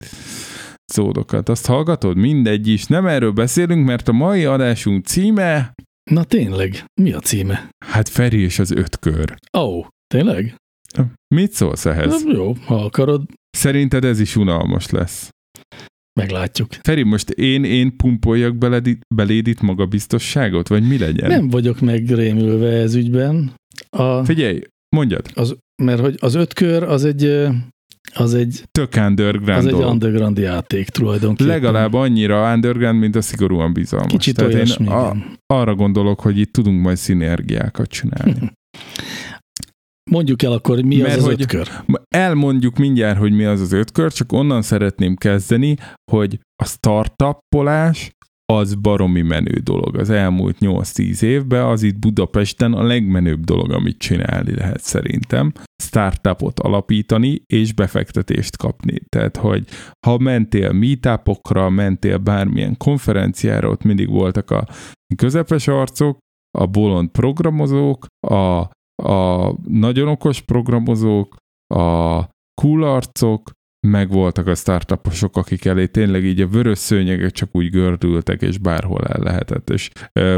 szódokat. 0.93 1.49
Azt 1.49 1.65
hallgatod? 1.65 2.17
Mindegy 2.17 2.67
is. 2.67 2.85
Nem 2.85 3.05
erről 3.05 3.31
beszélünk, 3.31 3.85
mert 3.85 4.07
a 4.07 4.11
mai 4.11 4.45
adásunk 4.45 5.05
címe, 5.05 5.73
Na 6.11 6.23
tényleg, 6.23 6.85
mi 7.01 7.11
a 7.13 7.19
címe? 7.19 7.69
hát 7.85 8.09
Feri 8.09 8.39
és 8.39 8.59
az 8.59 8.71
öt 8.71 8.99
kör. 8.99 9.35
Ó, 9.57 9.61
oh, 9.61 9.85
tényleg? 10.13 10.55
Mit 11.35 11.51
szólsz 11.51 11.85
ehhez? 11.85 12.23
Na, 12.23 12.31
jó, 12.33 12.53
ha 12.65 12.75
akarod, 12.75 13.23
Szerinted 13.57 14.03
ez 14.03 14.19
is 14.19 14.35
unalmas 14.35 14.89
lesz. 14.89 15.29
meglátjuk. 16.19 16.67
Feri, 16.81 17.03
most 17.03 17.29
én, 17.29 17.63
én 17.63 17.95
pumpoljak 17.97 18.55
beled, 18.55 18.87
beléd 19.15 19.47
itt 19.47 19.61
magabiztosságot, 19.61 20.67
vagy 20.67 20.87
mi 20.87 20.97
legyen? 20.97 21.29
Nem 21.29 21.49
vagyok 21.49 21.79
megrémülve 21.79 22.69
ez 22.71 22.95
ügyben, 22.95 23.53
a, 23.89 24.23
Figyelj, 24.25 24.61
mondjad, 24.95 25.29
az, 25.33 25.55
mert 25.83 25.99
hogy 25.99 26.15
az 26.19 26.33
öt 26.33 26.53
kör 26.53 26.83
az 26.83 27.05
egy, 27.05 27.47
az 28.13 28.33
egy, 28.33 28.63
tök 28.71 28.95
underground 28.95 29.57
az 29.59 29.65
egy 29.65 29.71
dolog. 29.71 29.91
underground 29.91 30.37
játék 30.37 30.89
tulajdonképpen. 30.89 31.53
Legalább 31.53 31.93
annyira 31.93 32.53
underground, 32.53 32.99
mint 32.99 33.15
a 33.15 33.21
szigorúan 33.21 33.73
bizalmas. 33.73 34.11
Kicsit 34.11 34.35
Tehát 34.35 34.53
olyasmi, 34.53 34.85
én 34.85 34.91
a, 34.91 35.15
arra 35.53 35.75
gondolok, 35.75 36.19
hogy 36.19 36.37
itt 36.37 36.53
tudunk 36.53 36.81
majd 36.81 36.97
szinergiákat 36.97 37.87
csinálni. 37.89 38.35
Mondjuk 40.11 40.41
el 40.43 40.51
akkor, 40.51 40.81
mi 40.81 40.97
Mert 40.97 41.11
az 41.11 41.17
az 41.17 41.23
hogy- 41.25 41.41
öt 41.41 41.47
kör. 41.47 41.67
Elmondjuk 42.15 42.77
mindjárt, 42.77 43.17
hogy 43.17 43.31
mi 43.31 43.43
az 43.43 43.61
az 43.61 43.71
ötkör, 43.71 44.11
csak 44.11 44.31
onnan 44.31 44.61
szeretném 44.61 45.15
kezdeni, 45.15 45.75
hogy 46.11 46.39
a 46.63 46.65
startuppolás 46.65 48.11
az 48.45 48.75
baromi 48.75 49.21
menő 49.21 49.59
dolog. 49.63 49.97
Az 49.97 50.09
elmúlt 50.09 50.57
8-10 50.59 51.21
évben 51.21 51.65
az 51.65 51.83
itt 51.83 51.99
Budapesten 51.99 52.73
a 52.73 52.83
legmenőbb 52.83 53.43
dolog, 53.43 53.71
amit 53.71 53.97
csinálni 53.97 54.55
lehet 54.55 54.81
szerintem. 54.81 55.51
Startupot 55.83 56.59
alapítani 56.59 57.41
és 57.45 57.73
befektetést 57.73 58.57
kapni. 58.57 59.01
Tehát, 59.09 59.37
hogy 59.37 59.67
ha 60.07 60.17
mentél 60.17 60.71
meetupokra, 60.71 61.69
mentél 61.69 62.17
bármilyen 62.17 62.77
konferenciára, 62.77 63.69
ott 63.69 63.83
mindig 63.83 64.09
voltak 64.09 64.51
a 64.51 64.67
közepes 65.15 65.67
arcok, 65.67 66.17
a 66.57 66.65
bolond 66.65 67.09
programozók, 67.09 68.05
a, 68.27 68.69
a 69.03 69.51
nagyon 69.67 70.07
okos 70.07 70.41
programozók, 70.41 71.35
a 71.75 72.23
cool 72.61 72.83
arcok, 72.83 73.51
meg 73.87 74.09
voltak 74.09 74.47
a 74.47 74.55
startuposok, 74.55 75.37
akik 75.37 75.65
elé 75.65 75.85
tényleg 75.85 76.23
így 76.23 76.41
a 76.41 76.47
vörös 76.47 76.77
szőnyegek 76.77 77.31
csak 77.31 77.49
úgy 77.51 77.69
gördültek, 77.69 78.41
és 78.41 78.57
bárhol 78.57 79.01
el 79.07 79.23
lehetett, 79.23 79.69
és 79.69 79.89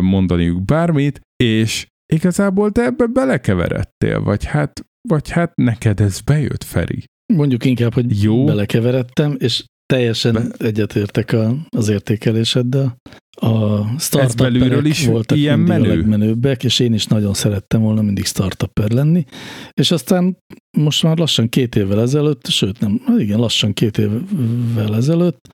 mondaniuk 0.01 0.65
bármit, 0.65 1.21
és 1.43 1.87
igazából 2.13 2.71
te 2.71 2.83
ebbe 2.83 3.05
belekeveredtél, 3.05 4.21
vagy 4.23 4.45
hát, 4.45 4.85
vagy 5.09 5.29
hát 5.29 5.55
neked 5.55 5.99
ez 5.99 6.21
bejött, 6.21 6.63
Feri. 6.63 7.03
Mondjuk 7.33 7.65
inkább, 7.65 7.93
hogy. 7.93 8.23
Jó. 8.23 8.43
belekeveredtem, 8.45 9.35
és 9.39 9.65
teljesen 9.85 10.33
Be- 10.33 10.65
egyetértek 10.65 11.35
az 11.69 11.89
értékeléseddel. 11.89 12.97
A 13.37 13.83
startupperek 13.99 14.85
is 14.85 15.05
voltak 15.05 15.37
ilyen 15.37 15.59
mindig 15.59 15.77
menő? 15.77 15.91
a 15.91 15.95
legmenőbbek, 15.95 16.63
és 16.63 16.79
én 16.79 16.93
is 16.93 17.05
nagyon 17.05 17.33
szerettem 17.33 17.81
volna 17.81 18.01
mindig 18.01 18.25
startupper 18.25 18.89
lenni. 18.91 19.25
És 19.73 19.91
aztán 19.91 20.37
most 20.77 21.03
már 21.03 21.17
lassan 21.17 21.49
két 21.49 21.75
évvel 21.75 22.01
ezelőtt, 22.01 22.47
sőt 22.47 22.79
nem, 22.79 23.01
hát 23.05 23.19
igen, 23.19 23.39
lassan 23.39 23.73
két 23.73 23.97
évvel 23.97 24.95
ezelőtt 24.95 25.47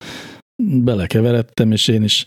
belekeveredtem, 0.64 1.72
és 1.72 1.88
én 1.88 2.04
is 2.04 2.26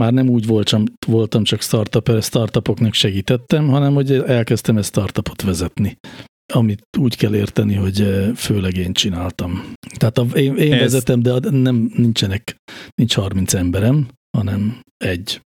már 0.00 0.12
nem 0.12 0.28
úgy 0.28 0.46
voltam, 0.46 0.84
voltam 1.06 1.44
csak 1.44 1.62
startupper, 1.62 2.22
startupoknak 2.22 2.94
segítettem, 2.94 3.68
hanem 3.68 3.94
hogy 3.94 4.12
elkezdtem 4.12 4.76
ezt 4.76 4.88
startupot 4.88 5.42
vezetni 5.42 5.98
amit 6.54 6.82
úgy 6.98 7.16
kell 7.16 7.34
érteni, 7.34 7.74
hogy 7.74 8.06
főleg 8.36 8.76
én 8.76 8.92
csináltam. 8.92 9.72
Tehát 9.96 10.18
a, 10.18 10.22
én, 10.22 10.56
én 10.56 10.72
Ez- 10.72 10.80
vezetem, 10.80 11.20
de 11.22 11.50
nem 11.50 11.90
nincsenek, 11.96 12.56
nincs 12.94 13.14
30 13.14 13.54
emberem, 13.54 14.08
hanem 14.36 14.80
egy. 15.04 15.40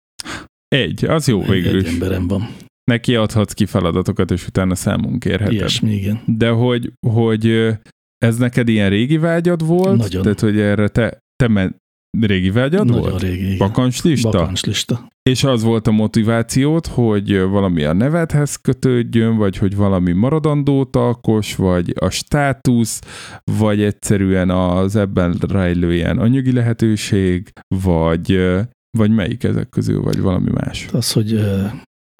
Egy, 0.67 1.05
az 1.05 1.27
jó 1.27 1.41
Egy, 1.41 1.49
végül 1.49 1.79
egy 1.79 1.85
is. 1.85 1.91
emberem 1.93 2.27
van. 2.27 2.49
Neki 2.83 3.15
adhatsz 3.15 3.53
ki 3.53 3.65
feladatokat, 3.65 4.31
és 4.31 4.47
utána 4.47 4.75
számunk 4.75 5.19
kérheted. 5.19 5.53
Ilyesmi, 5.53 5.91
igen. 5.93 6.21
De 6.25 6.49
hogy, 6.49 6.91
hogy 7.07 7.75
ez 8.17 8.37
neked 8.37 8.67
ilyen 8.67 8.89
régi 8.89 9.17
vágyad 9.17 9.65
volt? 9.65 9.97
Nagyon. 9.97 10.21
Tehát, 10.21 10.39
hogy 10.39 10.59
erre 10.59 10.87
te, 10.87 11.17
te 11.35 11.47
men, 11.47 11.75
régi 12.19 12.49
vágyad 12.49 12.85
Nagyon 12.85 13.01
volt? 13.01 13.21
régi. 13.21 13.45
Igen. 13.45 13.57
Bakancslista? 13.57 14.29
Bakancslista. 14.29 15.07
És 15.29 15.43
az 15.43 15.63
volt 15.63 15.87
a 15.87 15.91
motivációt, 15.91 16.87
hogy 16.87 17.39
valami 17.39 17.83
a 17.83 17.93
nevedhez 17.93 18.55
kötődjön, 18.55 19.37
vagy 19.37 19.57
hogy 19.57 19.75
valami 19.75 20.11
maradandót 20.11 20.95
alkos, 20.95 21.55
vagy 21.55 21.93
a 21.99 22.09
státusz, 22.09 23.01
vagy 23.43 23.81
egyszerűen 23.81 24.49
az 24.49 24.95
ebben 24.95 25.37
rejlő 25.47 25.93
ilyen 25.93 26.17
anyagi 26.19 26.51
lehetőség, 26.51 27.51
vagy, 27.75 28.51
vagy 28.97 29.11
melyik 29.11 29.43
ezek 29.43 29.69
közül, 29.69 30.01
vagy 30.01 30.19
valami 30.19 30.49
más. 30.51 30.87
Az, 30.91 31.11
hogy 31.11 31.33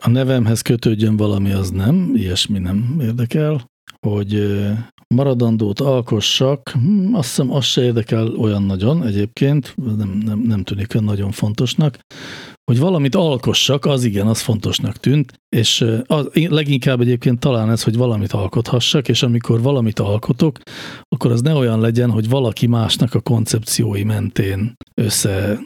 a 0.03 0.09
nevemhez 0.09 0.61
kötődjön 0.61 1.17
valami, 1.17 1.51
az 1.51 1.69
nem, 1.69 2.11
ilyesmi 2.15 2.59
nem 2.59 2.97
érdekel. 3.01 3.65
Hogy 4.07 4.59
maradandót 5.15 5.79
alkossak, 5.79 6.69
hm, 6.69 7.15
azt 7.15 7.27
hiszem, 7.27 7.51
az 7.51 7.65
se 7.65 7.83
érdekel 7.83 8.27
olyan 8.27 8.63
nagyon 8.63 9.05
egyébként, 9.05 9.75
nem, 9.97 10.21
nem, 10.25 10.39
nem 10.39 10.63
tűnik 10.63 10.93
nagyon 10.93 11.31
fontosnak. 11.31 11.99
Hogy 12.63 12.79
valamit 12.79 13.15
alkossak, 13.15 13.85
az 13.85 14.03
igen, 14.03 14.27
az 14.27 14.41
fontosnak 14.41 14.97
tűnt, 14.97 15.33
és 15.55 15.85
az, 16.05 16.29
leginkább 16.33 17.01
egyébként 17.01 17.39
talán 17.39 17.69
ez, 17.69 17.83
hogy 17.83 17.97
valamit 17.97 18.31
alkothassak, 18.31 19.07
és 19.07 19.23
amikor 19.23 19.61
valamit 19.61 19.99
alkotok, 19.99 20.59
akkor 21.07 21.31
az 21.31 21.41
ne 21.41 21.53
olyan 21.53 21.79
legyen, 21.79 22.11
hogy 22.11 22.29
valaki 22.29 22.67
másnak 22.67 23.13
a 23.13 23.21
koncepciói 23.21 24.03
mentén 24.03 24.75
össze 25.01 25.59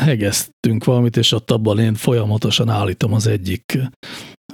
hegesztünk 0.00 0.84
valamit, 0.84 1.16
és 1.16 1.32
ott 1.32 1.50
abban 1.50 1.78
én 1.78 1.94
folyamatosan 1.94 2.68
állítom 2.68 3.12
az 3.12 3.26
egyik 3.26 3.78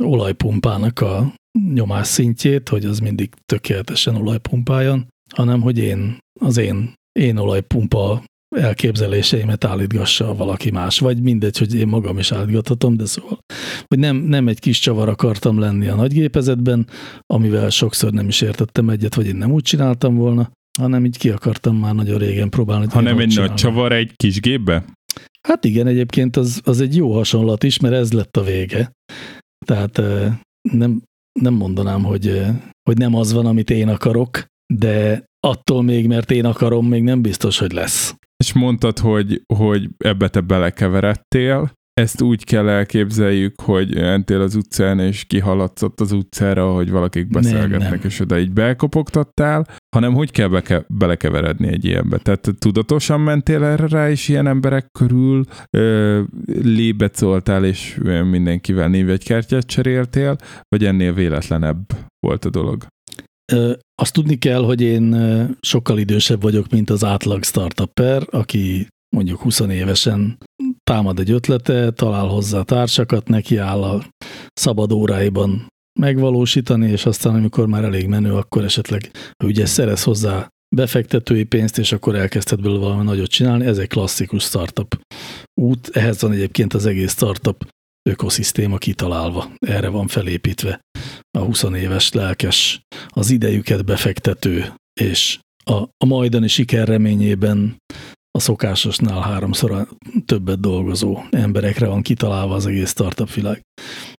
olajpumpának 0.01 1.01
a 1.01 1.35
nyomás 1.75 2.07
szintjét, 2.07 2.69
hogy 2.69 2.85
az 2.85 2.99
mindig 2.99 3.31
tökéletesen 3.47 4.15
olajpumpáljon, 4.15 5.07
hanem 5.35 5.61
hogy 5.61 5.79
én, 5.79 6.19
az 6.41 6.57
én, 6.57 6.93
én 7.19 7.37
olajpumpa 7.37 8.23
elképzeléseimet 8.57 9.65
állítgassa 9.65 10.35
valaki 10.35 10.71
más, 10.71 10.99
vagy 10.99 11.23
mindegy, 11.23 11.59
hogy 11.59 11.75
én 11.75 11.87
magam 11.89 12.19
is 12.19 12.33
állítgathatom, 12.33 12.97
de 12.97 13.05
szóval, 13.05 13.39
hogy 13.87 13.99
nem, 13.99 14.17
nem 14.17 14.49
egy 14.49 14.61
kis 14.61 14.79
csavar 14.79 15.09
akartam 15.09 15.59
lenni 15.59 15.87
a 15.87 15.95
nagygépezetben, 15.95 16.87
amivel 17.27 17.71
sokszor 17.71 18.13
nem 18.13 18.29
is 18.29 18.41
értettem 18.41 18.89
egyet, 18.89 19.15
vagy 19.15 19.27
én 19.27 19.37
nem 19.37 19.53
úgy 19.53 19.63
csináltam 19.63 20.15
volna, 20.15 20.51
hanem 20.79 21.05
így 21.05 21.19
ki 21.19 21.31
akartam 21.31 21.77
már 21.77 21.95
nagyon 21.95 22.19
régen 22.19 22.51
próbálni. 22.51 22.85
hogy 22.85 22.93
Ha 22.93 22.99
én 22.99 23.05
nem 23.05 23.15
hogy 23.15 23.23
egy 23.23 23.27
nagy 23.29 23.35
csinálom. 23.37 23.57
csavar 23.57 23.93
egy 23.93 24.13
kis 24.17 24.41
gépbe? 24.41 24.85
Hát 25.49 25.65
igen, 25.65 25.87
egyébként 25.87 26.37
az, 26.37 26.61
az 26.65 26.81
egy 26.81 26.97
jó 26.97 27.13
hasonlat 27.15 27.63
is, 27.63 27.79
mert 27.79 27.95
ez 27.95 28.13
lett 28.13 28.37
a 28.37 28.43
vége. 28.43 28.93
Tehát 29.67 29.99
eh, 29.99 30.39
nem, 30.73 31.03
nem 31.41 31.55
mondanám, 31.55 32.05
hogy, 32.05 32.43
hogy 32.83 32.99
nem 32.99 33.15
az 33.15 33.33
van, 33.33 33.47
amit 33.47 33.71
én 33.71 33.89
akarok, 33.89 34.47
de 34.75 35.25
attól 35.47 35.83
még, 35.83 36.07
mert 36.07 36.31
én 36.31 36.45
akarom, 36.45 36.87
még 36.87 37.03
nem 37.03 37.23
biztos, 37.23 37.59
hogy 37.59 37.73
lesz. 37.73 38.15
És 38.45 38.53
mondtad, 38.53 38.99
hogy, 38.99 39.43
hogy 39.55 39.89
ebbe 39.99 40.29
te 40.29 40.41
belekeveredtél. 40.41 41.71
Ezt 41.93 42.21
úgy 42.21 42.45
kell 42.45 42.69
elképzeljük, 42.69 43.61
hogy 43.61 43.95
mentél 43.95 44.41
az 44.41 44.55
utcán, 44.55 44.99
és 44.99 45.25
kihaladsz 45.25 45.83
ott 45.83 46.01
az 46.01 46.13
utcára, 46.13 46.73
hogy 46.73 46.91
valakik 46.91 47.29
Nem, 47.29 47.43
beszélgetnek, 47.43 47.91
nem. 47.91 48.01
és 48.03 48.21
oda 48.21 48.39
így 48.39 48.53
belkopogtattál, 48.53 49.67
hanem 49.97 50.15
hogy 50.15 50.31
kell 50.31 50.49
beke, 50.49 50.85
belekeveredni 50.89 51.69
egy 51.69 51.85
ilyenbe. 51.85 52.19
Tehát 52.19 52.41
te 52.41 52.53
tudatosan 52.59 53.21
mentél 53.21 53.65
erre 53.65 53.87
rá, 53.89 54.11
és 54.11 54.29
ilyen 54.29 54.47
emberek 54.47 54.87
körül 54.99 55.45
ö, 55.71 56.23
lébecoltál, 56.63 57.65
és 57.65 57.99
mindenkivel 58.31 58.89
névegykártyát 58.89 59.67
cseréltél, 59.67 60.37
vagy 60.69 60.85
ennél 60.85 61.13
véletlenebb 61.13 61.79
volt 62.27 62.45
a 62.45 62.51
dolog? 62.51 62.87
Ö, 63.53 63.73
Azt 64.03 64.13
tudni 64.13 64.37
kell, 64.39 64.65
hogy 64.65 64.81
én 64.81 65.17
sokkal 65.61 65.99
idősebb 65.99 66.43
vagyok, 66.43 66.71
mint 66.71 66.91
az 66.91 67.05
átlag 67.05 67.45
startupper, 67.45 68.23
aki 68.31 68.87
mondjuk 69.17 69.41
20 69.41 69.61
évesen 69.61 70.39
támad 70.91 71.19
egy 71.19 71.31
ötlete, 71.31 71.91
talál 71.91 72.27
hozzá 72.27 72.63
társakat, 72.63 73.29
neki 73.29 73.57
áll 73.57 73.83
a 73.83 74.05
szabad 74.53 74.93
óráiban 74.93 75.67
megvalósítani, 75.97 76.91
és 76.91 77.07
aztán 77.07 77.35
amikor 77.35 77.67
már 77.67 77.85
elég 77.85 78.07
menő, 78.07 78.35
akkor 78.35 78.65
esetleg 78.65 79.11
ugye 79.45 79.67
szerez 79.67 80.03
hozzá 80.03 80.49
befektetői 80.77 81.45
pénzt, 81.45 81.79
és 81.79 81.93
akkor 81.93 82.15
elkezdted 82.15 82.61
belőle 82.61 82.81
valami 82.81 83.05
nagyot 83.05 83.31
csinálni. 83.31 83.67
Ez 83.67 83.79
egy 83.79 83.89
klasszikus 83.89 84.43
startup 84.43 85.01
út. 85.61 85.89
Ehhez 85.89 86.21
van 86.21 86.33
egyébként 86.33 86.75
az 86.75 86.87
egész 86.87 87.13
startup 87.13 87.69
ökoszisztéma 88.09 88.79
kitalálva. 88.79 89.51
Erre 89.59 89.89
van 89.89 90.07
felépítve 90.07 90.81
a 91.39 91.41
20 91.41 91.63
éves 91.63 92.13
lelkes, 92.13 92.81
az 93.09 93.31
idejüket 93.31 93.85
befektető, 93.85 94.75
és 95.01 95.39
a, 95.65 95.75
a 95.75 96.07
majdani 96.07 96.49
siker 96.49 96.89
reményében 96.89 97.77
a 98.31 98.41
szokásosnál 98.41 99.21
háromszor 99.21 99.89
többet 100.27 100.61
dolgozó 100.61 101.19
emberekre 101.31 101.87
van 101.87 102.03
kitalálva 102.03 102.55
az 102.55 102.67
egész 102.67 102.91
startup 102.91 103.33
világ. 103.33 103.63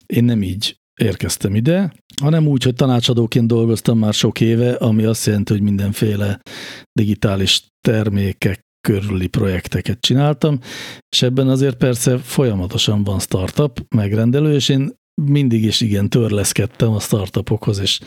Én 0.05 0.23
nem 0.23 0.43
így 0.43 0.75
érkeztem 0.97 1.55
ide, 1.55 1.93
hanem 2.21 2.47
úgy, 2.47 2.63
hogy 2.63 2.73
tanácsadóként 2.73 3.47
dolgoztam 3.47 3.97
már 3.97 4.13
sok 4.13 4.41
éve, 4.41 4.73
ami 4.73 5.03
azt 5.03 5.25
jelenti, 5.25 5.53
hogy 5.53 5.61
mindenféle 5.61 6.39
digitális 6.91 7.63
termékek 7.81 8.65
körüli 8.87 9.27
projekteket 9.27 10.01
csináltam, 10.01 10.59
és 11.09 11.21
ebben 11.21 11.47
azért 11.47 11.77
persze 11.77 12.17
folyamatosan 12.17 13.03
van 13.03 13.19
startup, 13.19 13.85
megrendelő, 13.95 14.53
és 14.53 14.69
én 14.69 14.95
mindig 15.21 15.63
is 15.63 15.81
igen 15.81 16.09
törleszkedtem 16.09 16.91
a 16.91 16.99
startupokhoz, 16.99 17.79
és 17.79 17.99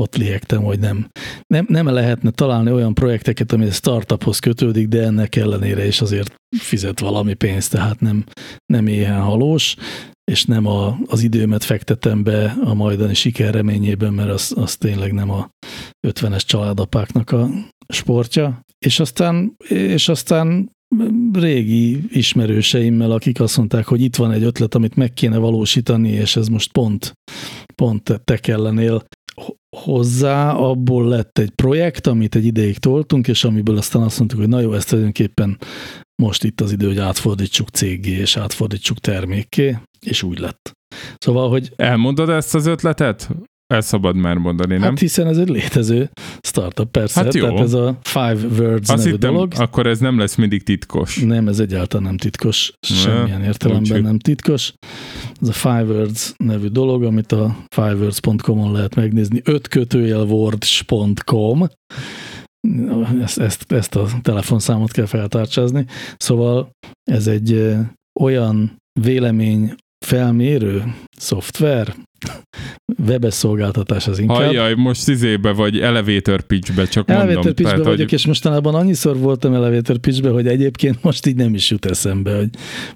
ott 0.00 0.16
liegtem, 0.16 0.62
hogy 0.62 0.78
nem, 0.78 1.08
nem, 1.46 1.66
nem 1.68 1.86
lehetne 1.86 2.30
találni 2.30 2.72
olyan 2.72 2.94
projekteket, 2.94 3.52
ami 3.52 3.66
a 3.66 3.70
startuphoz 3.70 4.38
kötődik, 4.38 4.88
de 4.88 5.02
ennek 5.02 5.36
ellenére 5.36 5.86
is 5.86 6.00
azért 6.00 6.34
fizet 6.58 7.00
valami 7.00 7.34
pénzt, 7.34 7.70
tehát 7.70 8.00
nem, 8.00 8.24
nem 8.66 8.86
éhen 8.86 9.20
halós, 9.20 9.76
és 10.24 10.44
nem 10.44 10.66
a, 10.66 10.98
az 11.06 11.22
időmet 11.22 11.64
fektetem 11.64 12.22
be 12.22 12.56
a 12.64 12.74
majdani 12.74 13.14
siker 13.14 13.54
reményében, 13.54 14.12
mert 14.12 14.30
az, 14.30 14.52
az 14.56 14.76
tényleg 14.76 15.12
nem 15.12 15.30
a 15.30 15.50
50-es 16.06 16.42
családapáknak 16.46 17.30
a 17.30 17.48
sportja. 17.88 18.60
És 18.78 19.00
aztán, 19.00 19.56
és 19.68 20.08
aztán 20.08 20.70
régi 21.32 22.04
ismerőseimmel, 22.08 23.10
akik 23.10 23.40
azt 23.40 23.56
mondták, 23.56 23.86
hogy 23.86 24.00
itt 24.00 24.16
van 24.16 24.32
egy 24.32 24.42
ötlet, 24.42 24.74
amit 24.74 24.96
meg 24.96 25.12
kéne 25.12 25.36
valósítani, 25.36 26.08
és 26.08 26.36
ez 26.36 26.48
most 26.48 26.72
pont, 26.72 27.12
pont 27.74 28.20
te 28.24 28.36
kellenél 28.36 29.04
ho- 29.34 29.56
hozzá, 29.76 30.52
abból 30.52 31.08
lett 31.08 31.38
egy 31.38 31.50
projekt, 31.50 32.06
amit 32.06 32.34
egy 32.34 32.44
ideig 32.44 32.78
toltunk, 32.78 33.28
és 33.28 33.44
amiből 33.44 33.76
aztán 33.76 34.02
azt 34.02 34.18
mondtuk, 34.18 34.40
hogy 34.40 34.48
na 34.48 34.60
jó, 34.60 34.72
ezt 34.72 34.88
tulajdonképpen 34.88 35.58
most 36.22 36.44
itt 36.44 36.60
az 36.60 36.72
idő, 36.72 36.86
hogy 36.86 36.98
átfordítsuk 36.98 37.68
céggé, 37.68 38.10
és 38.10 38.36
átfordítsuk 38.36 38.98
termékké, 38.98 39.76
és 40.06 40.22
úgy 40.22 40.38
lett. 40.38 40.72
Szóval, 41.18 41.48
hogy 41.48 41.72
Elmondod 41.76 42.28
ezt 42.28 42.54
az 42.54 42.66
ötletet? 42.66 43.30
El 43.66 43.80
szabad 43.80 44.16
már 44.16 44.36
mondani, 44.36 44.72
nem? 44.72 44.82
hát 44.82 44.98
hiszen 44.98 45.26
ez 45.26 45.38
egy 45.38 45.48
létező 45.48 46.10
startup, 46.40 46.90
persze, 46.90 47.22
Hát 47.22 47.34
jó. 47.34 47.44
tehát 47.46 47.60
ez 47.60 47.72
a 47.72 47.98
Five 48.02 48.36
Words 48.58 48.88
Azt 48.88 48.98
nevű 49.04 49.10
hittem, 49.10 49.32
dolog. 49.32 49.52
akkor 49.56 49.86
ez 49.86 49.98
nem 49.98 50.18
lesz 50.18 50.34
mindig 50.34 50.62
titkos. 50.62 51.16
Nem, 51.18 51.48
ez 51.48 51.58
egyáltalán 51.58 52.06
nem 52.06 52.16
titkos, 52.16 52.72
semmilyen 52.80 53.42
értelemben 53.42 53.82
úgyhogy- 53.86 54.02
nem 54.02 54.18
titkos. 54.18 54.72
Ez 55.40 55.48
a 55.48 55.52
Five 55.52 55.84
Words 55.84 56.32
nevű 56.36 56.66
dolog, 56.66 57.02
amit 57.02 57.32
a 57.32 57.56
fivewords.com-on 57.74 58.72
lehet 58.72 58.94
megnézni, 58.94 59.40
ötkötőjelwords.com 59.44 61.66
ezt, 63.22 63.38
ezt, 63.38 63.72
ezt 63.72 63.94
a 63.96 64.06
telefonszámot 64.22 64.90
kell 64.90 65.06
feltárcsázni. 65.06 65.86
Szóval 66.16 66.70
ez 67.10 67.26
egy 67.26 67.74
olyan 68.20 68.76
vélemény 69.00 69.74
felmérő 70.04 70.94
szoftver, 71.16 71.94
webes 73.06 73.34
szolgáltatás 73.34 74.08
az 74.08 74.18
inkább. 74.18 74.36
Hajjaj, 74.36 74.74
most 74.74 75.08
izébe 75.08 75.52
vagy 75.52 75.80
elevator 75.80 76.42
pitchbe, 76.42 76.84
csak 76.84 77.08
Elevator 77.08 77.34
mondom. 77.34 77.54
pitchbe 77.54 77.70
tehát, 77.70 77.84
vagyok, 77.84 78.12
és 78.12 78.26
mostanában 78.26 78.74
annyiszor 78.74 79.18
voltam 79.18 79.54
elevator 79.54 79.98
pitchbe, 79.98 80.30
hogy 80.30 80.46
egyébként 80.46 81.02
most 81.02 81.26
így 81.26 81.36
nem 81.36 81.54
is 81.54 81.70
jut 81.70 81.86
eszembe, 81.86 82.36
hogy 82.36 82.48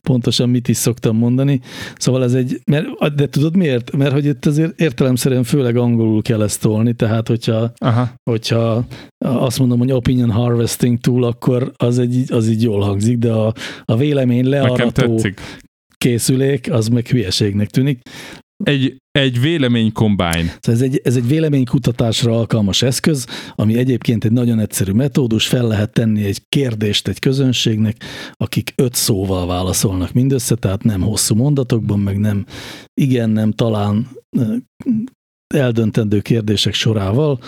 pontosan 0.02 0.48
mit 0.48 0.68
is 0.68 0.76
szoktam 0.76 1.16
mondani. 1.16 1.60
Szóval 1.96 2.22
ez 2.24 2.34
egy, 2.34 2.60
mert, 2.66 3.14
de 3.14 3.28
tudod 3.28 3.56
miért? 3.56 3.96
Mert 3.96 4.12
hogy 4.12 4.24
itt 4.24 4.46
azért 4.46 4.80
értelemszerűen 4.80 5.44
főleg 5.44 5.76
angolul 5.76 6.22
kell 6.22 6.42
ezt 6.42 6.60
tolni, 6.60 6.92
tehát 6.92 7.28
hogyha, 7.28 7.72
Aha. 7.78 8.10
hogyha 8.30 8.86
azt 9.24 9.58
mondom, 9.58 9.78
hogy 9.78 9.92
opinion 9.92 10.30
harvesting 10.30 10.98
tool, 10.98 11.24
akkor 11.24 11.72
az, 11.76 11.98
egy, 11.98 12.24
az 12.28 12.48
így 12.48 12.62
jól 12.62 12.80
hangzik, 12.80 13.18
de 13.18 13.32
a, 13.32 13.52
a 13.84 13.96
vélemény 13.96 14.48
learató. 14.48 15.20
Készülék, 15.96 16.72
az 16.72 16.88
meg 16.88 17.06
hülyeségnek 17.06 17.70
tűnik. 17.70 18.00
Egy, 18.64 18.96
egy 19.10 19.40
vélemény 19.40 19.92
combine. 19.92 20.56
Szóval 20.60 20.74
ez 20.74 20.80
egy, 20.80 21.00
ez 21.04 21.16
egy 21.16 21.26
véleménykutatásra 21.26 22.38
alkalmas 22.38 22.82
eszköz, 22.82 23.26
ami 23.54 23.78
egyébként 23.78 24.24
egy 24.24 24.32
nagyon 24.32 24.58
egyszerű 24.58 24.92
metódus, 24.92 25.46
fel 25.46 25.66
lehet 25.66 25.92
tenni 25.92 26.24
egy 26.24 26.42
kérdést 26.48 27.08
egy 27.08 27.18
közönségnek, 27.18 27.96
akik 28.32 28.72
öt 28.76 28.94
szóval 28.94 29.46
válaszolnak 29.46 30.12
mindössze, 30.12 30.54
tehát 30.54 30.84
nem 30.84 31.00
hosszú 31.00 31.34
mondatokban, 31.34 31.98
meg 31.98 32.18
nem 32.18 32.46
igen, 33.00 33.30
nem 33.30 33.52
talán 33.52 34.08
eldöntendő 35.54 36.20
kérdések 36.20 36.74
sorával, 36.74 37.38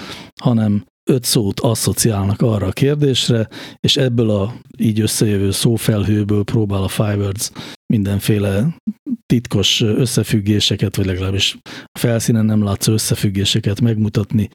hanem 0.40 0.84
öt 1.10 1.24
szót 1.24 1.60
asszociálnak 1.60 2.42
arra 2.42 2.66
a 2.66 2.72
kérdésre, 2.72 3.48
és 3.80 3.96
ebből 3.96 4.30
a 4.30 4.54
így 4.78 5.00
összejövő 5.00 5.50
szófelhőből 5.50 6.44
próbál 6.44 6.82
a 6.82 6.88
Firewords 6.88 7.50
mindenféle 7.92 8.76
titkos 9.26 9.80
összefüggéseket, 9.80 10.96
vagy 10.96 11.06
legalábbis 11.06 11.56
a 11.92 11.98
felszínen 11.98 12.44
nem 12.44 12.62
látszó 12.62 12.92
összefüggéseket 12.92 13.80
megmutatni. 13.80 14.48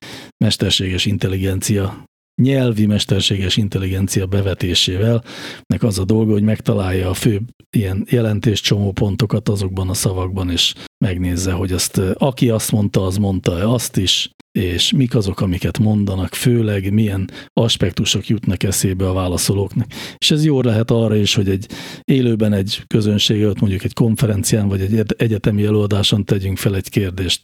Mesterséges 0.44 1.06
intelligencia 1.06 2.04
nyelvi 2.42 2.86
mesterséges 2.86 3.58
intelligencia 3.58 4.26
bevetésével, 4.26 5.24
nek 5.66 5.84
az 5.84 6.00
a 6.00 6.06
dolga, 6.06 6.32
hogy 6.32 6.44
megtalálja 6.44 7.10
a 7.10 7.14
fő 7.14 7.42
ilyen 7.78 8.06
jelentés 8.10 8.62
csomópontokat 8.62 9.50
azokban 9.50 9.90
a 9.90 9.94
szavakban, 9.94 10.50
és 10.50 10.74
megnézze, 11.04 11.52
hogy 11.52 11.72
azt, 11.72 11.98
aki 11.98 12.50
azt 12.50 12.72
mondta, 12.72 13.06
az 13.06 13.18
mondta 13.18 13.74
azt 13.74 13.98
is, 13.98 14.32
és 14.60 14.92
mik 14.92 15.16
azok, 15.16 15.42
amiket 15.42 15.80
mondanak, 15.80 16.34
főleg 16.34 16.94
milyen 16.94 17.30
aspektusok 17.54 18.28
jutnak 18.28 18.64
eszébe 18.64 19.10
a 19.10 19.14
válaszolóknak. 19.14 19.88
És 20.18 20.32
ez 20.32 20.46
jó 20.46 20.62
lehet 20.62 20.92
arra 20.92 21.16
is, 21.16 21.36
hogy 21.36 21.50
egy 21.50 21.68
élőben 22.04 22.54
egy 22.54 22.84
közönség 22.88 23.42
előtt, 23.42 23.60
mondjuk 23.60 23.84
egy 23.84 23.94
konferencián, 23.94 24.68
vagy 24.68 24.82
egy 24.82 25.14
egyetemi 25.18 25.66
előadáson 25.66 26.26
tegyünk 26.26 26.58
fel 26.58 26.76
egy 26.76 26.90
kérdést, 26.90 27.42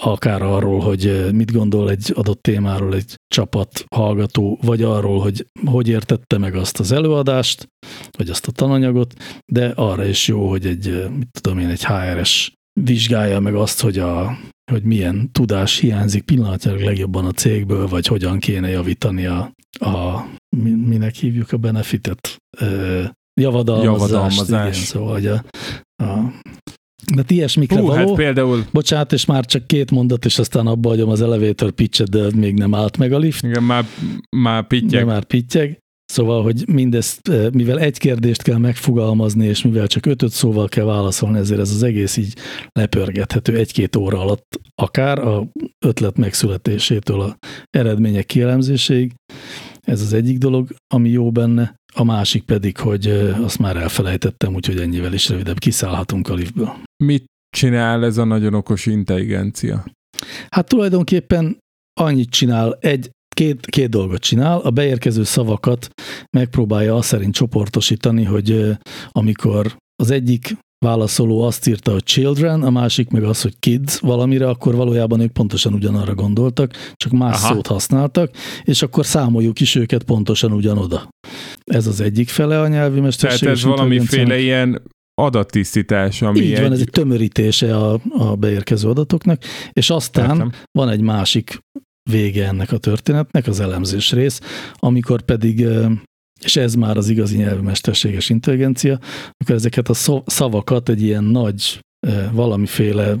akár 0.00 0.42
arról, 0.42 0.80
hogy 0.80 1.26
mit 1.32 1.52
gondol 1.52 1.90
egy 1.90 2.12
adott 2.14 2.42
témáról 2.42 2.94
egy 2.94 3.14
csapat 3.28 3.84
hallgató, 3.94 4.58
vagy 4.62 4.82
arról, 4.82 5.20
hogy 5.20 5.46
hogy 5.64 5.88
értette 5.88 6.38
meg 6.38 6.54
azt 6.54 6.80
az 6.80 6.92
előadást, 6.92 7.68
vagy 8.18 8.30
azt 8.30 8.46
a 8.46 8.52
tananyagot, 8.52 9.14
de 9.52 9.66
arra 9.66 10.04
is 10.04 10.28
jó, 10.28 10.48
hogy 10.48 10.66
egy, 10.66 11.08
mit 11.18 11.28
tudom 11.40 11.58
én, 11.58 11.68
egy 11.68 11.84
HRS 11.84 12.52
vizsgálja 12.80 13.40
meg 13.40 13.54
azt, 13.54 13.80
hogy, 13.80 13.98
a, 13.98 14.38
hogy 14.72 14.82
milyen 14.82 15.32
tudás 15.32 15.78
hiányzik 15.78 16.22
pillanatnyilag 16.22 16.80
legjobban 16.80 17.24
a 17.24 17.30
cégből, 17.30 17.86
vagy 17.86 18.06
hogyan 18.06 18.38
kéne 18.38 18.68
javítani 18.68 19.26
a, 19.26 19.52
a 19.80 20.24
minek 20.86 21.14
hívjuk 21.14 21.52
a 21.52 21.56
benefitet, 21.56 22.36
javadalmazást. 23.40 24.10
Javadalmazás. 24.10 24.76
Igen, 24.76 24.86
szóval, 24.86 25.12
hogy 25.12 25.26
a, 25.26 25.44
a 26.04 26.32
de 27.14 27.22
ilyesmikre 27.26 27.80
Hú, 27.80 27.86
való. 27.86 28.06
Hát 28.06 28.16
például... 28.16 28.64
Bocsánat, 28.72 29.12
és 29.12 29.24
már 29.24 29.44
csak 29.44 29.66
két 29.66 29.90
mondat, 29.90 30.24
és 30.24 30.38
aztán 30.38 30.66
abba 30.66 30.88
hagyom 30.88 31.08
az 31.08 31.20
elevator 31.22 31.70
pitchet, 31.70 32.10
de 32.10 32.26
még 32.34 32.54
nem 32.54 32.74
állt 32.74 32.98
meg 32.98 33.12
a 33.12 33.18
lift. 33.18 33.44
Igen, 33.44 33.62
már, 33.62 33.84
már 34.36 34.66
pittyeg. 34.66 35.00
De 35.00 35.04
már 35.04 35.24
pittyeg. 35.24 35.78
Szóval, 36.12 36.42
hogy 36.42 36.68
mindezt, 36.68 37.28
eh, 37.28 37.50
mivel 37.50 37.78
egy 37.78 37.98
kérdést 37.98 38.42
kell 38.42 38.58
megfogalmazni, 38.58 39.46
és 39.46 39.62
mivel 39.62 39.86
csak 39.86 40.06
ötöt 40.06 40.30
szóval 40.30 40.68
kell 40.68 40.84
válaszolni, 40.84 41.38
ezért 41.38 41.60
ez 41.60 41.70
az 41.70 41.82
egész 41.82 42.16
így 42.16 42.36
lepörgethető 42.72 43.56
egy-két 43.56 43.96
óra 43.96 44.20
alatt, 44.20 44.60
akár 44.74 45.18
a 45.18 45.46
ötlet 45.84 46.16
megszületésétől 46.16 47.20
a 47.20 47.36
eredmények 47.70 48.26
kielemzéséig. 48.26 49.12
Ez 49.80 50.00
az 50.00 50.12
egyik 50.12 50.38
dolog, 50.38 50.74
ami 50.94 51.08
jó 51.08 51.30
benne, 51.30 51.74
a 51.94 52.04
másik 52.04 52.42
pedig, 52.42 52.76
hogy 52.76 53.06
eh, 53.06 53.44
azt 53.44 53.58
már 53.58 53.76
elfelejtettem, 53.76 54.54
úgyhogy 54.54 54.78
ennyivel 54.78 55.12
is 55.12 55.28
rövidebb 55.28 55.58
kiszállhatunk 55.58 56.28
a 56.28 56.34
liftből. 56.34 56.72
Mit 57.04 57.24
csinál 57.56 58.04
ez 58.04 58.16
a 58.16 58.24
nagyon 58.24 58.54
okos 58.54 58.86
intelligencia? 58.86 59.84
Hát 60.48 60.68
tulajdonképpen 60.68 61.58
annyit 62.00 62.30
csinál, 62.30 62.78
egy, 62.80 63.10
két, 63.32 63.66
két 63.66 63.88
dolgot 63.88 64.20
csinál. 64.20 64.58
A 64.58 64.70
beérkező 64.70 65.24
szavakat 65.24 65.88
megpróbálja 66.36 66.94
azt 66.94 67.08
szerint 67.08 67.34
csoportosítani, 67.34 68.24
hogy 68.24 68.76
amikor 69.10 69.76
az 70.02 70.10
egyik 70.10 70.56
válaszoló 70.82 71.42
azt 71.42 71.66
írta, 71.66 71.92
hogy 71.92 72.02
children, 72.02 72.62
a 72.62 72.70
másik 72.70 73.10
meg 73.10 73.22
az, 73.22 73.42
hogy 73.42 73.54
kids 73.58 73.98
valamire, 73.98 74.48
akkor 74.48 74.74
valójában 74.74 75.20
ők 75.20 75.32
pontosan 75.32 75.72
ugyanarra 75.72 76.14
gondoltak, 76.14 76.72
csak 76.94 77.12
más 77.12 77.42
Aha. 77.42 77.54
szót 77.54 77.66
használtak, 77.66 78.30
és 78.62 78.82
akkor 78.82 79.06
számoljuk 79.06 79.60
is 79.60 79.74
őket 79.74 80.02
pontosan 80.02 80.52
ugyanoda. 80.52 81.08
Ez 81.64 81.86
az 81.86 82.00
egyik 82.00 82.28
fele 82.28 82.60
a 82.60 82.68
nyelvi 82.68 83.00
mesterséges 83.00 83.40
Tehát 83.40 83.56
ez 83.56 83.64
valamiféle 83.64 84.38
ilyen 84.38 84.82
adattisztítás, 85.14 86.22
ami 86.22 86.40
Így 86.40 86.52
egy... 86.52 86.60
van, 86.60 86.72
ez 86.72 86.80
egy 86.80 86.90
tömörítése 86.90 87.76
a, 87.76 88.00
a 88.08 88.36
beérkező 88.36 88.88
adatoknak, 88.88 89.42
és 89.72 89.90
aztán 89.90 90.30
Értem. 90.30 90.52
van 90.78 90.88
egy 90.88 91.00
másik 91.00 91.58
vége 92.10 92.46
ennek 92.46 92.72
a 92.72 92.78
történetnek, 92.78 93.46
az 93.46 93.60
elemzés 93.60 94.12
rész, 94.12 94.40
amikor 94.74 95.22
pedig, 95.22 95.66
és 96.40 96.56
ez 96.56 96.74
már 96.74 96.96
az 96.96 97.08
igazi 97.08 97.36
nyelvi 97.36 97.62
mesterséges 97.62 98.30
intelligencia, 98.30 98.98
amikor 99.36 99.54
ezeket 99.54 99.88
a 99.88 100.22
szavakat 100.26 100.88
egy 100.88 101.02
ilyen 101.02 101.24
nagy 101.24 101.80
valamiféle 102.32 103.16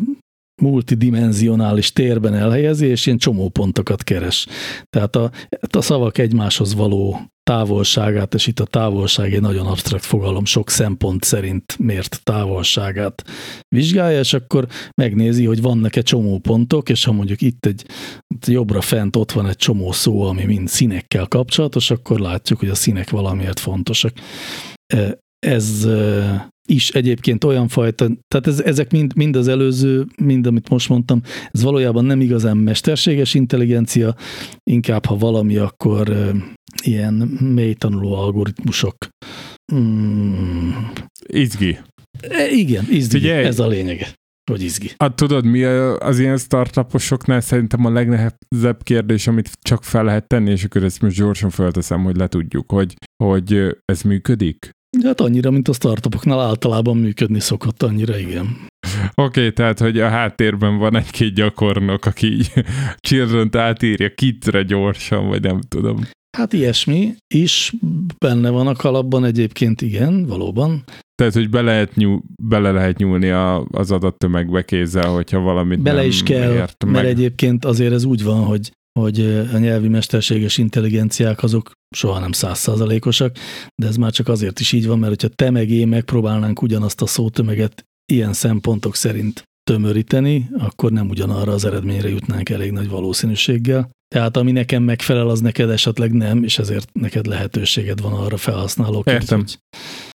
multidimenzionális 0.62 1.92
térben 1.92 2.34
elhelyezi, 2.34 2.86
és 2.86 3.06
ilyen 3.06 3.18
csomópontokat 3.18 4.02
keres. 4.02 4.46
Tehát 4.90 5.16
a, 5.16 5.30
a 5.70 5.80
szavak 5.80 6.18
egymáshoz 6.18 6.74
való 6.74 7.20
távolságát, 7.42 8.34
és 8.34 8.46
itt 8.46 8.60
a 8.60 8.64
távolság 8.64 9.34
egy 9.34 9.40
nagyon 9.40 9.66
absztrakt 9.66 10.04
fogalom, 10.04 10.44
sok 10.44 10.70
szempont 10.70 11.24
szerint 11.24 11.78
mért 11.78 12.20
távolságát 12.22 13.24
vizsgálja, 13.68 14.18
és 14.18 14.32
akkor 14.32 14.66
megnézi, 14.94 15.44
hogy 15.44 15.62
vannak-e 15.62 16.02
csomópontok, 16.02 16.88
és 16.88 17.04
ha 17.04 17.12
mondjuk 17.12 17.40
itt 17.40 17.66
egy 17.66 17.86
jobbra 18.46 18.80
fent 18.80 19.16
ott 19.16 19.32
van 19.32 19.48
egy 19.48 19.56
csomó 19.56 19.92
szó, 19.92 20.22
ami 20.22 20.44
mind 20.44 20.68
színekkel 20.68 21.26
kapcsolatos, 21.26 21.90
akkor 21.90 22.20
látjuk, 22.20 22.58
hogy 22.58 22.68
a 22.68 22.74
színek 22.74 23.10
valamiért 23.10 23.60
fontosak. 23.60 24.12
Ez 25.46 25.88
is 26.68 26.90
egyébként 26.90 27.44
olyan 27.44 27.68
fajta, 27.68 28.06
tehát 28.28 28.46
ez, 28.46 28.60
ezek 28.60 28.92
mind, 28.92 29.16
mind 29.16 29.36
az 29.36 29.48
előző, 29.48 30.06
mind 30.16 30.46
amit 30.46 30.68
most 30.68 30.88
mondtam, 30.88 31.22
ez 31.50 31.62
valójában 31.62 32.04
nem 32.04 32.20
igazán 32.20 32.56
mesterséges 32.56 33.34
intelligencia, 33.34 34.14
inkább 34.70 35.04
ha 35.04 35.16
valami, 35.16 35.56
akkor 35.56 36.08
uh, 36.08 36.36
ilyen 36.82 37.14
mélytanuló 37.54 38.14
algoritmusok. 38.14 38.96
Mm. 39.74 40.70
Izgi. 41.26 41.78
E, 42.20 42.50
igen, 42.50 42.84
izgi, 42.90 43.18
Figyelj, 43.18 43.44
ez 43.44 43.58
a 43.58 43.66
lényege 43.66 44.14
hogy 44.50 44.62
izgi. 44.62 44.90
Hát 44.98 45.14
tudod, 45.14 45.44
mi 45.44 45.64
az 45.64 46.18
ilyen 46.18 46.38
startuposoknál 46.38 47.40
szerintem 47.40 47.84
a 47.84 47.90
legnehezebb 47.90 48.82
kérdés, 48.82 49.26
amit 49.26 49.50
csak 49.60 49.84
fel 49.84 50.04
lehet 50.04 50.26
tenni, 50.26 50.50
és 50.50 50.64
akkor 50.64 50.84
ezt 50.84 51.00
most 51.00 51.16
gyorsan 51.16 51.50
felteszem, 51.50 52.02
hogy 52.04 52.16
letudjuk, 52.16 52.72
hogy, 52.72 52.94
hogy 53.24 53.76
ez 53.84 54.02
működik? 54.02 54.70
Hát 55.02 55.20
annyira, 55.20 55.50
mint 55.50 55.68
a 55.68 55.72
startupoknál 55.72 56.40
általában 56.40 56.96
működni 56.96 57.40
szokott, 57.40 57.82
annyira 57.82 58.18
igen. 58.18 58.56
Oké, 59.14 59.40
okay, 59.40 59.52
tehát, 59.52 59.78
hogy 59.78 60.00
a 60.00 60.08
háttérben 60.08 60.78
van 60.78 60.96
egy-két 60.96 61.34
gyakornok, 61.34 62.06
aki 62.06 62.26
így 62.26 62.52
children 63.08 63.48
átírja 63.52 64.14
kitre 64.14 64.62
gyorsan, 64.62 65.28
vagy 65.28 65.42
nem 65.42 65.60
tudom. 65.68 66.00
Hát 66.36 66.52
ilyesmi 66.52 67.14
is 67.34 67.72
benne 68.18 68.50
van 68.50 68.66
a 68.66 68.74
kalapban 68.74 69.24
egyébként, 69.24 69.80
igen, 69.80 70.26
valóban. 70.26 70.84
Tehát, 71.14 71.34
hogy 71.34 71.50
be 71.50 71.60
lehet 71.60 71.94
nyúl, 71.94 72.22
bele 72.42 72.70
lehet 72.70 72.98
nyúlni 72.98 73.30
a, 73.30 73.66
az 73.70 73.90
adattömegbe 73.90 74.64
kézzel, 74.64 75.08
hogyha 75.12 75.40
valamit 75.40 75.80
Bele 75.82 76.00
nem 76.00 76.06
is 76.06 76.22
kell, 76.22 76.52
ért 76.52 76.84
meg. 76.84 76.92
mert 76.92 77.06
egyébként 77.06 77.64
azért 77.64 77.92
ez 77.92 78.04
úgy 78.04 78.24
van, 78.24 78.44
hogy 78.44 78.70
hogy 79.00 79.20
a 79.52 79.58
nyelvi 79.58 79.88
mesterséges 79.88 80.58
intelligenciák 80.58 81.42
azok 81.42 81.72
soha 81.96 82.18
nem 82.18 82.32
százszázalékosak, 82.32 83.36
de 83.74 83.86
ez 83.86 83.96
már 83.96 84.12
csak 84.12 84.28
azért 84.28 84.60
is 84.60 84.72
így 84.72 84.86
van, 84.86 84.98
mert 84.98 85.22
hogyha 85.22 85.34
te 85.36 85.50
meg 85.50 85.70
én 85.70 85.88
megpróbálnánk 85.88 86.62
ugyanazt 86.62 87.02
a 87.02 87.06
szótömeget 87.06 87.84
ilyen 88.12 88.32
szempontok 88.32 88.96
szerint 88.96 89.42
tömöríteni, 89.70 90.48
akkor 90.58 90.92
nem 90.92 91.08
ugyanarra 91.08 91.52
az 91.52 91.64
eredményre 91.64 92.08
jutnánk 92.08 92.48
elég 92.48 92.70
nagy 92.70 92.88
valószínűséggel. 92.88 93.90
Tehát 94.08 94.36
ami 94.36 94.52
nekem 94.52 94.82
megfelel, 94.82 95.28
az 95.28 95.40
neked 95.40 95.70
esetleg 95.70 96.12
nem, 96.12 96.44
és 96.44 96.58
ezért 96.58 96.92
neked 96.92 97.26
lehetőséged 97.26 98.00
van 98.00 98.12
arra 98.12 98.36
felhasználóként, 98.36 99.28
hogy 99.28 99.58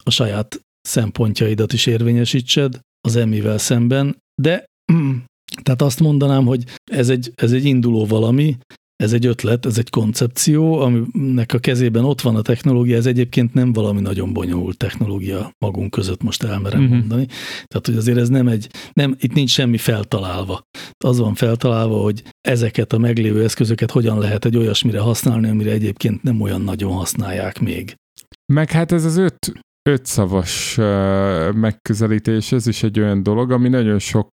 a 0.05 0.11
saját 0.11 0.61
szempontjaidat 0.89 1.73
is 1.73 1.87
érvényesítsed 1.87 2.79
az 3.01 3.17
emivel 3.17 3.59
szemben, 3.59 4.17
de 4.43 4.65
tehát 5.63 5.83
azt 5.83 6.01
mondanám, 6.01 6.45
hogy 6.45 6.65
ez 6.91 7.09
egy, 7.09 7.33
ez 7.35 7.53
egy 7.53 7.65
induló 7.65 8.07
valami, 8.07 8.57
ez 9.03 9.13
egy 9.13 9.27
ötlet, 9.27 9.67
ez 9.67 9.79
egy 9.79 9.91
koncepció, 9.91 10.79
aminek 10.79 11.53
a 11.53 11.59
kezében 11.59 12.05
ott 12.05 12.21
van 12.21 12.37
a 12.37 12.43
technológia, 12.43 12.97
ez 12.97 13.07
egyébként 13.07 13.55
nem 13.55 13.73
valami 13.73 14.01
nagyon 14.01 14.33
bonyolult 14.33 14.77
technológia 14.77 15.53
magunk 15.59 15.91
között, 15.91 16.23
most 16.23 16.43
elmerem 16.43 16.83
uh-huh. 16.83 16.99
mondani. 16.99 17.27
Tehát, 17.67 17.87
hogy 17.87 17.97
azért 17.97 18.19
ez 18.19 18.29
nem 18.29 18.49
egy, 18.49 18.69
nem, 18.93 19.17
itt 19.19 19.33
nincs 19.33 19.51
semmi 19.51 19.77
feltalálva. 19.77 20.63
Az 21.05 21.19
van 21.19 21.35
feltalálva, 21.35 22.01
hogy 22.01 22.23
ezeket 22.41 22.93
a 22.93 22.99
meglévő 22.99 23.45
eszközöket 23.45 23.91
hogyan 23.91 24.19
lehet 24.19 24.45
egy 24.45 24.57
olyasmire 24.57 25.01
használni, 25.01 25.49
amire 25.49 25.71
egyébként 25.71 26.23
nem 26.23 26.41
olyan 26.41 26.61
nagyon 26.61 26.93
használják 26.93 27.61
még. 27.61 27.95
Meg 28.53 28.71
hát 28.71 28.93
ez 28.93 29.05
az 29.05 29.17
öt, 29.17 29.53
öt 29.89 30.07
szavas 30.07 30.79
uh, 30.79 30.85
megközelítés, 31.53 32.53
ez 32.53 32.67
is 32.67 32.83
egy 32.83 33.01
olyan 33.01 33.23
dolog, 33.23 33.51
ami 33.51 33.69
nagyon 33.69 33.99
sok 33.99 34.31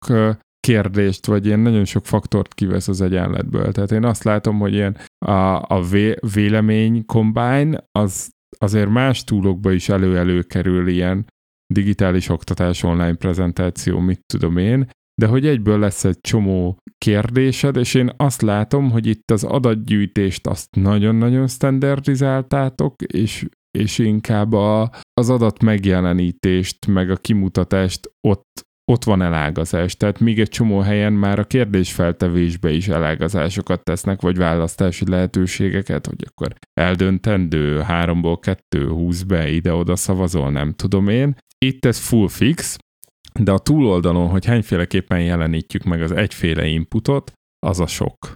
kérdést, 0.69 1.27
vagy 1.27 1.47
ilyen 1.47 1.61
nagyon 1.61 1.85
sok 1.85 2.07
faktort 2.07 2.55
kivesz 2.55 2.89
az 2.89 3.01
egyenletből. 3.01 3.73
Tehát 3.73 3.93
én 3.93 4.05
azt 4.05 4.25
látom, 4.25 4.59
hogy 4.59 4.75
ilyen 4.75 4.97
a, 5.19 5.63
a 5.75 5.83
vé, 5.91 6.15
vélemény 6.35 7.05
combine 7.07 7.85
az 7.93 8.31
azért 8.59 8.89
más 8.89 9.25
túlokba 9.25 9.73
is 9.73 9.89
elő-elő 9.89 10.43
kerül 10.43 10.89
ilyen 10.89 11.27
digitális 11.75 12.29
oktatás, 12.29 12.83
online 12.83 13.15
prezentáció, 13.15 13.99
mit 13.99 14.21
tudom 14.27 14.57
én, 14.57 14.91
de 15.21 15.27
hogy 15.27 15.47
egyből 15.47 15.79
lesz 15.79 16.05
egy 16.05 16.21
csomó 16.21 16.79
kérdésed, 16.99 17.77
és 17.77 17.95
én 17.95 18.11
azt 18.17 18.43
látom, 18.43 18.91
hogy 18.91 19.07
itt 19.07 19.31
az 19.31 19.45
adatgyűjtést 19.45 20.47
azt 20.47 20.75
nagyon-nagyon 20.75 21.47
standardizáltátok, 21.47 23.03
és, 23.03 23.47
és 23.79 23.99
inkább 23.99 24.53
a, 24.53 24.91
az 25.13 25.31
adat 25.31 25.63
megjelenítést, 25.63 26.87
meg 26.87 27.11
a 27.11 27.17
kimutatást 27.17 28.11
ott 28.29 28.68
ott 28.89 29.05
van 29.05 29.23
elágazás. 29.23 29.97
Tehát 29.97 30.21
még 30.21 30.41
egy 30.41 30.49
csomó 30.49 30.79
helyen 30.79 31.13
már 31.13 31.39
a 31.39 31.45
kérdésfeltevésbe 31.45 32.71
is 32.71 32.89
elágazásokat 32.89 33.83
tesznek, 33.83 34.21
vagy 34.21 34.37
választási 34.37 35.09
lehetőségeket, 35.11 36.07
hogy 36.07 36.25
akkor 36.29 36.53
eldöntendő, 36.73 37.81
háromból 37.81 38.39
kettő, 38.39 38.89
húsz 38.89 39.23
be, 39.23 39.49
ide-oda 39.51 39.97
szavazol, 39.97 40.51
nem 40.51 40.73
tudom 40.73 41.09
én. 41.09 41.37
Itt 41.59 41.85
ez 41.85 41.99
full 41.99 42.29
fix, 42.29 42.77
de 43.41 43.53
a 43.53 43.59
túloldalon, 43.59 44.29
hogy 44.29 44.45
hányféleképpen 44.45 45.23
jelenítjük 45.23 45.85
meg 45.85 46.03
az 46.03 46.13
egyféle 46.13 46.67
inputot, 46.67 47.33
az 47.67 47.81
a 47.81 47.87
sok. 47.87 48.35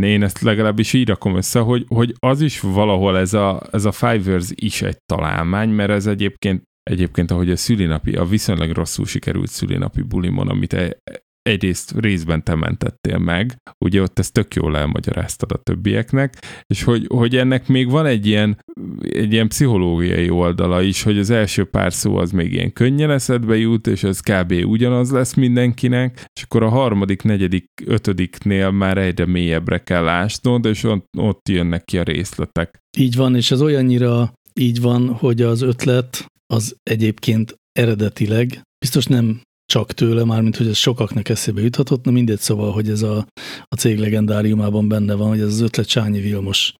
Én 0.00 0.22
ezt 0.22 0.40
legalábbis 0.40 0.92
így 0.92 1.08
rakom 1.08 1.36
össze, 1.36 1.60
hogy, 1.60 1.84
hogy 1.88 2.14
az 2.18 2.40
is 2.40 2.60
valahol 2.60 3.18
ez 3.18 3.34
a, 3.34 3.62
ez 3.72 3.84
a 3.84 3.92
Fivers 3.92 4.48
is 4.54 4.82
egy 4.82 4.96
találmány, 5.06 5.68
mert 5.68 5.90
ez 5.90 6.06
egyébként 6.06 6.62
Egyébként, 6.90 7.30
ahogy 7.30 7.50
a 7.50 7.56
szülinapi, 7.56 8.16
a 8.16 8.24
viszonylag 8.24 8.70
rosszul 8.70 9.06
sikerült 9.06 9.50
szülinapi 9.50 10.02
bulimon, 10.02 10.48
amit 10.48 10.72
e- 10.72 10.98
egyrészt 11.44 11.94
részben 11.96 12.44
te 12.44 12.54
mentettél 12.54 13.18
meg, 13.18 13.56
ugye 13.84 14.02
ott 14.02 14.18
ezt 14.18 14.32
tök 14.32 14.54
jól 14.54 14.76
elmagyaráztad 14.76 15.52
a 15.52 15.56
többieknek, 15.56 16.34
és 16.66 16.82
hogy, 16.82 17.06
hogy 17.08 17.36
ennek 17.36 17.68
még 17.68 17.90
van 17.90 18.06
egy 18.06 18.26
ilyen, 18.26 18.58
egy 19.00 19.32
ilyen 19.32 19.48
pszichológiai 19.48 20.30
oldala 20.30 20.82
is, 20.82 21.02
hogy 21.02 21.18
az 21.18 21.30
első 21.30 21.64
pár 21.64 21.92
szó 21.92 22.16
az 22.16 22.30
még 22.30 22.52
ilyen 22.52 22.72
könnyen 22.72 23.10
eszedbe 23.10 23.56
jut, 23.56 23.86
és 23.86 24.02
ez 24.02 24.20
kb. 24.20 24.52
ugyanaz 24.66 25.10
lesz 25.10 25.34
mindenkinek, 25.34 26.24
és 26.34 26.42
akkor 26.42 26.62
a 26.62 26.68
harmadik, 26.68 27.22
negyedik, 27.22 27.66
ötödiknél 27.86 28.70
már 28.70 28.98
egyre 28.98 29.26
mélyebbre 29.26 29.78
kell 29.78 30.08
ásnod, 30.08 30.64
és 30.64 30.84
ott, 30.84 31.06
ott 31.18 31.48
jönnek 31.48 31.84
ki 31.84 31.98
a 31.98 32.02
részletek. 32.02 32.78
Így 32.98 33.16
van, 33.16 33.36
és 33.36 33.50
ez 33.50 33.62
olyannyira 33.62 34.32
így 34.60 34.80
van, 34.80 35.08
hogy 35.08 35.42
az 35.42 35.62
ötlet 35.62 36.26
az 36.46 36.76
egyébként 36.82 37.54
eredetileg 37.72 38.62
biztos 38.78 39.06
nem 39.06 39.40
csak 39.72 39.92
tőle, 39.92 40.24
mármint 40.24 40.56
hogy 40.56 40.66
ez 40.66 40.76
sokaknak 40.76 41.28
eszébe 41.28 41.60
juthatott, 41.60 42.04
na 42.04 42.10
mindegy 42.10 42.38
szóval, 42.38 42.72
hogy 42.72 42.88
ez 42.88 43.02
a, 43.02 43.26
a 43.62 43.74
cég 43.76 43.98
legendáriumában 43.98 44.88
benne 44.88 45.14
van, 45.14 45.28
hogy 45.28 45.40
ez 45.40 45.46
az 45.46 45.60
ötlet 45.60 45.88
Csányi 45.88 46.20
Vilmos 46.20 46.74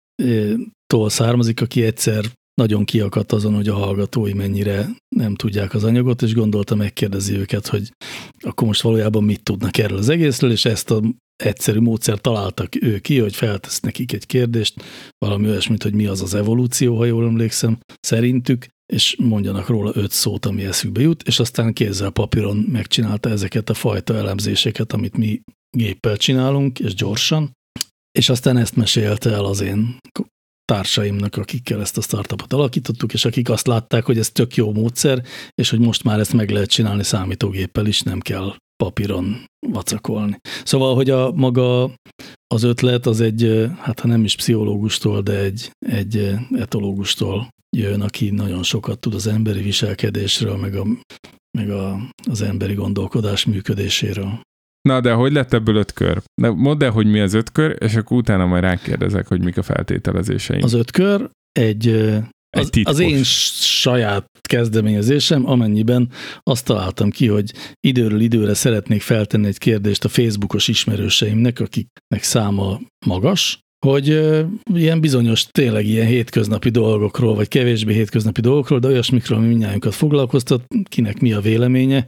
tól 0.87 1.11
származik, 1.11 1.61
aki 1.61 1.85
egyszer 1.85 2.25
nagyon 2.55 2.85
kiakadt 2.85 3.33
azon, 3.33 3.55
hogy 3.55 3.69
a 3.69 3.75
hallgatói 3.75 4.33
mennyire 4.33 4.89
nem 5.17 5.35
tudják 5.35 5.75
az 5.75 5.85
anyagot, 5.85 6.23
és 6.23 6.35
gondolta 6.35 6.75
megkérdezi 6.75 7.35
őket, 7.35 7.67
hogy 7.67 7.91
akkor 8.41 8.67
most 8.67 8.83
valójában 8.83 9.25
mit 9.25 9.43
tudnak 9.43 9.79
erről 9.79 9.99
az 9.99 10.09
egészről, 10.09 10.51
és 10.51 10.65
ezt 10.65 10.91
a 10.91 11.03
egyszerű 11.37 11.81
módszer 11.81 12.21
találtak 12.21 12.83
ő 12.83 12.99
ki, 12.99 13.19
hogy 13.19 13.35
feltesz 13.35 13.81
nekik 13.81 14.13
egy 14.13 14.27
kérdést, 14.27 14.83
valami 15.19 15.49
olyasmit, 15.49 15.83
hogy 15.83 15.95
mi 15.95 16.07
az 16.07 16.23
az 16.23 16.35
evolúció, 16.35 16.97
ha 16.97 17.05
jól 17.05 17.27
emlékszem, 17.27 17.79
szerintük, 18.01 18.67
és 18.93 19.17
mondjanak 19.19 19.69
róla 19.69 19.91
öt 19.95 20.11
szót, 20.11 20.47
ami 20.47 20.65
eszükbe 20.65 21.01
jut, 21.01 21.23
és 21.23 21.39
aztán 21.39 21.73
kézzel 21.73 22.11
papíron 22.11 22.57
megcsinálta 22.57 23.29
ezeket 23.29 23.71
a 23.71 23.75
fajta 23.75 24.15
elemzéseket, 24.15 24.93
amit 24.93 25.17
mi 25.17 25.41
géppel 25.77 26.17
csinálunk, 26.17 26.79
és 26.79 26.95
gyorsan, 26.95 27.53
és 28.19 28.29
aztán 28.29 28.57
ezt 28.57 28.77
mesélte 28.77 29.31
el 29.31 29.45
az 29.45 29.61
én 29.61 29.97
társaimnak, 30.65 31.37
akikkel 31.37 31.81
ezt 31.81 31.97
a 31.97 32.01
startupot 32.01 32.53
alakítottuk, 32.53 33.13
és 33.13 33.25
akik 33.25 33.49
azt 33.49 33.67
látták, 33.67 34.05
hogy 34.05 34.19
ez 34.19 34.31
tök 34.31 34.55
jó 34.55 34.73
módszer, 34.73 35.23
és 35.55 35.71
hogy 35.71 35.79
most 35.81 36.05
már 36.05 36.19
ezt 36.19 36.33
meg 36.33 36.51
lehet 36.51 36.71
csinálni 36.71 37.03
számítógéppel 37.03 37.87
is, 37.87 38.03
nem 38.03 38.21
kell 38.21 38.55
papíron 38.77 39.45
vacakolni. 39.67 40.37
Szóval, 40.65 40.95
hogy 40.95 41.11
a 41.11 41.33
maga 41.33 41.95
az 42.55 42.63
ötlet 42.63 43.07
az 43.07 43.21
egy, 43.21 43.71
hát 43.79 44.01
ha 44.01 44.09
nem 44.09 44.25
is 44.25 44.37
pszichológustól, 44.37 45.23
de 45.23 45.39
egy, 45.39 45.71
egy 45.79 46.35
etológustól 46.53 47.49
jön, 47.77 48.01
aki 48.01 48.31
nagyon 48.31 48.63
sokat 48.63 48.99
tud 48.99 49.15
az 49.15 49.27
emberi 49.27 49.63
viselkedésről, 49.63 50.57
meg, 50.57 50.75
a, 50.75 50.85
meg 51.59 51.71
a, 51.71 51.99
az 52.31 52.43
emberi 52.43 52.75
gondolkodás 52.75 53.45
működéséről. 53.45 54.41
Na, 54.89 55.01
de 55.01 55.13
hogy 55.13 55.33
lett 55.33 55.53
ebből 55.53 55.77
öt 55.77 55.93
kör? 55.93 56.23
De 56.43 56.51
mondd 56.51 56.85
el, 56.85 56.91
hogy 56.91 57.07
mi 57.07 57.21
az 57.21 57.33
öt 57.33 57.53
kör, 57.53 57.77
és 57.79 57.95
akkor 57.95 58.17
utána 58.17 58.47
majd 58.47 58.63
rákérdezek, 58.63 59.27
hogy 59.27 59.43
mik 59.43 59.57
a 59.57 59.63
feltételezéseim. 59.63 60.63
Az 60.63 60.73
öt 60.73 60.91
kör 60.91 61.31
egy, 61.53 61.89
az, 62.57 62.69
egy 62.75 62.83
az 62.85 62.99
én 62.99 63.23
saját 63.23 64.27
kezdeményezésem, 64.41 65.49
amennyiben 65.49 66.11
azt 66.43 66.65
találtam 66.65 67.11
ki, 67.11 67.27
hogy 67.27 67.53
időről 67.87 68.21
időre 68.21 68.55
szeretnék 68.55 69.03
feltenni 69.03 69.47
egy 69.47 69.59
kérdést 69.59 70.05
a 70.05 70.09
Facebookos 70.09 70.69
ismerőseimnek, 70.69 71.61
akiknek 71.61 72.23
száma 72.23 72.81
magas, 73.07 73.59
hogy 73.85 74.09
ilyen 74.75 75.01
bizonyos, 75.01 75.47
tényleg 75.47 75.87
ilyen 75.87 76.07
hétköznapi 76.07 76.69
dolgokról, 76.69 77.35
vagy 77.35 77.49
kevésbé 77.49 77.93
hétköznapi 77.93 78.41
dolgokról, 78.41 78.79
de 78.79 78.89
olyasmikről, 78.89 79.39
ami 79.39 79.47
mindjárt 79.47 79.95
foglalkoztat, 79.95 80.65
kinek 80.89 81.21
mi 81.21 81.33
a 81.33 81.41
véleménye, 81.41 82.07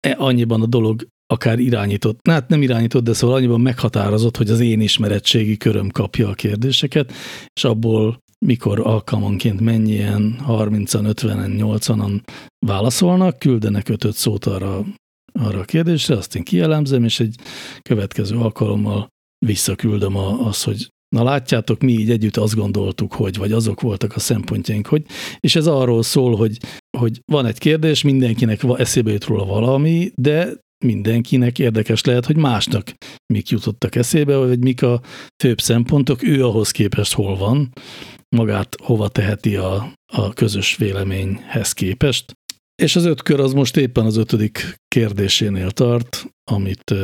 e, 0.00 0.14
annyiban 0.18 0.62
a 0.62 0.66
dolog 0.66 1.06
akár 1.26 1.58
irányított, 1.58 2.18
hát 2.28 2.48
nem 2.48 2.62
irányított, 2.62 3.04
de 3.04 3.12
szóval 3.12 3.36
annyiban 3.36 3.60
meghatározott, 3.60 4.36
hogy 4.36 4.50
az 4.50 4.60
én 4.60 4.80
ismeretségi 4.80 5.56
köröm 5.56 5.88
kapja 5.88 6.28
a 6.28 6.34
kérdéseket, 6.34 7.12
és 7.54 7.64
abból 7.64 8.18
mikor 8.46 8.80
alkalmanként 8.80 9.60
mennyien 9.60 10.36
30-an, 10.48 11.14
50-en, 11.14 11.54
80-an 11.58 12.20
válaszolnak, 12.66 13.38
küldenek 13.38 13.88
5 13.88 14.12
szót 14.12 14.44
arra, 14.44 14.84
arra 15.32 15.58
a 15.58 15.64
kérdésre, 15.64 16.16
azt 16.16 16.36
én 16.36 16.42
kielemzem, 16.42 17.04
és 17.04 17.20
egy 17.20 17.34
következő 17.82 18.36
alkalommal 18.36 19.08
visszaküldöm 19.46 20.16
az, 20.16 20.62
hogy 20.62 20.94
Na 21.16 21.22
látjátok, 21.22 21.80
mi 21.80 21.92
így 21.92 22.10
együtt 22.10 22.36
azt 22.36 22.54
gondoltuk, 22.54 23.12
hogy, 23.12 23.36
vagy 23.36 23.52
azok 23.52 23.80
voltak 23.80 24.14
a 24.14 24.18
szempontjaink, 24.18 24.86
hogy, 24.86 25.02
és 25.40 25.56
ez 25.56 25.66
arról 25.66 26.02
szól, 26.02 26.36
hogy, 26.36 26.58
hogy 26.98 27.20
van 27.32 27.46
egy 27.46 27.58
kérdés, 27.58 28.02
mindenkinek 28.02 28.62
eszébe 28.76 29.12
jut 29.12 29.24
róla 29.24 29.44
valami, 29.44 30.10
de 30.14 30.52
mindenkinek 30.84 31.58
érdekes 31.58 32.04
lehet, 32.04 32.26
hogy 32.26 32.36
másnak 32.36 32.92
mik 33.32 33.48
jutottak 33.48 33.94
eszébe, 33.94 34.36
vagy 34.36 34.58
mik 34.58 34.82
a 34.82 35.00
főbb 35.42 35.60
szempontok, 35.60 36.22
ő 36.22 36.44
ahhoz 36.44 36.70
képest 36.70 37.14
hol 37.14 37.36
van, 37.36 37.72
magát 38.36 38.76
hova 38.82 39.08
teheti 39.08 39.56
a, 39.56 39.92
a 40.12 40.32
közös 40.32 40.76
véleményhez 40.76 41.72
képest. 41.72 42.32
És 42.82 42.96
az 42.96 43.04
öt 43.04 43.22
kör 43.22 43.40
az 43.40 43.52
most 43.52 43.76
éppen 43.76 44.06
az 44.06 44.16
ötödik 44.16 44.74
kérdésénél 44.88 45.70
tart, 45.70 46.26
amit 46.50 46.94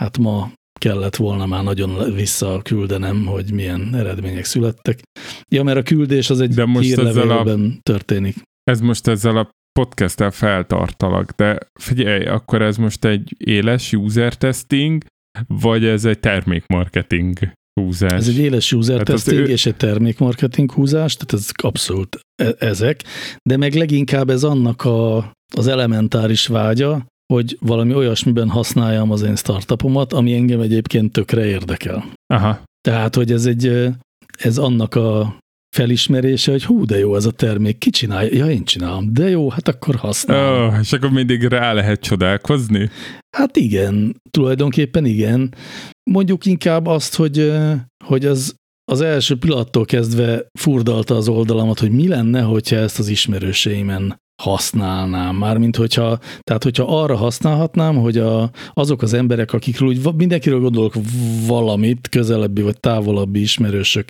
hát 0.00 0.18
ma 0.18 0.52
kellett 0.78 1.16
volna 1.16 1.46
már 1.46 1.62
nagyon 1.62 2.14
visszaküldenem, 2.14 3.26
hogy 3.26 3.52
milyen 3.52 3.94
eredmények 3.94 4.44
születtek. 4.44 5.02
Ja, 5.48 5.62
mert 5.62 5.78
a 5.78 5.82
küldés 5.82 6.30
az 6.30 6.40
egy 6.40 6.54
de 6.54 6.64
most 6.64 6.88
hírlevélben 6.88 7.76
a, 7.78 7.80
történik. 7.82 8.36
Ez 8.62 8.80
most 8.80 9.06
ezzel 9.06 9.36
a 9.36 9.50
podcasttel 9.72 10.30
feltartalak, 10.30 11.30
de 11.30 11.58
figyelj, 11.80 12.24
akkor 12.26 12.62
ez 12.62 12.76
most 12.76 13.04
egy 13.04 13.34
éles 13.38 13.92
user 13.92 14.34
testing, 14.34 15.04
vagy 15.46 15.84
ez 15.84 16.04
egy 16.04 16.20
termékmarketing 16.20 17.38
húzás? 17.80 18.12
Ez 18.12 18.28
egy 18.28 18.38
éles 18.38 18.72
user 18.72 18.96
hát 18.96 19.06
testing 19.06 19.38
ő... 19.38 19.44
és 19.44 19.66
egy 19.66 19.76
termékmarketing 19.76 20.72
húzás, 20.72 21.16
tehát 21.16 21.32
ez 21.32 21.50
abszolút 21.62 22.20
e 22.42 22.54
ezek, 22.58 23.02
de 23.42 23.56
meg 23.56 23.74
leginkább 23.74 24.30
ez 24.30 24.44
annak 24.44 24.84
a, 24.84 25.16
az 25.56 25.66
elementáris 25.66 26.46
vágya, 26.46 27.06
hogy 27.32 27.56
valami 27.60 27.94
olyasmiben 27.94 28.48
használjam 28.48 29.10
az 29.10 29.22
én 29.22 29.36
startupomat, 29.36 30.12
ami 30.12 30.34
engem 30.34 30.60
egyébként 30.60 31.12
tökre 31.12 31.46
érdekel. 31.46 32.12
Aha. 32.26 32.62
Tehát, 32.80 33.14
hogy 33.14 33.32
ez 33.32 33.46
egy, 33.46 33.88
ez 34.38 34.58
annak 34.58 34.94
a 34.94 35.38
felismerése, 35.76 36.50
hogy 36.50 36.64
hú, 36.64 36.84
de 36.84 36.98
jó 36.98 37.16
ez 37.16 37.24
a 37.24 37.30
termék, 37.30 37.78
ki 37.78 37.90
csinálja? 37.90 38.36
Ja, 38.36 38.50
én 38.50 38.64
csinálom, 38.64 39.12
de 39.12 39.28
jó, 39.28 39.50
hát 39.50 39.68
akkor 39.68 39.94
használom. 39.94 40.68
Oh, 40.68 40.78
és 40.80 40.92
akkor 40.92 41.10
mindig 41.10 41.42
rá 41.42 41.72
lehet 41.72 42.00
csodálkozni? 42.00 42.90
Hát 43.36 43.56
igen, 43.56 44.20
tulajdonképpen 44.30 45.04
igen. 45.04 45.54
Mondjuk 46.10 46.46
inkább 46.46 46.86
azt, 46.86 47.14
hogy, 47.14 47.52
hogy 48.04 48.26
az, 48.26 48.54
az 48.84 49.00
első 49.00 49.38
pillanattól 49.38 49.84
kezdve 49.84 50.46
furdalta 50.58 51.16
az 51.16 51.28
oldalamat, 51.28 51.78
hogy 51.78 51.90
mi 51.90 52.08
lenne, 52.08 52.40
hogyha 52.40 52.76
ezt 52.76 52.98
az 52.98 53.08
ismerőseimen 53.08 54.16
használnám. 54.42 55.36
Mármint 55.36 55.76
hogyha, 55.76 56.18
tehát 56.40 56.62
hogyha 56.62 57.00
arra 57.00 57.16
használhatnám, 57.16 57.96
hogy 57.96 58.18
a, 58.18 58.50
azok 58.72 59.02
az 59.02 59.12
emberek, 59.12 59.52
akikről 59.52 59.88
úgy 59.88 60.14
mindenkiről 60.16 60.60
gondolok 60.60 60.94
valamit, 61.46 62.08
közelebbi 62.08 62.62
vagy 62.62 62.80
távolabbi 62.80 63.40
ismerősök, 63.40 64.08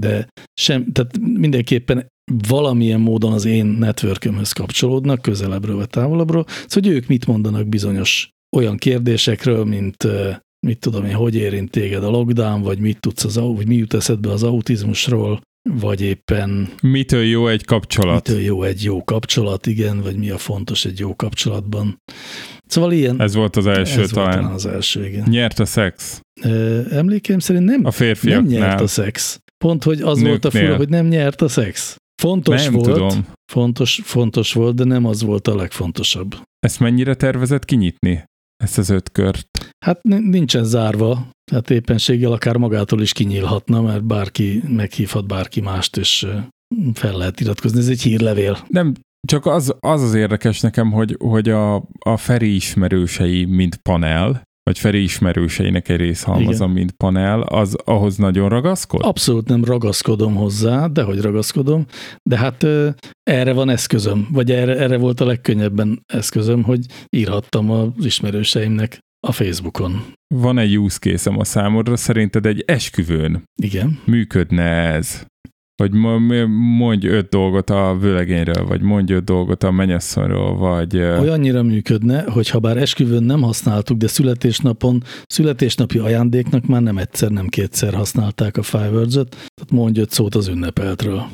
de 0.00 0.28
sem, 0.60 0.92
tehát 0.92 1.18
mindenképpen 1.18 2.06
valamilyen 2.48 3.00
módon 3.00 3.32
az 3.32 3.44
én 3.44 3.66
networkömhöz 3.66 4.52
kapcsolódnak, 4.52 5.22
közelebbről 5.22 5.76
vagy 5.76 5.88
távolabbról, 5.88 6.44
szóval 6.48 6.90
hogy 6.90 6.98
ők 7.00 7.06
mit 7.06 7.26
mondanak 7.26 7.66
bizonyos 7.66 8.30
olyan 8.56 8.76
kérdésekről, 8.76 9.64
mint 9.64 10.06
mit 10.66 10.78
tudom 10.78 11.04
én, 11.04 11.14
hogy 11.14 11.34
érint 11.34 11.70
téged 11.70 12.04
a 12.04 12.10
lockdown, 12.10 12.62
vagy 12.62 12.78
mit 12.78 13.00
tudsz 13.00 13.24
az, 13.24 13.34
vagy 13.34 13.66
mi 13.66 13.74
jut 13.74 13.94
eszedbe 13.94 14.30
az 14.30 14.42
autizmusról, 14.42 15.40
vagy 15.72 16.00
éppen 16.00 16.68
Mitől 16.82 17.22
jó 17.24 17.48
egy 17.48 17.64
kapcsolat? 17.64 18.28
mitől 18.28 18.42
jó 18.42 18.62
egy 18.62 18.82
jó 18.82 19.04
kapcsolat, 19.04 19.66
igen, 19.66 20.00
vagy 20.02 20.16
mi 20.16 20.30
a 20.30 20.38
fontos 20.38 20.84
egy 20.84 20.98
jó 20.98 21.16
kapcsolatban. 21.16 21.96
Szóval 22.66 22.92
ilyen, 22.92 23.20
Ez 23.20 23.34
volt 23.34 23.56
az 23.56 23.66
első 23.66 23.90
ez 23.90 23.96
volt 23.96 24.12
talán. 24.12 24.30
talán 24.38 24.52
az 24.52 24.66
első, 24.66 25.06
igen. 25.06 25.26
Nyert 25.28 25.58
a 25.58 25.64
szex 25.64 26.20
Emlékeim 26.90 27.38
szerint 27.38 27.64
nem, 27.64 27.78
a 27.78 27.82
nem 27.82 27.90
férfiaknál. 27.90 28.42
nyert 28.58 28.80
a 28.80 28.86
szex. 28.86 29.40
Pont, 29.64 29.82
hogy 29.84 30.00
az 30.00 30.20
volt 30.22 30.44
a 30.44 30.50
fura, 30.50 30.62
Nőknél. 30.62 30.78
hogy 30.78 30.88
nem 30.88 31.06
nyert 31.06 31.40
a 31.42 31.48
szex. 31.48 31.96
Fontos 32.22 32.64
Nem 32.64 32.72
volt, 32.72 32.86
tudom. 32.90 33.26
Fontos, 33.52 34.00
fontos 34.04 34.52
volt, 34.52 34.74
de 34.74 34.84
nem 34.84 35.04
az 35.04 35.22
volt 35.22 35.48
a 35.48 35.54
legfontosabb. 35.56 36.34
Ezt 36.66 36.80
mennyire 36.80 37.14
tervezett 37.14 37.64
kinyitni? 37.64 38.24
Ezt 38.64 38.78
az 38.78 38.90
öt 38.90 39.12
kört? 39.12 39.57
Hát 39.84 40.02
ni- 40.02 40.28
nincsen 40.28 40.64
zárva, 40.64 41.30
tehát 41.50 41.70
éppenséggel 41.70 42.32
akár 42.32 42.56
magától 42.56 43.00
is 43.00 43.12
kinyílhatna, 43.12 43.82
mert 43.82 44.04
bárki 44.04 44.62
meghívhat 44.68 45.26
bárki 45.26 45.60
mást, 45.60 45.96
és 45.96 46.26
fel 46.94 47.16
lehet 47.16 47.40
iratkozni. 47.40 47.78
Ez 47.78 47.88
egy 47.88 48.02
hírlevél. 48.02 48.58
Nem, 48.68 48.94
csak 49.28 49.46
az 49.46 49.74
az, 49.80 50.02
az 50.02 50.14
érdekes 50.14 50.60
nekem, 50.60 50.92
hogy, 50.92 51.16
hogy 51.18 51.48
a, 51.48 51.74
a 51.98 52.16
Feri 52.16 52.54
ismerősei, 52.54 53.44
mint 53.44 53.76
panel, 53.76 54.42
vagy 54.62 54.78
Feri 54.78 55.02
ismerőseinek 55.02 55.88
egy 55.88 55.96
részhalmaza, 55.96 56.64
Igen. 56.64 56.70
mint 56.76 56.92
panel, 56.92 57.42
az 57.42 57.76
ahhoz 57.84 58.16
nagyon 58.16 58.48
ragaszkod? 58.48 59.00
Abszolút 59.04 59.48
nem 59.48 59.64
ragaszkodom 59.64 60.34
hozzá, 60.34 60.86
de 60.86 61.02
hogy 61.02 61.20
ragaszkodom, 61.20 61.86
de 62.22 62.38
hát 62.38 62.62
ö, 62.62 62.88
erre 63.22 63.52
van 63.52 63.68
eszközöm, 63.68 64.28
vagy 64.32 64.50
erre, 64.50 64.76
erre 64.76 64.96
volt 64.96 65.20
a 65.20 65.24
legkönnyebben 65.24 66.02
eszközöm, 66.06 66.62
hogy 66.62 66.86
írhattam 67.16 67.70
az 67.70 68.04
ismerőseimnek 68.04 68.98
a 69.26 69.32
Facebookon. 69.32 70.02
Van 70.34 70.58
egy 70.58 70.78
use 70.78 70.98
case 70.98 71.30
a 71.30 71.44
számodra, 71.44 71.96
szerinted 71.96 72.46
egy 72.46 72.62
esküvőn 72.66 73.42
Igen. 73.62 73.98
működne 74.04 74.62
ez? 74.64 75.26
Vagy 75.82 75.92
mo- 75.92 76.46
mondj 76.48 77.06
öt 77.06 77.28
dolgot 77.28 77.70
a 77.70 77.96
vőlegényről, 78.00 78.66
vagy 78.66 78.80
mondj 78.80 79.12
öt 79.12 79.24
dolgot 79.24 79.62
a 79.62 79.70
mennyasszonyról, 79.70 80.56
vagy... 80.56 80.96
Olyannyira 80.96 81.62
működne, 81.62 82.22
hogy 82.30 82.48
ha 82.48 82.58
bár 82.58 82.76
esküvőn 82.76 83.22
nem 83.22 83.42
használtuk, 83.42 83.96
de 83.96 84.06
születésnapon, 84.06 85.02
születésnapi 85.26 85.98
ajándéknak 85.98 86.66
már 86.66 86.82
nem 86.82 86.98
egyszer, 86.98 87.30
nem 87.30 87.46
kétszer 87.46 87.94
használták 87.94 88.56
a 88.56 88.62
Firewords-öt, 88.62 89.28
tehát 89.30 89.70
mondj 89.70 90.00
öt 90.00 90.10
szót 90.10 90.34
az 90.34 90.48
ünnepeltről. 90.48 91.28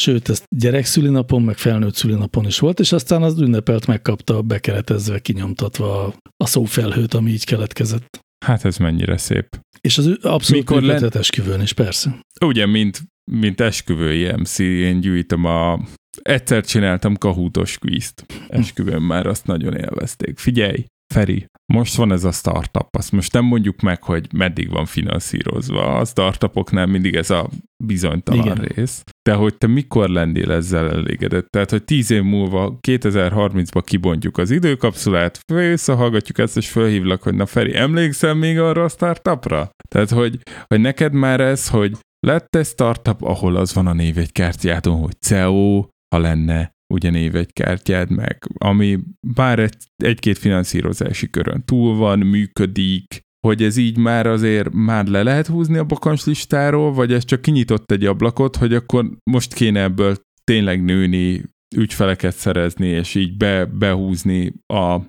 Sőt, 0.00 0.28
ezt 0.28 0.44
gyerek 0.56 0.84
szülinapon, 0.84 1.42
meg 1.42 1.56
felnőtt 1.56 1.94
szülinapon 1.94 2.46
is 2.46 2.58
volt, 2.58 2.80
és 2.80 2.92
aztán 2.92 3.22
az 3.22 3.40
ünnepelt 3.40 3.86
megkapta 3.86 4.42
bekeretezve, 4.42 5.18
kinyomtatva 5.18 6.14
a, 6.36 6.46
szófelhőt, 6.46 7.14
ami 7.14 7.30
így 7.30 7.44
keletkezett. 7.44 8.20
Hát 8.44 8.64
ez 8.64 8.76
mennyire 8.76 9.16
szép. 9.16 9.60
És 9.80 9.98
az 9.98 10.06
abszolút 10.06 10.68
Mikor 10.68 10.82
len- 10.82 11.14
esküvőn 11.14 11.60
is, 11.60 11.72
persze. 11.72 12.20
Ugye, 12.44 12.66
mint, 12.66 13.00
mint 13.30 13.60
esküvői 13.60 14.32
MC, 14.32 14.58
én 14.58 15.00
gyűjtöm 15.00 15.44
a... 15.44 15.80
Egyszer 16.22 16.64
csináltam 16.64 17.16
kahútos 17.16 17.78
kvízt. 17.78 18.24
Esküvőn 18.48 19.02
már 19.02 19.26
azt 19.26 19.46
nagyon 19.46 19.76
élvezték. 19.76 20.38
Figyelj, 20.38 20.84
Feri, 21.14 21.46
most 21.72 21.94
van 21.94 22.12
ez 22.12 22.24
a 22.24 22.32
startup, 22.32 22.96
azt 22.96 23.12
most 23.12 23.32
nem 23.32 23.44
mondjuk 23.44 23.80
meg, 23.80 24.02
hogy 24.02 24.26
meddig 24.32 24.70
van 24.70 24.84
finanszírozva. 24.84 25.98
A 25.98 26.04
startupoknál 26.04 26.86
mindig 26.86 27.14
ez 27.14 27.30
a 27.30 27.48
bizonytalan 27.84 28.44
Igen. 28.44 28.56
Rész. 28.56 29.02
De 29.28 29.34
hogy 29.34 29.58
te 29.58 29.66
mikor 29.66 30.08
lennél 30.08 30.52
ezzel 30.52 30.90
elégedett? 30.90 31.46
Tehát, 31.48 31.70
hogy 31.70 31.84
tíz 31.84 32.10
év 32.10 32.22
múlva, 32.22 32.78
2030-ba 32.88 33.82
kibontjuk 33.84 34.38
az 34.38 34.50
időkapszulát, 34.50 35.40
visszahallgatjuk 35.52 36.38
ezt, 36.38 36.56
és 36.56 36.70
fölhívlak, 36.70 37.22
hogy 37.22 37.34
na 37.34 37.46
Feri, 37.46 37.76
emlékszel 37.76 38.34
még 38.34 38.58
arra 38.58 38.84
a 38.84 38.88
startupra? 38.88 39.70
Tehát, 39.88 40.10
hogy, 40.10 40.38
hogy 40.66 40.80
neked 40.80 41.12
már 41.12 41.40
ez, 41.40 41.68
hogy 41.68 41.96
lett 42.26 42.56
egy 42.56 42.66
startup, 42.66 43.22
ahol 43.22 43.56
az 43.56 43.74
van 43.74 43.86
a 43.86 43.92
névegykártyádon, 43.92 44.98
hogy 44.98 45.20
CEO, 45.20 45.86
ha 46.14 46.18
lenne 46.18 46.72
ugye 46.90 47.10
névegykártyád 47.10 48.10
meg, 48.10 48.46
ami 48.58 48.98
bár 49.34 49.58
egy, 49.58 49.76
egy-két 49.96 50.38
finanszírozási 50.38 51.30
körön 51.30 51.64
túl 51.64 51.96
van, 51.96 52.18
működik, 52.18 53.20
hogy 53.46 53.62
ez 53.62 53.76
így 53.76 53.98
már 53.98 54.26
azért 54.26 54.72
már 54.72 55.06
le 55.06 55.22
lehet 55.22 55.46
húzni 55.46 55.78
a 55.78 55.84
bakancs 55.84 56.24
listáról, 56.24 56.92
vagy 56.92 57.12
ez 57.12 57.24
csak 57.24 57.42
kinyitott 57.42 57.90
egy 57.90 58.04
ablakot, 58.04 58.56
hogy 58.56 58.74
akkor 58.74 59.10
most 59.30 59.54
kéne 59.54 59.82
ebből 59.82 60.16
tényleg 60.44 60.84
nőni, 60.84 61.42
ügyfeleket 61.76 62.34
szerezni, 62.34 62.86
és 62.86 63.14
így 63.14 63.36
be, 63.36 63.64
behúzni 63.64 64.52
a, 64.66 65.00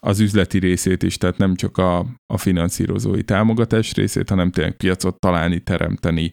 az 0.00 0.20
üzleti 0.20 0.58
részét 0.58 1.02
is, 1.02 1.16
tehát 1.16 1.38
nem 1.38 1.54
csak 1.54 1.78
a, 1.78 1.98
a 2.32 2.38
finanszírozói 2.38 3.22
támogatás 3.22 3.94
részét, 3.94 4.28
hanem 4.28 4.50
tényleg 4.50 4.76
piacot 4.76 5.18
találni, 5.18 5.60
teremteni, 5.60 6.32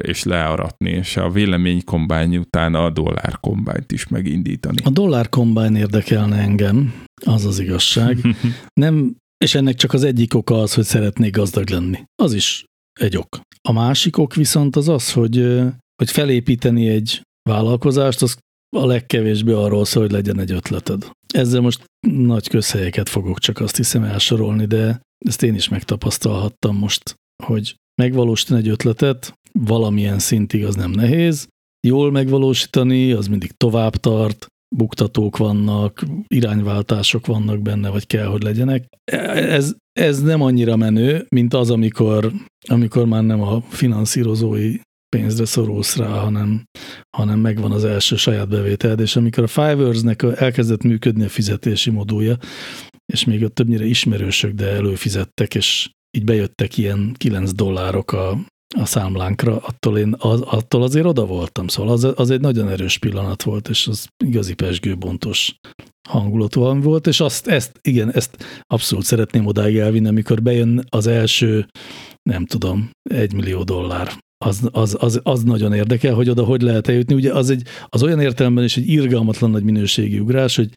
és 0.00 0.22
learatni, 0.22 0.90
és 0.90 1.16
a 1.16 1.30
véleménykombány 1.30 2.36
után 2.36 2.74
a 2.74 2.90
dollárkombányt 2.90 3.92
is 3.92 4.08
megindítani. 4.08 4.76
A 4.84 4.90
dollár 4.90 5.28
kombány 5.28 5.76
érdekelne 5.76 6.36
engem, 6.36 6.94
az 7.26 7.44
az 7.44 7.58
igazság. 7.58 8.18
Nem, 8.80 9.16
és 9.44 9.54
ennek 9.54 9.74
csak 9.74 9.92
az 9.92 10.04
egyik 10.04 10.34
oka 10.34 10.60
az, 10.60 10.74
hogy 10.74 10.84
szeretnék 10.84 11.36
gazdag 11.36 11.68
lenni. 11.68 11.98
Az 12.22 12.34
is 12.34 12.64
egy 13.00 13.16
ok. 13.16 13.40
A 13.68 13.72
másik 13.72 14.18
ok 14.18 14.34
viszont 14.34 14.76
az 14.76 14.88
az, 14.88 15.12
hogy, 15.12 15.60
hogy 15.96 16.10
felépíteni 16.10 16.88
egy 16.88 17.20
vállalkozást, 17.48 18.22
az 18.22 18.36
a 18.76 18.86
legkevésbé 18.86 19.52
arról 19.52 19.84
szól, 19.84 20.02
hogy 20.02 20.12
legyen 20.12 20.40
egy 20.40 20.52
ötleted. 20.52 21.10
Ezzel 21.34 21.60
most 21.60 21.84
nagy 22.08 22.48
közhelyeket 22.48 23.08
fogok 23.08 23.38
csak 23.38 23.60
azt 23.60 23.76
hiszem 23.76 24.02
elsorolni, 24.02 24.66
de 24.66 25.00
ezt 25.26 25.42
én 25.42 25.54
is 25.54 25.68
megtapasztalhattam 25.68 26.76
most, 26.76 27.14
hogy 27.42 27.74
megvalósítani 28.02 28.60
egy 28.60 28.68
ötletet 28.68 29.32
valamilyen 29.52 30.18
szintig 30.18 30.64
az 30.64 30.74
nem 30.74 30.90
nehéz, 30.90 31.48
jól 31.86 32.10
megvalósítani, 32.10 33.12
az 33.12 33.26
mindig 33.26 33.50
tovább 33.52 33.96
tart, 33.96 34.46
buktatók 34.76 35.36
vannak, 35.36 36.04
irányváltások 36.26 37.26
vannak 37.26 37.62
benne, 37.62 37.88
vagy 37.88 38.06
kell, 38.06 38.26
hogy 38.26 38.42
legyenek. 38.42 38.86
Ez, 39.04 39.74
ez 39.92 40.22
nem 40.22 40.42
annyira 40.42 40.76
menő, 40.76 41.26
mint 41.28 41.54
az, 41.54 41.70
amikor, 41.70 42.32
amikor 42.68 43.06
már 43.06 43.22
nem 43.22 43.40
a 43.40 43.60
finanszírozói 43.60 44.76
pénzre 45.16 45.44
szorulsz 45.44 45.96
rá, 45.96 46.18
hanem, 46.18 46.62
hanem 47.16 47.38
megvan 47.38 47.72
az 47.72 47.84
első 47.84 48.16
saját 48.16 48.48
bevételed, 48.48 49.00
és 49.00 49.16
amikor 49.16 49.42
a 49.42 49.46
Fiverr-nek 49.46 50.22
elkezdett 50.22 50.82
működni 50.82 51.24
a 51.24 51.28
fizetési 51.28 51.90
modulja, 51.90 52.36
és 53.12 53.24
még 53.24 53.42
ott 53.42 53.54
többnyire 53.54 53.84
ismerősök, 53.84 54.52
de 54.52 54.66
előfizettek, 54.66 55.54
és 55.54 55.90
így 56.10 56.24
bejöttek 56.24 56.78
ilyen 56.78 57.14
9 57.18 57.52
dollárok 57.52 58.12
a, 58.12 58.38
a 58.76 58.86
számlánkra, 58.86 59.56
attól 59.56 59.98
én 59.98 60.14
az, 60.18 60.40
attól 60.40 60.82
azért 60.82 61.06
oda 61.06 61.26
voltam, 61.26 61.68
szóval 61.68 61.92
az, 61.92 62.12
az 62.14 62.30
egy 62.30 62.40
nagyon 62.40 62.68
erős 62.68 62.98
pillanat 62.98 63.42
volt, 63.42 63.68
és 63.68 63.86
az 63.86 64.08
igazi 64.24 64.54
pesgőbontos 64.54 65.54
hangulatú 66.08 66.60
valami 66.60 66.82
volt, 66.82 67.06
és 67.06 67.20
azt, 67.20 67.46
ezt, 67.46 67.78
igen, 67.82 68.12
ezt 68.12 68.62
abszolút 68.66 69.04
szeretném 69.04 69.46
odáig 69.46 69.76
elvinni, 69.76 70.08
amikor 70.08 70.42
bejön 70.42 70.84
az 70.88 71.06
első, 71.06 71.66
nem 72.22 72.46
tudom, 72.46 72.90
egy 73.10 73.32
millió 73.32 73.62
dollár. 73.62 74.12
Az, 74.44 74.68
az, 74.72 74.96
az, 75.00 75.20
az 75.22 75.42
nagyon 75.42 75.72
érdekel, 75.72 76.14
hogy 76.14 76.28
oda 76.28 76.44
hogy 76.44 76.62
lehet 76.62 76.88
eljutni. 76.88 77.14
Ugye 77.14 77.32
az, 77.32 77.50
egy, 77.50 77.62
az 77.86 78.02
olyan 78.02 78.20
értelemben 78.20 78.64
is 78.64 78.76
egy 78.76 78.88
irgalmatlan 78.88 79.50
nagy 79.50 79.62
minőségi 79.62 80.18
ugrás, 80.18 80.56
hogy 80.56 80.70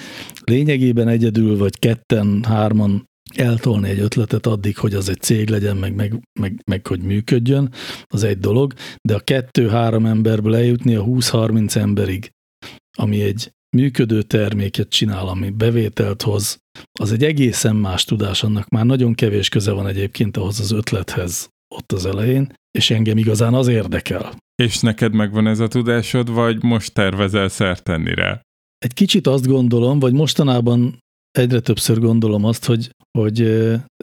lényegében 0.44 1.08
egyedül 1.08 1.58
vagy 1.58 1.80
ketten, 1.80 2.44
hárman 2.44 3.06
eltolni 3.36 3.90
egy 3.90 4.00
ötletet 4.00 4.46
addig, 4.46 4.78
hogy 4.78 4.94
az 4.94 5.10
egy 5.10 5.22
cég 5.22 5.50
legyen, 5.50 5.78
meg, 5.78 5.96
meg, 5.96 6.20
meg, 6.40 6.62
meg 6.66 6.88
hogy 6.88 7.02
működjön, 7.02 7.74
az 8.08 8.24
egy 8.24 8.40
dolog, 8.40 8.74
de 9.02 9.16
a 9.16 9.20
kettő-három 9.20 10.06
emberből 10.06 10.56
eljutni 10.56 10.96
a 10.96 11.04
20-30 11.04 11.76
emberig, 11.76 12.30
ami 12.98 13.22
egy 13.22 13.52
működő 13.76 14.22
terméket 14.22 14.90
csinál, 14.90 15.28
ami 15.28 15.50
bevételt 15.50 16.22
hoz, 16.22 16.58
az 17.00 17.12
egy 17.12 17.24
egészen 17.24 17.76
más 17.76 18.04
tudás, 18.04 18.44
annak 18.44 18.70
már 18.70 18.86
nagyon 18.86 19.14
kevés 19.14 19.50
köze 19.50 19.72
van 19.72 19.88
egyébként 19.88 20.38
ahhoz 20.38 20.60
az 20.60 20.72
ötlethez 20.72 21.50
ott 21.76 21.92
az 21.92 22.06
elején, 22.06 22.54
és 22.72 22.90
engem 22.90 23.18
igazán 23.18 23.54
az 23.54 23.68
érdekel. 23.68 24.36
És 24.56 24.80
neked 24.80 25.14
megvan 25.14 25.48
ez 25.48 25.60
a 25.60 25.68
tudásod, 25.68 26.30
vagy 26.30 26.64
most 26.64 26.94
tervezel 26.94 27.48
szert 27.48 27.84
tenni 27.84 28.14
rá? 28.14 28.42
Egy 28.78 28.94
kicsit 28.94 29.28
azt 29.28 29.48
gondolom, 29.48 30.00
vagy 30.00 30.14
mostanában 30.14 31.00
egyre 31.38 31.60
többször 31.60 32.00
gondolom 32.00 32.44
azt, 32.44 32.66
hogy, 32.66 32.90
hogy 33.18 33.42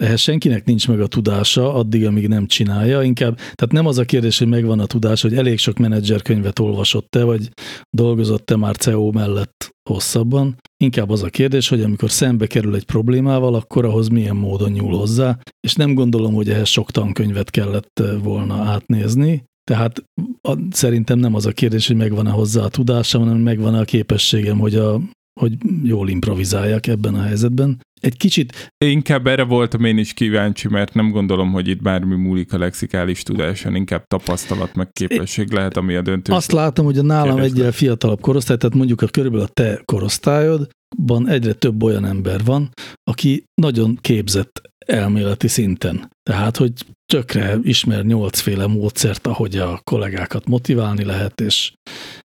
ehhez 0.01 0.21
senkinek 0.21 0.65
nincs 0.65 0.89
meg 0.89 1.01
a 1.01 1.07
tudása, 1.07 1.75
addig, 1.75 2.07
amíg 2.07 2.29
nem 2.29 2.47
csinálja. 2.47 3.03
Inkább, 3.03 3.35
tehát 3.35 3.73
nem 3.73 3.87
az 3.87 3.99
a 3.99 4.05
kérdés, 4.05 4.39
hogy 4.39 4.49
megvan 4.49 4.81
a 4.81 4.87
tudás, 4.87 5.23
hogy 5.23 5.35
elég 5.35 5.59
sok 5.59 5.79
menedzserkönyvet 5.79 6.59
olvasott-e, 6.59 7.23
vagy 7.23 7.49
dolgozott-e 7.97 8.57
már 8.57 8.77
CEO 8.77 9.11
mellett 9.11 9.71
hosszabban. 9.89 10.57
Inkább 10.85 11.11
az 11.11 11.23
a 11.23 11.29
kérdés, 11.29 11.69
hogy 11.69 11.83
amikor 11.83 12.11
szembe 12.11 12.47
kerül 12.47 12.75
egy 12.75 12.85
problémával, 12.85 13.55
akkor 13.55 13.85
ahhoz 13.85 14.09
milyen 14.09 14.37
módon 14.37 14.71
nyúl 14.71 14.97
hozzá, 14.97 15.39
és 15.61 15.75
nem 15.75 15.95
gondolom, 15.95 16.35
hogy 16.35 16.51
ehhez 16.51 16.69
sok 16.69 16.91
tankönyvet 16.91 17.51
kellett 17.51 18.03
volna 18.23 18.55
átnézni, 18.55 19.45
tehát 19.71 20.05
a, 20.49 20.53
szerintem 20.71 21.19
nem 21.19 21.35
az 21.35 21.47
a 21.47 21.53
kérdés, 21.53 21.87
hogy 21.87 21.97
megvan-e 21.97 22.31
hozzá 22.31 22.63
a 22.63 22.69
tudása, 22.69 23.19
hanem 23.19 23.37
megvan-e 23.37 23.79
a 23.79 23.85
képességem, 23.85 24.59
hogy 24.59 24.75
a, 24.75 25.01
hogy 25.41 25.53
jól 25.83 26.09
improvizáljak 26.09 26.87
ebben 26.87 27.15
a 27.15 27.23
helyzetben. 27.23 27.81
Egy 28.01 28.17
kicsit 28.17 28.73
Inkább 28.85 29.27
erre 29.27 29.43
voltam 29.45 29.85
én 29.85 29.99
is 29.99 30.13
kíváncsi, 30.13 30.69
mert 30.69 30.95
nem 30.95 31.11
gondolom, 31.11 31.53
hogy 31.53 31.69
itt 31.69 31.83
bármi 31.83 32.15
múlik 32.15 32.53
a 32.53 32.59
lexikális 32.59 33.23
tudáson, 33.23 33.75
inkább 33.75 34.05
tapasztalat 34.07 34.75
meg 34.75 34.93
képesség 34.93 35.53
lehet, 35.53 35.77
ami 35.77 35.95
a 35.95 36.03
döntő. 36.03 36.33
Azt 36.33 36.53
látom, 36.53 36.85
hogy 36.85 36.99
a 36.99 37.03
nálam 37.03 37.39
egyel 37.39 37.73
fiatalabb 37.73 38.21
korosztály, 38.21 38.57
tehát 38.57 38.77
mondjuk 38.77 39.03
a 39.03 39.07
körülbelül 39.07 39.47
a 39.47 39.49
te 39.49 39.83
korosztályodban 39.85 41.29
egyre 41.29 41.53
több 41.53 41.83
olyan 41.83 42.05
ember 42.05 42.45
van, 42.45 42.71
aki 43.11 43.45
nagyon 43.55 43.99
képzett 44.01 44.61
elméleti 44.87 45.49
szinten. 45.49 46.11
Tehát, 46.23 46.57
hogy 46.57 46.73
tökre 47.13 47.59
ismer 47.63 48.05
nyolcféle 48.05 48.67
módszert, 48.67 49.27
ahogy 49.27 49.57
a 49.57 49.81
kollégákat 49.85 50.47
motiválni 50.47 51.05
lehet, 51.05 51.41
és, 51.41 51.73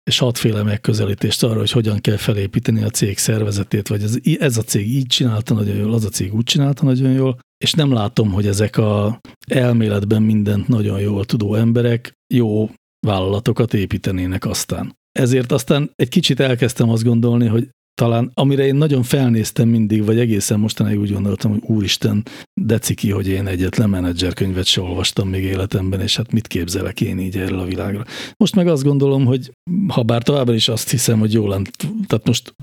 és 0.04 0.18
hatféle 0.18 0.64
megközelítést 0.64 1.44
arra, 1.44 1.60
hogy 1.60 1.72
hogyan 1.72 2.00
kell 2.00 2.18
felépíteni 2.18 2.84
a 2.84 2.90
cég 2.90 3.18
szervezetét, 3.18 3.88
vagy 3.88 4.04
ez, 4.04 4.18
ez 4.40 4.58
a 4.58 4.62
cég 4.62 4.88
így 4.88 5.08
csinálta 5.08 5.54
nagyon 5.54 5.76
jól, 5.76 5.94
az 5.94 6.06
a 6.06 6.10
cég 6.10 6.34
úgy 6.34 6.44
csinálta 6.44 6.86
nagyon 6.86 7.12
jól, 7.12 7.40
és 7.64 7.74
nem 7.74 7.92
látom, 7.92 8.32
hogy 8.32 8.48
ezek 8.48 8.78
a 8.78 9.20
elméletben 9.48 10.22
mindent 10.22 10.68
nagyon 10.68 11.00
jól 11.00 11.26
tudó 11.26 11.56
emberek 11.56 12.14
jó 12.34 12.70
vállalatokat 13.08 13.74
építenének 13.74 14.46
aztán. 14.46 15.00
Ezért 15.12 15.52
aztán 15.52 15.92
egy 15.96 16.10
kicsit 16.10 16.40
elkezdtem 16.40 16.90
azt 16.90 17.04
gondolni, 17.04 17.48
hogy 17.48 17.70
talán, 18.02 18.32
amire 18.34 18.66
én 18.66 18.76
nagyon 18.76 19.04
felnéztem 19.04 19.68
mindig, 19.68 20.06
vagy 20.06 20.20
egészen 20.20 20.60
mostanáig 20.60 21.00
úgy 21.00 21.12
gondoltam, 21.12 21.52
hogy 21.52 21.62
úristen, 21.66 22.24
de 22.62 22.78
ciki, 22.78 23.12
hogy 23.12 23.28
én 23.28 23.48
egyetlen 23.48 23.90
menedzserkönyvet 23.90 24.66
se 24.66 24.82
olvastam 24.82 25.30
még 25.30 25.44
életemben, 25.44 26.02
és 26.02 26.16
hát 26.16 26.32
mit 26.32 26.48
képzelek 26.48 27.02
én 27.02 27.20
így 27.20 27.38
erről 27.38 27.60
a 27.60 27.66
világra. 27.66 28.06
Most 28.38 28.56
meg 28.56 28.68
azt 28.68 28.84
gondolom, 28.84 29.26
hogy 29.26 29.52
ha 29.88 30.04
bár 30.04 30.24
továbbra 30.24 30.54
is 30.54 30.68
azt 30.68 30.90
hiszem, 30.90 31.20
hogy 31.20 31.34
jó 31.34 31.48
lenne, 31.48 31.70
tehát 32.08 32.28
most 32.28 32.56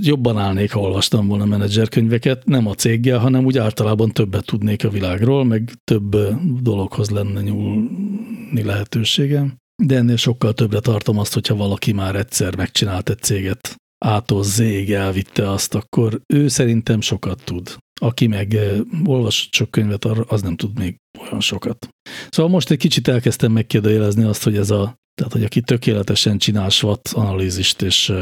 jobban 0.00 0.38
állnék, 0.38 0.72
ha 0.72 0.80
olvastam 0.80 1.26
volna 1.26 1.44
menedzserkönyveket, 1.44 2.44
nem 2.44 2.66
a 2.66 2.74
céggel, 2.74 3.18
hanem 3.18 3.44
úgy 3.44 3.58
általában 3.58 4.12
többet 4.12 4.46
tudnék 4.46 4.84
a 4.84 4.90
világról, 4.90 5.44
meg 5.44 5.72
több 5.84 6.16
dologhoz 6.62 7.10
lenne 7.10 7.40
nyúlni 7.40 8.62
lehetőségem. 8.62 9.56
De 9.82 9.96
ennél 9.96 10.16
sokkal 10.16 10.52
többre 10.52 10.80
tartom 10.80 11.18
azt, 11.18 11.34
hogyha 11.34 11.56
valaki 11.56 11.92
már 11.92 12.16
egyszer 12.16 12.56
megcsinált 12.56 13.08
egy 13.08 13.22
céget, 13.22 13.76
ától 13.98 14.42
Z-ig 14.42 14.92
elvitte 14.92 15.50
azt, 15.50 15.74
akkor 15.74 16.20
ő 16.26 16.48
szerintem 16.48 17.00
sokat 17.00 17.44
tud. 17.44 17.76
Aki 18.00 18.26
meg 18.26 18.58
olvasott 19.04 19.52
sok 19.52 19.70
könyvet, 19.70 20.04
arra 20.04 20.24
az 20.28 20.42
nem 20.42 20.56
tud 20.56 20.78
még 20.78 20.96
olyan 21.20 21.40
sokat. 21.40 21.88
Szóval 22.30 22.50
most 22.50 22.70
egy 22.70 22.78
kicsit 22.78 23.08
elkezdtem 23.08 23.52
megkérdőjelezni 23.52 24.24
azt, 24.24 24.42
hogy 24.42 24.56
ez 24.56 24.70
a, 24.70 24.96
tehát 25.14 25.32
hogy 25.32 25.44
aki 25.44 25.60
tökéletesen 25.60 26.38
csinál 26.38 26.68
SWOT 26.68 27.08
analízist 27.08 27.82
és, 27.82 28.12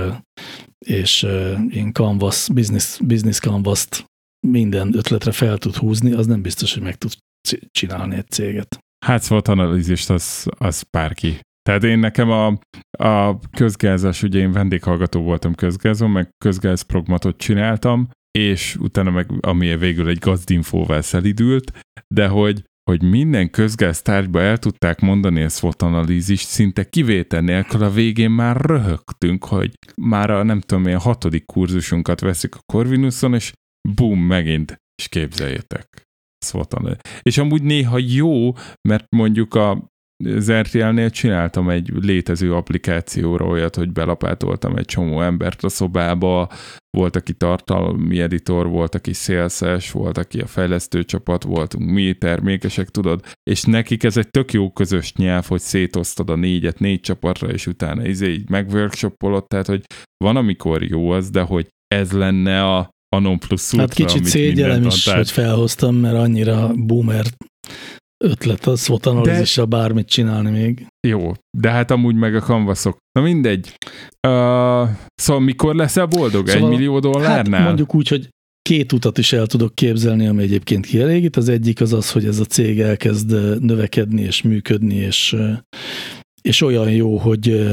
és 0.87 1.23
ilyen 1.69 1.93
canvas, 1.93 2.49
business, 2.53 2.99
business 3.01 3.39
canvas-t 3.39 4.05
minden 4.47 4.97
ötletre 4.97 5.33
fel 5.33 5.59
tud 5.59 5.77
húzni, 5.77 6.13
az 6.13 6.27
nem 6.27 6.43
biztos, 6.43 6.75
hogy 6.75 6.83
meg 6.83 6.97
tud 6.97 7.13
csinálni 7.71 8.17
egy 8.17 8.29
céget. 8.29 8.79
Hát 9.07 9.23
SWOT 9.23 9.49
analízist 9.49 10.11
az, 10.11 10.47
az 10.59 10.85
bárki. 10.91 11.41
Tehát 11.67 11.85
én 11.85 11.99
nekem 11.99 12.31
a, 12.31 12.47
a 12.99 13.39
közgázás, 13.51 14.23
ugye 14.23 14.39
én 14.39 14.53
vendéghallgató 14.53 15.23
voltam 15.23 15.55
közgázon, 15.55 16.11
meg 16.11 16.29
közgáz 16.45 16.83
progmatot 16.83 17.37
csináltam, 17.37 18.09
és 18.39 18.77
utána 18.77 19.11
meg, 19.11 19.31
ami 19.41 19.77
végül 19.77 20.09
egy 20.09 20.19
gazdinfóval 20.19 21.03
szelidült, 21.03 21.73
de 22.15 22.29
hogy, 22.29 22.63
hogy 22.91 23.03
minden 23.03 23.51
közgáztárgyba 23.51 24.41
el 24.41 24.59
tudták 24.59 25.01
mondani 25.01 25.43
a 25.43 25.49
SWOT 25.49 25.83
analízist, 25.83 26.47
szinte 26.47 26.89
kivétel 26.89 27.41
nélkül 27.41 27.83
a 27.83 27.91
végén 27.91 28.31
már 28.31 28.57
röhögtünk, 28.57 29.45
hogy 29.45 29.75
már 30.01 30.31
a 30.31 30.43
nem 30.43 30.61
tudom 30.61 30.87
én 30.87 30.99
hatodik 30.99 31.45
kurzusunkat 31.45 32.21
veszik 32.21 32.55
a 32.55 32.61
Corvinuson, 32.73 33.35
és 33.35 33.53
bum, 33.95 34.21
megint, 34.21 34.77
és 35.03 35.09
képzeljétek. 35.09 36.03
SWOT. 36.45 36.75
És 37.23 37.39
amúgy 37.39 37.63
néha 37.63 37.99
jó, 37.99 38.53
mert 38.89 39.05
mondjuk 39.17 39.55
a 39.55 39.95
az 40.25 40.53
RTL-nél 40.53 41.11
csináltam 41.11 41.71
egy 41.71 41.91
létező 42.01 42.55
applikációra 42.55 43.47
olyat, 43.47 43.77
hogy 43.77 43.93
belapátoltam 43.93 44.77
egy 44.77 44.85
csomó 44.85 45.21
embert 45.21 45.65
a 45.65 45.69
szobába, 45.69 46.49
volt, 46.97 47.17
aki 47.17 47.33
tartalmi 47.33 48.21
editor, 48.21 48.69
volt, 48.69 48.95
aki 48.95 49.13
szélszes, 49.13 49.91
volt, 49.91 50.19
aki 50.19 50.41
a 50.41 50.47
fejlesztő 50.47 51.05
csapat, 51.05 51.43
voltunk 51.43 51.91
mi, 51.91 52.13
termékesek, 52.13 52.89
tudod, 52.89 53.25
és 53.51 53.63
nekik 53.63 54.05
ez 54.05 54.17
egy 54.17 54.31
tök 54.31 54.53
jó 54.53 54.71
közös 54.73 55.13
nyelv, 55.15 55.47
hogy 55.47 55.61
szétosztad 55.61 56.31
a 56.31 56.37
négyet 56.37 56.79
négy 56.79 57.01
csapatra, 57.01 57.49
és 57.49 57.67
utána 57.67 58.07
izé 58.07 58.33
így 58.33 58.49
megworkshopolod, 58.51 59.47
tehát, 59.47 59.67
hogy 59.67 59.83
van, 60.25 60.37
amikor 60.37 60.83
jó 60.83 61.11
az, 61.11 61.31
de 61.31 61.41
hogy 61.41 61.69
ez 61.95 62.13
lenne 62.13 62.65
a, 62.65 62.91
a 63.17 63.19
non 63.19 63.39
plus 63.39 63.73
ultra, 63.73 63.81
Hát 63.81 63.95
kicsit 63.95 64.35
mindent 64.35 64.87
is, 64.87 65.07
ad. 65.07 65.17
hogy 65.17 65.31
felhoztam, 65.31 65.95
mert 65.95 66.17
annyira 66.17 66.73
boomer 66.75 67.27
ötlet 68.25 68.67
a 68.67 68.77
SWOT 68.77 69.07
analízissal 69.07 69.65
bármit 69.65 70.09
csinálni 70.09 70.51
még. 70.51 70.87
Jó, 71.07 71.33
de 71.59 71.71
hát 71.71 71.91
amúgy 71.91 72.15
meg 72.15 72.35
a 72.35 72.41
kanvaszok. 72.41 72.97
Na 73.13 73.21
mindegy. 73.21 73.75
Uh, 74.29 74.89
szóval 75.15 75.43
mikor 75.43 75.75
leszel 75.75 76.07
boldog? 76.07 76.49
Szóval, 76.49 76.71
egy 76.71 76.77
millió 76.77 76.99
dollárnál? 76.99 77.59
Hát 77.59 77.67
mondjuk 77.67 77.95
úgy, 77.95 78.09
hogy 78.09 78.29
két 78.63 78.93
utat 78.93 79.19
is 79.19 79.33
el 79.33 79.47
tudok 79.47 79.75
képzelni, 79.75 80.27
ami 80.27 80.43
egyébként 80.43 80.87
kielégít. 80.87 81.37
Az 81.37 81.49
egyik 81.49 81.81
az 81.81 81.93
az, 81.93 82.13
hogy 82.13 82.25
ez 82.25 82.39
a 82.39 82.45
cég 82.45 82.81
elkezd 82.81 83.61
növekedni 83.63 84.23
és 84.23 84.43
működni, 84.43 84.95
és, 84.95 85.37
és 86.43 86.61
olyan 86.61 86.91
jó, 86.91 87.17
hogy 87.17 87.71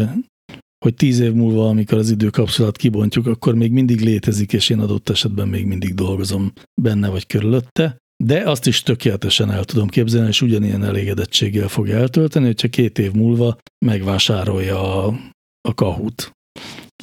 hogy 0.84 0.94
tíz 0.94 1.20
év 1.20 1.34
múlva, 1.34 1.68
amikor 1.68 1.98
az 1.98 2.10
időkapszulát 2.10 2.78
kibontjuk, 2.78 3.28
akkor 3.28 3.56
még 3.56 3.72
mindig 3.72 3.99
létezik, 3.99 4.53
és 4.53 4.70
én 4.70 4.80
adott 4.80 5.10
esetben 5.10 5.48
még 5.48 5.65
mindig 5.65 5.94
dolgozom 5.94 6.53
benne 6.82 7.10
vagy 7.10 7.28
körülötte. 7.28 7.98
De 8.24 8.50
azt 8.50 8.68
is 8.68 8.82
tökéletesen 8.82 9.52
el 9.52 9.64
tudom 9.64 9.88
képzelni, 9.88 10.28
és 10.28 10.41
ugyanilyen 10.41 10.84
elégedettséggel 10.84 11.68
fog 11.68 11.90
eltölteni, 11.90 12.45
hogyha 12.45 12.68
két 12.68 13.00
év 13.00 13.12
múlva 13.12 13.58
megvásárolja 13.86 15.06
a, 15.06 15.20
a 15.62 15.74
Kahoot, 15.74 16.32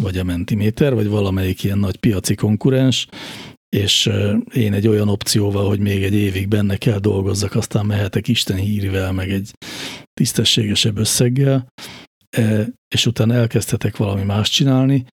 vagy 0.01 0.19
a 0.19 0.25
Mentimeter, 0.25 0.95
vagy 0.95 1.09
valamelyik 1.09 1.65
ilyen 1.65 1.79
nagy 1.79 1.97
piaci 1.97 2.35
konkurens, 2.35 3.09
és 3.77 4.11
én 4.55 4.73
egy 4.73 4.89
olyan 4.89 5.09
opcióval, 5.09 5.69
hogy 5.69 5.81
még 5.81 6.03
egy 6.03 6.15
évig 6.15 6.49
benne 6.49 6.77
kell 6.77 6.99
dolgozzak, 6.99 7.55
aztán 7.55 7.87
mehetek 7.87 8.29
Isten 8.29 8.57
hírivel, 8.57 9.13
meg 9.13 9.31
egy 9.31 9.51
tisztességesebb 10.13 10.99
összeggel, 10.99 11.67
és 12.95 13.07
utána 13.07 13.35
elkezdhetek 13.35 13.97
valami 13.97 14.23
más 14.23 14.51
csinálni. 14.51 15.05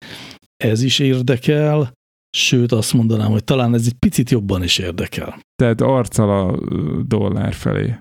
Ez 0.63 0.81
is 0.81 0.99
érdekel, 0.99 1.91
sőt 2.37 2.71
azt 2.71 2.93
mondanám, 2.93 3.31
hogy 3.31 3.43
talán 3.43 3.73
ez 3.73 3.85
egy 3.85 3.93
picit 3.99 4.29
jobban 4.29 4.63
is 4.63 4.77
érdekel. 4.77 5.39
Tehát 5.55 5.81
arccal 5.81 6.29
a 6.29 6.59
dollár 7.03 7.53
felé. 7.53 7.95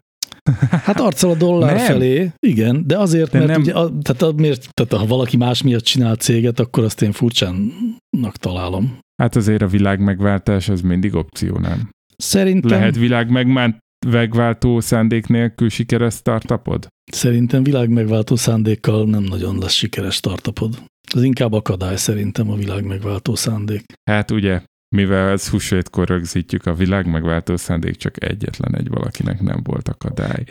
Hát 0.70 1.00
arccal 1.00 1.30
a 1.30 1.34
dollár 1.34 1.74
Nem. 1.76 1.84
felé, 1.84 2.30
igen, 2.46 2.86
de 2.86 2.98
azért, 2.98 3.30
De 3.30 3.38
mert 3.38 3.50
nem- 3.50 3.60
ugye, 3.60 3.72
a, 3.72 3.90
tehát, 4.02 4.22
a, 4.22 4.32
miért, 4.36 4.68
tehát 4.74 4.92
ha 4.92 5.06
valaki 5.06 5.36
más 5.36 5.62
miatt 5.62 5.82
csinál 5.84 6.14
céget, 6.14 6.60
akkor 6.60 6.84
azt 6.84 7.02
én 7.02 7.12
furcsának 7.12 8.36
találom. 8.38 8.98
Hát 9.22 9.36
azért 9.36 9.62
a 9.62 9.66
világ 9.66 10.00
megváltás 10.00 10.68
az 10.68 10.80
mindig 10.80 11.14
opció, 11.14 11.58
nem? 11.58 11.90
Szerintem, 12.16 12.70
Lehet 12.78 12.96
világ 12.96 13.30
megmá- 13.30 13.78
megváltó 14.06 14.80
szándék 14.80 15.26
nélkül 15.26 15.68
sikeres 15.68 16.14
startupod? 16.14 16.86
szerintem 17.12 17.62
világ 17.62 17.88
megváltó 17.90 18.36
szándékkal 18.36 19.04
nem 19.04 19.22
nagyon 19.22 19.58
lesz 19.58 19.72
sikeres 19.72 20.14
startupod. 20.14 20.82
Ez 21.14 21.22
inkább 21.22 21.52
akadály 21.52 21.96
szerintem 21.96 22.50
a 22.50 22.56
világ 22.56 22.84
megváltó 22.84 23.34
szándék. 23.34 23.84
Hát 24.10 24.30
ugye, 24.30 24.62
mivel 24.96 25.28
ez 25.30 25.48
húsvétkor 25.48 26.08
rögzítjük, 26.08 26.66
a 26.66 26.74
világ 26.74 27.06
megváltó 27.06 27.56
szándék 27.56 27.96
csak 27.96 28.24
egyetlen 28.24 28.76
egy 28.76 28.88
valakinek 28.88 29.40
nem 29.40 29.60
volt 29.62 29.88
akadály. 29.88 30.44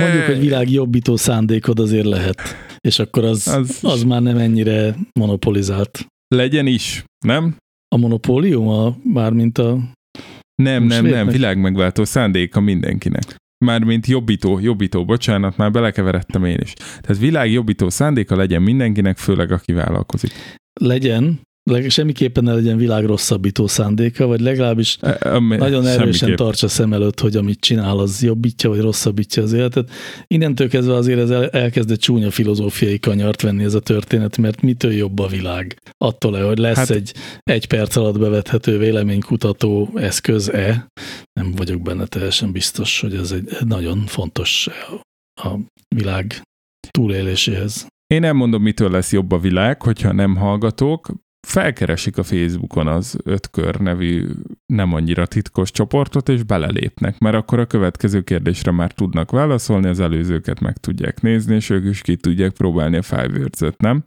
Mondjuk, 0.00 0.24
hogy 0.24 0.40
világ 0.40 0.70
jobbító 0.70 1.16
szándékod 1.16 1.78
azért 1.78 2.06
lehet, 2.06 2.40
és 2.80 2.98
akkor 2.98 3.24
az, 3.24 3.48
Az- 3.48 3.78
az, 3.82 3.92
az 3.92 4.02
már 4.02 4.22
nem 4.22 4.36
ennyire 4.38 4.94
monopolizált. 5.18 6.06
Legyen 6.34 6.66
is, 6.66 7.04
nem? 7.26 7.56
A 7.94 7.96
monopólium, 7.96 8.68
a, 8.68 8.96
mármint 9.04 9.58
a... 9.58 9.78
Nem, 10.62 10.84
nem, 10.84 11.06
nem, 11.06 11.28
világ 11.28 11.58
megváltó 11.60 12.04
szándéka 12.04 12.60
mindenkinek. 12.60 13.36
Mármint 13.64 14.06
jobbító, 14.06 14.58
jobbító, 14.58 15.04
bocsánat, 15.04 15.56
már 15.56 15.70
belekeveredtem 15.70 16.44
én 16.44 16.58
is. 16.62 16.72
Tehát 16.72 17.18
világ 17.18 17.52
jobbító 17.52 17.88
szándéka 17.88 18.36
legyen 18.36 18.62
mindenkinek, 18.62 19.16
főleg 19.18 19.52
aki 19.52 19.72
vállalkozik. 19.72 20.32
Legyen, 20.80 21.40
leg, 21.70 21.90
semmiképpen 21.90 22.44
ne 22.44 22.54
legyen 22.54 22.76
világ 22.76 23.04
rosszabbító 23.04 23.66
szándéka, 23.66 24.26
vagy 24.26 24.40
legalábbis 24.40 24.96
E- 25.00 25.34
ami- 25.34 25.56
nagyon 25.56 25.86
erősen 25.86 26.36
tartsa 26.36 26.68
szem 26.68 26.92
előtt, 26.92 27.20
hogy 27.20 27.36
amit 27.36 27.60
csinál, 27.60 27.98
az 27.98 28.22
jobbítja, 28.22 28.70
vagy 28.70 28.80
rosszabbítja 28.80 29.42
az 29.42 29.52
életet. 29.52 29.90
Innentől 30.26 30.68
kezdve 30.68 30.94
azért 30.94 31.18
ez 31.20 31.30
el- 31.30 31.48
elkezd 31.48 31.90
egy 31.90 31.98
csúnya 31.98 32.30
filozófiai 32.30 32.98
kanyart 32.98 33.42
venni 33.42 33.64
ez 33.64 33.74
a 33.74 33.80
történet, 33.80 34.36
mert 34.36 34.62
mitől 34.62 34.92
jobb 34.92 35.18
a 35.18 35.26
világ? 35.26 35.76
Attól 35.98 36.38
-e, 36.38 36.42
hogy 36.42 36.58
lesz 36.58 36.76
Hát- 36.76 36.88
hát, 36.88 36.96
egy 36.96 37.12
egy 37.42 37.66
perc 37.66 37.96
alatt 37.96 38.18
bevethető 38.18 38.78
véleménykutató 38.78 39.90
eszköz-e? 39.94 40.86
Nem 41.40 41.52
vagyok 41.52 41.82
benne 41.82 42.06
teljesen 42.06 42.52
biztos, 42.52 43.00
hogy 43.00 43.14
ez 43.14 43.32
egy 43.32 43.56
nagyon 43.66 44.06
fontos 44.06 44.68
a 45.42 45.48
világ 45.96 46.42
túléléséhez. 46.90 47.86
Én 48.06 48.20
nem 48.20 48.36
mondom, 48.36 48.62
mitől 48.62 48.90
lesz 48.90 49.12
jobb 49.12 49.32
a 49.32 49.38
világ, 49.38 49.82
hogyha 49.82 50.12
nem 50.12 50.36
hallgatók. 50.36 51.10
Felkeresik 51.46 52.18
a 52.18 52.22
Facebookon 52.22 52.86
az 52.86 53.16
ötkör 53.24 53.80
nevű 53.80 54.26
nem 54.66 54.92
annyira 54.92 55.26
titkos 55.26 55.70
csoportot, 55.70 56.28
és 56.28 56.42
belelépnek, 56.42 57.18
mert 57.18 57.36
akkor 57.36 57.58
a 57.58 57.66
következő 57.66 58.22
kérdésre 58.22 58.70
már 58.70 58.92
tudnak 58.92 59.30
válaszolni, 59.30 59.88
az 59.88 60.00
előzőket 60.00 60.60
meg 60.60 60.76
tudják 60.76 61.20
nézni, 61.20 61.54
és 61.54 61.70
ők 61.70 61.84
is 61.84 62.00
ki 62.00 62.16
tudják 62.16 62.52
próbálni 62.52 62.96
a 62.96 63.02
five 63.02 63.48
nem? 63.76 64.04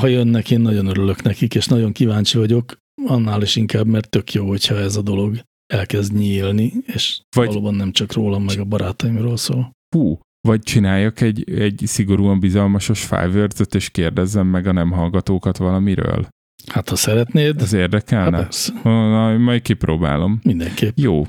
Ha 0.00 0.06
jönnek, 0.06 0.50
én 0.50 0.60
nagyon 0.60 0.86
örülök 0.86 1.22
nekik, 1.22 1.54
és 1.54 1.66
nagyon 1.66 1.92
kíváncsi 1.92 2.38
vagyok, 2.38 2.76
annál 3.06 3.42
is 3.42 3.56
inkább, 3.56 3.86
mert 3.86 4.10
tök 4.10 4.32
jó, 4.32 4.48
hogyha 4.48 4.78
ez 4.78 4.96
a 4.96 5.02
dolog 5.02 5.40
elkezd 5.66 6.12
nyílni, 6.12 6.72
és 6.86 7.20
Vagy- 7.36 7.46
valóban 7.46 7.74
nem 7.74 7.92
csak 7.92 8.12
rólam, 8.12 8.44
meg 8.44 8.58
a 8.58 8.64
barátaimról 8.64 9.36
szól. 9.36 9.70
Hú, 9.96 10.18
vagy 10.48 10.62
csináljak 10.62 11.20
egy, 11.20 11.50
egy 11.50 11.82
szigorúan 11.84 12.40
bizalmasos 12.40 13.04
five 13.04 13.48
és 13.70 13.90
kérdezzem 13.90 14.46
meg 14.46 14.66
a 14.66 14.72
nem 14.72 14.90
hallgatókat 14.90 15.56
valamiről. 15.56 16.28
Hát, 16.66 16.88
ha 16.88 16.96
szeretnéd, 16.96 17.60
Ez 17.60 17.70
hát 17.70 17.80
érdekelne? 17.80 18.38
persze, 18.42 18.72
Na, 18.82 19.38
majd 19.38 19.62
kipróbálom. 19.62 20.40
mindenképp. 20.42 20.96
Jó. 20.98 21.26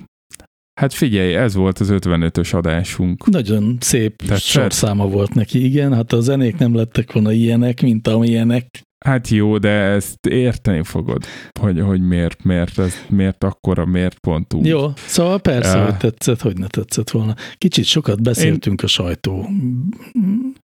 Hát 0.81 0.93
figyelj, 0.93 1.35
ez 1.35 1.53
volt 1.55 1.79
az 1.79 1.89
55-ös 1.91 2.55
adásunk. 2.55 3.27
Nagyon 3.29 3.77
szép 3.79 4.15
Tetszett? 4.15 4.39
sorszáma 4.39 5.07
volt 5.07 5.33
neki, 5.33 5.65
igen. 5.65 5.93
Hát 5.93 6.13
a 6.13 6.19
zenék 6.21 6.57
nem 6.57 6.75
lettek 6.75 7.11
volna 7.11 7.31
ilyenek, 7.31 7.81
mint 7.81 8.07
amilyenek. 8.07 8.81
Hát 9.05 9.27
jó, 9.27 9.57
de 9.57 9.69
ezt 9.69 10.25
érteni 10.27 10.83
fogod, 10.83 11.23
hogy, 11.59 11.79
hogy 11.79 12.01
miért, 12.01 12.43
miért, 12.43 12.79
ez, 12.79 12.93
miért 13.09 13.43
akkora, 13.43 13.85
miért 13.85 14.19
pont 14.19 14.53
úgy. 14.53 14.65
Jó, 14.65 14.87
szóval 14.95 15.39
persze, 15.39 15.77
Ja. 15.77 15.83
hogy 15.85 15.97
tetszett, 15.97 16.41
hogy 16.41 16.57
ne 16.57 16.67
tetszett 16.67 17.09
volna. 17.09 17.35
Kicsit 17.57 17.85
sokat 17.85 18.21
beszéltünk 18.21 18.81
a 18.83 18.87
sajtó 18.87 19.49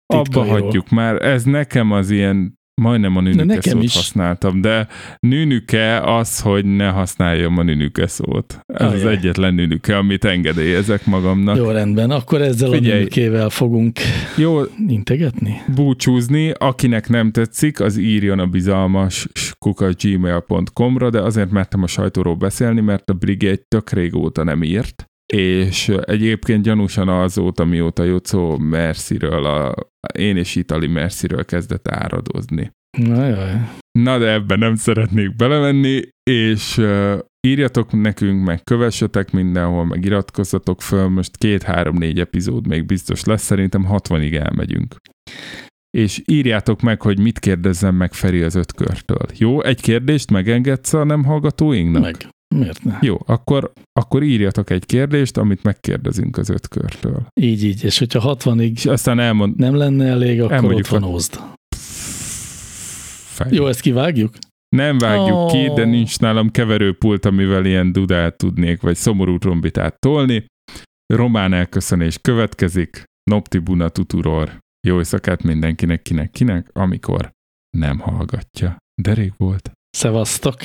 Abba 0.06 0.22
titkairól. 0.22 0.60
hagyjuk 0.60 0.88
már, 0.88 1.22
ez 1.22 1.44
nekem 1.44 1.93
az 1.93 2.10
ilyen, 2.10 2.55
majdnem 2.82 3.16
a 3.16 3.20
nekem 3.20 3.60
szót 3.60 3.82
is. 3.82 3.94
használtam, 3.94 4.60
de 4.60 4.88
nünüke 5.20 6.00
az, 6.00 6.40
hogy 6.40 6.64
ne 6.64 6.88
használjam 6.88 7.58
a 7.58 7.62
nünüke 7.62 8.06
szót. 8.06 8.60
Ez 8.66 8.92
az 8.92 9.00
Ajaj. 9.02 9.14
egyetlen 9.14 9.54
nünüke, 9.54 9.96
amit 9.96 10.24
engedélyezek 10.24 11.06
magamnak. 11.06 11.56
Jó, 11.56 11.70
rendben. 11.70 12.10
Akkor 12.10 12.40
ezzel 12.42 12.70
Figyelj. 12.70 12.98
a 12.98 13.00
nőkével 13.00 13.48
fogunk 13.48 13.98
Jó, 14.36 14.60
integetni? 14.88 15.62
búcsúzni, 15.74 16.50
akinek 16.50 17.08
nem 17.08 17.30
tetszik, 17.30 17.80
az 17.80 17.96
írjon 17.96 18.38
a 18.38 18.46
bizalmas 18.46 19.28
kuka.gmail.com-ra, 19.58 21.10
de 21.10 21.20
azért 21.20 21.50
mertem 21.50 21.82
a 21.82 21.86
sajtóról 21.86 22.34
beszélni, 22.34 22.80
mert 22.80 23.10
a 23.10 23.14
Brigade 23.14 23.60
tök 23.68 23.90
régóta 23.90 24.44
nem 24.44 24.62
írt, 24.62 25.06
és 25.32 25.88
egyébként 25.88 26.62
gyanúsan 26.62 27.08
azóta, 27.08 27.64
mióta 27.64 28.04
Jocó 28.04 28.58
Merciről, 28.58 29.44
a, 29.44 29.74
én 30.18 30.36
és 30.36 30.54
Itali 30.54 30.86
Merciről 30.86 31.44
kezdett 31.44 31.88
áradozni. 31.88 32.70
Na 32.98 33.26
jaj. 33.26 33.68
Na 33.98 34.18
de 34.18 34.32
ebben 34.32 34.58
nem 34.58 34.74
szeretnék 34.74 35.36
belemenni, 35.36 36.02
és 36.30 36.76
uh, 36.76 37.18
írjatok 37.46 37.92
nekünk, 37.92 38.44
meg 38.44 38.62
kövessetek 38.64 39.30
mindenhol, 39.30 39.84
meg 39.84 40.04
iratkozzatok 40.04 40.82
föl, 40.82 41.08
most 41.08 41.36
két-három-négy 41.36 42.20
epizód 42.20 42.66
még 42.66 42.86
biztos 42.86 43.24
lesz, 43.24 43.42
szerintem 43.42 43.86
60-ig 43.90 44.34
elmegyünk. 44.34 44.96
És 45.90 46.22
írjátok 46.24 46.80
meg, 46.80 47.02
hogy 47.02 47.18
mit 47.18 47.38
kérdezzem 47.38 47.94
meg 47.94 48.12
Feri 48.12 48.42
az 48.42 48.54
ötkörtől. 48.54 49.26
Jó, 49.34 49.62
egy 49.62 49.80
kérdést 49.80 50.30
megengedsz 50.30 50.92
a 50.92 51.04
nem 51.04 51.24
hallgatóinknak? 51.24 52.02
Meg. 52.02 52.16
Miért 52.55 52.85
ne? 52.85 52.98
Jó, 53.01 53.16
akkor, 53.27 53.73
akkor 53.93 54.23
írjatok 54.23 54.70
egy 54.70 54.86
kérdést, 54.86 55.36
amit 55.36 55.62
megkérdezünk 55.62 56.36
az 56.36 56.48
ötkörtől. 56.48 57.27
Így, 57.40 57.64
így. 57.64 57.85
És 57.85 57.98
hogyha 57.98 58.36
60-ig 58.39 58.73
És 58.74 58.86
aztán 58.86 59.18
elmond... 59.18 59.56
nem 59.56 59.74
lenne 59.74 60.06
elég, 60.06 60.43
akkor 60.43 60.74
ott 60.74 60.86
van 60.86 61.02
a- 61.02 61.06
ózd. 61.06 61.40
Jó, 63.51 63.66
ezt 63.66 63.81
kivágjuk? 63.81 64.35
Nem 64.77 64.98
vágjuk 64.98 65.36
Ó. 65.36 65.47
ki, 65.47 65.70
de 65.74 65.85
nincs 65.85 66.18
nálam 66.18 66.51
keverőpult, 66.51 67.24
amivel 67.24 67.64
ilyen 67.64 67.93
dudát 67.93 68.36
tudnék, 68.36 68.81
vagy 68.81 68.97
szomorú 68.97 69.39
trombitát 69.39 69.98
tolni. 69.98 70.47
Román 71.14 71.52
elköszönés 71.52 72.18
következik. 72.18 73.02
Noptibuna 73.31 73.89
tuturor. 73.89 74.59
Jó 74.86 74.97
éjszakát 74.97 75.43
mindenkinek, 75.43 76.02
kinek, 76.02 76.31
kinek, 76.31 76.70
amikor 76.73 77.31
nem 77.77 77.98
hallgatja. 77.98 78.77
De 79.02 79.14
rég 79.14 79.32
volt. 79.36 79.70
Szevasztok! 79.90 80.56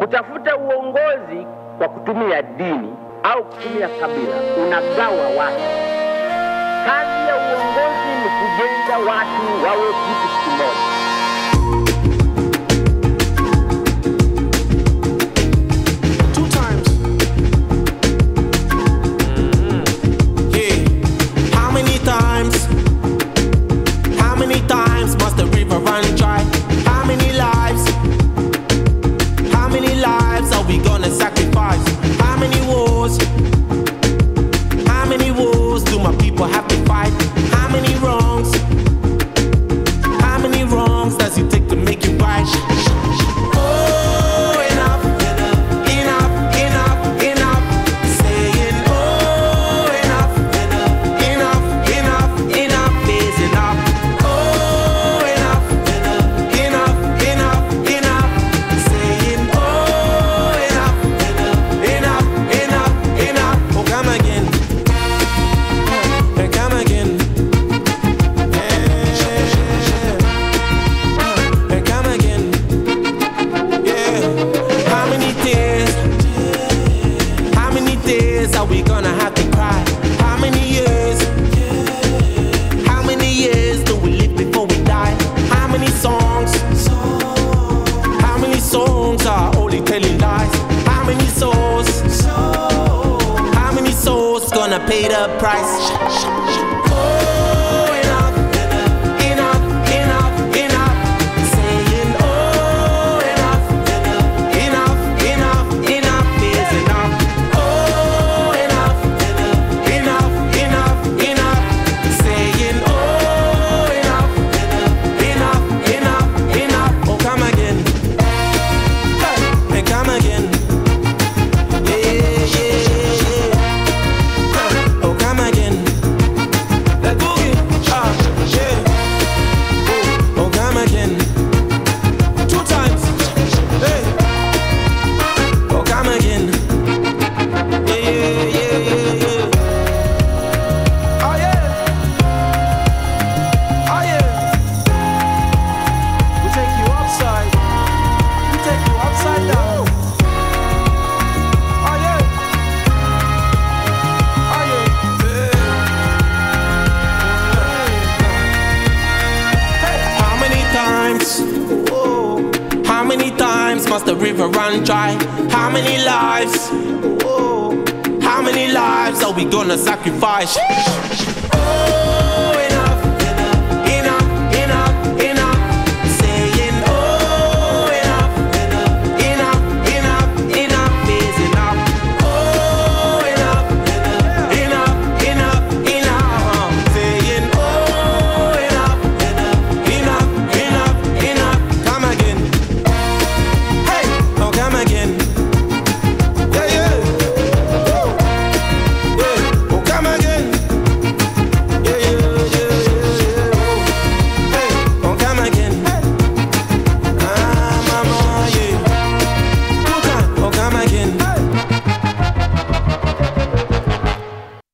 Kutafuta 0.00 0.56
uongozi 0.56 1.46
kwa 1.78 1.88
kutumia 1.88 2.42
dini 2.42 2.94
au 3.22 3.44
kutumia 3.44 3.88
kabila 3.88 4.36
unagawa 4.66 5.28
watu. 5.38 5.62
Kazi 6.86 7.28
ya 7.28 7.36
uongozi 7.36 8.10
ni 8.22 8.28
kujenga 8.38 9.10
watu 9.12 9.64
wawe 9.66 9.86
kitu 9.86 10.28
kimoja. 10.44 10.99